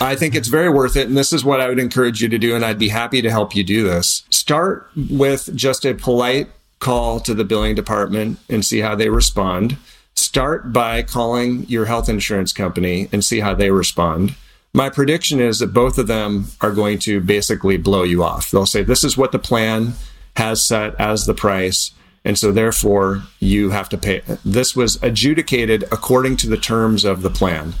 I 0.00 0.16
think 0.16 0.34
it's 0.34 0.48
very 0.48 0.68
worth 0.68 0.96
it. 0.96 1.08
And 1.08 1.16
this 1.16 1.32
is 1.32 1.44
what 1.44 1.60
I 1.60 1.68
would 1.68 1.78
encourage 1.78 2.20
you 2.20 2.28
to 2.28 2.38
do. 2.38 2.54
And 2.54 2.64
I'd 2.64 2.78
be 2.78 2.88
happy 2.88 3.22
to 3.22 3.30
help 3.30 3.56
you 3.56 3.64
do 3.64 3.84
this. 3.84 4.24
Start 4.30 4.90
with 5.10 5.54
just 5.54 5.84
a 5.86 5.94
polite 5.94 6.48
call 6.78 7.20
to 7.20 7.32
the 7.34 7.44
billing 7.44 7.74
department 7.74 8.38
and 8.50 8.64
see 8.64 8.80
how 8.80 8.94
they 8.94 9.08
respond. 9.08 9.78
Start 10.14 10.72
by 10.72 11.02
calling 11.02 11.66
your 11.68 11.86
health 11.86 12.08
insurance 12.08 12.52
company 12.52 13.08
and 13.12 13.24
see 13.24 13.40
how 13.40 13.54
they 13.54 13.70
respond. 13.70 14.34
My 14.76 14.90
prediction 14.90 15.40
is 15.40 15.60
that 15.60 15.72
both 15.72 15.96
of 15.96 16.06
them 16.06 16.48
are 16.60 16.70
going 16.70 16.98
to 16.98 17.18
basically 17.18 17.78
blow 17.78 18.02
you 18.02 18.22
off. 18.22 18.50
They'll 18.50 18.66
say, 18.66 18.82
This 18.82 19.04
is 19.04 19.16
what 19.16 19.32
the 19.32 19.38
plan 19.38 19.94
has 20.36 20.62
set 20.62 20.94
as 21.00 21.24
the 21.24 21.32
price. 21.32 21.92
And 22.26 22.38
so, 22.38 22.52
therefore, 22.52 23.22
you 23.40 23.70
have 23.70 23.88
to 23.88 23.96
pay. 23.96 24.20
This 24.44 24.76
was 24.76 25.02
adjudicated 25.02 25.84
according 25.90 26.36
to 26.38 26.48
the 26.48 26.58
terms 26.58 27.06
of 27.06 27.22
the 27.22 27.30
plan. 27.30 27.72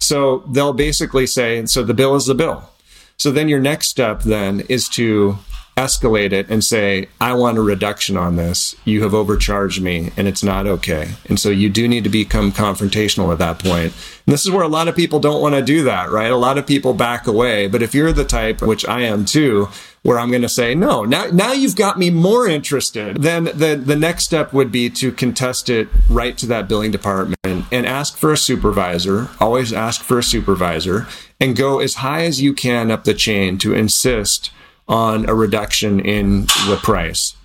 So 0.00 0.38
they'll 0.48 0.72
basically 0.72 1.26
say, 1.26 1.66
So 1.66 1.82
the 1.82 1.92
bill 1.92 2.16
is 2.16 2.24
the 2.24 2.34
bill. 2.34 2.70
So 3.18 3.30
then 3.30 3.50
your 3.50 3.60
next 3.60 3.88
step 3.88 4.22
then 4.22 4.60
is 4.70 4.88
to 4.90 5.36
escalate 5.76 6.32
it 6.32 6.48
and 6.48 6.64
say, 6.64 7.06
I 7.20 7.34
want 7.34 7.58
a 7.58 7.62
reduction 7.62 8.16
on 8.16 8.36
this. 8.36 8.74
You 8.86 9.02
have 9.02 9.12
overcharged 9.12 9.82
me 9.82 10.10
and 10.16 10.26
it's 10.26 10.42
not 10.42 10.66
okay. 10.66 11.10
And 11.28 11.38
so 11.38 11.50
you 11.50 11.68
do 11.68 11.86
need 11.86 12.04
to 12.04 12.10
become 12.10 12.50
confrontational 12.50 13.30
at 13.30 13.38
that 13.38 13.58
point. 13.58 13.92
And 14.26 14.32
this 14.32 14.46
is 14.46 14.50
where 14.50 14.64
a 14.64 14.68
lot 14.68 14.88
of 14.88 14.96
people 14.96 15.20
don't 15.20 15.42
want 15.42 15.54
to 15.54 15.62
do 15.62 15.84
that, 15.84 16.10
right? 16.10 16.32
A 16.32 16.36
lot 16.36 16.56
of 16.56 16.66
people 16.66 16.94
back 16.94 17.26
away. 17.26 17.68
But 17.68 17.82
if 17.82 17.94
you're 17.94 18.12
the 18.12 18.24
type, 18.24 18.62
which 18.62 18.88
I 18.88 19.02
am 19.02 19.26
too, 19.26 19.68
where 20.02 20.18
I'm 20.18 20.30
going 20.30 20.42
to 20.42 20.48
say, 20.48 20.74
no, 20.74 21.04
now, 21.04 21.26
now 21.26 21.52
you've 21.52 21.76
got 21.76 21.98
me 21.98 22.08
more 22.08 22.46
interested, 22.46 23.20
then 23.20 23.44
the, 23.44 23.80
the 23.82 23.96
next 23.96 24.24
step 24.24 24.54
would 24.54 24.72
be 24.72 24.88
to 24.90 25.12
contest 25.12 25.68
it 25.68 25.88
right 26.08 26.38
to 26.38 26.46
that 26.46 26.68
billing 26.68 26.90
department 26.90 27.36
and 27.44 27.84
ask 27.84 28.16
for 28.16 28.32
a 28.32 28.36
supervisor. 28.36 29.28
Always 29.40 29.74
ask 29.74 30.02
for 30.02 30.18
a 30.18 30.22
supervisor 30.22 31.06
and 31.38 31.54
go 31.54 31.80
as 31.80 31.96
high 31.96 32.24
as 32.24 32.40
you 32.40 32.54
can 32.54 32.90
up 32.90 33.04
the 33.04 33.14
chain 33.14 33.58
to 33.58 33.74
insist 33.74 34.50
on 34.88 35.28
a 35.28 35.34
reduction 35.34 36.00
in 36.00 36.42
the 36.68 36.78
price. 36.82 37.36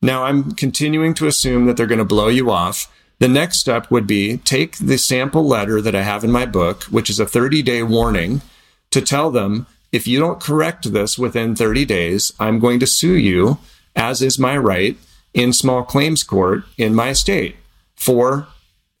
Now, 0.00 0.24
I'm 0.24 0.52
continuing 0.52 1.14
to 1.14 1.26
assume 1.26 1.66
that 1.66 1.76
they're 1.76 1.86
going 1.86 1.98
to 1.98 2.04
blow 2.04 2.28
you 2.28 2.50
off. 2.50 2.92
The 3.18 3.28
next 3.28 3.58
step 3.58 3.90
would 3.90 4.06
be 4.06 4.36
take 4.38 4.78
the 4.78 4.96
sample 4.96 5.46
letter 5.46 5.80
that 5.80 5.96
I 5.96 6.02
have 6.02 6.22
in 6.22 6.30
my 6.30 6.46
book, 6.46 6.84
which 6.84 7.10
is 7.10 7.18
a 7.18 7.26
30 7.26 7.62
day 7.62 7.82
warning, 7.82 8.42
to 8.90 9.00
tell 9.00 9.30
them 9.30 9.66
if 9.90 10.06
you 10.06 10.20
don't 10.20 10.40
correct 10.40 10.92
this 10.92 11.18
within 11.18 11.56
30 11.56 11.84
days, 11.84 12.32
I'm 12.38 12.58
going 12.58 12.78
to 12.80 12.86
sue 12.86 13.16
you, 13.16 13.58
as 13.96 14.22
is 14.22 14.38
my 14.38 14.56
right, 14.56 14.96
in 15.34 15.52
small 15.52 15.82
claims 15.82 16.22
court 16.22 16.64
in 16.76 16.94
my 16.94 17.12
state 17.12 17.56
for 17.96 18.46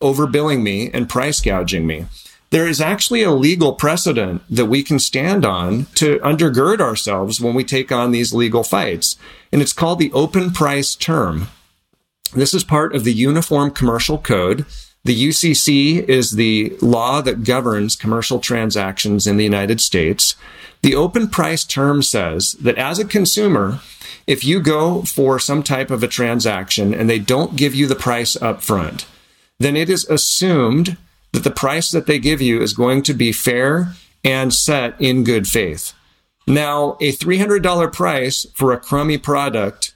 overbilling 0.02 0.62
me 0.62 0.90
and 0.92 1.08
price 1.08 1.40
gouging 1.40 1.86
me 1.86 2.06
there 2.50 2.66
is 2.66 2.80
actually 2.80 3.22
a 3.22 3.30
legal 3.30 3.72
precedent 3.72 4.42
that 4.48 4.66
we 4.66 4.82
can 4.82 4.98
stand 4.98 5.44
on 5.44 5.86
to 5.94 6.18
undergird 6.20 6.80
ourselves 6.80 7.40
when 7.40 7.54
we 7.54 7.64
take 7.64 7.92
on 7.92 8.10
these 8.10 8.32
legal 8.32 8.62
fights. 8.62 9.16
And 9.52 9.60
it's 9.60 9.72
called 9.72 9.98
the 9.98 10.12
open 10.12 10.52
price 10.52 10.94
term. 10.94 11.48
This 12.34 12.54
is 12.54 12.64
part 12.64 12.94
of 12.94 13.04
the 13.04 13.12
Uniform 13.12 13.70
Commercial 13.70 14.18
Code. 14.18 14.64
The 15.04 15.28
UCC 15.28 16.06
is 16.08 16.32
the 16.32 16.76
law 16.80 17.20
that 17.22 17.44
governs 17.44 17.96
commercial 17.96 18.40
transactions 18.40 19.26
in 19.26 19.36
the 19.36 19.44
United 19.44 19.80
States. 19.80 20.34
The 20.82 20.94
open 20.94 21.28
price 21.28 21.64
term 21.64 22.02
says 22.02 22.52
that 22.60 22.76
as 22.76 22.98
a 22.98 23.04
consumer, 23.04 23.80
if 24.26 24.44
you 24.44 24.60
go 24.60 25.02
for 25.02 25.38
some 25.38 25.62
type 25.62 25.90
of 25.90 26.02
a 26.02 26.08
transaction 26.08 26.94
and 26.94 27.08
they 27.08 27.18
don't 27.18 27.56
give 27.56 27.74
you 27.74 27.86
the 27.86 27.94
price 27.94 28.40
up 28.40 28.62
front, 28.62 29.06
then 29.58 29.76
it 29.76 29.88
is 29.88 30.04
assumed 30.06 30.96
that 31.32 31.44
the 31.44 31.50
price 31.50 31.90
that 31.90 32.06
they 32.06 32.18
give 32.18 32.40
you 32.40 32.60
is 32.60 32.72
going 32.72 33.02
to 33.02 33.14
be 33.14 33.32
fair 33.32 33.92
and 34.24 34.52
set 34.52 35.00
in 35.00 35.24
good 35.24 35.46
faith. 35.46 35.92
Now, 36.46 36.96
a 37.00 37.12
$300 37.12 37.92
price 37.92 38.46
for 38.54 38.72
a 38.72 38.80
crummy 38.80 39.18
product 39.18 39.94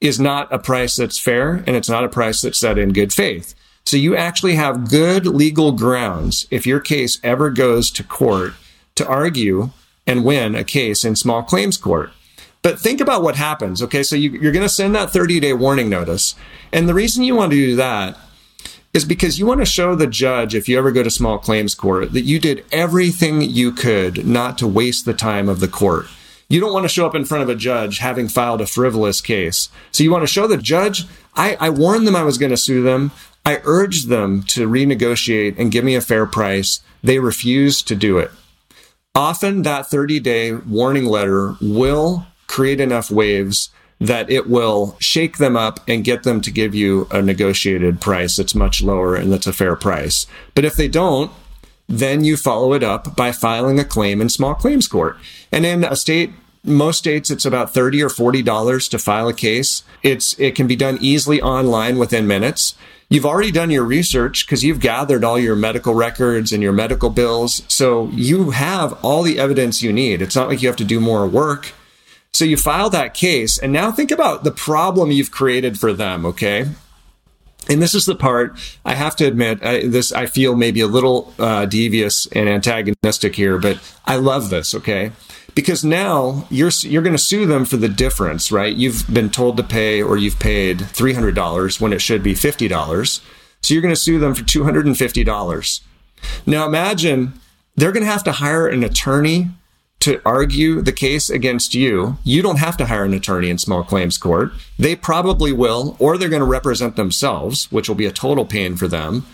is 0.00 0.18
not 0.18 0.52
a 0.52 0.58
price 0.58 0.96
that's 0.96 1.18
fair 1.18 1.62
and 1.66 1.76
it's 1.76 1.88
not 1.88 2.04
a 2.04 2.08
price 2.08 2.40
that's 2.40 2.58
set 2.58 2.78
in 2.78 2.92
good 2.92 3.12
faith. 3.12 3.54
So 3.84 3.96
you 3.96 4.16
actually 4.16 4.54
have 4.54 4.90
good 4.90 5.26
legal 5.26 5.72
grounds 5.72 6.46
if 6.50 6.66
your 6.66 6.80
case 6.80 7.18
ever 7.22 7.50
goes 7.50 7.90
to 7.92 8.04
court 8.04 8.52
to 8.94 9.06
argue 9.06 9.70
and 10.06 10.24
win 10.24 10.54
a 10.54 10.64
case 10.64 11.04
in 11.04 11.16
small 11.16 11.42
claims 11.42 11.76
court. 11.76 12.10
But 12.62 12.78
think 12.78 13.00
about 13.00 13.22
what 13.22 13.36
happens. 13.36 13.82
Okay, 13.82 14.02
so 14.02 14.16
you, 14.16 14.36
are 14.46 14.52
going 14.52 14.64
to 14.64 14.68
send 14.68 14.94
that 14.94 15.10
30 15.10 15.40
day 15.40 15.52
warning 15.52 15.88
notice. 15.88 16.34
And 16.72 16.88
the 16.88 16.94
reason 16.94 17.24
you 17.24 17.34
want 17.34 17.52
to 17.52 17.56
do 17.56 17.76
that 17.76 18.18
is 18.94 19.04
because 19.04 19.38
you 19.38 19.46
want 19.46 19.60
to 19.60 19.66
show 19.66 19.94
the 19.94 20.06
judge, 20.06 20.54
if 20.54 20.68
you 20.68 20.78
ever 20.78 20.90
go 20.90 21.02
to 21.02 21.10
small 21.10 21.38
claims 21.38 21.74
court, 21.74 22.12
that 22.12 22.22
you 22.22 22.38
did 22.38 22.64
everything 22.72 23.42
you 23.42 23.72
could 23.72 24.26
not 24.26 24.58
to 24.58 24.66
waste 24.66 25.04
the 25.04 25.14
time 25.14 25.48
of 25.48 25.60
the 25.60 25.68
court. 25.68 26.06
You 26.48 26.60
don't 26.60 26.72
want 26.72 26.84
to 26.84 26.88
show 26.88 27.06
up 27.06 27.14
in 27.14 27.26
front 27.26 27.42
of 27.42 27.50
a 27.50 27.54
judge 27.54 27.98
having 27.98 28.28
filed 28.28 28.62
a 28.62 28.66
frivolous 28.66 29.20
case. 29.20 29.68
So 29.92 30.02
you 30.02 30.10
want 30.10 30.22
to 30.22 30.32
show 30.32 30.46
the 30.46 30.56
judge, 30.56 31.04
I, 31.34 31.56
I 31.60 31.68
warned 31.68 32.06
them 32.06 32.16
I 32.16 32.22
was 32.22 32.38
going 32.38 32.50
to 32.50 32.56
sue 32.56 32.82
them. 32.82 33.12
I 33.44 33.60
urged 33.64 34.08
them 34.08 34.42
to 34.44 34.66
renegotiate 34.66 35.58
and 35.58 35.70
give 35.70 35.84
me 35.84 35.94
a 35.94 36.00
fair 36.00 36.24
price. 36.24 36.80
They 37.02 37.18
refused 37.18 37.86
to 37.88 37.94
do 37.94 38.18
it. 38.18 38.30
Often 39.14 39.62
that 39.62 39.88
30 39.88 40.20
day 40.20 40.54
warning 40.54 41.04
letter 41.04 41.56
will 41.60 42.26
create 42.46 42.80
enough 42.80 43.10
waves 43.10 43.70
that 44.00 44.30
it 44.30 44.48
will 44.48 44.96
shake 45.00 45.38
them 45.38 45.56
up 45.56 45.80
and 45.88 46.04
get 46.04 46.22
them 46.22 46.40
to 46.40 46.50
give 46.50 46.74
you 46.74 47.08
a 47.10 47.20
negotiated 47.20 48.00
price 48.00 48.36
that's 48.36 48.54
much 48.54 48.82
lower 48.82 49.16
and 49.16 49.32
that's 49.32 49.46
a 49.46 49.52
fair 49.52 49.74
price. 49.74 50.26
But 50.54 50.64
if 50.64 50.74
they 50.74 50.88
don't, 50.88 51.32
then 51.88 52.22
you 52.22 52.36
follow 52.36 52.74
it 52.74 52.82
up 52.82 53.16
by 53.16 53.32
filing 53.32 53.80
a 53.80 53.84
claim 53.84 54.20
in 54.20 54.28
small 54.28 54.54
claims 54.54 54.86
court. 54.86 55.16
And 55.50 55.64
in 55.66 55.84
a 55.84 55.96
state 55.96 56.32
most 56.64 56.98
states 56.98 57.30
it's 57.30 57.46
about 57.46 57.72
30 57.72 58.02
or 58.02 58.08
40 58.08 58.42
dollars 58.42 58.88
to 58.88 58.98
file 58.98 59.28
a 59.28 59.34
case. 59.34 59.82
It's 60.02 60.38
it 60.38 60.54
can 60.54 60.66
be 60.66 60.76
done 60.76 60.98
easily 61.00 61.40
online 61.40 61.98
within 61.98 62.26
minutes. 62.26 62.74
You've 63.08 63.24
already 63.24 63.50
done 63.50 63.70
your 63.70 63.84
research 63.84 64.44
because 64.44 64.62
you've 64.62 64.80
gathered 64.80 65.24
all 65.24 65.38
your 65.38 65.56
medical 65.56 65.94
records 65.94 66.52
and 66.52 66.62
your 66.62 66.74
medical 66.74 67.08
bills. 67.08 67.62
So 67.66 68.08
you 68.08 68.50
have 68.50 68.92
all 69.02 69.22
the 69.22 69.38
evidence 69.38 69.82
you 69.82 69.94
need. 69.94 70.20
It's 70.20 70.36
not 70.36 70.48
like 70.48 70.60
you 70.60 70.68
have 70.68 70.76
to 70.76 70.84
do 70.84 71.00
more 71.00 71.26
work 71.26 71.72
so 72.32 72.44
you 72.44 72.56
file 72.56 72.90
that 72.90 73.14
case 73.14 73.58
and 73.58 73.72
now 73.72 73.90
think 73.90 74.10
about 74.10 74.44
the 74.44 74.50
problem 74.50 75.10
you've 75.10 75.30
created 75.30 75.78
for 75.78 75.92
them 75.92 76.24
okay 76.24 76.66
and 77.68 77.82
this 77.82 77.94
is 77.94 78.06
the 78.06 78.14
part 78.14 78.58
I 78.84 78.94
have 78.94 79.14
to 79.16 79.26
admit. 79.26 79.62
I, 79.62 79.86
this 79.86 80.10
I 80.12 80.26
feel 80.26 80.56
maybe 80.56 80.80
a 80.80 80.86
little 80.86 81.34
uh, 81.38 81.66
devious 81.66 82.26
and 82.28 82.48
antagonistic 82.48 83.36
here, 83.36 83.58
but 83.58 83.78
I 84.06 84.16
love 84.16 84.50
this. 84.50 84.74
Okay, 84.74 85.12
because 85.54 85.84
now 85.84 86.46
you're 86.50 86.70
you're 86.80 87.02
going 87.02 87.16
to 87.16 87.22
sue 87.22 87.46
them 87.46 87.64
for 87.64 87.76
the 87.76 87.88
difference, 87.88 88.50
right? 88.50 88.74
You've 88.74 89.12
been 89.12 89.30
told 89.30 89.56
to 89.58 89.62
pay 89.62 90.02
or 90.02 90.16
you've 90.16 90.38
paid 90.38 90.80
three 90.80 91.12
hundred 91.12 91.34
dollars 91.34 91.80
when 91.80 91.92
it 91.92 92.00
should 92.00 92.22
be 92.22 92.34
fifty 92.34 92.68
dollars, 92.68 93.20
so 93.60 93.74
you're 93.74 93.82
going 93.82 93.94
to 93.94 94.00
sue 94.00 94.18
them 94.18 94.34
for 94.34 94.44
two 94.44 94.64
hundred 94.64 94.86
and 94.86 94.96
fifty 94.96 95.22
dollars. 95.22 95.82
Now 96.46 96.66
imagine 96.66 97.34
they're 97.76 97.92
going 97.92 98.04
to 98.04 98.10
have 98.10 98.24
to 98.24 98.32
hire 98.32 98.66
an 98.66 98.82
attorney 98.82 99.48
to 100.00 100.20
argue 100.24 100.80
the 100.80 100.92
case 100.92 101.28
against 101.28 101.74
you. 101.74 102.18
You 102.22 102.42
don't 102.42 102.58
have 102.58 102.76
to 102.76 102.86
hire 102.86 103.04
an 103.04 103.14
attorney 103.14 103.50
in 103.50 103.58
small 103.58 103.82
claims 103.82 104.16
court. 104.16 104.52
They 104.78 104.94
probably 104.94 105.52
will, 105.52 105.96
or 105.98 106.16
they're 106.16 106.28
going 106.28 106.40
to 106.40 106.46
represent 106.46 106.96
themselves, 106.96 107.70
which 107.72 107.88
will 107.88 107.96
be 107.96 108.06
a 108.06 108.12
total 108.12 108.44
pain 108.44 108.76
for 108.76 108.86
them. 108.86 109.26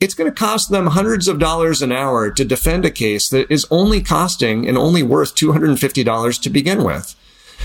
It's 0.00 0.14
going 0.14 0.30
to 0.30 0.36
cost 0.36 0.70
them 0.70 0.88
hundreds 0.88 1.28
of 1.28 1.38
dollars 1.38 1.80
an 1.80 1.92
hour 1.92 2.30
to 2.30 2.44
defend 2.44 2.84
a 2.84 2.90
case 2.90 3.28
that 3.30 3.50
is 3.50 3.66
only 3.70 4.02
costing 4.02 4.68
and 4.68 4.76
only 4.76 5.02
worth 5.02 5.34
$250 5.34 6.42
to 6.42 6.50
begin 6.50 6.84
with. 6.84 7.14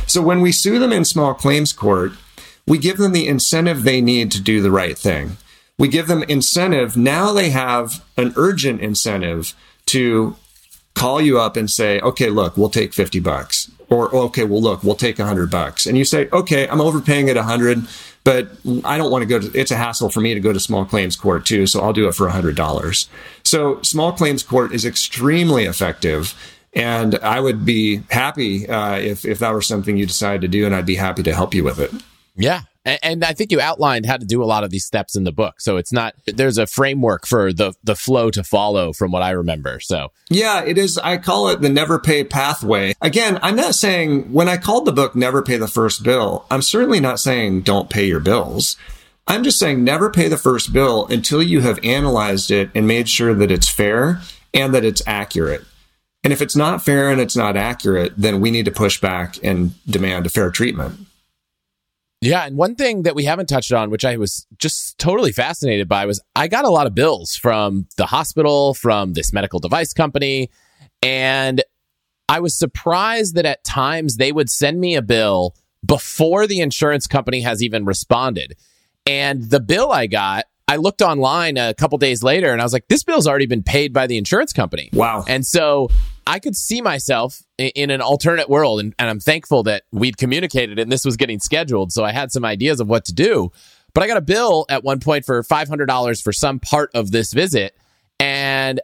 So 0.08 0.22
when 0.22 0.40
we 0.40 0.52
sue 0.52 0.80
them 0.80 0.94
in 0.94 1.04
small 1.04 1.34
claims 1.34 1.74
court, 1.74 2.14
we 2.66 2.78
give 2.78 2.98
them 2.98 3.12
the 3.12 3.28
incentive 3.28 3.84
they 3.84 4.00
need 4.00 4.32
to 4.32 4.42
do 4.42 4.62
the 4.62 4.72
right 4.72 4.98
thing. 4.98 5.38
We 5.78 5.88
give 5.88 6.08
them 6.08 6.24
incentive. 6.24 6.96
Now 6.96 7.34
they 7.34 7.50
have 7.50 8.06
an 8.16 8.34
urgent 8.36 8.80
incentive 8.82 9.56
to 9.88 10.36
call 10.94 11.22
you 11.22 11.40
up 11.40 11.56
and 11.56 11.70
say, 11.70 12.00
okay, 12.02 12.30
look, 12.30 12.58
we'll 12.58 12.70
take 12.70 12.94
50 12.94 13.20
bucks. 13.20 13.72
Or, 13.90 14.14
okay, 14.14 14.44
well, 14.44 14.62
look, 14.62 14.84
we'll 14.84 14.96
take 14.96 15.18
100 15.18 15.50
bucks. 15.50 15.86
And 15.86 15.98
you 15.98 16.06
say, 16.06 16.30
okay, 16.32 16.68
I'm 16.68 16.82
overpaying 16.82 17.30
at 17.30 17.38
100, 17.38 17.88
but 18.24 18.50
I 18.86 18.98
don't 18.98 19.10
want 19.10 19.24
to 19.24 19.26
go 19.26 19.40
to, 19.40 19.60
it's 19.60 19.72
a 19.72 19.76
hassle 19.78 20.10
for 20.10 20.22
me 20.22 20.34
to 20.34 20.40
go 20.40 20.54
to 20.54 20.60
small 20.60 20.86
claims 20.86 21.16
court 21.16 21.46
too, 21.46 21.66
so 21.66 21.82
I'll 21.82 21.94
do 21.94 22.08
it 22.08 22.14
for 22.14 22.30
$100. 22.30 23.08
So 23.44 23.82
small 23.82 24.12
claims 24.12 24.44
court 24.44 24.74
is 24.74 24.86
extremely 24.86 25.66
effective. 25.66 26.36
And 26.74 27.16
I 27.16 27.40
would 27.40 27.66
be 27.66 28.04
happy 28.12 28.70
uh, 28.70 28.98
if, 29.00 29.26
if 29.26 29.40
that 29.40 29.54
were 29.54 29.62
something 29.62 29.98
you 29.98 30.06
decided 30.06 30.42
to 30.42 30.48
do, 30.48 30.68
and 30.68 30.76
I'd 30.76 30.86
be 30.86 30.96
happy 30.96 31.24
to 31.24 31.34
help 31.34 31.56
you 31.56 31.64
with 31.64 31.80
it. 31.80 31.92
Yeah. 32.36 32.62
And, 32.86 33.00
and, 33.04 33.24
I 33.26 33.34
think 33.34 33.52
you 33.52 33.60
outlined 33.60 34.06
how 34.06 34.16
to 34.18 34.26
do 34.26 34.42
a 34.42 34.46
lot 34.46 34.64
of 34.64 34.70
these 34.70 34.86
steps 34.86 35.16
in 35.16 35.26
the 35.26 35.32
book. 35.32 35.60
So 35.60 35.78
it's 35.78 35.92
not 35.92 36.16
there's 36.26 36.58
a 36.58 36.66
framework 36.66 37.28
for 37.28 37.52
the 37.52 37.74
the 37.84 37.96
flow 37.96 38.32
to 38.32 38.44
follow 38.44 38.94
from 38.94 39.12
what 39.12 39.22
I 39.22 39.32
remember. 39.32 39.80
So 39.82 40.12
Yeah, 40.30 40.64
it 40.64 40.78
is 40.78 40.98
I 40.98 41.18
call 41.18 41.50
it 41.50 41.62
the 41.62 41.70
never 41.70 42.00
pay 42.00 42.24
pathway. 42.24 42.94
Again, 43.02 43.38
I'm 43.42 43.56
not 43.56 43.76
saying 43.76 44.32
when 44.32 44.48
I 44.48 44.58
called 44.58 44.86
the 44.86 44.94
book 44.94 45.16
Never 45.16 45.42
Pay 45.42 45.58
the 45.58 45.68
First 45.68 46.04
Bill, 46.04 46.46
I'm 46.50 46.62
certainly 46.62 47.00
not 47.00 47.20
saying 47.20 47.62
don't 47.62 47.90
pay 47.90 48.06
your 48.06 48.22
bills. 48.22 48.78
I'm 49.28 49.44
just 49.44 49.60
saying 49.60 49.84
never 49.84 50.10
pay 50.10 50.28
the 50.28 50.38
first 50.38 50.74
bill 50.74 51.06
until 51.08 51.44
you 51.44 51.62
have 51.62 51.80
analyzed 51.84 52.50
it 52.50 52.72
and 52.74 52.88
made 52.88 53.08
sure 53.08 53.36
that 53.36 53.52
it's 53.52 53.70
fair 53.70 54.22
and 54.56 54.74
that 54.74 54.84
it's 54.84 55.04
accurate. 55.06 55.66
And 56.24 56.34
if 56.34 56.42
it's 56.42 56.56
not 56.56 56.84
fair 56.84 57.12
and 57.12 57.22
it's 57.22 57.36
not 57.36 57.56
accurate, 57.56 58.14
then 58.18 58.42
we 58.42 58.50
need 58.50 58.66
to 58.66 58.72
push 58.72 59.00
back 59.00 59.38
and 59.44 59.74
demand 59.86 60.26
a 60.26 60.30
fair 60.30 60.50
treatment. 60.50 61.00
Yeah, 62.22 62.46
and 62.46 62.58
one 62.58 62.76
thing 62.76 63.04
that 63.04 63.16
we 63.16 63.24
haven't 63.24 63.48
touched 63.48 63.72
on, 63.72 63.90
which 63.90 64.04
I 64.04 64.18
was 64.18 64.46
just 64.58 64.98
totally 64.98 65.32
fascinated 65.32 65.88
by, 65.88 66.06
was 66.06 66.22
I 66.36 66.50
got 66.50 66.66
a 66.66 66.70
lot 66.70 66.86
of 66.86 66.94
bills 66.94 67.36
from 67.36 67.88
the 67.96 68.06
hospital, 68.06 68.74
from 68.74 69.14
this 69.14 69.32
medical 69.32 69.60
device 69.60 69.94
company, 69.94 70.50
and 71.02 71.64
I 72.28 72.42
was 72.42 72.58
surprised 72.58 73.36
that 73.36 73.46
at 73.46 73.64
times 73.64 74.18
they 74.18 74.32
would 74.32 74.50
send 74.50 74.82
me 74.82 74.96
a 74.96 75.02
bill 75.02 75.56
before 75.86 76.46
the 76.46 76.60
insurance 76.60 77.08
company 77.08 77.42
has 77.42 77.64
even 77.64 77.86
responded. 77.86 78.56
And 79.06 79.50
the 79.50 79.62
bill 79.62 79.92
I 79.92 80.08
got, 80.08 80.46
I 80.70 80.76
looked 80.76 81.02
online 81.02 81.58
a 81.58 81.74
couple 81.74 81.98
days 81.98 82.22
later 82.22 82.52
and 82.52 82.62
I 82.62 82.64
was 82.64 82.74
like, 82.74 82.88
this 82.90 83.04
bill's 83.04 83.26
already 83.26 83.48
been 83.48 83.64
paid 83.64 83.92
by 83.92 84.06
the 84.06 84.20
insurance 84.20 84.54
company. 84.54 84.92
Wow. 84.94 85.26
And 85.28 85.44
so 85.44 85.90
I 86.28 86.38
could 86.38 86.56
see 86.56 86.80
myself 86.80 87.42
in 87.58 87.90
an 87.90 88.02
alternate 88.02 88.52
world. 88.52 88.80
And, 88.80 88.94
and 89.00 89.10
I'm 89.10 89.20
thankful 89.20 89.64
that 89.64 89.86
we'd 89.92 90.18
communicated 90.18 90.78
and 90.78 90.92
this 90.92 91.04
was 91.04 91.18
getting 91.18 91.40
scheduled. 91.40 91.92
So 91.92 92.04
I 92.04 92.12
had 92.12 92.32
some 92.32 92.46
ideas 92.46 92.80
of 92.80 92.88
what 92.88 93.04
to 93.06 93.14
do. 93.14 93.52
But 93.96 94.04
I 94.04 94.08
got 94.08 94.18
a 94.18 94.22
bill 94.22 94.68
at 94.70 94.84
one 94.84 95.00
point 95.00 95.26
for 95.26 95.42
$500 95.42 96.22
for 96.22 96.32
some 96.32 96.60
part 96.60 96.92
of 96.94 97.10
this 97.10 97.34
visit. 97.34 97.76
And 98.20 98.80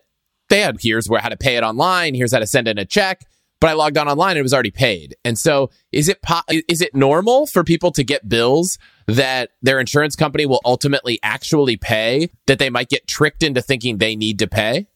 they 0.49 0.61
had 0.61 0.77
here's 0.81 1.07
where 1.07 1.21
how 1.21 1.29
to 1.29 1.37
pay 1.37 1.55
it 1.55 1.63
online, 1.63 2.15
here's 2.15 2.33
how 2.33 2.39
to 2.39 2.47
send 2.47 2.67
in 2.67 2.79
a 2.79 2.85
check. 2.85 3.21
But 3.59 3.69
I 3.69 3.73
logged 3.73 3.99
on 3.99 4.07
online 4.07 4.31
and 4.31 4.39
it 4.39 4.43
was 4.43 4.55
already 4.55 4.71
paid. 4.71 5.15
And 5.23 5.37
so 5.37 5.69
is 5.91 6.09
it 6.09 6.23
po- 6.23 6.41
is 6.67 6.81
it 6.81 6.95
normal 6.95 7.45
for 7.45 7.63
people 7.63 7.91
to 7.91 8.03
get 8.03 8.27
bills 8.27 8.79
that 9.07 9.51
their 9.61 9.79
insurance 9.79 10.15
company 10.15 10.45
will 10.45 10.61
ultimately 10.65 11.19
actually 11.21 11.77
pay 11.77 12.29
that 12.47 12.59
they 12.59 12.69
might 12.69 12.89
get 12.89 13.07
tricked 13.07 13.43
into 13.43 13.61
thinking 13.61 13.97
they 13.97 14.15
need 14.15 14.39
to 14.39 14.47
pay? 14.47 14.87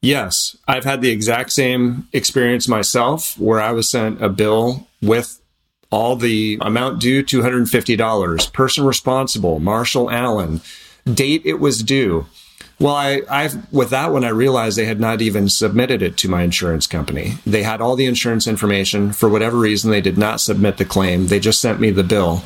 Yes, 0.00 0.56
I've 0.68 0.84
had 0.84 1.00
the 1.00 1.10
exact 1.10 1.50
same 1.50 2.08
experience 2.12 2.68
myself 2.68 3.38
where 3.38 3.60
I 3.60 3.72
was 3.72 3.88
sent 3.88 4.22
a 4.22 4.28
bill 4.28 4.86
with 5.00 5.40
all 5.90 6.16
the 6.16 6.58
amount 6.60 7.00
due 7.00 7.22
$250, 7.22 8.52
person 8.52 8.84
responsible, 8.84 9.60
Marshall 9.60 10.10
Allen, 10.10 10.60
date 11.06 11.42
it 11.44 11.60
was 11.60 11.82
due. 11.82 12.26
Well, 12.80 12.96
I, 12.96 13.22
I, 13.30 13.48
with 13.70 13.90
that 13.90 14.12
one, 14.12 14.24
I 14.24 14.30
realized 14.30 14.76
they 14.76 14.84
had 14.84 15.00
not 15.00 15.22
even 15.22 15.48
submitted 15.48 16.02
it 16.02 16.16
to 16.18 16.28
my 16.28 16.42
insurance 16.42 16.86
company. 16.86 17.34
They 17.46 17.62
had 17.62 17.80
all 17.80 17.94
the 17.94 18.06
insurance 18.06 18.48
information. 18.48 19.12
For 19.12 19.28
whatever 19.28 19.56
reason, 19.56 19.90
they 19.90 20.00
did 20.00 20.18
not 20.18 20.40
submit 20.40 20.78
the 20.78 20.84
claim. 20.84 21.28
They 21.28 21.38
just 21.38 21.60
sent 21.60 21.80
me 21.80 21.90
the 21.90 22.02
bill. 22.02 22.42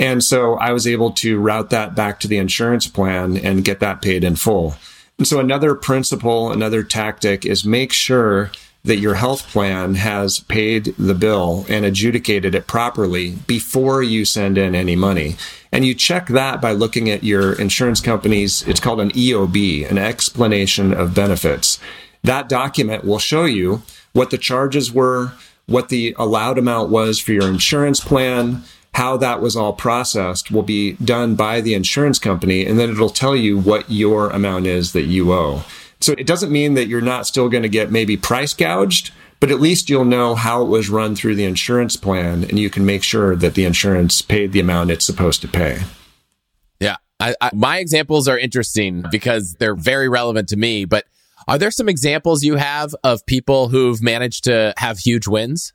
And 0.00 0.24
so 0.24 0.54
I 0.54 0.72
was 0.72 0.86
able 0.86 1.10
to 1.12 1.38
route 1.38 1.68
that 1.70 1.94
back 1.94 2.20
to 2.20 2.28
the 2.28 2.38
insurance 2.38 2.86
plan 2.86 3.36
and 3.36 3.64
get 3.64 3.80
that 3.80 4.00
paid 4.00 4.24
in 4.24 4.34
full. 4.34 4.74
And 5.18 5.28
so 5.28 5.38
another 5.38 5.74
principle, 5.74 6.50
another 6.50 6.82
tactic 6.82 7.44
is 7.44 7.66
make 7.66 7.92
sure 7.92 8.50
that 8.82 8.96
your 8.96 9.16
health 9.16 9.46
plan 9.48 9.96
has 9.96 10.40
paid 10.40 10.94
the 10.96 11.14
bill 11.14 11.66
and 11.68 11.84
adjudicated 11.84 12.54
it 12.54 12.66
properly 12.66 13.32
before 13.46 14.02
you 14.02 14.24
send 14.24 14.56
in 14.56 14.74
any 14.74 14.96
money. 14.96 15.36
And 15.70 15.84
you 15.84 15.94
check 15.94 16.28
that 16.28 16.62
by 16.62 16.72
looking 16.72 17.10
at 17.10 17.22
your 17.22 17.52
insurance 17.52 18.00
company's, 18.00 18.66
it's 18.66 18.80
called 18.80 19.00
an 19.00 19.10
EOB, 19.10 19.90
an 19.90 19.98
explanation 19.98 20.94
of 20.94 21.14
benefits. 21.14 21.78
That 22.22 22.48
document 22.48 23.04
will 23.04 23.18
show 23.18 23.44
you 23.44 23.82
what 24.14 24.30
the 24.30 24.38
charges 24.38 24.90
were, 24.90 25.32
what 25.66 25.90
the 25.90 26.16
allowed 26.18 26.56
amount 26.56 26.88
was 26.88 27.20
for 27.20 27.32
your 27.32 27.48
insurance 27.48 28.00
plan, 28.00 28.62
how 28.94 29.16
that 29.18 29.40
was 29.40 29.56
all 29.56 29.72
processed 29.72 30.50
will 30.50 30.62
be 30.62 30.92
done 30.94 31.34
by 31.34 31.60
the 31.60 31.74
insurance 31.74 32.18
company, 32.18 32.66
and 32.66 32.78
then 32.78 32.90
it'll 32.90 33.08
tell 33.08 33.36
you 33.36 33.58
what 33.58 33.90
your 33.90 34.30
amount 34.30 34.66
is 34.66 34.92
that 34.92 35.02
you 35.02 35.32
owe. 35.32 35.64
So 36.00 36.12
it 36.12 36.26
doesn't 36.26 36.50
mean 36.50 36.74
that 36.74 36.86
you're 36.88 37.00
not 37.00 37.26
still 37.26 37.48
going 37.48 37.62
to 37.62 37.68
get 37.68 37.92
maybe 37.92 38.16
price 38.16 38.54
gouged, 38.54 39.12
but 39.38 39.50
at 39.50 39.60
least 39.60 39.88
you'll 39.88 40.04
know 40.04 40.34
how 40.34 40.62
it 40.62 40.66
was 40.66 40.90
run 40.90 41.14
through 41.14 41.34
the 41.34 41.44
insurance 41.44 41.96
plan, 41.96 42.44
and 42.44 42.58
you 42.58 42.70
can 42.70 42.84
make 42.84 43.02
sure 43.02 43.36
that 43.36 43.54
the 43.54 43.64
insurance 43.64 44.22
paid 44.22 44.52
the 44.52 44.60
amount 44.60 44.90
it's 44.90 45.04
supposed 45.04 45.40
to 45.42 45.48
pay. 45.48 45.80
Yeah. 46.80 46.96
I, 47.20 47.34
I, 47.40 47.50
my 47.54 47.78
examples 47.78 48.28
are 48.28 48.38
interesting 48.38 49.04
because 49.10 49.54
they're 49.54 49.74
very 49.74 50.08
relevant 50.08 50.48
to 50.50 50.56
me, 50.56 50.84
but 50.84 51.04
are 51.48 51.58
there 51.58 51.70
some 51.70 51.88
examples 51.88 52.42
you 52.42 52.56
have 52.56 52.94
of 53.04 53.24
people 53.26 53.68
who've 53.68 54.02
managed 54.02 54.44
to 54.44 54.72
have 54.76 54.98
huge 54.98 55.26
wins? 55.26 55.72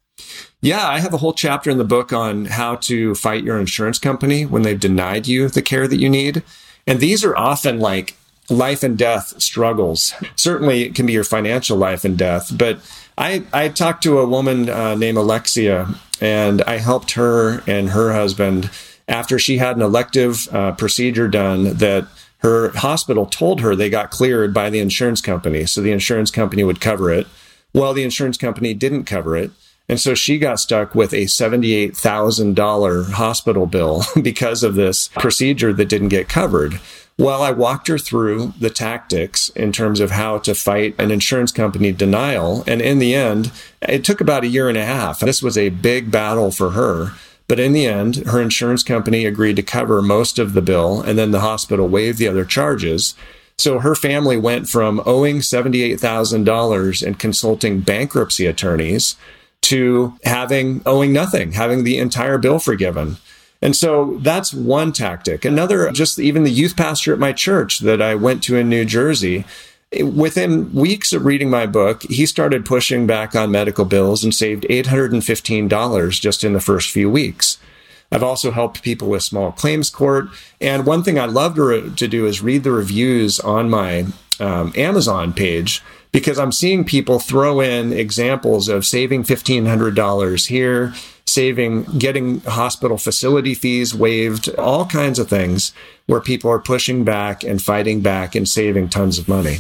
Yeah, 0.66 0.88
I 0.88 1.00
have 1.00 1.14
a 1.14 1.18
whole 1.18 1.34
chapter 1.34 1.70
in 1.70 1.78
the 1.78 1.84
book 1.84 2.12
on 2.12 2.46
how 2.46 2.78
to 2.78 3.14
fight 3.14 3.44
your 3.44 3.60
insurance 3.60 4.00
company 4.00 4.48
when 4.48 4.64
they've 4.64 4.80
denied 4.80 5.28
you 5.28 5.48
the 5.48 5.62
care 5.62 5.88
that 5.88 6.00
you 6.00 6.10
need. 6.10 6.42
And 6.88 7.00
these 7.00 7.24
are 7.24 7.38
often 7.38 7.80
like 7.80 8.16
life 8.50 8.82
and 8.82 8.98
death 8.98 9.40
struggles. 9.40 10.16
Certainly, 10.36 10.82
it 10.82 10.96
can 10.96 11.06
be 11.06 11.14
your 11.14 11.24
financial 11.24 11.78
life 11.78 12.04
and 12.04 12.18
death. 12.18 12.52
But 12.58 12.80
I, 13.16 13.44
I 13.54 13.70
talked 13.70 14.02
to 14.06 14.18
a 14.18 14.26
woman 14.26 14.68
uh, 14.68 14.96
named 14.96 15.20
Alexia, 15.20 15.88
and 16.20 16.64
I 16.64 16.78
helped 16.78 17.12
her 17.12 17.62
and 17.68 17.92
her 17.92 18.14
husband 18.14 18.72
after 19.08 19.38
she 19.38 19.60
had 19.60 19.76
an 19.76 19.84
elective 19.84 20.48
uh, 20.52 20.72
procedure 20.72 21.28
done 21.28 21.78
that 21.78 22.08
her 22.40 22.70
hospital 22.70 23.28
told 23.28 23.62
her 23.62 23.76
they 23.76 23.92
got 23.92 24.10
cleared 24.10 24.52
by 24.52 24.72
the 24.72 24.80
insurance 24.80 25.22
company. 25.22 25.68
So 25.68 25.82
the 25.82 25.92
insurance 25.92 26.32
company 26.32 26.64
would 26.64 26.82
cover 26.82 27.12
it. 27.12 27.28
Well, 27.72 27.94
the 27.94 28.04
insurance 28.04 28.38
company 28.38 28.74
didn't 28.74 29.04
cover 29.04 29.38
it. 29.38 29.52
And 29.88 30.00
so 30.00 30.16
she 30.16 30.38
got 30.40 30.60
stuck 30.60 30.96
with 30.96 31.14
a 31.14 31.26
$78,000 31.26 33.12
hospital 33.12 33.66
bill 33.66 34.04
because 34.22 34.64
of 34.64 34.76
this 34.76 35.10
procedure 35.10 35.74
that 35.74 35.90
didn't 35.90 36.10
get 36.10 36.28
covered. 36.28 36.80
Well, 37.18 37.42
I 37.42 37.52
walked 37.52 37.88
her 37.88 37.98
through 37.98 38.54
the 38.60 38.70
tactics 38.70 39.48
in 39.50 39.72
terms 39.72 40.02
of 40.02 40.12
how 40.12 40.40
to 40.40 40.54
fight 40.54 40.96
an 41.00 41.12
insurance 41.12 41.54
company 41.54 41.94
denial. 41.94 42.64
And 42.68 42.82
in 42.82 43.00
the 43.00 43.16
end, 43.16 43.54
it 43.82 44.04
took 44.04 44.20
about 44.20 44.44
a 44.44 44.48
year 44.48 44.68
and 44.68 44.78
a 44.78 44.86
half. 44.86 45.22
This 45.22 45.42
was 45.42 45.58
a 45.58 45.70
big 45.70 46.12
battle 46.12 46.52
for 46.52 46.72
her. 46.72 47.14
But 47.48 47.60
in 47.60 47.74
the 47.74 47.86
end, 47.86 48.18
her 48.28 48.42
insurance 48.42 48.84
company 48.84 49.26
agreed 49.26 49.56
to 49.58 49.64
cover 49.64 50.02
most 50.02 50.40
of 50.40 50.54
the 50.54 50.64
bill, 50.64 51.00
and 51.00 51.18
then 51.18 51.32
the 51.32 51.42
hospital 51.42 51.88
waived 51.88 52.18
the 52.18 52.28
other 52.28 52.44
charges. 52.44 53.14
So 53.58 53.80
her 53.80 53.96
family 53.96 54.36
went 54.36 54.68
from 54.68 55.02
owing 55.06 55.38
$78,000 55.38 57.06
and 57.06 57.20
consulting 57.20 57.82
bankruptcy 57.82 58.46
attorneys 58.46 59.16
to 59.62 60.14
having 60.24 60.82
owing 60.86 61.12
nothing, 61.12 61.54
having 61.54 61.84
the 61.84 61.98
entire 61.98 62.38
bill 62.38 62.60
forgiven. 62.60 63.18
And 63.62 63.76
so 63.76 64.20
that's 64.22 64.54
one 64.54 64.92
tactic. 64.92 65.44
Another, 65.44 65.92
just 65.92 66.20
even 66.20 66.44
the 66.44 66.52
youth 66.52 66.76
pastor 66.76 67.14
at 67.14 67.20
my 67.20 67.34
church 67.34 67.80
that 67.80 68.02
I 68.02 68.14
went 68.14 68.44
to 68.44 68.58
in 68.58 68.70
New 68.70 68.86
Jersey, 68.86 69.46
within 70.04 70.74
weeks 70.74 71.14
of 71.14 71.26
reading 71.26 71.50
my 71.50 71.66
book, 71.66 72.04
he 72.04 72.26
started 72.26 72.66
pushing 72.66 73.08
back 73.08 73.36
on 73.36 73.52
medical 73.52 73.86
bills 73.86 74.24
and 74.24 74.34
saved 74.34 74.66
$815 74.70 76.22
just 76.22 76.44
in 76.44 76.54
the 76.54 76.60
first 76.60 76.92
few 76.92 77.10
weeks. 77.10 77.58
I've 78.12 78.24
also 78.24 78.52
helped 78.52 78.84
people 78.84 79.10
with 79.10 79.24
small 79.24 79.52
claims 79.52 79.90
court. 79.90 80.28
And 80.62 80.86
one 80.86 81.04
thing 81.04 81.18
I 81.18 81.26
love 81.26 81.56
to, 81.56 81.94
to 81.96 82.08
do 82.08 82.26
is 82.26 82.42
read 82.42 82.64
the 82.64 82.72
reviews 82.72 83.40
on 83.40 83.70
my 83.70 84.06
um, 84.40 84.74
Amazon 84.76 85.34
page 85.34 85.82
because 86.12 86.40
I'm 86.40 86.54
seeing 86.54 86.86
people 86.86 87.20
throw 87.20 87.60
in 87.60 87.92
examples 87.92 88.70
of 88.70 88.86
saving 88.86 89.24
$1,500 89.24 90.48
here, 90.48 90.94
saving, 91.26 91.84
getting 91.98 92.40
hospital 92.42 92.98
facility 92.98 93.54
fees 93.54 93.94
waived, 93.94 94.48
all 94.56 94.86
kinds 94.86 95.20
of 95.20 95.28
things 95.28 95.74
where 96.06 96.22
people 96.22 96.50
are 96.50 96.60
pushing 96.60 97.04
back 97.04 97.44
and 97.44 97.62
fighting 97.62 98.00
back 98.00 98.34
and 98.34 98.48
saving 98.48 98.88
tons 98.88 99.20
of 99.20 99.28
money. 99.28 99.58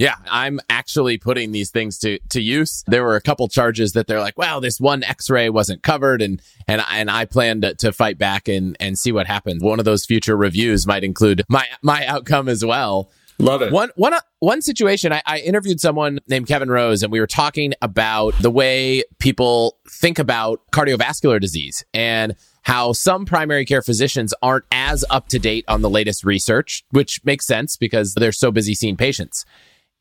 Yeah, 0.00 0.14
I'm 0.30 0.60
actually 0.70 1.18
putting 1.18 1.52
these 1.52 1.70
things 1.70 1.98
to, 1.98 2.18
to 2.30 2.40
use. 2.40 2.82
There 2.86 3.04
were 3.04 3.16
a 3.16 3.20
couple 3.20 3.46
charges 3.48 3.92
that 3.92 4.06
they're 4.06 4.18
like, 4.18 4.38
well, 4.38 4.58
this 4.58 4.80
one 4.80 5.04
x-ray 5.04 5.50
wasn't 5.50 5.82
covered 5.82 6.22
and, 6.22 6.40
and, 6.66 6.82
and 6.90 7.10
I 7.10 7.26
plan 7.26 7.60
to, 7.60 7.74
to 7.74 7.92
fight 7.92 8.16
back 8.16 8.48
and, 8.48 8.78
and 8.80 8.98
see 8.98 9.12
what 9.12 9.26
happens. 9.26 9.62
One 9.62 9.78
of 9.78 9.84
those 9.84 10.06
future 10.06 10.38
reviews 10.38 10.86
might 10.86 11.04
include 11.04 11.44
my, 11.50 11.66
my 11.82 12.06
outcome 12.06 12.48
as 12.48 12.64
well. 12.64 13.10
Love 13.40 13.62
it. 13.62 13.72
One 13.72 13.90
one 13.96 14.12
uh, 14.12 14.20
one 14.40 14.60
situation. 14.62 15.12
I, 15.12 15.22
I, 15.26 15.38
interviewed 15.38 15.80
someone 15.80 16.20
named 16.28 16.46
Kevin 16.46 16.70
Rose, 16.70 17.02
and 17.02 17.10
we 17.10 17.20
were 17.20 17.26
talking 17.26 17.72
about 17.80 18.34
the 18.40 18.50
way 18.50 19.02
people 19.18 19.78
think 19.88 20.18
about 20.18 20.60
cardiovascular 20.72 21.40
disease 21.40 21.84
and 21.94 22.36
how 22.62 22.92
some 22.92 23.24
primary 23.24 23.64
care 23.64 23.82
physicians 23.82 24.34
aren't 24.42 24.66
as 24.70 25.04
up 25.08 25.28
to 25.28 25.38
date 25.38 25.64
on 25.68 25.80
the 25.80 25.88
latest 25.88 26.24
research, 26.24 26.84
which 26.90 27.24
makes 27.24 27.46
sense 27.46 27.76
because 27.76 28.14
they're 28.14 28.32
so 28.32 28.50
busy 28.50 28.74
seeing 28.74 28.96
patients. 28.96 29.46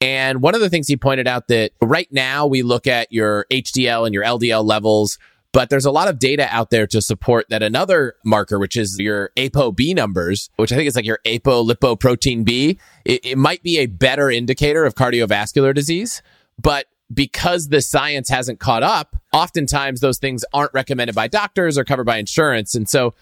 And 0.02 0.42
one 0.42 0.56
of 0.56 0.62
the 0.62 0.70
things 0.70 0.88
he 0.88 0.98
pointed 0.98 1.28
out 1.28 1.48
that 1.48 1.72
right 1.82 2.08
now 2.12 2.48
we 2.48 2.62
look 2.62 2.88
at 2.88 3.12
your 3.12 3.46
HDL 3.52 4.06
and 4.06 4.14
your 4.14 4.24
LDL 4.24 4.66
levels 4.66 5.18
but 5.52 5.70
there's 5.70 5.86
a 5.86 5.92
lot 5.92 6.08
of 6.08 6.20
data 6.20 6.48
out 6.52 6.70
there 6.70 6.86
to 6.88 7.02
support 7.02 7.46
that 7.50 7.64
another 7.64 8.16
marker, 8.24 8.60
which 8.60 8.78
is 8.78 8.98
your 9.00 9.32
ApoB 9.36 9.96
numbers, 9.96 10.50
which 10.58 10.72
I 10.72 10.76
think 10.76 10.88
is 10.88 10.96
like 10.96 11.06
your 11.06 11.20
apolipoprotein 11.26 12.46
B, 12.46 12.80
it, 13.06 13.26
it 13.26 13.38
might 13.38 13.64
be 13.64 13.80
a 13.80 13.88
better 13.88 14.30
indicator 14.30 14.86
of 14.86 14.96
cardiovascular 14.96 15.74
disease. 15.74 16.22
But 16.62 16.86
because 17.12 17.70
the 17.70 17.82
science 17.82 18.30
hasn't 18.30 18.60
caught 18.60 18.84
up, 18.84 19.16
oftentimes 19.34 20.02
those 20.02 20.20
things 20.20 20.46
aren't 20.54 20.74
recommended 20.74 21.16
by 21.16 21.28
doctors 21.28 21.78
or 21.78 21.84
covered 21.84 22.06
by 22.06 22.18
insurance. 22.18 22.76
And 22.76 22.88
so 22.88 23.16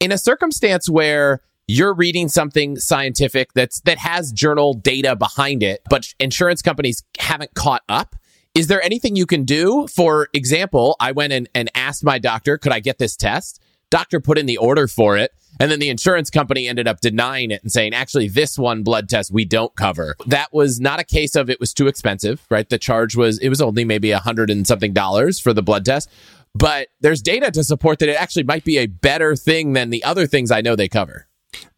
in 0.00 0.12
a 0.12 0.18
circumstance 0.18 0.88
where 0.88 1.42
you're 1.66 1.92
reading 1.92 2.28
something 2.28 2.76
scientific 2.76 3.52
that's 3.52 3.80
that 3.82 3.98
has 3.98 4.32
journal 4.32 4.72
data 4.72 5.14
behind 5.14 5.62
it, 5.62 5.82
but 5.90 6.14
insurance 6.18 6.62
companies 6.62 7.02
haven't 7.18 7.54
caught 7.54 7.82
up, 7.90 8.16
is 8.58 8.66
there 8.66 8.82
anything 8.82 9.14
you 9.14 9.24
can 9.24 9.44
do? 9.44 9.86
For 9.86 10.28
example, 10.34 10.96
I 10.98 11.12
went 11.12 11.32
and, 11.32 11.48
and 11.54 11.70
asked 11.76 12.02
my 12.02 12.18
doctor, 12.18 12.58
could 12.58 12.72
I 12.72 12.80
get 12.80 12.98
this 12.98 13.14
test? 13.14 13.62
Doctor 13.88 14.18
put 14.18 14.36
in 14.36 14.46
the 14.46 14.56
order 14.56 14.88
for 14.88 15.16
it. 15.16 15.30
And 15.60 15.70
then 15.70 15.78
the 15.78 15.88
insurance 15.88 16.28
company 16.28 16.66
ended 16.66 16.88
up 16.88 17.00
denying 17.00 17.52
it 17.52 17.62
and 17.62 17.70
saying, 17.70 17.94
actually, 17.94 18.26
this 18.26 18.58
one 18.58 18.82
blood 18.82 19.08
test 19.08 19.30
we 19.30 19.44
don't 19.44 19.74
cover. 19.76 20.16
That 20.26 20.52
was 20.52 20.80
not 20.80 20.98
a 20.98 21.04
case 21.04 21.36
of 21.36 21.48
it 21.48 21.60
was 21.60 21.72
too 21.72 21.86
expensive, 21.86 22.44
right? 22.50 22.68
The 22.68 22.78
charge 22.78 23.14
was, 23.14 23.38
it 23.38 23.48
was 23.48 23.62
only 23.62 23.84
maybe 23.84 24.10
a 24.10 24.18
hundred 24.18 24.50
and 24.50 24.66
something 24.66 24.92
dollars 24.92 25.38
for 25.38 25.52
the 25.52 25.62
blood 25.62 25.84
test. 25.84 26.10
But 26.52 26.88
there's 27.00 27.22
data 27.22 27.52
to 27.52 27.62
support 27.62 28.00
that 28.00 28.08
it 28.08 28.20
actually 28.20 28.42
might 28.42 28.64
be 28.64 28.78
a 28.78 28.86
better 28.86 29.36
thing 29.36 29.72
than 29.74 29.90
the 29.90 30.02
other 30.02 30.26
things 30.26 30.50
I 30.50 30.62
know 30.62 30.74
they 30.74 30.88
cover. 30.88 31.28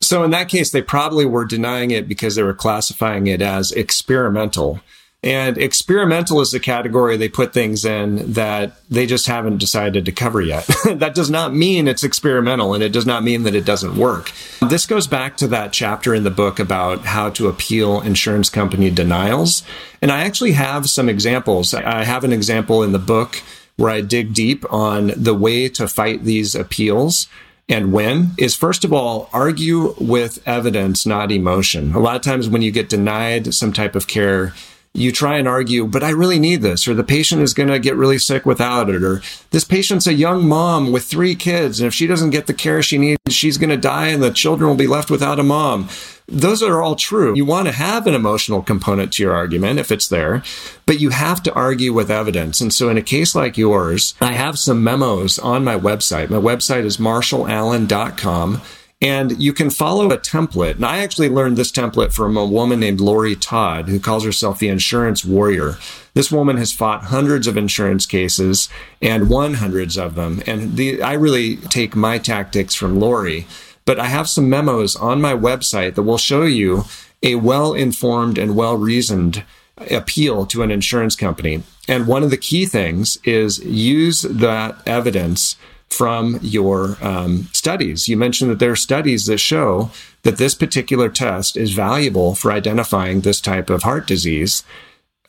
So 0.00 0.24
in 0.24 0.30
that 0.30 0.48
case, 0.48 0.70
they 0.70 0.80
probably 0.80 1.26
were 1.26 1.44
denying 1.44 1.90
it 1.90 2.08
because 2.08 2.36
they 2.36 2.42
were 2.42 2.54
classifying 2.54 3.26
it 3.26 3.42
as 3.42 3.70
experimental. 3.70 4.80
And 5.22 5.58
experimental 5.58 6.40
is 6.40 6.50
the 6.50 6.60
category 6.60 7.16
they 7.16 7.28
put 7.28 7.52
things 7.52 7.84
in 7.84 8.32
that 8.32 8.80
they 8.88 9.04
just 9.04 9.26
haven't 9.26 9.58
decided 9.58 10.06
to 10.06 10.12
cover 10.12 10.40
yet. 10.40 10.66
that 10.86 11.14
does 11.14 11.28
not 11.28 11.54
mean 11.54 11.86
it's 11.86 12.02
experimental 12.02 12.72
and 12.72 12.82
it 12.82 12.88
does 12.90 13.04
not 13.04 13.22
mean 13.22 13.42
that 13.42 13.54
it 13.54 13.66
doesn't 13.66 13.96
work. 13.96 14.32
This 14.66 14.86
goes 14.86 15.06
back 15.06 15.36
to 15.38 15.48
that 15.48 15.74
chapter 15.74 16.14
in 16.14 16.24
the 16.24 16.30
book 16.30 16.58
about 16.58 17.04
how 17.04 17.28
to 17.30 17.48
appeal 17.48 18.00
insurance 18.00 18.48
company 18.48 18.90
denials. 18.90 19.62
And 20.00 20.10
I 20.10 20.24
actually 20.24 20.52
have 20.52 20.88
some 20.88 21.10
examples. 21.10 21.74
I 21.74 22.04
have 22.04 22.24
an 22.24 22.32
example 22.32 22.82
in 22.82 22.92
the 22.92 22.98
book 22.98 23.42
where 23.76 23.90
I 23.90 24.00
dig 24.00 24.32
deep 24.32 24.64
on 24.72 25.12
the 25.16 25.34
way 25.34 25.68
to 25.70 25.86
fight 25.86 26.24
these 26.24 26.54
appeals 26.54 27.28
and 27.68 27.92
when 27.92 28.32
is 28.36 28.54
first 28.54 28.84
of 28.84 28.92
all 28.92 29.30
argue 29.32 29.94
with 29.98 30.46
evidence 30.46 31.06
not 31.06 31.32
emotion 31.32 31.94
a 31.94 31.98
lot 31.98 32.16
of 32.16 32.20
times 32.20 32.48
when 32.48 32.62
you 32.62 32.70
get 32.70 32.88
denied 32.88 33.54
some 33.54 33.72
type 33.72 33.94
of 33.94 34.06
care 34.06 34.52
you 34.92 35.12
try 35.12 35.38
and 35.38 35.46
argue, 35.46 35.86
but 35.86 36.02
I 36.02 36.10
really 36.10 36.40
need 36.40 36.62
this, 36.62 36.88
or 36.88 36.94
the 36.94 37.04
patient 37.04 37.42
is 37.42 37.54
going 37.54 37.68
to 37.68 37.78
get 37.78 37.94
really 37.94 38.18
sick 38.18 38.44
without 38.44 38.90
it, 38.90 39.04
or 39.04 39.22
this 39.50 39.64
patient's 39.64 40.06
a 40.06 40.14
young 40.14 40.48
mom 40.48 40.90
with 40.90 41.04
three 41.04 41.36
kids, 41.36 41.80
and 41.80 41.86
if 41.86 41.94
she 41.94 42.08
doesn't 42.08 42.30
get 42.30 42.48
the 42.48 42.54
care 42.54 42.82
she 42.82 42.98
needs, 42.98 43.20
she's 43.28 43.56
going 43.56 43.70
to 43.70 43.76
die 43.76 44.08
and 44.08 44.22
the 44.22 44.32
children 44.32 44.68
will 44.68 44.76
be 44.76 44.88
left 44.88 45.10
without 45.10 45.38
a 45.38 45.44
mom. 45.44 45.88
Those 46.26 46.62
are 46.62 46.82
all 46.82 46.96
true. 46.96 47.34
You 47.36 47.44
want 47.44 47.66
to 47.66 47.72
have 47.72 48.06
an 48.06 48.14
emotional 48.14 48.62
component 48.62 49.12
to 49.14 49.22
your 49.22 49.34
argument 49.34 49.80
if 49.80 49.90
it's 49.92 50.08
there, 50.08 50.42
but 50.86 51.00
you 51.00 51.10
have 51.10 51.42
to 51.44 51.52
argue 51.54 51.92
with 51.92 52.10
evidence. 52.10 52.60
And 52.60 52.72
so 52.72 52.88
in 52.88 52.96
a 52.96 53.02
case 53.02 53.34
like 53.34 53.58
yours, 53.58 54.14
I 54.20 54.32
have 54.32 54.58
some 54.58 54.84
memos 54.84 55.38
on 55.38 55.64
my 55.64 55.76
website. 55.76 56.30
My 56.30 56.36
website 56.36 56.84
is 56.84 56.98
marshallallen.com 56.98 58.62
and 59.00 59.40
you 59.40 59.52
can 59.52 59.70
follow 59.70 60.10
a 60.10 60.18
template. 60.18 60.74
And 60.74 60.84
I 60.84 60.98
actually 60.98 61.30
learned 61.30 61.56
this 61.56 61.72
template 61.72 62.12
from 62.12 62.36
a 62.36 62.44
woman 62.44 62.80
named 62.80 63.00
Laurie 63.00 63.36
Todd, 63.36 63.88
who 63.88 63.98
calls 63.98 64.24
herself 64.24 64.58
the 64.58 64.68
insurance 64.68 65.24
warrior. 65.24 65.78
This 66.12 66.30
woman 66.30 66.58
has 66.58 66.72
fought 66.72 67.04
hundreds 67.04 67.46
of 67.46 67.56
insurance 67.56 68.04
cases 68.04 68.68
and 69.00 69.30
won 69.30 69.54
hundreds 69.54 69.96
of 69.96 70.16
them. 70.16 70.42
And 70.46 70.76
the, 70.76 71.02
I 71.02 71.14
really 71.14 71.56
take 71.56 71.96
my 71.96 72.18
tactics 72.18 72.74
from 72.74 73.00
Laurie. 73.00 73.46
But 73.86 73.98
I 73.98 74.06
have 74.06 74.28
some 74.28 74.50
memos 74.50 74.94
on 74.96 75.20
my 75.20 75.32
website 75.32 75.94
that 75.94 76.02
will 76.02 76.18
show 76.18 76.42
you 76.42 76.84
a 77.22 77.36
well 77.36 77.72
informed 77.72 78.36
and 78.36 78.54
well 78.54 78.76
reasoned 78.76 79.44
appeal 79.90 80.44
to 80.46 80.62
an 80.62 80.70
insurance 80.70 81.16
company. 81.16 81.62
And 81.88 82.06
one 82.06 82.22
of 82.22 82.30
the 82.30 82.36
key 82.36 82.66
things 82.66 83.18
is 83.24 83.58
use 83.64 84.22
that 84.22 84.76
evidence 84.86 85.56
from 85.90 86.38
your 86.40 86.96
um, 87.00 87.48
studies. 87.52 88.08
You 88.08 88.16
mentioned 88.16 88.50
that 88.50 88.58
there 88.58 88.70
are 88.70 88.76
studies 88.76 89.26
that 89.26 89.38
show 89.38 89.90
that 90.22 90.38
this 90.38 90.54
particular 90.54 91.08
test 91.08 91.56
is 91.56 91.72
valuable 91.72 92.34
for 92.34 92.52
identifying 92.52 93.20
this 93.20 93.40
type 93.40 93.68
of 93.70 93.82
heart 93.82 94.06
disease. 94.06 94.62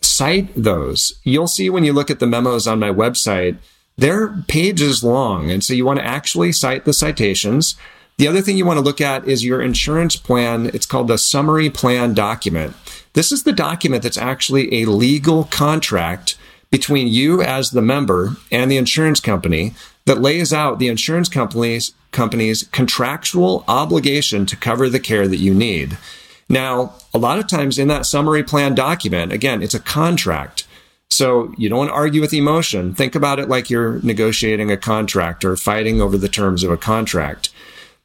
Cite 0.02 0.52
those. 0.56 1.14
You'll 1.24 1.48
see 1.48 1.70
when 1.70 1.84
you 1.84 1.94
look 1.94 2.10
at 2.10 2.20
the 2.20 2.28
memos 2.28 2.68
on 2.68 2.80
my 2.80 2.90
website, 2.90 3.58
they're 3.98 4.44
pages 4.48 5.04
long. 5.04 5.52
And 5.52 5.64
so 5.64 5.74
you 5.74 5.86
want 5.86 6.00
to 6.00 6.06
actually 6.06 6.52
cite 6.52 6.86
the 6.86 6.94
citations. 6.94 7.76
The 8.18 8.28
other 8.28 8.42
thing 8.42 8.58
you 8.58 8.66
want 8.66 8.78
to 8.78 8.86
look 8.86 9.02
at 9.02 9.28
is 9.28 9.44
your 9.44 9.62
insurance 9.62 10.16
plan. 10.16 10.68
It's 10.68 10.86
called 10.86 11.08
the 11.08 11.18
summary 11.18 11.70
plan 11.70 12.14
document. 12.14 12.76
This 13.14 13.32
is 13.32 13.44
the 13.44 13.52
document 13.52 14.04
that's 14.04 14.18
actually 14.18 14.82
a 14.82 14.86
legal 14.86 15.46
contract 15.46 16.38
between 16.70 17.08
you 17.08 17.42
as 17.42 17.72
the 17.72 17.82
member 17.82 18.38
and 18.52 18.72
the 18.72 18.78
insurance 18.78 19.20
company 19.20 19.76
that 20.06 20.22
lays 20.22 20.52
out 20.52 20.80
the 20.80 20.88
insurance 20.88 21.30
company's 21.30 21.94
company's 22.12 22.64
contractual 22.72 23.64
obligation 23.68 24.46
to 24.46 24.58
cover 24.58 24.90
the 24.90 25.00
care 25.00 25.28
that 25.28 25.38
you 25.38 25.54
need. 25.54 25.98
Now, 26.50 26.94
a 27.14 27.18
lot 27.18 27.40
of 27.40 27.48
times 27.48 27.80
in 27.80 27.88
that 27.88 28.06
summary 28.06 28.44
plan 28.44 28.76
document, 28.76 29.32
again, 29.32 29.62
it's 29.62 29.74
a 29.74 29.80
contract. 29.80 30.68
So 31.10 31.54
you 31.58 31.70
don't 31.70 31.78
want 31.78 31.90
to 31.90 31.96
argue 31.96 32.20
with 32.20 32.34
emotion. 32.34 32.94
Think 32.94 33.16
about 33.16 33.40
it 33.40 33.48
like 33.48 33.70
you're 33.70 34.02
negotiating 34.02 34.72
a 34.72 34.78
contract 34.78 35.46
or 35.46 35.56
fighting 35.56 36.02
over 36.02 36.18
the 36.18 36.30
terms 36.30 36.64
of 36.64 36.72
a 36.72 36.78
contract. 36.78 37.50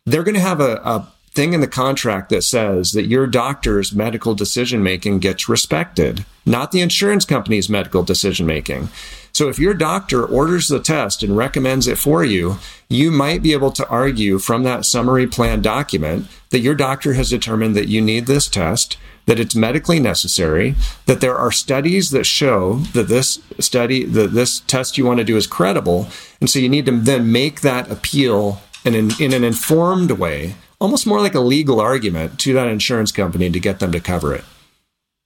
They're 0.05 0.23
going 0.23 0.35
to 0.35 0.41
have 0.41 0.61
a, 0.61 0.77
a 0.85 1.13
thing 1.33 1.53
in 1.53 1.61
the 1.61 1.69
contract 1.69 2.31
that 2.31 2.43
says 2.43 2.93
that 2.93 3.07
your 3.07 3.27
doctor's 3.27 3.93
medical 3.93 4.35
decision 4.35 4.83
making 4.83 5.19
gets 5.19 5.49
respected, 5.49 6.25
not 6.45 6.73
the 6.73 6.81
insurance 6.81 7.25
company's 7.25 7.69
medical 7.69 8.03
decision 8.03 8.47
making. 8.47 8.89
So 9.37 9.51
if 9.51 9.59
your 9.59 9.75
doctor 9.75 10.25
orders 10.25 10.69
the 10.69 10.81
test 10.81 11.23
and 11.23 11.37
recommends 11.37 11.87
it 11.87 11.99
for 11.99 12.25
you, 12.25 12.57
you 12.89 13.11
might 13.11 13.43
be 13.43 13.53
able 13.53 13.71
to 13.73 13.87
argue 13.87 14.39
from 14.39 14.63
that 14.63 14.87
summary 14.87 15.27
plan 15.27 15.61
document 15.61 16.27
that 16.53 16.61
your 16.61 16.75
doctor 16.75 17.13
has 17.13 17.29
determined 17.29 17.77
that 17.77 17.87
you 17.87 18.01
need 18.01 18.25
this 18.25 18.49
test, 18.49 18.97
that 19.27 19.39
it's 19.39 19.55
medically 19.55 20.01
necessary, 20.01 20.75
that 21.05 21.21
there 21.21 21.37
are 21.37 21.53
studies 21.53 22.09
that 22.13 22.25
show 22.25 22.77
that 22.95 23.09
this 23.09 23.39
study, 23.61 24.05
that 24.05 24.33
this 24.33 24.61
test 24.61 24.97
you 24.97 25.05
want 25.05 25.19
to 25.19 25.25
do 25.25 25.37
is 25.37 25.47
credible. 25.47 26.09
And 26.41 26.49
so 26.49 26.59
you 26.59 26.71
need 26.71 26.87
to 26.87 26.93
then 26.93 27.31
make 27.31 27.61
that 27.61 27.91
appeal 27.91 28.63
in 28.87 28.95
an, 28.95 29.11
in 29.21 29.35
an 29.35 29.45
informed 29.45 30.13
way, 30.13 30.55
almost 30.81 31.07
more 31.07 31.21
like 31.21 31.35
a 31.35 31.41
legal 31.41 31.79
argument 31.79 32.41
to 32.41 32.55
that 32.55 32.69
insurance 32.69 33.13
company 33.13 33.51
to 33.51 33.61
get 33.61 33.81
them 33.81 33.93
to 33.93 34.01
cover 34.01 34.35
it. 34.35 34.47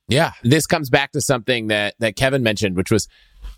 Yeah, 0.09 0.33
this 0.43 0.67
comes 0.67 0.91
back 0.91 1.13
to 1.13 1.21
something 1.21 1.69
that 1.69 1.95
that 2.01 2.17
Kevin 2.17 2.43
mentioned, 2.43 2.75
which 2.75 2.91
was 2.91 3.07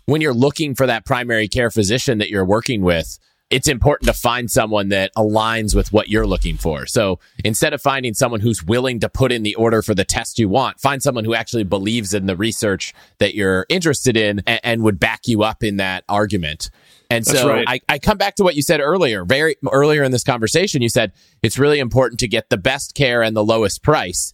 when 0.05 0.21
you're 0.21 0.33
looking 0.33 0.75
for 0.75 0.87
that 0.87 1.05
primary 1.05 1.47
care 1.47 1.69
physician 1.69 2.17
that 2.17 2.29
you're 2.29 2.45
working 2.45 2.81
with, 2.81 3.19
it's 3.49 3.67
important 3.67 4.07
to 4.07 4.13
find 4.13 4.49
someone 4.49 4.89
that 4.89 5.11
aligns 5.15 5.75
with 5.75 5.93
what 5.93 6.09
you're 6.09 6.25
looking 6.25 6.57
for. 6.57 6.87
So 6.87 7.19
instead 7.45 7.71
of 7.71 7.81
finding 7.81 8.15
someone 8.15 8.39
who's 8.39 8.63
willing 8.63 8.99
to 9.01 9.09
put 9.09 9.31
in 9.31 9.43
the 9.43 9.53
order 9.55 9.83
for 9.83 9.93
the 9.93 10.03
test 10.03 10.39
you 10.39 10.49
want, 10.49 10.79
find 10.79 11.03
someone 11.03 11.23
who 11.23 11.35
actually 11.35 11.63
believes 11.63 12.15
in 12.15 12.25
the 12.25 12.35
research 12.35 12.95
that 13.19 13.35
you're 13.35 13.67
interested 13.69 14.17
in 14.17 14.41
and, 14.47 14.59
and 14.63 14.83
would 14.83 14.99
back 14.99 15.27
you 15.27 15.43
up 15.43 15.63
in 15.63 15.77
that 15.77 16.03
argument. 16.09 16.71
And 17.11 17.27
so 17.27 17.47
right. 17.47 17.65
I, 17.67 17.81
I 17.87 17.99
come 17.99 18.17
back 18.17 18.35
to 18.35 18.43
what 18.43 18.55
you 18.55 18.63
said 18.63 18.79
earlier, 18.79 19.23
very 19.23 19.55
earlier 19.71 20.01
in 20.01 20.11
this 20.11 20.23
conversation. 20.23 20.81
You 20.81 20.89
said 20.89 21.11
it's 21.43 21.59
really 21.59 21.77
important 21.77 22.19
to 22.21 22.27
get 22.27 22.49
the 22.49 22.57
best 22.57 22.95
care 22.95 23.21
and 23.21 23.35
the 23.35 23.45
lowest 23.45 23.83
price. 23.83 24.33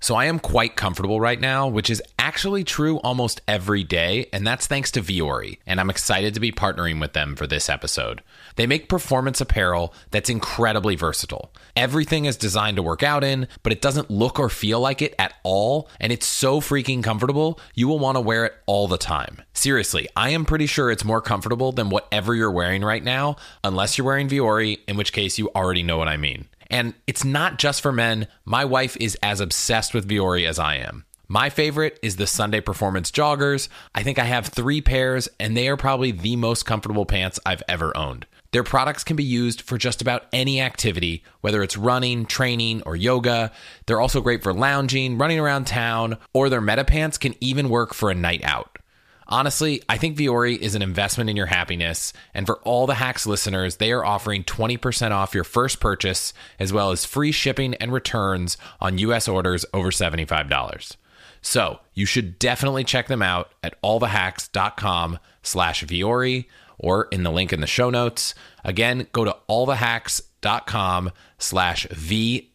So 0.00 0.14
I 0.14 0.26
am 0.26 0.38
quite 0.38 0.76
comfortable 0.76 1.20
right 1.20 1.40
now, 1.40 1.68
which 1.68 1.90
is 1.90 2.02
actually 2.30 2.62
true 2.62 2.98
almost 2.98 3.40
every 3.48 3.82
day, 3.82 4.28
and 4.32 4.46
that's 4.46 4.68
thanks 4.68 4.92
to 4.92 5.02
Vuori, 5.02 5.58
and 5.66 5.80
I'm 5.80 5.90
excited 5.90 6.32
to 6.34 6.38
be 6.38 6.52
partnering 6.52 7.00
with 7.00 7.12
them 7.12 7.34
for 7.34 7.44
this 7.44 7.68
episode. 7.68 8.22
They 8.54 8.68
make 8.68 8.88
performance 8.88 9.40
apparel 9.40 9.92
that's 10.12 10.30
incredibly 10.30 10.94
versatile. 10.94 11.52
Everything 11.74 12.26
is 12.26 12.36
designed 12.36 12.76
to 12.76 12.84
work 12.84 13.02
out 13.02 13.24
in, 13.24 13.48
but 13.64 13.72
it 13.72 13.82
doesn't 13.82 14.12
look 14.12 14.38
or 14.38 14.48
feel 14.48 14.78
like 14.78 15.02
it 15.02 15.12
at 15.18 15.34
all, 15.42 15.88
and 15.98 16.12
it's 16.12 16.24
so 16.24 16.60
freaking 16.60 17.02
comfortable, 17.02 17.58
you 17.74 17.88
will 17.88 17.98
want 17.98 18.14
to 18.14 18.20
wear 18.20 18.44
it 18.44 18.54
all 18.66 18.86
the 18.86 18.96
time. 18.96 19.42
Seriously, 19.52 20.06
I 20.14 20.30
am 20.30 20.44
pretty 20.44 20.66
sure 20.66 20.88
it's 20.88 21.04
more 21.04 21.20
comfortable 21.20 21.72
than 21.72 21.90
whatever 21.90 22.36
you're 22.36 22.52
wearing 22.52 22.82
right 22.82 23.02
now, 23.02 23.34
unless 23.64 23.98
you're 23.98 24.06
wearing 24.06 24.28
Vuori, 24.28 24.78
in 24.86 24.96
which 24.96 25.12
case 25.12 25.36
you 25.36 25.50
already 25.56 25.82
know 25.82 25.98
what 25.98 26.06
I 26.06 26.16
mean. 26.16 26.46
And 26.70 26.94
it's 27.08 27.24
not 27.24 27.58
just 27.58 27.80
for 27.80 27.90
men. 27.90 28.28
My 28.44 28.64
wife 28.64 28.96
is 29.00 29.18
as 29.20 29.40
obsessed 29.40 29.94
with 29.94 30.08
Vuori 30.08 30.46
as 30.46 30.60
I 30.60 30.76
am. 30.76 31.04
My 31.32 31.48
favorite 31.48 31.96
is 32.02 32.16
the 32.16 32.26
Sunday 32.26 32.60
Performance 32.60 33.12
Joggers. 33.12 33.68
I 33.94 34.02
think 34.02 34.18
I 34.18 34.24
have 34.24 34.48
three 34.48 34.80
pairs, 34.80 35.28
and 35.38 35.56
they 35.56 35.68
are 35.68 35.76
probably 35.76 36.10
the 36.10 36.34
most 36.34 36.64
comfortable 36.64 37.06
pants 37.06 37.38
I've 37.46 37.62
ever 37.68 37.96
owned. 37.96 38.26
Their 38.50 38.64
products 38.64 39.04
can 39.04 39.14
be 39.14 39.22
used 39.22 39.60
for 39.60 39.78
just 39.78 40.02
about 40.02 40.24
any 40.32 40.60
activity, 40.60 41.22
whether 41.40 41.62
it's 41.62 41.76
running, 41.76 42.26
training, 42.26 42.82
or 42.82 42.96
yoga. 42.96 43.52
They're 43.86 44.00
also 44.00 44.20
great 44.20 44.42
for 44.42 44.52
lounging, 44.52 45.18
running 45.18 45.38
around 45.38 45.68
town, 45.68 46.18
or 46.32 46.48
their 46.48 46.60
meta 46.60 46.84
pants 46.84 47.16
can 47.16 47.36
even 47.40 47.68
work 47.68 47.94
for 47.94 48.10
a 48.10 48.14
night 48.16 48.42
out. 48.42 48.80
Honestly, 49.28 49.84
I 49.88 49.98
think 49.98 50.18
Vuori 50.18 50.58
is 50.58 50.74
an 50.74 50.82
investment 50.82 51.30
in 51.30 51.36
your 51.36 51.46
happiness. 51.46 52.12
And 52.34 52.44
for 52.44 52.56
all 52.62 52.88
the 52.88 52.94
Hacks 52.94 53.24
listeners, 53.24 53.76
they 53.76 53.92
are 53.92 54.04
offering 54.04 54.42
20% 54.42 55.12
off 55.12 55.36
your 55.36 55.44
first 55.44 55.78
purchase, 55.78 56.34
as 56.58 56.72
well 56.72 56.90
as 56.90 57.04
free 57.04 57.30
shipping 57.30 57.74
and 57.74 57.92
returns 57.92 58.56
on 58.80 58.98
US 58.98 59.28
orders 59.28 59.64
over 59.72 59.92
$75. 59.92 60.96
So 61.42 61.80
you 61.94 62.06
should 62.06 62.38
definitely 62.38 62.84
check 62.84 63.08
them 63.08 63.22
out 63.22 63.52
at 63.62 63.80
allthehacks.com 63.82 65.18
slash 65.42 65.84
Vuori 65.84 66.46
or 66.78 67.08
in 67.10 67.22
the 67.22 67.30
link 67.30 67.52
in 67.52 67.60
the 67.60 67.66
show 67.66 67.90
notes. 67.90 68.34
Again, 68.64 69.06
go 69.12 69.24
to 69.24 69.36
allthehacks.com 69.48 71.10
slash 71.38 71.86
V-U-O-R-I 71.90 72.52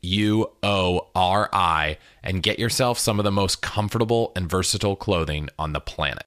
and 2.23 2.43
get 2.43 2.59
yourself 2.59 2.99
some 2.99 3.19
of 3.19 3.23
the 3.23 3.31
most 3.31 3.61
comfortable 3.61 4.31
and 4.35 4.49
versatile 4.49 4.95
clothing 4.95 5.49
on 5.57 5.73
the 5.73 5.79
planet. 5.79 6.23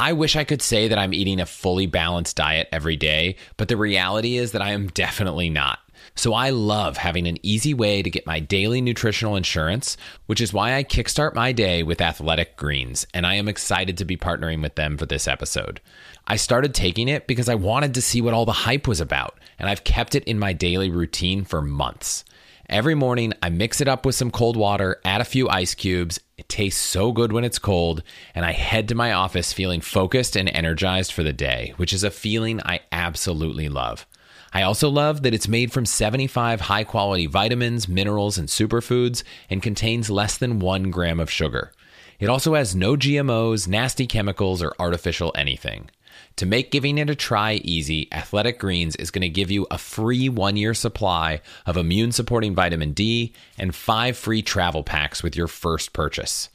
I 0.00 0.12
wish 0.12 0.36
I 0.36 0.44
could 0.44 0.62
say 0.62 0.86
that 0.86 0.98
I'm 0.98 1.12
eating 1.12 1.40
a 1.40 1.46
fully 1.46 1.86
balanced 1.86 2.36
diet 2.36 2.68
every 2.70 2.96
day, 2.96 3.34
but 3.56 3.66
the 3.66 3.76
reality 3.76 4.36
is 4.36 4.52
that 4.52 4.62
I 4.62 4.70
am 4.70 4.86
definitely 4.88 5.50
not. 5.50 5.80
So 6.18 6.34
I 6.34 6.50
love 6.50 6.96
having 6.96 7.28
an 7.28 7.38
easy 7.44 7.72
way 7.72 8.02
to 8.02 8.10
get 8.10 8.26
my 8.26 8.40
daily 8.40 8.80
nutritional 8.80 9.36
insurance, 9.36 9.96
which 10.26 10.40
is 10.40 10.52
why 10.52 10.74
I 10.74 10.82
kickstart 10.82 11.36
my 11.36 11.52
day 11.52 11.84
with 11.84 12.00
Athletic 12.00 12.56
Greens, 12.56 13.06
and 13.14 13.24
I 13.24 13.34
am 13.34 13.46
excited 13.46 13.96
to 13.96 14.04
be 14.04 14.16
partnering 14.16 14.60
with 14.60 14.74
them 14.74 14.98
for 14.98 15.06
this 15.06 15.28
episode. 15.28 15.80
I 16.26 16.34
started 16.34 16.74
taking 16.74 17.06
it 17.06 17.28
because 17.28 17.48
I 17.48 17.54
wanted 17.54 17.94
to 17.94 18.02
see 18.02 18.20
what 18.20 18.34
all 18.34 18.46
the 18.46 18.50
hype 18.50 18.88
was 18.88 19.00
about, 19.00 19.38
and 19.60 19.68
I've 19.68 19.84
kept 19.84 20.16
it 20.16 20.24
in 20.24 20.40
my 20.40 20.52
daily 20.52 20.90
routine 20.90 21.44
for 21.44 21.62
months. 21.62 22.24
Every 22.68 22.96
morning, 22.96 23.32
I 23.40 23.48
mix 23.50 23.80
it 23.80 23.86
up 23.86 24.04
with 24.04 24.16
some 24.16 24.32
cold 24.32 24.56
water, 24.56 25.00
add 25.04 25.20
a 25.20 25.24
few 25.24 25.48
ice 25.48 25.76
cubes. 25.76 26.18
It 26.36 26.48
tastes 26.48 26.84
so 26.84 27.12
good 27.12 27.32
when 27.32 27.44
it's 27.44 27.60
cold, 27.60 28.02
and 28.34 28.44
I 28.44 28.50
head 28.54 28.88
to 28.88 28.96
my 28.96 29.12
office 29.12 29.52
feeling 29.52 29.80
focused 29.80 30.34
and 30.34 30.48
energized 30.48 31.12
for 31.12 31.22
the 31.22 31.32
day, 31.32 31.74
which 31.76 31.92
is 31.92 32.02
a 32.02 32.10
feeling 32.10 32.60
I 32.64 32.80
absolutely 32.90 33.68
love. 33.68 34.04
I 34.52 34.62
also 34.62 34.88
love 34.88 35.22
that 35.22 35.34
it's 35.34 35.48
made 35.48 35.72
from 35.72 35.86
75 35.86 36.62
high 36.62 36.84
quality 36.84 37.26
vitamins, 37.26 37.88
minerals, 37.88 38.38
and 38.38 38.48
superfoods 38.48 39.22
and 39.50 39.62
contains 39.62 40.10
less 40.10 40.38
than 40.38 40.58
one 40.58 40.90
gram 40.90 41.20
of 41.20 41.30
sugar. 41.30 41.72
It 42.18 42.28
also 42.28 42.54
has 42.54 42.74
no 42.74 42.96
GMOs, 42.96 43.68
nasty 43.68 44.06
chemicals, 44.06 44.62
or 44.62 44.74
artificial 44.78 45.32
anything. 45.34 45.90
To 46.36 46.46
make 46.46 46.70
giving 46.70 46.98
it 46.98 47.10
a 47.10 47.14
try 47.14 47.54
easy, 47.64 48.08
Athletic 48.12 48.58
Greens 48.58 48.96
is 48.96 49.10
going 49.10 49.22
to 49.22 49.28
give 49.28 49.50
you 49.50 49.66
a 49.70 49.78
free 49.78 50.28
one 50.28 50.56
year 50.56 50.74
supply 50.74 51.40
of 51.66 51.76
immune 51.76 52.12
supporting 52.12 52.54
vitamin 52.54 52.92
D 52.92 53.32
and 53.58 53.74
five 53.74 54.16
free 54.16 54.42
travel 54.42 54.82
packs 54.82 55.22
with 55.22 55.36
your 55.36 55.48
first 55.48 55.92
purchase. 55.92 56.48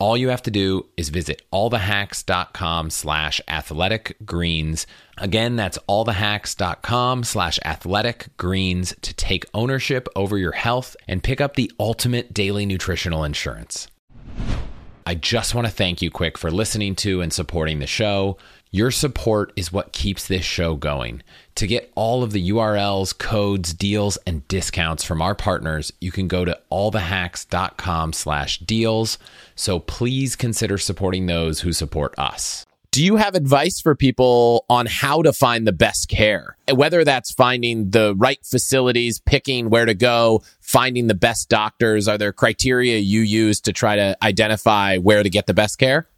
All 0.00 0.16
you 0.16 0.30
have 0.30 0.42
to 0.44 0.50
do 0.50 0.86
is 0.96 1.10
visit 1.10 1.42
allthehacks.com 1.52 2.88
slash 2.88 3.38
athletic 3.46 4.16
greens. 4.24 4.86
Again, 5.18 5.56
that's 5.56 5.78
allthehacks.com 5.90 7.22
slash 7.22 7.58
athletic 7.66 8.34
greens 8.38 8.94
to 9.02 9.12
take 9.12 9.44
ownership 9.52 10.08
over 10.16 10.38
your 10.38 10.52
health 10.52 10.96
and 11.06 11.22
pick 11.22 11.38
up 11.38 11.54
the 11.54 11.70
ultimate 11.78 12.32
daily 12.32 12.64
nutritional 12.64 13.24
insurance. 13.24 13.88
I 15.06 15.14
just 15.14 15.54
want 15.54 15.66
to 15.66 15.72
thank 15.72 16.02
you 16.02 16.10
quick 16.10 16.36
for 16.36 16.50
listening 16.50 16.94
to 16.96 17.20
and 17.20 17.32
supporting 17.32 17.78
the 17.78 17.86
show. 17.86 18.36
Your 18.70 18.90
support 18.90 19.52
is 19.56 19.72
what 19.72 19.92
keeps 19.92 20.28
this 20.28 20.44
show 20.44 20.76
going. 20.76 21.22
To 21.56 21.66
get 21.66 21.90
all 21.96 22.22
of 22.22 22.32
the 22.32 22.50
URLs, 22.50 23.16
codes, 23.16 23.74
deals, 23.74 24.16
and 24.26 24.46
discounts 24.46 25.02
from 25.02 25.20
our 25.20 25.34
partners, 25.34 25.92
you 26.00 26.12
can 26.12 26.28
go 26.28 26.44
to 26.44 26.58
allthehacks.com 26.70 28.12
slash 28.12 28.58
deals. 28.58 29.18
So 29.56 29.80
please 29.80 30.36
consider 30.36 30.78
supporting 30.78 31.26
those 31.26 31.60
who 31.60 31.72
support 31.72 32.14
us. 32.16 32.64
Do 32.92 33.04
you 33.04 33.16
have 33.16 33.36
advice 33.36 33.80
for 33.80 33.94
people 33.94 34.64
on 34.68 34.86
how 34.86 35.22
to 35.22 35.32
find 35.32 35.64
the 35.64 35.72
best 35.72 36.08
care? 36.08 36.56
Whether 36.72 37.04
that's 37.04 37.30
finding 37.30 37.90
the 37.90 38.16
right 38.16 38.44
facilities, 38.44 39.20
picking 39.20 39.70
where 39.70 39.86
to 39.86 39.94
go, 39.94 40.42
finding 40.60 41.06
the 41.06 41.14
best 41.14 41.48
doctors, 41.48 42.08
are 42.08 42.18
there 42.18 42.32
criteria 42.32 42.98
you 42.98 43.20
use 43.20 43.60
to 43.60 43.72
try 43.72 43.94
to 43.94 44.16
identify 44.24 44.98
where 44.98 45.22
to 45.22 45.30
get 45.30 45.46
the 45.46 45.54
best 45.54 45.78
care? 45.78 46.08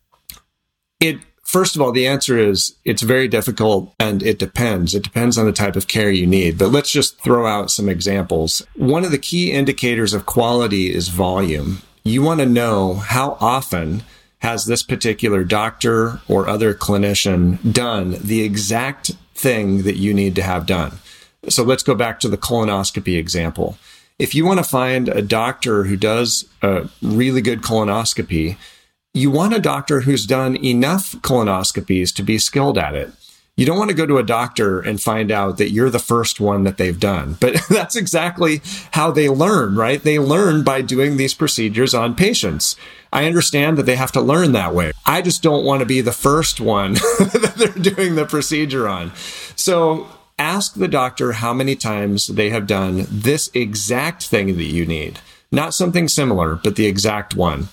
It 0.99 1.19
First 1.45 1.77
of 1.77 1.83
all, 1.83 1.93
the 1.93 2.07
answer 2.07 2.39
is 2.39 2.77
it's 2.87 3.03
very 3.03 3.29
difficult 3.29 3.93
and 4.01 4.23
it 4.23 4.39
depends. 4.39 4.95
It 4.95 5.03
depends 5.03 5.37
on 5.37 5.45
the 5.45 5.53
type 5.53 5.77
of 5.77 5.89
care 5.89 6.11
you 6.11 6.27
need. 6.27 6.57
But 6.57 6.69
let's 6.69 6.91
just 6.91 7.21
throw 7.21 7.47
out 7.47 7.71
some 7.71 7.91
examples. 7.91 8.67
One 8.77 9.05
of 9.05 9.11
the 9.11 9.19
key 9.19 9.53
indicators 9.53 10.15
of 10.15 10.25
quality 10.25 10.95
is 10.95 11.09
volume. 11.09 11.83
You 12.05 12.23
want 12.23 12.41
to 12.41 12.47
know 12.47 12.95
how 12.95 13.37
often 13.41 14.05
has 14.43 14.65
this 14.65 14.83
particular 14.83 15.45
doctor 15.45 16.21
or 16.27 16.49
other 16.49 16.75
clinician 16.75 17.73
done 17.73 18.17
the 18.21 18.43
exact 18.43 19.13
thing 19.35 19.83
that 19.83 19.97
you 19.97 20.13
need 20.13 20.35
to 20.35 20.43
have 20.43 20.67
done. 20.67 20.99
So 21.49 21.63
let's 21.63 21.85
go 21.85 21.95
back 21.95 22.19
to 22.21 22.29
the 22.29 22.37
colonoscopy 22.37 23.17
example. 23.17 23.79
If 24.19 24.35
you 24.35 24.45
want 24.45 24.59
to 24.59 24.65
find 24.65 25.09
a 25.09 25.23
doctor 25.23 25.85
who 25.85 25.97
does 25.97 26.45
a 26.61 26.89
really 27.01 27.41
good 27.41 27.63
colonoscopy, 27.63 28.57
you 29.15 29.31
want 29.31 29.55
a 29.55 29.61
doctor 29.61 30.01
who's 30.01 30.27
done 30.27 30.57
enough 30.57 31.13
colonoscopies 31.23 32.15
to 32.15 32.23
be 32.23 32.39
skilled 32.39 32.79
at 32.79 32.95
it. 32.95 33.13
You 33.63 33.67
don't 33.67 33.79
want 33.79 33.91
to 33.91 33.97
go 33.97 34.07
to 34.07 34.19
a 34.19 34.25
doctor 34.25 34.81
and 34.81 35.01
find 35.01 35.31
out 35.31 35.59
that 35.59 35.71
you're 35.71 35.89
the 35.89 36.01
first 36.01 36.41
one 36.41 36.65
that 36.65 36.79
they've 36.79 36.99
done. 36.99 37.37
But 37.41 37.61
that's 37.71 37.95
exactly 37.95 38.61
how 38.91 39.13
they 39.13 39.29
learn, 39.29 39.77
right? 39.77 40.03
They 40.03 40.19
learn 40.19 40.65
by 40.65 40.83
doing 40.83 41.17
these 41.17 41.33
procedures 41.33 41.95
on 41.95 42.17
patients. 42.17 42.75
I 43.13 43.25
understand 43.27 43.79
that 43.79 43.85
they 43.85 43.95
have 43.95 44.11
to 44.13 44.21
learn 44.21 44.51
that 44.51 44.75
way. 44.75 44.91
I 45.07 45.23
just 45.23 45.45
don't 45.45 45.65
want 45.65 45.79
to 45.79 45.87
be 45.87 46.01
the 46.01 46.11
first 46.11 46.61
one 46.61 46.95
that 47.21 47.55
they're 47.57 47.95
doing 47.95 48.17
the 48.17 48.27
procedure 48.27 48.89
on. 48.89 49.13
So 49.55 50.09
ask 50.41 50.75
the 50.75 50.89
doctor 50.89 51.31
how 51.31 51.53
many 51.53 51.77
times 51.77 52.27
they 52.27 52.51
have 52.51 52.67
done 52.67 53.07
this 53.09 53.49
exact 53.55 54.27
thing 54.27 54.57
that 54.57 54.65
you 54.65 54.85
need. 54.85 55.21
Not 55.53 55.73
something 55.73 56.09
similar, 56.09 56.57
but 56.57 56.75
the 56.75 56.87
exact 56.87 57.37
one. 57.37 57.69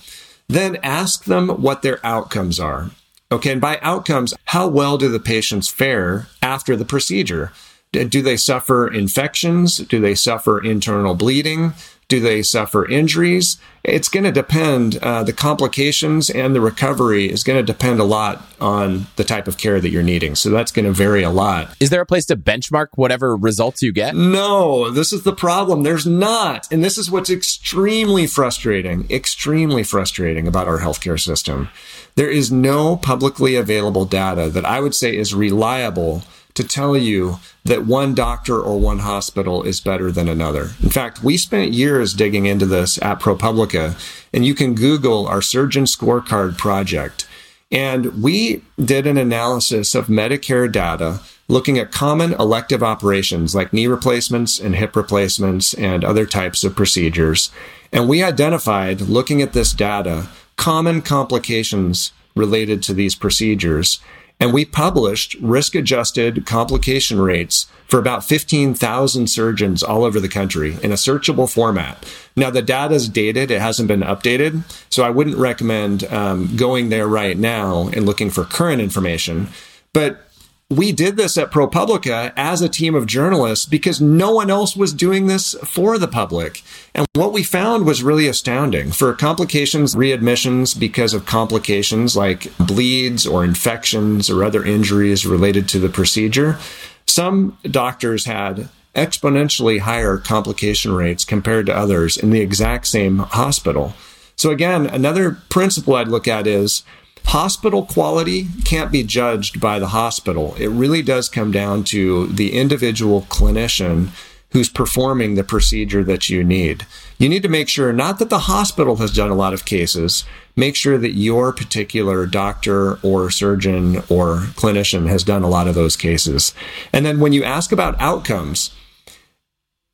Then 0.46 0.76
ask 0.84 1.24
them 1.24 1.48
what 1.48 1.82
their 1.82 1.98
outcomes 2.06 2.60
are. 2.60 2.92
Okay. 3.32 3.52
And 3.52 3.60
by 3.60 3.78
outcomes, 3.80 4.34
how 4.46 4.68
well 4.68 4.98
do 4.98 5.08
the 5.08 5.20
patients 5.20 5.68
fare 5.68 6.26
after 6.42 6.76
the 6.76 6.84
procedure? 6.84 7.52
Do 7.92 8.22
they 8.22 8.36
suffer 8.36 8.86
infections? 8.92 9.78
Do 9.78 10.00
they 10.00 10.14
suffer 10.14 10.62
internal 10.62 11.14
bleeding? 11.14 11.72
Do 12.06 12.18
they 12.18 12.42
suffer 12.42 12.88
injuries? 12.88 13.56
It's 13.84 14.08
going 14.08 14.24
to 14.24 14.32
depend. 14.32 14.96
Uh, 14.96 15.22
the 15.22 15.32
complications 15.32 16.28
and 16.28 16.54
the 16.54 16.60
recovery 16.60 17.30
is 17.30 17.44
going 17.44 17.58
to 17.58 17.62
depend 17.64 18.00
a 18.00 18.04
lot 18.04 18.44
on 18.60 19.06
the 19.14 19.24
type 19.24 19.46
of 19.48 19.58
care 19.58 19.80
that 19.80 19.90
you're 19.90 20.02
needing. 20.02 20.34
So 20.34 20.50
that's 20.50 20.72
going 20.72 20.86
to 20.86 20.92
vary 20.92 21.22
a 21.22 21.30
lot. 21.30 21.74
Is 21.78 21.90
there 21.90 22.00
a 22.00 22.06
place 22.06 22.26
to 22.26 22.36
benchmark 22.36 22.88
whatever 22.96 23.36
results 23.36 23.80
you 23.80 23.92
get? 23.92 24.16
No, 24.16 24.90
this 24.90 25.12
is 25.12 25.22
the 25.22 25.32
problem. 25.32 25.84
There's 25.84 26.06
not. 26.06 26.70
And 26.72 26.82
this 26.84 26.98
is 26.98 27.10
what's 27.10 27.30
extremely 27.30 28.26
frustrating, 28.26 29.08
extremely 29.08 29.84
frustrating 29.84 30.48
about 30.48 30.66
our 30.66 30.80
healthcare 30.80 31.18
system. 31.18 31.68
There 32.14 32.30
is 32.30 32.52
no 32.52 32.96
publicly 32.96 33.56
available 33.56 34.04
data 34.04 34.50
that 34.50 34.64
I 34.64 34.80
would 34.80 34.94
say 34.94 35.16
is 35.16 35.34
reliable 35.34 36.22
to 36.54 36.64
tell 36.64 36.96
you 36.96 37.38
that 37.64 37.86
one 37.86 38.14
doctor 38.14 38.60
or 38.60 38.78
one 38.78 39.00
hospital 39.00 39.62
is 39.62 39.80
better 39.80 40.10
than 40.10 40.28
another. 40.28 40.70
In 40.82 40.90
fact, 40.90 41.22
we 41.22 41.36
spent 41.36 41.72
years 41.72 42.12
digging 42.12 42.46
into 42.46 42.66
this 42.66 43.00
at 43.02 43.20
ProPublica, 43.20 43.96
and 44.32 44.44
you 44.44 44.54
can 44.54 44.74
Google 44.74 45.26
our 45.26 45.42
surgeon 45.42 45.84
scorecard 45.84 46.58
project. 46.58 47.26
And 47.70 48.22
we 48.22 48.62
did 48.82 49.06
an 49.06 49.16
analysis 49.16 49.94
of 49.94 50.08
Medicare 50.08 50.70
data 50.70 51.20
looking 51.46 51.78
at 51.78 51.92
common 51.92 52.32
elective 52.34 52.82
operations 52.82 53.54
like 53.54 53.72
knee 53.72 53.86
replacements 53.86 54.58
and 54.58 54.76
hip 54.76 54.96
replacements 54.96 55.74
and 55.74 56.04
other 56.04 56.26
types 56.26 56.64
of 56.64 56.76
procedures. 56.76 57.50
And 57.92 58.08
we 58.08 58.22
identified, 58.22 59.00
looking 59.00 59.42
at 59.42 59.52
this 59.52 59.72
data, 59.72 60.28
common 60.60 61.00
complications 61.00 62.12
related 62.36 62.82
to 62.82 62.92
these 62.92 63.14
procedures. 63.14 63.98
And 64.38 64.52
we 64.52 64.66
published 64.66 65.34
risk 65.40 65.74
adjusted 65.74 66.44
complication 66.44 67.18
rates 67.18 67.66
for 67.88 67.98
about 67.98 68.24
15,000 68.24 69.26
surgeons 69.26 69.82
all 69.82 70.04
over 70.04 70.20
the 70.20 70.28
country 70.28 70.76
in 70.82 70.92
a 70.92 70.96
searchable 70.96 71.50
format. 71.50 72.06
Now, 72.36 72.50
the 72.50 72.60
data 72.60 72.94
is 72.94 73.08
dated, 73.08 73.50
it 73.50 73.62
hasn't 73.62 73.88
been 73.88 74.02
updated. 74.02 74.62
So 74.90 75.02
I 75.02 75.08
wouldn't 75.08 75.38
recommend 75.38 76.04
um, 76.04 76.54
going 76.56 76.90
there 76.90 77.08
right 77.08 77.38
now 77.38 77.88
and 77.94 78.04
looking 78.04 78.28
for 78.28 78.44
current 78.44 78.82
information. 78.82 79.48
But 79.94 80.29
we 80.70 80.92
did 80.92 81.16
this 81.16 81.36
at 81.36 81.50
ProPublica 81.50 82.32
as 82.36 82.62
a 82.62 82.68
team 82.68 82.94
of 82.94 83.06
journalists 83.06 83.66
because 83.66 84.00
no 84.00 84.30
one 84.30 84.50
else 84.50 84.76
was 84.76 84.92
doing 84.92 85.26
this 85.26 85.56
for 85.64 85.98
the 85.98 86.06
public. 86.06 86.62
And 86.94 87.06
what 87.14 87.32
we 87.32 87.42
found 87.42 87.84
was 87.84 88.04
really 88.04 88.28
astounding. 88.28 88.92
For 88.92 89.12
complications, 89.14 89.96
readmissions 89.96 90.78
because 90.78 91.12
of 91.12 91.26
complications 91.26 92.16
like 92.16 92.56
bleeds 92.56 93.26
or 93.26 93.42
infections 93.42 94.30
or 94.30 94.44
other 94.44 94.64
injuries 94.64 95.26
related 95.26 95.68
to 95.70 95.80
the 95.80 95.88
procedure, 95.88 96.56
some 97.04 97.58
doctors 97.64 98.26
had 98.26 98.68
exponentially 98.94 99.80
higher 99.80 100.18
complication 100.18 100.92
rates 100.92 101.24
compared 101.24 101.66
to 101.66 101.76
others 101.76 102.16
in 102.16 102.30
the 102.30 102.40
exact 102.40 102.86
same 102.86 103.18
hospital. 103.18 103.94
So 104.36 104.50
again, 104.50 104.86
another 104.86 105.32
principle 105.48 105.96
I'd 105.96 106.08
look 106.08 106.28
at 106.28 106.46
is 106.46 106.84
Hospital 107.26 107.84
quality 107.84 108.48
can't 108.64 108.90
be 108.90 109.02
judged 109.02 109.60
by 109.60 109.78
the 109.78 109.88
hospital. 109.88 110.54
It 110.58 110.68
really 110.68 111.02
does 111.02 111.28
come 111.28 111.52
down 111.52 111.84
to 111.84 112.26
the 112.26 112.52
individual 112.52 113.22
clinician 113.22 114.10
who's 114.52 114.68
performing 114.68 115.34
the 115.34 115.44
procedure 115.44 116.02
that 116.02 116.28
you 116.28 116.42
need. 116.42 116.86
You 117.18 117.28
need 117.28 117.42
to 117.42 117.48
make 117.48 117.68
sure 117.68 117.92
not 117.92 118.18
that 118.18 118.30
the 118.30 118.40
hospital 118.40 118.96
has 118.96 119.12
done 119.12 119.30
a 119.30 119.36
lot 119.36 119.54
of 119.54 119.64
cases, 119.64 120.24
make 120.56 120.74
sure 120.74 120.98
that 120.98 121.12
your 121.12 121.52
particular 121.52 122.26
doctor 122.26 122.98
or 123.02 123.30
surgeon 123.30 123.98
or 124.08 124.48
clinician 124.56 125.06
has 125.08 125.22
done 125.22 125.42
a 125.42 125.48
lot 125.48 125.68
of 125.68 125.76
those 125.76 125.96
cases. 125.96 126.52
And 126.92 127.06
then 127.06 127.20
when 127.20 127.32
you 127.32 127.44
ask 127.44 127.70
about 127.70 128.00
outcomes, 128.00 128.72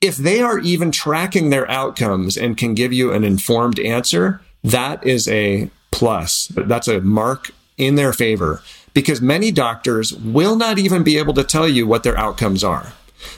if 0.01 0.17
they 0.17 0.41
are 0.41 0.59
even 0.59 0.91
tracking 0.91 1.51
their 1.51 1.71
outcomes 1.71 2.37
and 2.37 2.57
can 2.57 2.75
give 2.75 2.93
you 2.93 3.13
an 3.13 3.25
informed 3.25 3.79
answer, 3.79 4.41
that 4.63 5.05
is 5.07 5.29
a 5.29 5.71
plus. 5.97 6.49
That's 6.49 6.89
a 6.89 7.01
mark 7.01 7.51
in 7.79 7.95
their 7.95 8.13
favor 8.13 8.63
because 8.93 9.21
many 9.21 9.51
doctors 9.51 10.13
will 10.13 10.57
not 10.57 10.79
even 10.79 11.03
be 11.03 11.19
able 11.19 11.35
to 11.35 11.45
tell 11.45 11.67
you 11.67 11.87
what 11.87 12.03
their 12.03 12.17
outcomes 12.19 12.63
are. 12.63 12.93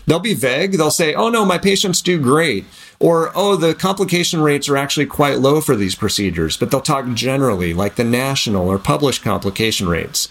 They'll 0.06 0.18
be 0.18 0.34
vague. 0.34 0.72
They'll 0.72 0.90
say, 0.90 1.14
oh 1.14 1.30
no, 1.30 1.44
my 1.44 1.58
patients 1.58 2.02
do 2.02 2.20
great. 2.20 2.64
Or, 3.00 3.30
oh, 3.34 3.54
the 3.54 3.74
complication 3.74 4.40
rates 4.40 4.68
are 4.68 4.76
actually 4.76 5.06
quite 5.06 5.38
low 5.38 5.60
for 5.60 5.76
these 5.76 5.94
procedures, 5.94 6.56
but 6.56 6.70
they'll 6.70 6.80
talk 6.80 7.06
generally, 7.14 7.72
like 7.72 7.94
the 7.94 8.04
national 8.04 8.68
or 8.68 8.78
published 8.78 9.22
complication 9.22 9.88
rates. 9.88 10.28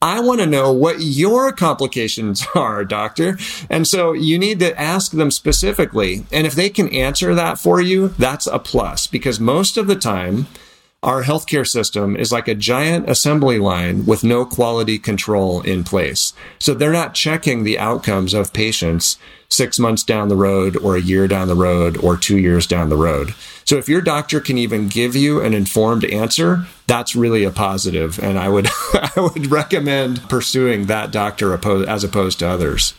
I 0.00 0.20
want 0.20 0.40
to 0.40 0.46
know 0.46 0.72
what 0.72 1.00
your 1.00 1.50
complications 1.50 2.46
are, 2.54 2.84
doctor. 2.84 3.36
And 3.68 3.86
so 3.88 4.12
you 4.12 4.38
need 4.38 4.60
to 4.60 4.78
ask 4.80 5.10
them 5.10 5.32
specifically. 5.32 6.24
And 6.30 6.46
if 6.46 6.54
they 6.54 6.70
can 6.70 6.88
answer 6.90 7.34
that 7.34 7.58
for 7.58 7.80
you, 7.80 8.08
that's 8.08 8.46
a 8.46 8.60
plus 8.60 9.08
because 9.08 9.40
most 9.40 9.76
of 9.76 9.88
the 9.88 9.96
time, 9.96 10.46
our 11.04 11.22
healthcare 11.22 11.68
system 11.68 12.16
is 12.16 12.32
like 12.32 12.48
a 12.48 12.54
giant 12.54 13.08
assembly 13.08 13.58
line 13.58 14.06
with 14.06 14.24
no 14.24 14.46
quality 14.46 14.98
control 14.98 15.60
in 15.60 15.84
place. 15.84 16.32
So 16.58 16.72
they're 16.72 16.92
not 16.92 17.14
checking 17.14 17.62
the 17.62 17.78
outcomes 17.78 18.32
of 18.32 18.54
patients 18.54 19.18
six 19.50 19.78
months 19.78 20.02
down 20.02 20.28
the 20.28 20.36
road 20.36 20.76
or 20.78 20.96
a 20.96 21.02
year 21.02 21.28
down 21.28 21.48
the 21.48 21.54
road 21.54 21.98
or 21.98 22.16
two 22.16 22.38
years 22.38 22.66
down 22.66 22.88
the 22.88 22.96
road. 22.96 23.34
So 23.64 23.76
if 23.76 23.88
your 23.88 24.00
doctor 24.00 24.40
can 24.40 24.56
even 24.56 24.88
give 24.88 25.14
you 25.14 25.42
an 25.42 25.52
informed 25.52 26.04
answer, 26.06 26.66
that's 26.86 27.14
really 27.14 27.44
a 27.44 27.50
positive, 27.50 28.18
and 28.18 28.38
I 28.38 28.48
would 28.48 28.66
I 28.94 29.12
would 29.16 29.50
recommend 29.50 30.26
pursuing 30.28 30.86
that 30.86 31.10
doctor 31.10 31.54
as 31.88 32.02
opposed 32.02 32.38
to 32.40 32.48
others. 32.48 32.94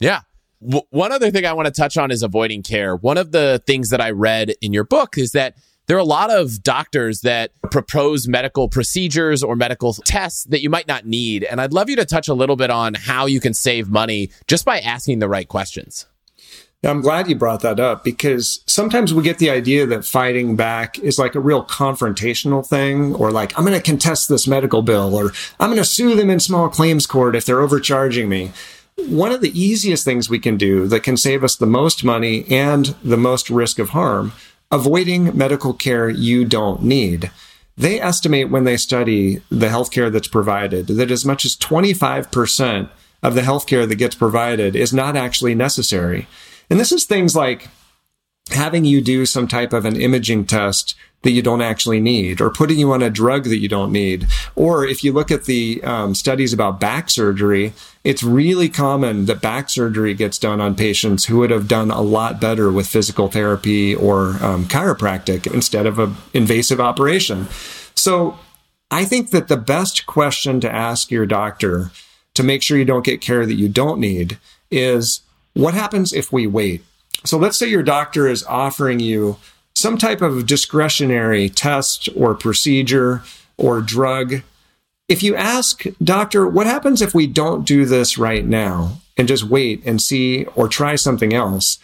Yeah. 0.00 0.20
one 0.60 1.12
other 1.12 1.30
thing 1.30 1.46
I 1.46 1.52
want 1.52 1.66
to 1.66 1.72
touch 1.72 1.96
on 1.96 2.10
is 2.10 2.22
avoiding 2.22 2.62
care. 2.62 2.96
One 2.96 3.16
of 3.16 3.32
the 3.32 3.62
things 3.66 3.90
that 3.90 4.00
I 4.00 4.10
read 4.10 4.54
in 4.60 4.72
your 4.72 4.84
book 4.84 5.16
is 5.16 5.32
that 5.32 5.54
there 5.86 5.96
are 5.96 6.00
a 6.00 6.04
lot 6.04 6.30
of 6.30 6.62
doctors 6.62 7.20
that 7.20 7.50
propose 7.70 8.26
medical 8.26 8.68
procedures 8.68 9.42
or 9.42 9.56
medical 9.56 9.92
tests 9.92 10.44
that 10.44 10.62
you 10.62 10.70
might 10.70 10.88
not 10.88 11.06
need. 11.06 11.44
And 11.44 11.60
I'd 11.60 11.72
love 11.72 11.90
you 11.90 11.96
to 11.96 12.04
touch 12.04 12.28
a 12.28 12.34
little 12.34 12.56
bit 12.56 12.70
on 12.70 12.94
how 12.94 13.26
you 13.26 13.40
can 13.40 13.54
save 13.54 13.90
money 13.90 14.30
just 14.46 14.64
by 14.64 14.80
asking 14.80 15.18
the 15.18 15.28
right 15.28 15.48
questions. 15.48 16.06
I'm 16.82 17.00
glad 17.00 17.28
you 17.28 17.34
brought 17.34 17.62
that 17.62 17.80
up 17.80 18.04
because 18.04 18.62
sometimes 18.66 19.14
we 19.14 19.22
get 19.22 19.38
the 19.38 19.48
idea 19.48 19.86
that 19.86 20.04
fighting 20.04 20.54
back 20.54 20.98
is 20.98 21.18
like 21.18 21.34
a 21.34 21.40
real 21.40 21.64
confrontational 21.64 22.66
thing, 22.66 23.14
or 23.14 23.30
like, 23.30 23.58
I'm 23.58 23.64
going 23.64 23.76
to 23.76 23.82
contest 23.82 24.28
this 24.28 24.46
medical 24.46 24.82
bill, 24.82 25.14
or 25.14 25.32
I'm 25.58 25.70
going 25.70 25.82
to 25.82 25.84
sue 25.84 26.14
them 26.14 26.28
in 26.28 26.40
small 26.40 26.68
claims 26.68 27.06
court 27.06 27.36
if 27.36 27.46
they're 27.46 27.62
overcharging 27.62 28.28
me. 28.28 28.52
One 28.96 29.32
of 29.32 29.40
the 29.40 29.58
easiest 29.58 30.04
things 30.04 30.28
we 30.28 30.38
can 30.38 30.56
do 30.56 30.86
that 30.88 31.02
can 31.02 31.16
save 31.16 31.42
us 31.42 31.56
the 31.56 31.66
most 31.66 32.04
money 32.04 32.44
and 32.50 32.94
the 33.02 33.16
most 33.16 33.48
risk 33.48 33.78
of 33.78 33.90
harm 33.90 34.32
avoiding 34.70 35.36
medical 35.36 35.72
care 35.72 36.08
you 36.08 36.44
don't 36.44 36.82
need. 36.82 37.30
They 37.76 38.00
estimate 38.00 38.50
when 38.50 38.64
they 38.64 38.76
study 38.76 39.42
the 39.50 39.66
healthcare 39.66 40.12
that's 40.12 40.28
provided 40.28 40.86
that 40.88 41.10
as 41.10 41.24
much 41.24 41.44
as 41.44 41.56
25% 41.56 42.88
of 43.22 43.34
the 43.34 43.40
healthcare 43.40 43.88
that 43.88 43.96
gets 43.96 44.14
provided 44.14 44.76
is 44.76 44.92
not 44.92 45.16
actually 45.16 45.54
necessary. 45.54 46.28
And 46.70 46.78
this 46.78 46.92
is 46.92 47.04
things 47.04 47.34
like 47.34 47.68
having 48.50 48.84
you 48.84 49.00
do 49.00 49.26
some 49.26 49.48
type 49.48 49.72
of 49.72 49.84
an 49.84 50.00
imaging 50.00 50.46
test 50.46 50.94
that 51.22 51.30
you 51.30 51.40
don't 51.40 51.62
actually 51.62 52.00
need, 52.00 52.40
or 52.40 52.50
putting 52.50 52.78
you 52.78 52.92
on 52.92 53.02
a 53.02 53.08
drug 53.08 53.44
that 53.44 53.56
you 53.56 53.68
don't 53.68 53.90
need. 53.90 54.26
Or 54.54 54.84
if 54.84 55.02
you 55.02 55.10
look 55.10 55.30
at 55.30 55.44
the 55.44 55.82
um, 55.82 56.14
studies 56.14 56.52
about 56.52 56.78
back 56.78 57.08
surgery, 57.08 57.72
it's 58.04 58.22
really 58.22 58.68
common 58.68 59.24
that 59.24 59.40
back 59.40 59.70
surgery 59.70 60.12
gets 60.12 60.38
done 60.38 60.60
on 60.60 60.74
patients 60.74 61.24
who 61.24 61.38
would 61.38 61.48
have 61.48 61.66
done 61.66 61.90
a 61.90 62.02
lot 62.02 62.42
better 62.42 62.70
with 62.70 62.86
physical 62.86 63.28
therapy 63.28 63.94
or 63.94 64.36
um, 64.44 64.66
chiropractic 64.66 65.50
instead 65.52 65.86
of 65.86 65.98
an 65.98 66.14
invasive 66.34 66.78
operation. 66.78 67.48
So 67.94 68.38
I 68.90 69.06
think 69.06 69.30
that 69.30 69.48
the 69.48 69.56
best 69.56 70.04
question 70.04 70.60
to 70.60 70.70
ask 70.70 71.10
your 71.10 71.24
doctor 71.24 71.90
to 72.34 72.42
make 72.42 72.62
sure 72.62 72.76
you 72.76 72.84
don't 72.84 73.04
get 73.04 73.22
care 73.22 73.46
that 73.46 73.54
you 73.54 73.70
don't 73.70 73.98
need 73.98 74.36
is 74.70 75.22
what 75.54 75.72
happens 75.72 76.12
if 76.12 76.30
we 76.30 76.46
wait? 76.46 76.84
So 77.24 77.38
let's 77.38 77.56
say 77.56 77.68
your 77.68 77.82
doctor 77.82 78.26
is 78.26 78.44
offering 78.44 79.00
you 79.00 79.36
some 79.74 79.98
type 79.98 80.22
of 80.22 80.46
discretionary 80.46 81.48
test 81.48 82.08
or 82.16 82.34
procedure 82.34 83.22
or 83.56 83.80
drug. 83.80 84.42
If 85.08 85.22
you 85.22 85.36
ask, 85.36 85.84
doctor, 86.02 86.46
what 86.46 86.66
happens 86.66 87.02
if 87.02 87.14
we 87.14 87.26
don't 87.26 87.66
do 87.66 87.84
this 87.84 88.16
right 88.16 88.44
now 88.44 89.00
and 89.16 89.28
just 89.28 89.44
wait 89.44 89.82
and 89.84 90.00
see 90.00 90.44
or 90.54 90.68
try 90.68 90.94
something 90.96 91.34
else? 91.34 91.78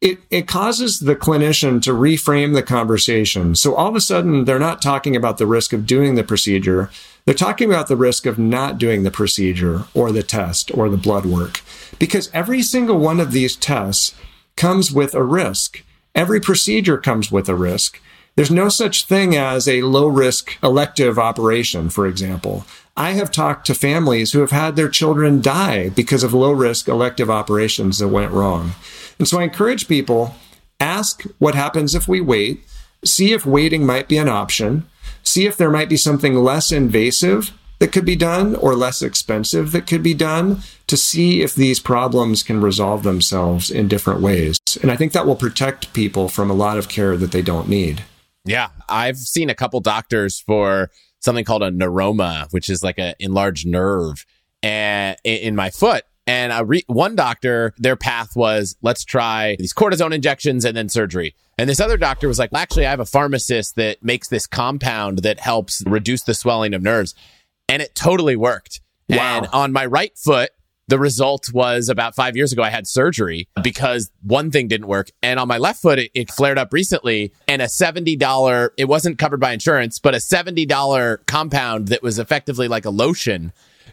It, 0.00 0.18
it 0.30 0.46
causes 0.46 1.00
the 1.00 1.16
clinician 1.16 1.80
to 1.82 1.92
reframe 1.92 2.54
the 2.54 2.62
conversation. 2.62 3.54
So 3.54 3.74
all 3.74 3.88
of 3.88 3.96
a 3.96 4.00
sudden, 4.00 4.44
they're 4.44 4.58
not 4.58 4.82
talking 4.82 5.16
about 5.16 5.38
the 5.38 5.46
risk 5.46 5.72
of 5.72 5.86
doing 5.86 6.14
the 6.14 6.24
procedure. 6.24 6.90
They're 7.24 7.34
talking 7.34 7.70
about 7.70 7.88
the 7.88 7.96
risk 7.96 8.26
of 8.26 8.38
not 8.38 8.76
doing 8.76 9.02
the 9.02 9.10
procedure 9.10 9.84
or 9.94 10.12
the 10.12 10.22
test 10.22 10.70
or 10.74 10.90
the 10.90 10.98
blood 10.98 11.24
work. 11.24 11.62
Because 11.98 12.30
every 12.34 12.60
single 12.60 12.98
one 12.98 13.18
of 13.18 13.32
these 13.32 13.56
tests 13.56 14.14
comes 14.56 14.92
with 14.92 15.14
a 15.14 15.22
risk. 15.22 15.84
Every 16.14 16.40
procedure 16.40 16.98
comes 16.98 17.30
with 17.30 17.48
a 17.48 17.54
risk. 17.54 18.00
There's 18.36 18.50
no 18.50 18.68
such 18.68 19.06
thing 19.06 19.36
as 19.36 19.68
a 19.68 19.82
low 19.82 20.06
risk 20.06 20.56
elective 20.62 21.18
operation, 21.18 21.88
for 21.88 22.06
example. 22.06 22.64
I 22.96 23.12
have 23.12 23.30
talked 23.30 23.66
to 23.66 23.74
families 23.74 24.32
who 24.32 24.40
have 24.40 24.50
had 24.50 24.76
their 24.76 24.88
children 24.88 25.40
die 25.40 25.88
because 25.88 26.22
of 26.22 26.32
low 26.32 26.52
risk 26.52 26.88
elective 26.88 27.30
operations 27.30 27.98
that 27.98 28.08
went 28.08 28.32
wrong. 28.32 28.72
And 29.18 29.26
so 29.26 29.38
I 29.38 29.44
encourage 29.44 29.88
people 29.88 30.34
ask 30.80 31.22
what 31.38 31.54
happens 31.54 31.94
if 31.94 32.06
we 32.06 32.20
wait, 32.20 32.64
see 33.04 33.32
if 33.32 33.46
waiting 33.46 33.86
might 33.86 34.08
be 34.08 34.16
an 34.16 34.28
option, 34.28 34.86
see 35.22 35.46
if 35.46 35.56
there 35.56 35.70
might 35.70 35.88
be 35.88 35.96
something 35.96 36.34
less 36.34 36.70
invasive 36.70 37.52
that 37.78 37.92
could 37.92 38.04
be 38.04 38.16
done 38.16 38.54
or 38.56 38.74
less 38.74 39.02
expensive 39.02 39.72
that 39.72 39.86
could 39.86 40.02
be 40.02 40.14
done 40.14 40.58
to 40.86 40.96
see 40.96 41.42
if 41.42 41.54
these 41.54 41.80
problems 41.80 42.42
can 42.42 42.60
resolve 42.60 43.02
themselves 43.02 43.70
in 43.70 43.88
different 43.88 44.20
ways. 44.20 44.58
And 44.82 44.90
I 44.90 44.96
think 44.96 45.12
that 45.12 45.26
will 45.26 45.36
protect 45.36 45.92
people 45.92 46.28
from 46.28 46.50
a 46.50 46.54
lot 46.54 46.78
of 46.78 46.88
care 46.88 47.16
that 47.16 47.32
they 47.32 47.42
don't 47.42 47.68
need. 47.68 48.02
Yeah. 48.44 48.68
I've 48.88 49.16
seen 49.16 49.50
a 49.50 49.54
couple 49.54 49.80
doctors 49.80 50.40
for 50.40 50.90
something 51.20 51.44
called 51.44 51.62
a 51.62 51.70
neuroma, 51.70 52.52
which 52.52 52.68
is 52.68 52.82
like 52.82 52.98
an 52.98 53.14
enlarged 53.18 53.66
nerve 53.66 54.24
eh, 54.62 54.68
and 54.68 55.18
in 55.24 55.56
my 55.56 55.70
foot. 55.70 56.04
And 56.26 56.68
re- 56.68 56.84
one 56.86 57.16
doctor, 57.16 57.74
their 57.78 57.96
path 57.96 58.34
was 58.34 58.76
let's 58.82 59.04
try 59.04 59.56
these 59.58 59.74
cortisone 59.74 60.14
injections 60.14 60.64
and 60.64 60.76
then 60.76 60.88
surgery. 60.88 61.34
And 61.58 61.68
this 61.68 61.80
other 61.80 61.96
doctor 61.96 62.28
was 62.28 62.38
like, 62.38 62.50
well, 62.50 62.62
actually, 62.62 62.86
I 62.86 62.90
have 62.90 63.00
a 63.00 63.06
pharmacist 63.06 63.76
that 63.76 64.02
makes 64.02 64.28
this 64.28 64.46
compound 64.46 65.18
that 65.18 65.38
helps 65.38 65.82
reduce 65.86 66.22
the 66.22 66.34
swelling 66.34 66.74
of 66.74 66.82
nerves 66.82 67.14
and 67.68 67.82
it 67.82 67.94
totally 67.94 68.36
worked. 68.36 68.80
Wow. 69.08 69.38
And 69.38 69.46
on 69.52 69.72
my 69.72 69.86
right 69.86 70.16
foot, 70.16 70.50
the 70.86 70.98
result 70.98 71.52
was 71.52 71.88
about 71.88 72.14
five 72.14 72.36
years 72.36 72.52
ago, 72.52 72.62
I 72.62 72.70
had 72.70 72.86
surgery 72.86 73.48
because 73.62 74.10
one 74.22 74.50
thing 74.50 74.68
didn't 74.68 74.86
work. 74.86 75.10
And 75.22 75.40
on 75.40 75.48
my 75.48 75.56
left 75.56 75.80
foot, 75.80 75.98
it, 75.98 76.10
it 76.14 76.30
flared 76.30 76.58
up 76.58 76.72
recently 76.72 77.32
and 77.48 77.62
a 77.62 77.66
$70, 77.66 78.70
it 78.76 78.84
wasn't 78.84 79.18
covered 79.18 79.40
by 79.40 79.52
insurance, 79.52 79.98
but 79.98 80.14
a 80.14 80.18
$70 80.18 81.26
compound 81.26 81.88
that 81.88 82.02
was 82.02 82.18
effectively 82.18 82.68
like 82.68 82.84
a 82.84 82.90
lotion 82.90 83.52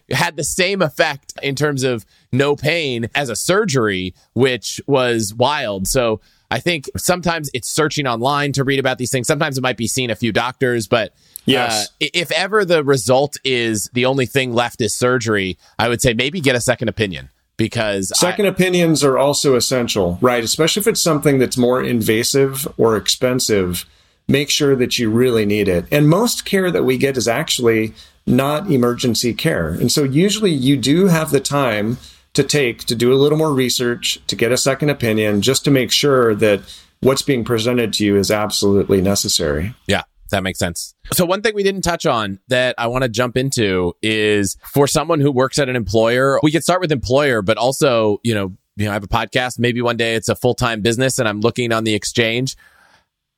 had 0.09 0.36
the 0.36 0.43
same 0.43 0.82
effect 0.82 1.34
in 1.41 1.55
terms 1.55 1.84
of 1.84 2.05
no 2.32 2.55
pain 2.55 3.09
as 3.15 3.30
a 3.30 3.36
surgery, 3.36 4.13
which 4.34 4.82
was 4.88 5.34
wild. 5.34 5.88
So 5.88 6.19
I 6.51 6.59
think 6.59 6.89
sometimes 6.97 7.49
it's 7.53 7.69
searching 7.69 8.05
online 8.05 8.51
to 8.53 8.63
read 8.63 8.79
about 8.79 8.97
these 8.97 9.09
things. 9.09 9.25
Sometimes 9.25 9.57
it 9.57 9.61
might 9.61 9.77
be 9.77 9.87
seeing 9.87 10.11
a 10.11 10.15
few 10.15 10.31
doctors, 10.31 10.87
but 10.87 11.13
Yes. 11.45 11.87
Uh, 11.87 12.07
if 12.13 12.31
ever 12.31 12.65
the 12.65 12.83
result 12.83 13.37
is 13.43 13.89
the 13.93 14.05
only 14.05 14.25
thing 14.25 14.53
left 14.53 14.81
is 14.81 14.95
surgery, 14.95 15.57
I 15.79 15.89
would 15.89 16.01
say 16.01 16.13
maybe 16.13 16.39
get 16.39 16.55
a 16.55 16.61
second 16.61 16.87
opinion 16.87 17.29
because 17.57 18.11
second 18.15 18.45
I, 18.45 18.49
opinions 18.49 19.03
are 19.03 19.17
also 19.17 19.55
essential, 19.55 20.17
right? 20.21 20.43
Especially 20.43 20.81
if 20.81 20.87
it's 20.87 21.01
something 21.01 21.39
that's 21.39 21.57
more 21.57 21.83
invasive 21.83 22.67
or 22.77 22.95
expensive, 22.95 23.85
make 24.27 24.49
sure 24.49 24.75
that 24.75 24.97
you 24.97 25.09
really 25.09 25.45
need 25.45 25.67
it. 25.67 25.85
And 25.91 26.07
most 26.07 26.45
care 26.45 26.71
that 26.71 26.83
we 26.83 26.97
get 26.97 27.17
is 27.17 27.27
actually 27.27 27.93
not 28.27 28.71
emergency 28.71 29.33
care. 29.33 29.69
And 29.69 29.91
so 29.91 30.03
usually 30.03 30.51
you 30.51 30.77
do 30.77 31.07
have 31.07 31.31
the 31.31 31.39
time 31.39 31.97
to 32.34 32.43
take 32.43 32.86
to 32.86 32.95
do 32.95 33.13
a 33.13 33.15
little 33.15 33.38
more 33.38 33.53
research, 33.53 34.19
to 34.27 34.36
get 34.36 34.51
a 34.51 34.57
second 34.57 34.89
opinion, 34.89 35.41
just 35.41 35.65
to 35.65 35.71
make 35.71 35.91
sure 35.91 36.34
that 36.36 36.61
what's 37.01 37.21
being 37.21 37.43
presented 37.43 37.93
to 37.93 38.05
you 38.05 38.15
is 38.15 38.32
absolutely 38.32 39.01
necessary. 39.01 39.75
Yeah. 39.88 40.03
That 40.32 40.43
makes 40.43 40.59
sense. 40.59 40.95
So 41.11 41.25
one 41.25 41.41
thing 41.41 41.53
we 41.55 41.63
didn't 41.63 41.82
touch 41.82 42.05
on 42.05 42.39
that 42.47 42.75
I 42.77 42.88
want 42.88 43.03
to 43.03 43.09
jump 43.09 43.36
into 43.36 43.93
is 44.01 44.55
for 44.73 44.88
someone 44.88 45.19
who 45.19 45.29
works 45.29 45.59
at 45.59 45.67
an 45.67 45.75
employer, 45.75 46.39
we 46.41 46.53
could 46.53 46.63
start 46.63 46.79
with 46.79 46.91
employer, 46.91 47.41
but 47.41 47.57
also, 47.57 48.19
you 48.23 48.34
know, 48.34 48.55
you 48.77 48.86
know, 48.86 48.91
I 48.91 48.93
have 48.93 49.03
a 49.03 49.09
podcast. 49.09 49.59
Maybe 49.59 49.82
one 49.82 49.97
day 49.97 50.15
it's 50.15 50.29
a 50.29 50.36
full 50.36 50.55
time 50.55 50.82
business 50.82 51.19
and 51.19 51.27
I'm 51.27 51.41
looking 51.41 51.73
on 51.73 51.84
the 51.84 51.93
exchange. 51.93 52.55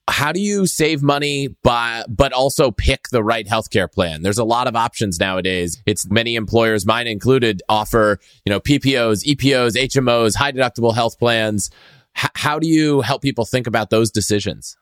How 0.09 0.33
do 0.33 0.41
you 0.41 0.65
save 0.67 1.01
money 1.01 1.47
by, 1.63 2.03
but 2.09 2.33
also 2.33 2.71
pick 2.71 3.07
the 3.09 3.23
right 3.23 3.47
healthcare 3.47 3.91
plan? 3.91 4.21
There's 4.21 4.37
a 4.37 4.43
lot 4.43 4.67
of 4.67 4.75
options 4.75 5.19
nowadays. 5.19 5.81
It's 5.85 6.09
many 6.09 6.35
employers, 6.35 6.85
mine 6.85 7.07
included, 7.07 7.61
offer, 7.69 8.19
you 8.45 8.49
know, 8.49 8.59
PPOs, 8.59 9.23
EPOs, 9.25 9.75
HMOs, 9.75 10.35
high 10.35 10.51
deductible 10.51 10.93
health 10.93 11.17
plans. 11.17 11.69
H- 12.17 12.31
how 12.35 12.59
do 12.59 12.67
you 12.67 13.01
help 13.01 13.21
people 13.21 13.45
think 13.45 13.65
about 13.65 13.91
those 13.91 14.11
decisions? 14.11 14.75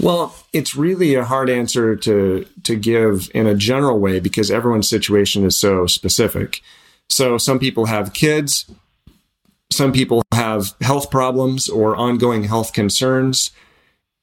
Well, 0.00 0.34
it's 0.52 0.74
really 0.74 1.14
a 1.14 1.24
hard 1.24 1.50
answer 1.50 1.94
to 1.94 2.46
to 2.64 2.76
give 2.76 3.30
in 3.34 3.46
a 3.46 3.54
general 3.54 4.00
way 4.00 4.18
because 4.18 4.50
everyone's 4.50 4.88
situation 4.88 5.44
is 5.44 5.56
so 5.56 5.86
specific. 5.86 6.60
So 7.08 7.38
some 7.38 7.58
people 7.58 7.86
have 7.86 8.14
kids, 8.14 8.70
some 9.70 9.92
people 9.92 10.22
have 10.32 10.74
health 10.80 11.10
problems 11.10 11.68
or 11.68 11.96
ongoing 11.96 12.44
health 12.44 12.72
concerns. 12.72 13.50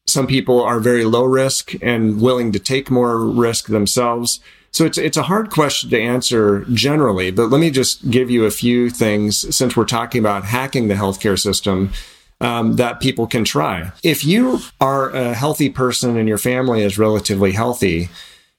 Some 0.07 0.27
people 0.27 0.61
are 0.63 0.79
very 0.79 1.03
low 1.03 1.25
risk 1.25 1.73
and 1.81 2.21
willing 2.21 2.51
to 2.53 2.59
take 2.59 2.89
more 2.89 3.19
risk 3.19 3.67
themselves. 3.67 4.39
So 4.71 4.85
it's 4.85 4.97
it's 4.97 5.17
a 5.17 5.23
hard 5.23 5.49
question 5.49 5.89
to 5.89 5.99
answer 5.99 6.65
generally, 6.71 7.31
but 7.31 7.49
let 7.49 7.59
me 7.59 7.71
just 7.71 8.09
give 8.09 8.29
you 8.29 8.45
a 8.45 8.51
few 8.51 8.89
things 8.89 9.55
since 9.55 9.75
we're 9.75 9.85
talking 9.85 10.19
about 10.19 10.45
hacking 10.45 10.87
the 10.87 10.93
healthcare 10.93 11.39
system 11.39 11.91
um, 12.39 12.75
that 12.75 12.99
people 12.99 13.27
can 13.27 13.43
try. 13.43 13.91
If 14.03 14.23
you 14.23 14.59
are 14.79 15.09
a 15.09 15.33
healthy 15.33 15.69
person 15.69 16.17
and 16.17 16.27
your 16.27 16.37
family 16.37 16.83
is 16.83 16.97
relatively 16.97 17.53
healthy, 17.53 18.09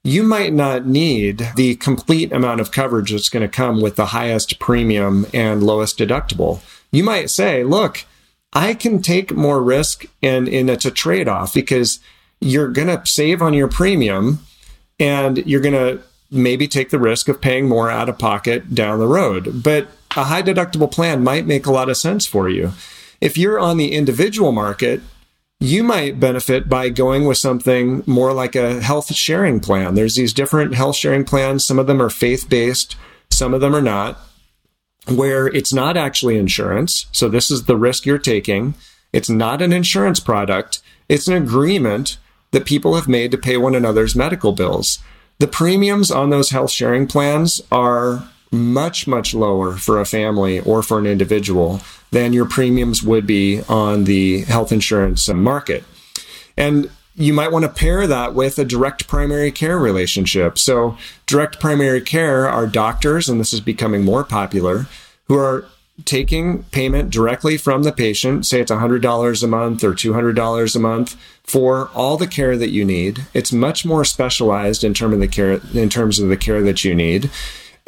you 0.05 0.23
might 0.23 0.53
not 0.53 0.87
need 0.87 1.51
the 1.57 1.77
complete 1.77 2.33
amount 2.33 2.61
of 2.61 2.73
coverage 2.73 3.13
that's 3.13 3.29
going 3.29 3.43
to 3.43 3.49
come 3.49 3.81
with 3.81 3.97
the 3.97 4.07
highest 4.07 4.59
premium 4.59 5.27
and 5.33 5.63
lowest 5.63 5.99
deductible. 5.99 6.61
You 6.91 7.05
might 7.05 7.31
say, 7.31 7.65
look, 7.65 8.05
I 8.53 8.75
can 8.75 9.03
take 9.03 9.35
more 9.35 9.63
risk 9.63 10.07
and, 10.23 10.49
and 10.49 10.71
it's 10.71 10.85
a 10.85 10.91
trade 10.91 11.29
off 11.29 11.55
because 11.55 12.01
you're 12.41 12.69
going 12.69 12.89
to 12.89 13.05
save 13.05 13.43
on 13.43 13.55
your 13.55 13.69
premium 13.69 14.41
and 14.99 15.39
you're 15.47 15.61
going 15.61 15.75
to 15.75 16.03
maybe 16.31 16.69
take 16.69 16.91
the 16.91 16.99
risk 16.99 17.29
of 17.29 17.41
paying 17.41 17.69
more 17.69 17.91
out 17.91 18.09
of 18.09 18.19
pocket 18.19 18.75
down 18.75 18.99
the 18.99 19.07
road. 19.07 19.63
But 19.63 19.89
a 20.17 20.25
high 20.25 20.43
deductible 20.43 20.91
plan 20.91 21.23
might 21.23 21.47
make 21.47 21.67
a 21.67 21.73
lot 21.73 21.89
of 21.89 21.97
sense 21.97 22.27
for 22.27 22.49
you. 22.49 22.73
If 23.21 23.37
you're 23.37 23.59
on 23.59 23.77
the 23.77 23.93
individual 23.93 24.53
market, 24.53 25.01
you 25.61 25.83
might 25.83 26.21
benefit 26.21 26.69
by 26.69 26.89
going 26.89 27.27
with 27.27 27.39
something 27.39 28.03
more 28.07 28.33
like 28.33 28.55
a 28.55 28.81
health 28.81 29.13
sharing 29.15 29.59
plan. 29.61 29.95
There's 29.95 30.15
these 30.15 30.33
different 30.33 30.75
health 30.75 30.97
sharing 30.97 31.25
plans. 31.25 31.65
Some 31.65 31.79
of 31.79 31.87
them 31.87 32.01
are 32.01 32.11
faith 32.11 32.49
based, 32.49 32.97
some 33.31 33.55
of 33.55 33.61
them 33.61 33.75
are 33.75 33.83
not, 33.83 34.19
where 35.09 35.47
it's 35.49 35.73
not 35.73 35.97
actually 35.97 36.39
insurance. 36.39 37.07
So 37.13 37.29
this 37.29 37.51
is 37.51 37.65
the 37.65 37.77
risk 37.77 38.07
you're 38.07 38.19
taking. 38.19 38.75
It's 39.13 39.31
not 39.31 39.63
an 39.63 39.73
insurance 39.73 40.21
product. 40.21 40.81
It's 41.09 41.29
an 41.29 41.35
agreement 41.35 42.19
that 42.51 42.67
people 42.67 42.95
have 42.95 43.09
made 43.09 43.31
to 43.31 43.39
pay 43.39 43.57
one 43.57 43.75
another's 43.75 44.17
medical 44.17 44.53
bills. 44.53 44.99
The 45.39 45.47
premiums 45.47 46.11
on 46.11 46.31
those 46.31 46.51
health 46.51 46.71
sharing 46.71 47.07
plans 47.07 47.61
are 47.71 48.29
much, 48.51 49.07
much 49.07 49.35
lower 49.35 49.75
for 49.75 50.01
a 50.01 50.07
family 50.07 50.61
or 50.61 50.83
for 50.83 50.99
an 50.99 51.07
individual 51.07 51.81
than 52.11 52.33
your 52.33 52.47
premiums 52.47 53.03
would 53.03 53.27
be 53.27 53.63
on 53.69 54.05
the 54.05 54.43
health 54.43 54.73
insurance 54.73 55.29
market. 55.29 55.85
And 56.57 56.91
you 57.19 57.33
might 57.33 57.53
want 57.53 57.65
to 57.65 57.69
pair 57.69 58.07
that 58.07 58.35
with 58.35 58.59
a 58.59 58.65
direct 58.65 59.09
primary 59.09 59.51
care 59.51 59.79
relationship. 59.79 60.59
So, 60.59 60.97
direct 61.27 61.61
primary 61.61 62.01
care 62.01 62.49
are 62.49 62.67
doctors, 62.67 63.29
and 63.29 63.41
this 63.41 63.53
is 63.53 63.61
becoming 63.61 64.05
more 64.05 64.25
popular, 64.25 64.87
who 65.27 65.37
are 65.37 65.67
taking 66.05 66.63
payment 66.65 67.11
directly 67.11 67.57
from 67.57 67.83
the 67.83 67.93
patient, 67.93 68.47
say 68.47 68.61
it's 68.61 68.71
$100 68.71 69.43
a 69.43 69.47
month 69.49 69.83
or 69.83 69.93
$200 69.93 70.77
a 70.77 70.79
month 70.79 71.17
for 71.43 71.89
all 71.89 72.17
the 72.17 72.29
care 72.29 72.57
that 72.57 72.71
you 72.71 72.85
need. 72.85 73.27
It's 73.35 73.53
much 73.53 73.85
more 73.85 74.05
specialized 74.05 74.85
in 74.85 74.95
terms 74.95 75.15
of 75.15 75.21
the 75.21 75.29
care 75.29 75.61
in 75.75 75.89
terms 75.89 76.21
of 76.21 76.29
the 76.29 76.37
care 76.37 76.63
that 76.63 76.85
you 76.85 76.95
need 76.95 77.31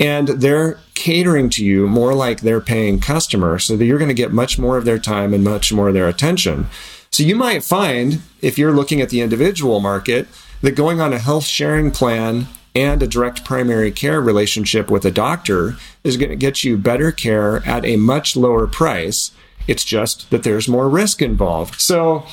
and 0.01 0.29
they're 0.29 0.79
catering 0.95 1.51
to 1.51 1.65
you 1.65 1.87
more 1.87 2.15
like 2.15 2.41
they're 2.41 2.61
paying 2.61 2.99
customer 2.99 3.59
so 3.59 3.77
that 3.77 3.85
you're 3.85 3.99
going 3.99 4.09
to 4.09 4.15
get 4.15 4.33
much 4.33 4.59
more 4.59 4.79
of 4.79 4.87
their 4.87 4.99
time 4.99 5.35
and 5.35 5.45
much 5.45 5.73
more 5.73 5.89
of 5.89 5.95
their 5.95 6.09
attention. 6.09 6.67
So 7.13 7.25
you 7.25 7.35
might 7.35 7.65
find 7.65 8.23
if 8.41 8.57
you're 8.57 8.73
looking 8.73 9.01
at 9.01 9.09
the 9.11 9.21
individual 9.21 9.81
market 9.81 10.29
that 10.63 10.77
going 10.77 11.01
on 11.01 11.13
a 11.13 11.19
health 11.19 11.45
sharing 11.45 11.91
plan 11.91 12.47
and 12.73 13.03
a 13.03 13.09
direct 13.09 13.45
primary 13.45 13.91
care 13.91 14.21
relationship 14.21 14.91
with 14.91 15.05
a 15.05 15.11
doctor 15.11 15.75
is 16.05 16.17
going 16.17 16.31
to 16.31 16.37
get 16.37 16.63
you 16.63 16.77
better 16.77 17.11
care 17.11 17.67
at 17.67 17.85
a 17.85 17.97
much 17.97 18.37
lower 18.37 18.69
price. 18.69 19.33
It's 19.67 19.83
just 19.83 20.31
that 20.31 20.45
there's 20.45 20.69
more 20.69 20.89
risk 20.89 21.21
involved. 21.21 21.81
So 21.81 22.27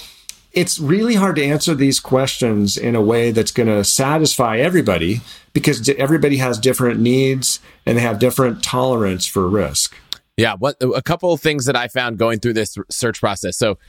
it's 0.54 0.80
really 0.80 1.16
hard 1.16 1.38
to 1.38 1.44
answer 1.44 1.74
these 1.74 2.00
questions 2.00 2.78
in 2.78 2.96
a 2.96 3.02
way 3.02 3.32
that's 3.32 3.52
going 3.52 3.68
to 3.68 3.84
satisfy 3.84 4.58
everybody 4.58 5.22
because 5.54 5.90
everybody 5.90 6.38
has 6.38 6.60
different 6.60 7.00
needs 7.00 7.60
and 7.84 7.98
they 7.98 8.02
have 8.02 8.20
different 8.20 8.64
tolerance 8.64 9.26
for 9.26 9.48
risk. 9.50 9.96
Yeah, 10.38 10.54
what 10.54 10.76
a 10.82 11.02
couple 11.02 11.34
of 11.34 11.42
things 11.42 11.66
that 11.66 11.76
I 11.76 11.88
found 11.88 12.20
going 12.20 12.40
through 12.40 12.54
this 12.54 12.78
search 12.92 13.20
process. 13.20 13.58
So 13.58 13.80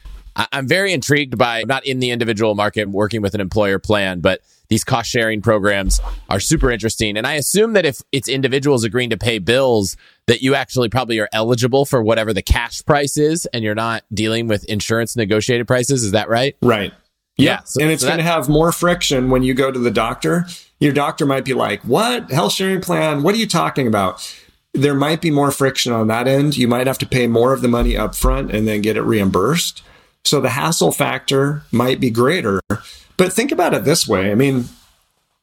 I'm 0.52 0.68
very 0.68 0.92
intrigued 0.92 1.36
by 1.36 1.64
not 1.64 1.84
in 1.86 1.98
the 1.98 2.10
individual 2.10 2.54
market 2.54 2.88
working 2.88 3.22
with 3.22 3.34
an 3.34 3.40
employer 3.40 3.78
plan, 3.78 4.20
but 4.20 4.40
these 4.68 4.84
cost 4.84 5.10
sharing 5.10 5.40
programs 5.40 6.00
are 6.28 6.40
super 6.40 6.70
interesting. 6.70 7.16
And 7.16 7.26
I 7.26 7.34
assume 7.34 7.72
that 7.72 7.86
if 7.86 8.00
it's 8.12 8.28
individuals 8.28 8.84
agreeing 8.84 9.10
to 9.10 9.16
pay 9.16 9.38
bills, 9.38 9.96
that 10.26 10.42
you 10.42 10.54
actually 10.54 10.90
probably 10.90 11.18
are 11.18 11.28
eligible 11.32 11.86
for 11.86 12.02
whatever 12.02 12.32
the 12.32 12.42
cash 12.42 12.84
price 12.84 13.16
is 13.16 13.46
and 13.46 13.64
you're 13.64 13.74
not 13.74 14.04
dealing 14.12 14.46
with 14.46 14.64
insurance 14.66 15.16
negotiated 15.16 15.66
prices. 15.66 16.04
Is 16.04 16.12
that 16.12 16.28
right? 16.28 16.56
Right. 16.62 16.92
Yeah. 17.36 17.62
So, 17.64 17.80
and 17.80 17.90
it's 17.90 18.02
so 18.02 18.08
going 18.08 18.18
to 18.18 18.24
have 18.24 18.48
more 18.48 18.72
friction 18.72 19.30
when 19.30 19.42
you 19.42 19.54
go 19.54 19.70
to 19.70 19.78
the 19.78 19.90
doctor 19.90 20.46
your 20.80 20.92
doctor 20.92 21.26
might 21.26 21.44
be 21.44 21.54
like, 21.54 21.82
What? 21.82 22.30
Health 22.30 22.52
sharing 22.52 22.80
plan? 22.80 23.22
What 23.22 23.34
are 23.34 23.38
you 23.38 23.46
talking 23.46 23.86
about? 23.86 24.34
There 24.74 24.94
might 24.94 25.20
be 25.20 25.30
more 25.30 25.50
friction 25.50 25.92
on 25.92 26.06
that 26.08 26.28
end. 26.28 26.56
You 26.56 26.68
might 26.68 26.86
have 26.86 26.98
to 26.98 27.06
pay 27.06 27.26
more 27.26 27.52
of 27.52 27.62
the 27.62 27.68
money 27.68 27.96
up 27.96 28.14
front 28.14 28.52
and 28.52 28.68
then 28.68 28.82
get 28.82 28.96
it 28.96 29.02
reimbursed. 29.02 29.82
So 30.28 30.40
the 30.40 30.50
hassle 30.50 30.92
factor 30.92 31.62
might 31.72 32.00
be 32.00 32.10
greater. 32.10 32.60
But 33.16 33.32
think 33.32 33.50
about 33.50 33.74
it 33.74 33.84
this 33.84 34.06
way. 34.06 34.30
I 34.30 34.34
mean, 34.34 34.66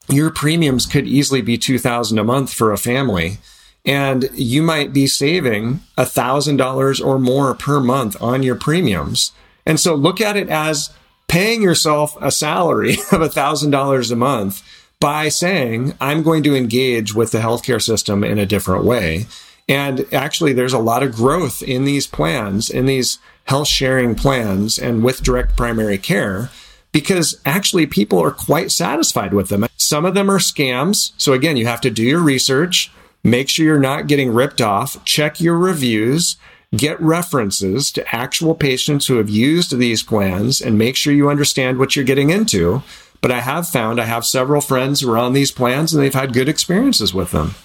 your 0.10 0.30
premiums 0.30 0.86
could 0.86 1.08
easily 1.08 1.42
be 1.42 1.58
2000 1.58 2.18
a 2.18 2.24
month 2.24 2.54
for 2.54 2.72
a 2.72 2.78
family 2.78 3.40
and 3.86 4.30
you 4.34 4.64
might 4.64 4.94
be 4.94 5.08
saving 5.08 5.82
$1000 5.98 7.06
or 7.06 7.20
more 7.20 7.54
per 7.54 7.80
month 7.80 8.20
on 8.22 8.42
your 8.42 8.56
premiums. 8.56 9.32
And 9.66 9.80
so 9.80 9.94
look 9.94 10.20
at 10.20 10.36
it 10.36 10.50
as 10.50 10.92
paying 11.28 11.62
yourself 11.62 12.18
a 12.22 12.32
salary 12.32 12.94
of 13.12 13.22
$1000 13.22 14.12
a 14.12 14.16
month 14.16 14.64
by 15.00 15.30
saying, 15.30 15.94
I'm 16.02 16.24
going 16.24 16.44
to 16.44 16.56
engage 16.56 17.14
with 17.14 17.32
the 17.32 17.40
healthcare 17.40 17.82
system 17.82 18.24
in 18.24 18.40
a 18.40 18.46
different 18.46 18.86
way. 18.86 19.28
And 19.68 20.06
actually, 20.14 20.54
there's 20.54 20.74
a 20.74 20.80
lot 20.80 21.04
of 21.04 21.16
growth 21.16 21.62
in 21.62 21.86
these 21.86 22.08
plans, 22.08 22.70
in 22.70 22.86
these 22.86 23.20
health 23.46 23.68
sharing 23.68 24.16
plans, 24.16 24.78
and 24.78 25.04
with 25.04 25.24
direct 25.24 25.56
primary 25.56 25.98
care, 25.98 26.50
because 26.92 27.40
actually 27.46 27.86
people 27.86 28.22
are 28.22 28.32
quite 28.32 28.72
satisfied 28.72 29.34
with 29.34 29.50
them. 29.50 29.66
Some 29.78 30.06
of 30.06 30.14
them 30.14 30.30
are 30.30 30.40
scams. 30.40 31.12
So, 31.18 31.34
again, 31.34 31.58
you 31.58 31.66
have 31.66 31.82
to 31.82 31.90
do 31.90 32.04
your 32.04 32.22
research, 32.22 32.92
make 33.24 33.50
sure 33.50 33.66
you're 33.66 33.80
not 33.80 34.08
getting 34.08 34.34
ripped 34.34 34.62
off, 34.62 35.04
check 35.06 35.40
your 35.40 35.58
reviews. 35.58 36.38
Get 36.76 37.00
references 37.00 37.90
to 37.92 38.16
actual 38.16 38.54
patients 38.54 39.08
who 39.08 39.16
have 39.16 39.30
used 39.30 39.78
these 39.78 40.04
plans 40.04 40.60
and 40.60 40.78
make 40.78 40.98
sure 40.98 41.14
you 41.14 41.30
understand 41.30 41.78
what 41.78 41.96
you're 41.96 42.04
getting 42.04 42.32
into 42.32 42.84
but 43.26 43.32
I 43.32 43.42
have 43.42 43.68
found 43.68 44.00
I 44.00 44.06
have 44.06 44.24
several 44.24 44.62
friends 44.62 45.02
who 45.02 45.12
are 45.12 45.18
on 45.18 45.34
these 45.34 45.52
plans 45.52 45.96
and 45.96 46.04
they've 46.04 46.14
had 46.14 46.32
good 46.32 46.48
experiences 46.48 47.12
with 47.12 47.32
them. 47.32 47.56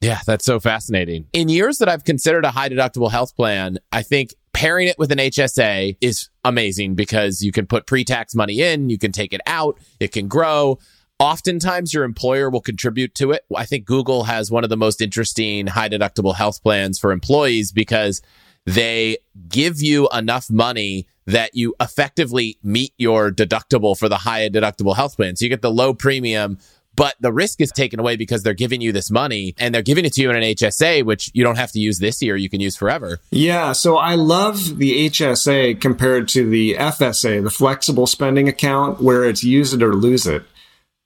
Yeah, 0.00 0.20
that's 0.26 0.46
so 0.46 0.58
fascinating. 0.58 1.26
In 1.34 1.50
years 1.50 1.76
that 1.78 1.88
I've 1.90 2.04
considered 2.04 2.46
a 2.46 2.50
high 2.50 2.70
deductible 2.70 3.10
health 3.10 3.36
plan, 3.36 3.78
I 3.92 4.00
think 4.00 4.34
pairing 4.52 4.88
it 4.88 4.98
with 4.98 5.10
an 5.12 5.18
HSA 5.18 5.96
is 6.00 6.28
amazing 6.44 6.94
because 6.94 7.42
you 7.42 7.52
can 7.52 7.66
put 7.66 7.86
pre 7.86 8.04
tax 8.04 8.34
money 8.34 8.60
in, 8.60 8.90
you 8.90 8.98
can 8.98 9.12
take 9.12 9.32
it 9.32 9.40
out, 9.46 9.78
it 10.00 10.12
can 10.12 10.28
grow. 10.28 10.78
Oftentimes, 11.18 11.94
your 11.94 12.02
employer 12.02 12.50
will 12.50 12.60
contribute 12.60 13.14
to 13.14 13.30
it. 13.30 13.44
I 13.54 13.64
think 13.64 13.84
Google 13.84 14.24
has 14.24 14.50
one 14.50 14.64
of 14.64 14.70
the 14.70 14.76
most 14.76 15.00
interesting 15.00 15.68
high 15.68 15.88
deductible 15.88 16.34
health 16.34 16.62
plans 16.62 16.98
for 16.98 17.12
employees 17.12 17.70
because 17.70 18.20
they 18.66 19.18
give 19.48 19.80
you 19.80 20.08
enough 20.12 20.50
money 20.50 21.06
that 21.26 21.54
you 21.54 21.74
effectively 21.80 22.58
meet 22.62 22.92
your 22.98 23.30
deductible 23.30 23.96
for 23.96 24.08
the 24.08 24.16
high 24.16 24.48
deductible 24.48 24.96
health 24.96 25.16
plan. 25.16 25.36
So 25.36 25.44
you 25.44 25.48
get 25.48 25.62
the 25.62 25.70
low 25.70 25.94
premium, 25.94 26.58
but 26.96 27.14
the 27.20 27.32
risk 27.32 27.60
is 27.60 27.70
taken 27.70 28.00
away 28.00 28.16
because 28.16 28.42
they're 28.42 28.54
giving 28.54 28.80
you 28.80 28.92
this 28.92 29.10
money 29.10 29.54
and 29.58 29.74
they're 29.74 29.82
giving 29.82 30.04
it 30.04 30.12
to 30.14 30.22
you 30.22 30.30
in 30.30 30.36
an 30.36 30.42
HSA, 30.42 31.04
which 31.04 31.30
you 31.34 31.44
don't 31.44 31.56
have 31.56 31.72
to 31.72 31.80
use 31.80 31.98
this 31.98 32.22
year. 32.22 32.36
You 32.36 32.48
can 32.48 32.60
use 32.60 32.76
forever. 32.76 33.20
Yeah. 33.30 33.72
So 33.72 33.96
I 33.96 34.14
love 34.14 34.78
the 34.78 35.08
HSA 35.08 35.80
compared 35.80 36.28
to 36.28 36.48
the 36.48 36.74
FSA, 36.74 37.42
the 37.42 37.50
flexible 37.50 38.06
spending 38.06 38.48
account, 38.48 39.00
where 39.00 39.24
it's 39.24 39.42
use 39.42 39.72
it 39.72 39.82
or 39.82 39.94
lose 39.94 40.26
it. 40.26 40.44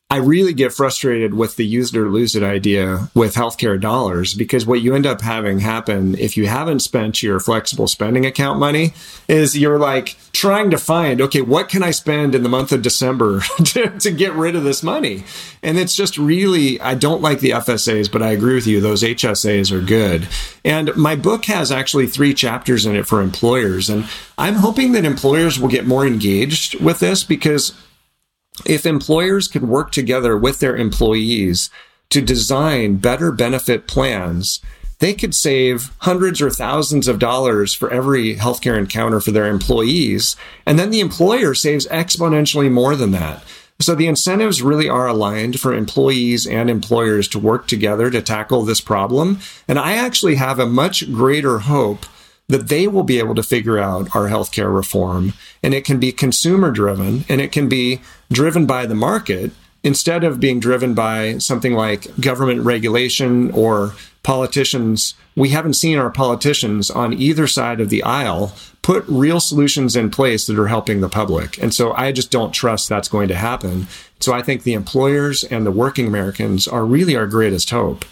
I 0.08 0.18
really 0.18 0.54
get 0.54 0.72
frustrated 0.72 1.34
with 1.34 1.56
the 1.56 1.66
use 1.66 1.92
it 1.92 1.98
or 1.98 2.08
lose 2.08 2.36
it 2.36 2.44
idea 2.44 3.10
with 3.12 3.34
healthcare 3.34 3.80
dollars 3.80 4.34
because 4.34 4.64
what 4.64 4.80
you 4.80 4.94
end 4.94 5.04
up 5.04 5.20
having 5.20 5.58
happen 5.58 6.16
if 6.16 6.36
you 6.36 6.46
haven't 6.46 6.78
spent 6.78 7.24
your 7.24 7.40
flexible 7.40 7.88
spending 7.88 8.24
account 8.24 8.60
money 8.60 8.92
is 9.26 9.58
you're 9.58 9.80
like 9.80 10.14
trying 10.32 10.70
to 10.70 10.78
find, 10.78 11.20
okay, 11.20 11.40
what 11.40 11.68
can 11.68 11.82
I 11.82 11.90
spend 11.90 12.36
in 12.36 12.44
the 12.44 12.48
month 12.48 12.70
of 12.70 12.82
December 12.82 13.40
to, 13.64 13.98
to 13.98 14.12
get 14.12 14.32
rid 14.34 14.54
of 14.54 14.62
this 14.62 14.80
money? 14.80 15.24
And 15.60 15.76
it's 15.76 15.96
just 15.96 16.16
really, 16.18 16.80
I 16.80 16.94
don't 16.94 17.20
like 17.20 17.40
the 17.40 17.50
FSAs, 17.50 18.10
but 18.10 18.22
I 18.22 18.30
agree 18.30 18.54
with 18.54 18.68
you. 18.68 18.80
Those 18.80 19.02
HSAs 19.02 19.72
are 19.72 19.84
good. 19.84 20.28
And 20.64 20.94
my 20.94 21.16
book 21.16 21.46
has 21.46 21.72
actually 21.72 22.06
three 22.06 22.32
chapters 22.32 22.86
in 22.86 22.94
it 22.94 23.08
for 23.08 23.20
employers. 23.20 23.90
And 23.90 24.08
I'm 24.38 24.54
hoping 24.54 24.92
that 24.92 25.04
employers 25.04 25.58
will 25.58 25.68
get 25.68 25.84
more 25.84 26.06
engaged 26.06 26.80
with 26.80 27.00
this 27.00 27.24
because 27.24 27.72
if 28.64 28.86
employers 28.86 29.48
could 29.48 29.68
work 29.68 29.92
together 29.92 30.36
with 30.36 30.60
their 30.60 30.76
employees 30.76 31.70
to 32.10 32.20
design 32.20 32.96
better 32.96 33.32
benefit 33.32 33.86
plans, 33.86 34.60
they 34.98 35.12
could 35.12 35.34
save 35.34 35.90
hundreds 35.98 36.40
or 36.40 36.50
thousands 36.50 37.06
of 37.08 37.18
dollars 37.18 37.74
for 37.74 37.90
every 37.90 38.36
healthcare 38.36 38.78
encounter 38.78 39.20
for 39.20 39.30
their 39.30 39.46
employees. 39.46 40.36
And 40.64 40.78
then 40.78 40.90
the 40.90 41.00
employer 41.00 41.54
saves 41.54 41.86
exponentially 41.88 42.70
more 42.70 42.96
than 42.96 43.10
that. 43.10 43.42
So 43.78 43.94
the 43.94 44.06
incentives 44.06 44.62
really 44.62 44.88
are 44.88 45.06
aligned 45.06 45.60
for 45.60 45.74
employees 45.74 46.46
and 46.46 46.70
employers 46.70 47.28
to 47.28 47.38
work 47.38 47.66
together 47.66 48.10
to 48.10 48.22
tackle 48.22 48.62
this 48.62 48.80
problem. 48.80 49.40
And 49.68 49.78
I 49.78 49.92
actually 49.92 50.36
have 50.36 50.58
a 50.58 50.66
much 50.66 51.12
greater 51.12 51.58
hope 51.58 52.06
that 52.48 52.68
they 52.68 52.86
will 52.86 53.02
be 53.02 53.18
able 53.18 53.34
to 53.34 53.42
figure 53.42 53.78
out 53.78 54.14
our 54.14 54.28
healthcare 54.28 54.74
reform 54.74 55.32
and 55.62 55.74
it 55.74 55.84
can 55.84 55.98
be 55.98 56.12
consumer 56.12 56.70
driven 56.70 57.24
and 57.28 57.40
it 57.40 57.50
can 57.50 57.68
be 57.68 58.00
driven 58.30 58.66
by 58.66 58.86
the 58.86 58.94
market 58.94 59.50
instead 59.82 60.24
of 60.24 60.40
being 60.40 60.58
driven 60.58 60.94
by 60.94 61.38
something 61.38 61.74
like 61.74 62.08
government 62.20 62.62
regulation 62.62 63.50
or 63.52 63.94
politicians. 64.22 65.14
We 65.36 65.50
haven't 65.50 65.74
seen 65.74 65.98
our 65.98 66.10
politicians 66.10 66.90
on 66.90 67.12
either 67.12 67.46
side 67.46 67.80
of 67.80 67.90
the 67.90 68.02
aisle 68.02 68.52
put 68.82 69.04
real 69.06 69.38
solutions 69.38 69.94
in 69.94 70.10
place 70.10 70.46
that 70.46 70.58
are 70.58 70.66
helping 70.66 71.00
the 71.00 71.08
public. 71.08 71.58
And 71.62 71.72
so 71.72 71.92
I 71.92 72.10
just 72.10 72.32
don't 72.32 72.52
trust 72.52 72.88
that's 72.88 73.08
going 73.08 73.28
to 73.28 73.36
happen. 73.36 73.86
So 74.18 74.32
I 74.32 74.42
think 74.42 74.64
the 74.64 74.74
employers 74.74 75.44
and 75.44 75.64
the 75.64 75.70
working 75.70 76.06
Americans 76.08 76.66
are 76.66 76.84
really 76.84 77.14
our 77.14 77.26
greatest 77.26 77.70
hope. 77.70 78.04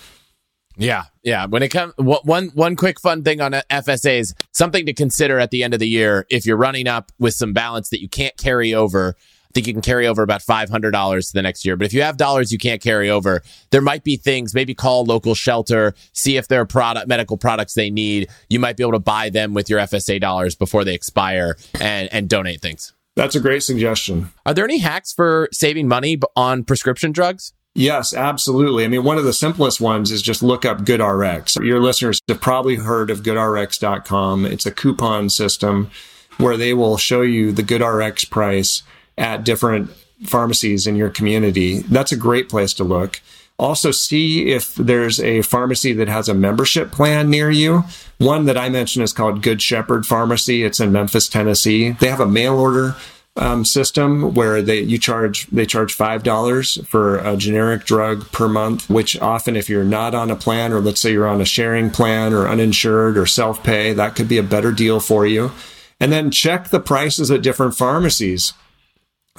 Yeah, 0.77 1.05
yeah. 1.23 1.47
When 1.47 1.63
it 1.63 1.69
comes, 1.69 1.95
one 1.97 2.49
one 2.49 2.77
quick 2.77 3.01
fun 3.01 3.23
thing 3.23 3.41
on 3.41 3.53
FSAs, 3.53 4.35
something 4.53 4.87
to 4.87 4.93
consider 4.93 5.39
at 5.39 5.51
the 5.51 5.63
end 5.63 5.75
of 5.75 5.81
the 5.81 5.89
year 5.89 6.27
if 6.31 6.47
you're 6.47 6.57
running 6.57 6.89
up 6.89 7.13
with 7.19 7.35
some 7.35 7.53
balance 7.53 7.89
that 7.91 8.01
you 8.01 8.09
can't 8.09 8.37
carry 8.37 8.75
over. 8.75 9.17
Think 9.55 9.67
you 9.67 9.73
can 9.73 9.83
carry 9.83 10.07
over 10.07 10.23
about 10.23 10.43
five 10.43 10.69
hundred 10.69 10.91
dollars 10.91 11.29
to 11.29 11.33
the 11.35 11.43
next 11.43 11.65
year. 11.65 11.77
But 11.77 11.87
if 11.87 11.93
you 11.93 12.03
have 12.03 12.17
dollars 12.17 12.53
you 12.53 12.59
can't 12.59 12.83
carry 12.83 13.09
over, 13.09 13.43
there 13.71 13.81
might 13.81 14.05
be 14.05 14.17
things. 14.17 14.53
Maybe 14.53 14.75
call 14.75 15.05
local 15.05 15.35
shelter, 15.35 15.95
see 16.13 16.37
if 16.37 16.49
there 16.49 16.61
are 16.61 16.67
product 16.67 17.07
medical 17.09 17.37
products 17.37 17.75
they 17.75 17.89
need. 17.91 18.29
You 18.49 18.59
might 18.59 18.77
be 18.77 18.83
able 18.83 18.93
to 18.93 18.99
buy 18.99 19.31
them 19.31 19.55
with 19.55 19.71
your 19.71 19.79
FSA 19.79 20.21
dollars 20.21 20.55
before 20.55 20.85
they 20.85 20.95
expire 20.95 21.57
and 21.81 22.13
and 22.13 22.29
donate 22.29 22.61
things. 22.61 22.93
That's 23.17 23.37
a 23.37 23.41
great 23.41 23.63
suggestion. 23.63 24.31
Are 24.45 24.55
there 24.55 24.65
any 24.65 24.79
hacks 24.79 25.13
for 25.13 25.49
saving 25.53 25.87
money 25.87 26.19
on 26.35 26.65
prescription 26.65 27.13
drugs? 27.13 27.53
Yes, 27.77 28.15
absolutely. 28.15 28.85
I 28.85 28.89
mean, 28.89 29.03
one 29.03 29.19
of 29.19 29.25
the 29.25 29.33
simplest 29.33 29.81
ones 29.81 30.13
is 30.13 30.23
just 30.23 30.43
look 30.43 30.65
up 30.65 30.83
GoodRx. 30.83 31.65
Your 31.65 31.81
listeners 31.81 32.21
have 32.29 32.41
probably 32.41 32.77
heard 32.77 33.11
of 33.11 33.23
goodrx.com. 33.23 34.47
It's 34.47 34.67
a 34.67 34.71
coupon 34.71 35.29
system 35.29 35.91
where 36.39 36.57
they 36.57 36.73
will 36.73 36.97
show 36.97 37.23
you 37.23 37.53
the 37.53 37.63
GoodRx 37.63 38.31
price 38.31 38.83
at 39.17 39.45
different 39.45 39.91
pharmacies 40.25 40.87
in 40.87 40.97
your 40.97 41.11
community. 41.11 41.81
That's 41.81 42.13
a 42.13 42.17
great 42.17 42.49
place 42.49 42.73
to 42.75 42.85
look. 42.85 43.21
Also, 43.57 43.93
see 43.93 44.51
if 44.51 44.75
there's 44.75 45.21
a 45.21 45.43
pharmacy 45.43 45.93
that 45.93 46.09
has 46.09 46.29
a 46.29 46.35
membership 46.35 46.91
plan 46.91 47.31
near 47.31 47.51
you. 47.51 47.85
One 48.19 48.47
that 48.47 48.59
I 48.59 48.69
mentioned 48.69 49.05
is 49.05 49.13
called 49.13 49.43
Good 49.43 49.63
Shepherd 49.63 50.07
Pharmacy. 50.07 50.65
It's 50.65 50.81
in 50.81 50.91
Memphis, 50.91 51.29
Tennessee. 51.29 51.91
They 51.93 52.09
have 52.09 52.21
a 52.21 52.27
mail 52.27 52.59
order 52.59 52.97
um, 53.37 53.65
system 53.65 54.35
where 54.35 54.63
they 54.63 54.81
you 54.81 54.99
charge 54.99 55.47
they 55.49 55.67
charge 55.67 55.93
five 55.93 56.23
dollars 56.23 56.79
for 56.87 57.19
a 57.19 57.37
generic 57.37 57.85
drug 57.85 58.31
per 58.33 58.49
month, 58.49 58.89
which 58.89 59.21
often 59.21 59.57
if 59.57 59.69
you're 59.69 59.85
not 59.85 60.15
on 60.15 60.31
a 60.31 60.37
plan 60.37 60.73
or 60.73 60.81
let's 60.81 61.01
say 61.01 61.13
you're 61.13 61.27
on 61.27 61.41
a 61.41 61.45
sharing 61.45 61.91
plan 61.91 62.33
or 62.33 62.49
uninsured 62.49 63.19
or 63.19 63.27
self 63.27 63.63
pay, 63.63 63.93
that 63.93 64.15
could 64.15 64.29
be 64.29 64.39
a 64.39 64.43
better 64.43 64.73
deal 64.73 65.01
for 65.01 65.27
you. 65.27 65.53
And 66.01 66.13
then 66.13 66.31
check 66.31 66.69
the 66.69 66.81
prices 66.81 67.31
at 67.31 67.43
different 67.43 67.77
pharmacies. 67.77 68.53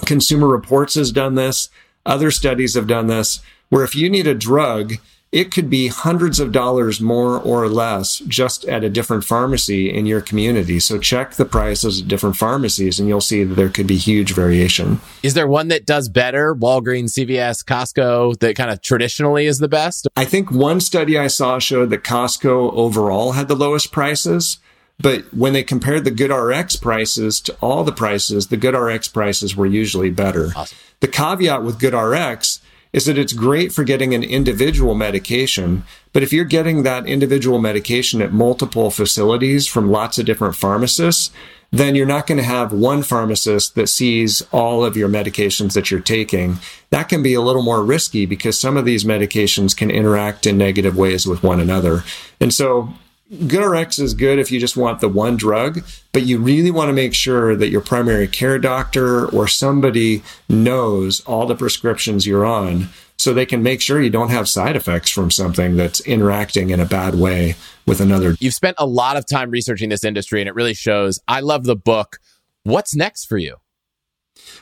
Consumer 0.04 0.46
Reports 0.46 0.94
has 0.94 1.10
done 1.10 1.34
this. 1.34 1.70
Other 2.04 2.30
studies 2.30 2.74
have 2.74 2.86
done 2.86 3.06
this, 3.06 3.40
where 3.68 3.84
if 3.84 3.94
you 3.94 4.10
need 4.10 4.26
a 4.26 4.34
drug 4.34 4.98
it 5.32 5.50
could 5.50 5.68
be 5.68 5.88
hundreds 5.88 6.38
of 6.38 6.52
dollars 6.52 7.00
more 7.00 7.38
or 7.38 7.68
less 7.68 8.20
just 8.20 8.64
at 8.64 8.84
a 8.84 8.88
different 8.88 9.24
pharmacy 9.24 9.92
in 9.92 10.06
your 10.06 10.20
community. 10.20 10.78
So 10.78 10.98
check 10.98 11.32
the 11.34 11.44
prices 11.44 12.00
at 12.00 12.08
different 12.08 12.36
pharmacies 12.36 12.98
and 12.98 13.08
you'll 13.08 13.20
see 13.20 13.42
that 13.44 13.54
there 13.54 13.68
could 13.68 13.86
be 13.86 13.96
huge 13.96 14.32
variation. 14.32 15.00
Is 15.22 15.34
there 15.34 15.48
one 15.48 15.68
that 15.68 15.84
does 15.84 16.08
better? 16.08 16.54
Walgreens, 16.54 17.12
CVS, 17.12 17.64
Costco, 17.64 18.38
that 18.38 18.56
kind 18.56 18.70
of 18.70 18.80
traditionally 18.80 19.46
is 19.46 19.58
the 19.58 19.68
best? 19.68 20.06
I 20.16 20.24
think 20.24 20.50
one 20.50 20.80
study 20.80 21.18
I 21.18 21.26
saw 21.26 21.58
showed 21.58 21.90
that 21.90 22.04
Costco 22.04 22.72
overall 22.72 23.32
had 23.32 23.48
the 23.48 23.56
lowest 23.56 23.92
prices. 23.92 24.58
But 24.98 25.32
when 25.34 25.52
they 25.52 25.62
compared 25.62 26.04
the 26.04 26.10
GoodRx 26.10 26.80
prices 26.80 27.40
to 27.42 27.54
all 27.60 27.84
the 27.84 27.92
prices, 27.92 28.46
the 28.46 28.56
GoodRx 28.56 29.12
prices 29.12 29.54
were 29.54 29.66
usually 29.66 30.10
better. 30.10 30.52
Awesome. 30.56 30.78
The 31.00 31.08
caveat 31.08 31.62
with 31.62 31.78
GoodRx 31.78 32.60
is 32.92 33.04
that 33.04 33.18
it's 33.18 33.34
great 33.34 33.72
for 33.72 33.84
getting 33.84 34.14
an 34.14 34.22
individual 34.22 34.94
medication. 34.94 35.84
But 36.14 36.22
if 36.22 36.32
you're 36.32 36.46
getting 36.46 36.82
that 36.82 37.06
individual 37.06 37.58
medication 37.58 38.22
at 38.22 38.32
multiple 38.32 38.90
facilities 38.90 39.66
from 39.66 39.90
lots 39.90 40.18
of 40.18 40.24
different 40.24 40.56
pharmacists, 40.56 41.30
then 41.70 41.94
you're 41.94 42.06
not 42.06 42.26
going 42.26 42.38
to 42.38 42.44
have 42.44 42.72
one 42.72 43.02
pharmacist 43.02 43.74
that 43.74 43.88
sees 43.88 44.40
all 44.50 44.82
of 44.82 44.96
your 44.96 45.10
medications 45.10 45.74
that 45.74 45.90
you're 45.90 46.00
taking. 46.00 46.58
That 46.88 47.10
can 47.10 47.22
be 47.22 47.34
a 47.34 47.42
little 47.42 47.62
more 47.62 47.84
risky 47.84 48.24
because 48.24 48.58
some 48.58 48.78
of 48.78 48.86
these 48.86 49.04
medications 49.04 49.76
can 49.76 49.90
interact 49.90 50.46
in 50.46 50.56
negative 50.56 50.96
ways 50.96 51.26
with 51.26 51.42
one 51.42 51.60
another. 51.60 52.02
And 52.40 52.54
so 52.54 52.94
GoodRx 53.32 53.98
is 53.98 54.14
good 54.14 54.38
if 54.38 54.52
you 54.52 54.60
just 54.60 54.76
want 54.76 55.00
the 55.00 55.08
one 55.08 55.36
drug, 55.36 55.84
but 56.12 56.22
you 56.22 56.38
really 56.38 56.70
want 56.70 56.88
to 56.88 56.92
make 56.92 57.12
sure 57.12 57.56
that 57.56 57.70
your 57.70 57.80
primary 57.80 58.28
care 58.28 58.58
doctor 58.58 59.26
or 59.26 59.48
somebody 59.48 60.22
knows 60.48 61.20
all 61.22 61.46
the 61.46 61.56
prescriptions 61.56 62.24
you're 62.24 62.46
on 62.46 62.88
so 63.18 63.34
they 63.34 63.46
can 63.46 63.62
make 63.62 63.80
sure 63.80 64.00
you 64.00 64.10
don't 64.10 64.30
have 64.30 64.48
side 64.48 64.76
effects 64.76 65.10
from 65.10 65.30
something 65.30 65.76
that's 65.76 66.00
interacting 66.00 66.70
in 66.70 66.78
a 66.78 66.84
bad 66.84 67.16
way 67.16 67.56
with 67.86 68.00
another. 68.00 68.36
You've 68.38 68.54
spent 68.54 68.76
a 68.78 68.86
lot 68.86 69.16
of 69.16 69.26
time 69.26 69.50
researching 69.50 69.88
this 69.88 70.04
industry 70.04 70.40
and 70.40 70.48
it 70.48 70.54
really 70.54 70.74
shows. 70.74 71.18
I 71.26 71.40
love 71.40 71.64
the 71.64 71.76
book. 71.76 72.18
What's 72.62 72.94
next 72.94 73.24
for 73.24 73.38
you? 73.38 73.56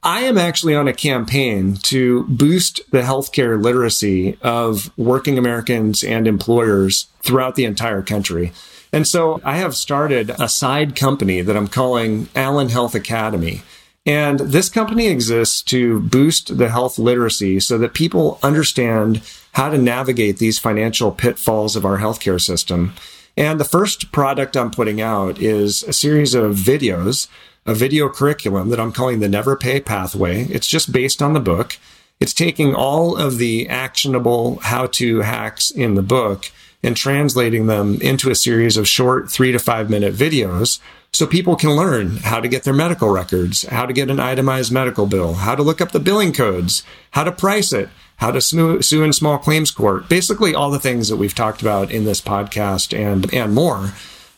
I 0.05 0.25
am 0.25 0.37
actually 0.37 0.75
on 0.75 0.87
a 0.87 0.93
campaign 0.93 1.77
to 1.85 2.25
boost 2.25 2.83
the 2.91 3.01
healthcare 3.01 3.61
literacy 3.61 4.37
of 4.43 4.97
working 4.99 5.39
Americans 5.39 6.05
and 6.05 6.29
employers 6.29 7.07
throughout 7.23 7.55
the 7.55 7.65
entire 7.65 8.03
country. 8.03 8.53
And 8.93 9.09
so 9.09 9.41
I 9.43 9.57
have 9.57 9.75
started 9.75 10.31
a 10.39 10.49
side 10.49 10.95
company 10.95 11.41
that 11.41 11.57
I'm 11.57 11.69
calling 11.69 12.29
Allen 12.37 12.69
Health 12.69 12.95
Academy. 12.95 13.63
And 14.05 14.41
this 14.41 14.69
company 14.69 15.07
exists 15.07 15.63
to 15.63 16.01
boost 16.01 16.59
the 16.59 16.69
health 16.69 16.99
literacy 16.99 17.59
so 17.61 17.79
that 17.79 17.95
people 17.95 18.39
understand 18.43 19.23
how 19.53 19.71
to 19.71 19.79
navigate 19.79 20.37
these 20.37 20.59
financial 20.59 21.13
pitfalls 21.13 21.77
of 21.77 21.87
our 21.87 21.97
healthcare 21.97 22.41
system. 22.41 22.93
And 23.39 23.59
the 23.59 23.65
first 23.65 24.13
product 24.13 24.55
I'm 24.55 24.71
putting 24.71 25.01
out 25.01 25.41
is 25.41 25.83
a 25.85 25.95
series 25.95 26.35
of 26.35 26.57
videos, 26.57 27.27
a 27.67 27.75
video 27.75 28.09
curriculum 28.09 28.69
that 28.69 28.81
I'm 28.81 28.93
calling 28.93 29.21
the 29.21 29.29
Never 29.29 29.57
Pay 29.57 29.81
Pathway. 29.81 30.45
It's 30.45 30.67
just 30.67 30.93
based 30.93 31.23
on 31.23 31.33
the 31.33 31.41
book. 31.41 31.79
It's 32.21 32.35
taking 32.35 32.75
all 32.75 33.17
of 33.17 33.39
the 33.39 33.69
actionable 33.69 34.57
how 34.63 34.87
to 34.87 35.21
hacks 35.21 35.71
in 35.71 35.95
the 35.95 36.03
book 36.03 36.51
and 36.83 36.97
translating 36.97 37.67
them 37.67 37.99
into 38.03 38.31
a 38.31 38.35
series 38.35 38.77
of 38.77 38.87
short 38.87 39.31
three 39.31 39.53
to 39.53 39.59
five 39.59 39.89
minute 39.89 40.15
videos 40.15 40.79
so 41.13 41.27
people 41.27 41.57
can 41.57 41.71
learn 41.71 42.19
how 42.19 42.41
to 42.41 42.49
get 42.49 42.65
their 42.65 42.75
medical 42.75 43.09
records, 43.09 43.63
how 43.63 43.87
to 43.87 43.93
get 43.93 44.11
an 44.11 44.21
itemized 44.21 44.73
medical 44.73 45.07
bill, 45.07 45.35
how 45.35 45.55
to 45.55 45.63
look 45.63 45.81
up 45.81 45.93
the 45.93 46.01
billing 46.01 46.33
codes, 46.33 46.83
how 47.13 47.25
to 47.25 47.33
price 47.33 47.73
it, 47.73 47.89
how 48.17 48.31
to 48.31 48.41
sue, 48.41 49.03
in 49.03 49.13
small 49.13 49.39
claims 49.39 49.71
court. 49.71 50.09
Basically, 50.09 50.55
all 50.55 50.71
the 50.71 50.79
things 50.79 51.09
that 51.09 51.17
we've 51.17 51.35
talked 51.35 51.63
about 51.63 51.91
in 51.91 52.05
this 52.05 52.21
podcast 52.21 52.97
and, 52.97 53.33
and 53.33 53.55
more 53.55 53.93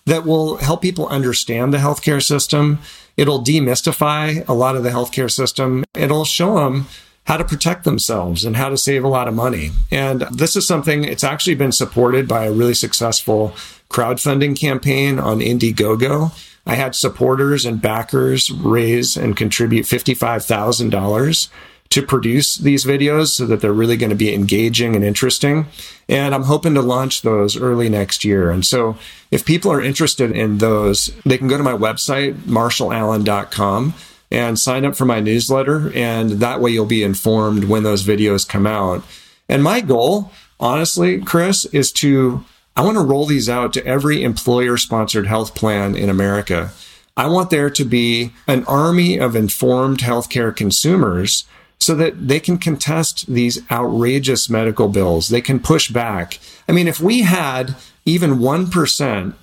that 0.05 0.25
will 0.25 0.57
help 0.59 0.83
people 0.83 1.09
understand 1.09 1.75
the 1.75 1.79
healthcare 1.79 2.23
system. 2.23 2.79
It'll 3.17 3.43
demystify 3.43 4.47
a 4.49 4.53
lot 4.53 4.77
of 4.77 4.83
the 4.83 4.91
healthcare 4.91 5.31
system. 5.31 5.85
It'll 5.95 6.25
show 6.25 6.57
them 6.57 6.87
how 7.25 7.37
to 7.37 7.45
protect 7.45 7.85
themselves 7.85 8.45
and 8.45 8.57
how 8.57 8.69
to 8.69 8.77
save 8.79 9.03
a 9.03 9.09
lot 9.09 9.27
of 9.27 9.35
money. 9.35 9.71
And 9.91 10.23
this 10.33 10.55
is 10.55 10.67
something, 10.67 11.05
it's 11.05 11.25
actually 11.25 11.57
been 11.57 11.73
supported 11.73 12.29
by 12.29 12.45
a 12.45 12.53
really 12.53 12.75
successful 12.75 13.55
crowdfunding 13.91 14.59
campaign 14.59 15.19
on 15.19 15.41
Indiegogo 15.41 16.33
I 16.67 16.75
had 16.75 16.97
supporters 16.97 17.65
and 17.65 17.81
backers 17.81 18.51
raise 18.51 19.17
and 19.17 19.37
contribute 19.37 19.87
$55,000 19.87 21.49
to 21.91 22.03
produce 22.03 22.57
these 22.57 22.85
videos 22.85 23.29
so 23.29 23.47
that 23.47 23.61
they're 23.61 23.73
really 23.73 23.97
going 23.97 24.11
to 24.11 24.17
be 24.17 24.35
engaging 24.35 24.95
and 24.95 25.05
interesting. 25.05 25.67
And 26.09 26.35
I'm 26.35 26.45
hoping 26.45 26.75
to 26.75 26.83
launch 26.83 27.23
those 27.23 27.57
early 27.57 27.89
next 27.89 28.25
year. 28.25 28.51
And 28.51 28.65
so 28.65 28.97
if 29.31 29.45
people 29.45 29.73
are 29.73 29.81
interested 29.81 30.31
in 30.31 30.59
those, 30.59 31.11
they 31.25 31.39
can 31.39 31.49
go 31.49 31.57
to 31.57 31.63
my 31.63 31.73
website, 31.73 32.35
marshallallen.com 32.35 33.95
and 34.31 34.59
sign 34.59 34.85
up 34.85 34.97
for 34.97 35.05
my 35.05 35.21
newsletter. 35.21 35.93
And 35.95 36.33
that 36.33 36.61
way 36.61 36.71
you'll 36.71 36.87
be 36.87 37.03
informed 37.03 37.65
when 37.65 37.83
those 37.83 38.05
videos 38.05 38.49
come 38.49 38.67
out. 38.67 39.05
And 39.49 39.63
my 39.63 39.81
goal, 39.81 40.33
honestly, 40.59 41.21
Chris, 41.21 41.65
is 41.67 41.93
to 41.93 42.45
I 42.77 42.83
want 42.83 42.99
to 42.99 43.03
roll 43.03 43.25
these 43.25 43.49
out 43.49 43.73
to 43.73 43.87
every 43.87 44.23
employer 44.23 44.77
sponsored 44.77 45.27
health 45.27 45.55
plan 45.55 45.97
in 45.97 46.11
America. 46.11 46.73
I 47.17 47.27
want 47.29 47.49
there 47.49 47.71
to 47.71 47.85
be 47.87 48.33
an 48.47 48.65
army 48.65 49.19
of 49.19 49.35
informed 49.35 50.01
healthcare 50.01 50.55
consumers 50.55 51.47
so 51.87 51.95
that 51.95 52.27
they 52.27 52.41
can 52.41 52.59
contest 52.59 53.27
these 53.29 53.63
outrageous 53.71 54.51
medical 54.51 54.89
bills. 54.89 55.29
They 55.29 55.41
can 55.41 55.61
push 55.61 55.89
back. 55.89 56.41
I 56.69 56.73
mean, 56.73 56.89
if 56.89 56.99
we 56.99 57.23
had 57.23 57.77
even 58.05 58.41
1% 58.41 59.35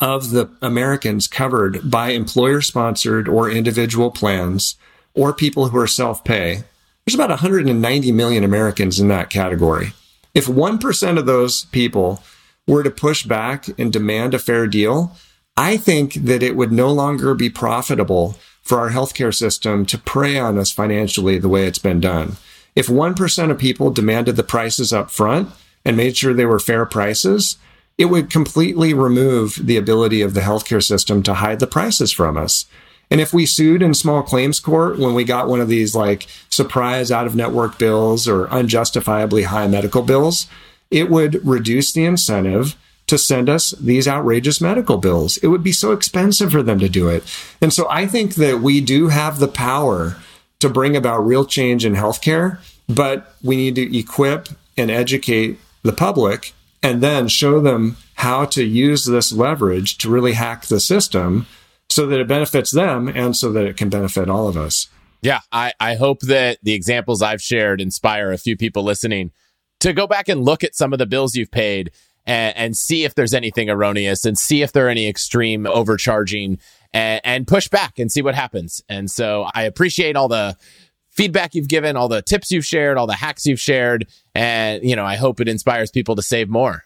of 0.00 0.30
the 0.30 0.50
Americans 0.60 1.28
covered 1.28 1.88
by 1.88 2.08
employer 2.08 2.60
sponsored 2.60 3.28
or 3.28 3.48
individual 3.48 4.10
plans 4.10 4.74
or 5.14 5.32
people 5.32 5.68
who 5.68 5.78
are 5.78 5.86
self 5.86 6.24
pay, 6.24 6.64
there's 7.06 7.14
about 7.14 7.30
190 7.30 8.10
million 8.10 8.42
Americans 8.42 8.98
in 8.98 9.06
that 9.06 9.30
category. 9.30 9.92
If 10.34 10.46
1% 10.46 11.18
of 11.18 11.26
those 11.26 11.66
people 11.66 12.20
were 12.66 12.82
to 12.82 12.90
push 12.90 13.24
back 13.24 13.68
and 13.78 13.92
demand 13.92 14.34
a 14.34 14.40
fair 14.40 14.66
deal, 14.66 15.16
I 15.56 15.76
think 15.76 16.14
that 16.14 16.42
it 16.42 16.56
would 16.56 16.72
no 16.72 16.90
longer 16.90 17.32
be 17.32 17.48
profitable 17.48 18.34
for 18.64 18.80
our 18.80 18.90
healthcare 18.90 19.34
system 19.34 19.86
to 19.86 19.98
prey 19.98 20.38
on 20.38 20.58
us 20.58 20.70
financially 20.70 21.38
the 21.38 21.48
way 21.48 21.66
it's 21.66 21.78
been 21.78 22.00
done. 22.00 22.36
If 22.74 22.88
1% 22.88 23.50
of 23.50 23.58
people 23.58 23.90
demanded 23.90 24.36
the 24.36 24.42
prices 24.42 24.92
up 24.92 25.10
front 25.10 25.50
and 25.84 25.96
made 25.96 26.16
sure 26.16 26.34
they 26.34 26.46
were 26.46 26.58
fair 26.58 26.86
prices, 26.86 27.58
it 27.96 28.06
would 28.06 28.30
completely 28.30 28.92
remove 28.92 29.58
the 29.62 29.76
ability 29.76 30.22
of 30.22 30.34
the 30.34 30.40
healthcare 30.40 30.82
system 30.82 31.22
to 31.22 31.34
hide 31.34 31.60
the 31.60 31.66
prices 31.66 32.10
from 32.10 32.36
us. 32.36 32.66
And 33.10 33.20
if 33.20 33.32
we 33.32 33.46
sued 33.46 33.82
in 33.82 33.94
small 33.94 34.22
claims 34.22 34.58
court 34.58 34.98
when 34.98 35.14
we 35.14 35.24
got 35.24 35.48
one 35.48 35.60
of 35.60 35.68
these 35.68 35.94
like 35.94 36.26
surprise 36.48 37.12
out 37.12 37.26
of 37.26 37.36
network 37.36 37.78
bills 37.78 38.26
or 38.26 38.48
unjustifiably 38.48 39.44
high 39.44 39.68
medical 39.68 40.02
bills, 40.02 40.48
it 40.90 41.10
would 41.10 41.46
reduce 41.46 41.92
the 41.92 42.04
incentive 42.04 42.76
to 43.06 43.18
send 43.18 43.48
us 43.48 43.72
these 43.72 44.08
outrageous 44.08 44.60
medical 44.60 44.96
bills. 44.96 45.36
It 45.38 45.48
would 45.48 45.62
be 45.62 45.72
so 45.72 45.92
expensive 45.92 46.52
for 46.52 46.62
them 46.62 46.78
to 46.78 46.88
do 46.88 47.08
it. 47.08 47.22
And 47.60 47.72
so 47.72 47.88
I 47.90 48.06
think 48.06 48.36
that 48.36 48.60
we 48.60 48.80
do 48.80 49.08
have 49.08 49.38
the 49.38 49.48
power 49.48 50.16
to 50.60 50.68
bring 50.70 50.96
about 50.96 51.26
real 51.26 51.44
change 51.44 51.84
in 51.84 51.94
healthcare, 51.94 52.58
but 52.88 53.34
we 53.42 53.56
need 53.56 53.74
to 53.74 53.98
equip 53.98 54.48
and 54.76 54.90
educate 54.90 55.58
the 55.82 55.92
public 55.92 56.54
and 56.82 57.02
then 57.02 57.28
show 57.28 57.60
them 57.60 57.96
how 58.14 58.44
to 58.46 58.64
use 58.64 59.04
this 59.04 59.32
leverage 59.32 59.98
to 59.98 60.10
really 60.10 60.32
hack 60.32 60.66
the 60.66 60.80
system 60.80 61.46
so 61.90 62.06
that 62.06 62.20
it 62.20 62.28
benefits 62.28 62.70
them 62.70 63.08
and 63.08 63.36
so 63.36 63.52
that 63.52 63.66
it 63.66 63.76
can 63.76 63.88
benefit 63.88 64.28
all 64.28 64.48
of 64.48 64.56
us. 64.56 64.88
Yeah, 65.22 65.40
I, 65.52 65.72
I 65.80 65.94
hope 65.94 66.20
that 66.20 66.58
the 66.62 66.74
examples 66.74 67.22
I've 67.22 67.42
shared 67.42 67.80
inspire 67.80 68.32
a 68.32 68.38
few 68.38 68.56
people 68.56 68.82
listening 68.82 69.30
to 69.80 69.92
go 69.92 70.06
back 70.06 70.28
and 70.28 70.44
look 70.44 70.62
at 70.64 70.74
some 70.74 70.92
of 70.92 70.98
the 70.98 71.06
bills 71.06 71.34
you've 71.34 71.50
paid 71.50 71.90
and, 72.26 72.56
and 72.56 72.76
see 72.76 73.04
if 73.04 73.14
there's 73.14 73.34
anything 73.34 73.68
erroneous 73.68 74.24
and 74.24 74.38
see 74.38 74.62
if 74.62 74.72
there 74.72 74.86
are 74.86 74.90
any 74.90 75.08
extreme 75.08 75.66
overcharging 75.66 76.58
and, 76.92 77.20
and 77.24 77.46
push 77.46 77.68
back 77.68 77.98
and 77.98 78.10
see 78.10 78.22
what 78.22 78.34
happens. 78.34 78.82
And 78.88 79.10
so 79.10 79.48
I 79.54 79.62
appreciate 79.62 80.16
all 80.16 80.28
the 80.28 80.56
feedback 81.10 81.54
you've 81.54 81.68
given, 81.68 81.96
all 81.96 82.08
the 82.08 82.22
tips 82.22 82.50
you've 82.50 82.64
shared, 82.64 82.96
all 82.96 83.06
the 83.06 83.14
hacks 83.14 83.46
you've 83.46 83.60
shared. 83.60 84.06
And, 84.34 84.82
you 84.82 84.96
know, 84.96 85.04
I 85.04 85.16
hope 85.16 85.40
it 85.40 85.48
inspires 85.48 85.90
people 85.90 86.16
to 86.16 86.22
save 86.22 86.48
more. 86.48 86.84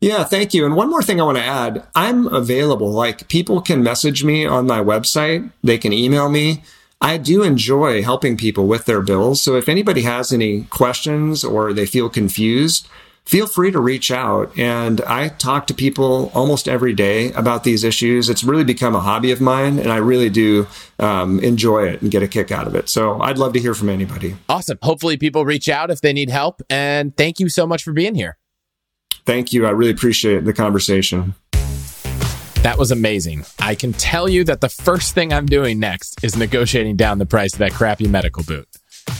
Yeah, 0.00 0.24
thank 0.24 0.54
you. 0.54 0.64
And 0.64 0.74
one 0.74 0.88
more 0.88 1.02
thing 1.02 1.20
I 1.20 1.24
want 1.24 1.38
to 1.38 1.44
add 1.44 1.86
I'm 1.94 2.26
available. 2.28 2.90
Like, 2.90 3.28
people 3.28 3.60
can 3.60 3.82
message 3.82 4.24
me 4.24 4.46
on 4.46 4.66
my 4.66 4.80
website, 4.80 5.50
they 5.62 5.78
can 5.78 5.92
email 5.92 6.28
me. 6.28 6.62
I 6.98 7.18
do 7.18 7.42
enjoy 7.42 8.02
helping 8.02 8.38
people 8.38 8.66
with 8.66 8.86
their 8.86 9.02
bills. 9.02 9.42
So 9.42 9.56
if 9.56 9.68
anybody 9.68 10.02
has 10.02 10.32
any 10.32 10.62
questions 10.64 11.44
or 11.44 11.74
they 11.74 11.84
feel 11.84 12.08
confused, 12.08 12.88
feel 13.26 13.46
free 13.46 13.70
to 13.72 13.80
reach 13.80 14.10
out. 14.10 14.56
And 14.58 15.00
I 15.02 15.28
talk 15.28 15.66
to 15.66 15.74
people 15.74 16.30
almost 16.32 16.68
every 16.68 16.94
day 16.94 17.32
about 17.32 17.64
these 17.64 17.84
issues. 17.84 18.30
It's 18.30 18.44
really 18.44 18.64
become 18.64 18.94
a 18.94 19.00
hobby 19.00 19.32
of 19.32 19.40
mine, 19.40 19.78
and 19.78 19.92
I 19.92 19.96
really 19.96 20.30
do 20.30 20.66
um, 20.98 21.40
enjoy 21.40 21.88
it 21.88 22.00
and 22.00 22.10
get 22.10 22.22
a 22.22 22.28
kick 22.28 22.50
out 22.50 22.66
of 22.66 22.74
it. 22.74 22.88
So 22.88 23.20
I'd 23.20 23.38
love 23.38 23.52
to 23.54 23.60
hear 23.60 23.74
from 23.74 23.88
anybody. 23.88 24.36
Awesome. 24.48 24.78
Hopefully, 24.82 25.16
people 25.16 25.44
reach 25.44 25.68
out 25.68 25.90
if 25.90 26.00
they 26.00 26.12
need 26.12 26.30
help. 26.30 26.62
And 26.70 27.16
thank 27.16 27.40
you 27.40 27.48
so 27.48 27.66
much 27.66 27.82
for 27.82 27.92
being 27.92 28.14
here. 28.14 28.38
Thank 29.24 29.52
you. 29.52 29.66
I 29.66 29.70
really 29.70 29.90
appreciate 29.90 30.44
the 30.44 30.52
conversation. 30.52 31.34
That 32.62 32.78
was 32.78 32.90
amazing. 32.90 33.44
I 33.60 33.74
can 33.74 33.92
tell 33.92 34.28
you 34.28 34.42
that 34.44 34.60
the 34.60 34.68
first 34.68 35.14
thing 35.14 35.32
I'm 35.32 35.46
doing 35.46 35.78
next 35.78 36.24
is 36.24 36.36
negotiating 36.36 36.96
down 36.96 37.18
the 37.18 37.26
price 37.26 37.52
of 37.52 37.58
that 37.60 37.72
crappy 37.72 38.08
medical 38.08 38.42
boot. 38.42 38.68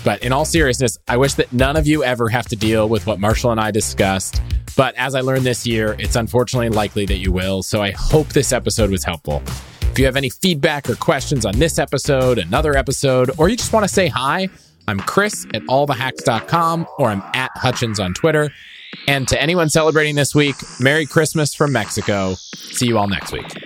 But 0.05 0.23
in 0.23 0.33
all 0.33 0.45
seriousness, 0.45 0.99
I 1.09 1.17
wish 1.17 1.35
that 1.35 1.53
none 1.53 1.77
of 1.77 1.87
you 1.87 2.05
ever 2.05 2.29
have 2.29 2.47
to 2.49 2.57
deal 2.57 2.89
with 2.89 3.07
what 3.07 3.19
Marshall 3.19 3.51
and 3.51 3.61
I 3.61 3.71
discussed. 3.71 4.41
But 4.77 4.95
as 4.97 5.15
I 5.15 5.21
learned 5.21 5.45
this 5.45 5.67
year, 5.67 5.97
it's 5.99 6.17
unfortunately 6.17 6.69
likely 6.69 7.07
that 7.07 7.19
you 7.19 7.33
will. 7.33 7.63
So 7.63 7.83
I 7.83 7.93
hope 7.93 8.29
this 8.29 8.53
episode 8.53 8.91
was 8.91 9.05
helpful. 9.05 9.43
If 9.83 9.99
you 9.99 10.05
have 10.05 10.17
any 10.17 10.29
feedback 10.29 10.91
or 10.91 10.95
questions 10.95 11.47
on 11.47 11.59
this 11.59 11.79
episode, 11.79 12.39
another 12.39 12.77
episode, 12.77 13.31
or 13.39 13.49
you 13.49 13.57
just 13.57 13.73
want 13.73 13.85
to 13.85 13.93
say 13.93 14.09
hi, 14.09 14.49
I'm 14.87 15.01
Chris 15.01 15.47
at 15.55 15.63
allthehacks.com 15.63 16.87
or 16.99 17.09
I'm 17.09 17.23
at 17.35 17.51
Hutchins 17.55 17.99
on 17.99 18.13
Twitter. 18.15 18.51
And 19.09 19.27
to 19.29 19.41
anyone 19.41 19.69
celebrating 19.71 20.15
this 20.15 20.35
week, 20.35 20.57
Merry 20.81 21.07
Christmas 21.07 21.55
from 21.55 21.73
Mexico. 21.73 22.35
See 22.35 22.87
you 22.87 22.99
all 22.99 23.09
next 23.09 23.33
week. 23.33 23.66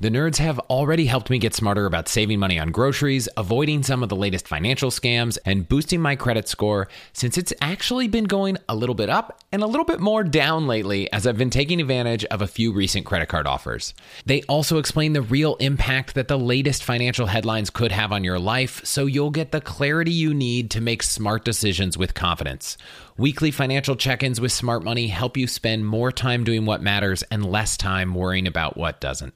The 0.00 0.10
nerds 0.10 0.38
have 0.38 0.58
already 0.58 1.06
helped 1.06 1.30
me 1.30 1.38
get 1.38 1.54
smarter 1.54 1.86
about 1.86 2.08
saving 2.08 2.40
money 2.40 2.58
on 2.58 2.72
groceries, 2.72 3.28
avoiding 3.36 3.84
some 3.84 4.02
of 4.02 4.08
the 4.08 4.16
latest 4.16 4.48
financial 4.48 4.90
scams, 4.90 5.38
and 5.46 5.68
boosting 5.68 6.00
my 6.00 6.16
credit 6.16 6.48
score 6.48 6.88
since 7.12 7.38
it's 7.38 7.52
actually 7.60 8.08
been 8.08 8.24
going 8.24 8.58
a 8.68 8.74
little 8.74 8.96
bit 8.96 9.08
up 9.08 9.40
and 9.52 9.62
a 9.62 9.66
little 9.68 9.84
bit 9.84 10.00
more 10.00 10.24
down 10.24 10.66
lately 10.66 11.10
as 11.12 11.28
I've 11.28 11.38
been 11.38 11.48
taking 11.48 11.80
advantage 11.80 12.24
of 12.24 12.42
a 12.42 12.48
few 12.48 12.72
recent 12.72 13.06
credit 13.06 13.28
card 13.28 13.46
offers. 13.46 13.94
They 14.26 14.42
also 14.42 14.78
explain 14.78 15.12
the 15.12 15.22
real 15.22 15.54
impact 15.56 16.14
that 16.14 16.26
the 16.26 16.38
latest 16.38 16.82
financial 16.82 17.26
headlines 17.26 17.70
could 17.70 17.92
have 17.92 18.10
on 18.10 18.24
your 18.24 18.40
life 18.40 18.84
so 18.84 19.06
you'll 19.06 19.30
get 19.30 19.52
the 19.52 19.60
clarity 19.60 20.10
you 20.10 20.34
need 20.34 20.72
to 20.72 20.80
make 20.80 21.04
smart 21.04 21.44
decisions 21.44 21.96
with 21.96 22.14
confidence. 22.14 22.76
Weekly 23.16 23.52
financial 23.52 23.94
check 23.94 24.24
ins 24.24 24.40
with 24.40 24.50
Smart 24.50 24.82
Money 24.82 25.06
help 25.06 25.36
you 25.36 25.46
spend 25.46 25.86
more 25.86 26.10
time 26.10 26.42
doing 26.42 26.66
what 26.66 26.82
matters 26.82 27.22
and 27.30 27.46
less 27.46 27.76
time 27.76 28.12
worrying 28.12 28.48
about 28.48 28.76
what 28.76 29.00
doesn't. 29.00 29.34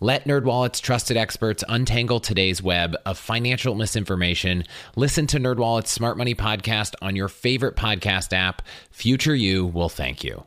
Let 0.00 0.24
NerdWallet's 0.24 0.80
trusted 0.80 1.16
experts 1.16 1.64
untangle 1.68 2.20
today's 2.20 2.62
web 2.62 2.96
of 3.04 3.18
financial 3.18 3.74
misinformation. 3.74 4.64
Listen 4.96 5.26
to 5.28 5.38
NerdWallet's 5.38 5.90
Smart 5.90 6.16
Money 6.18 6.34
podcast 6.34 6.94
on 7.02 7.16
your 7.16 7.28
favorite 7.28 7.76
podcast 7.76 8.32
app. 8.32 8.62
Future 8.90 9.34
you 9.34 9.66
will 9.66 9.88
thank 9.88 10.24
you. 10.24 10.44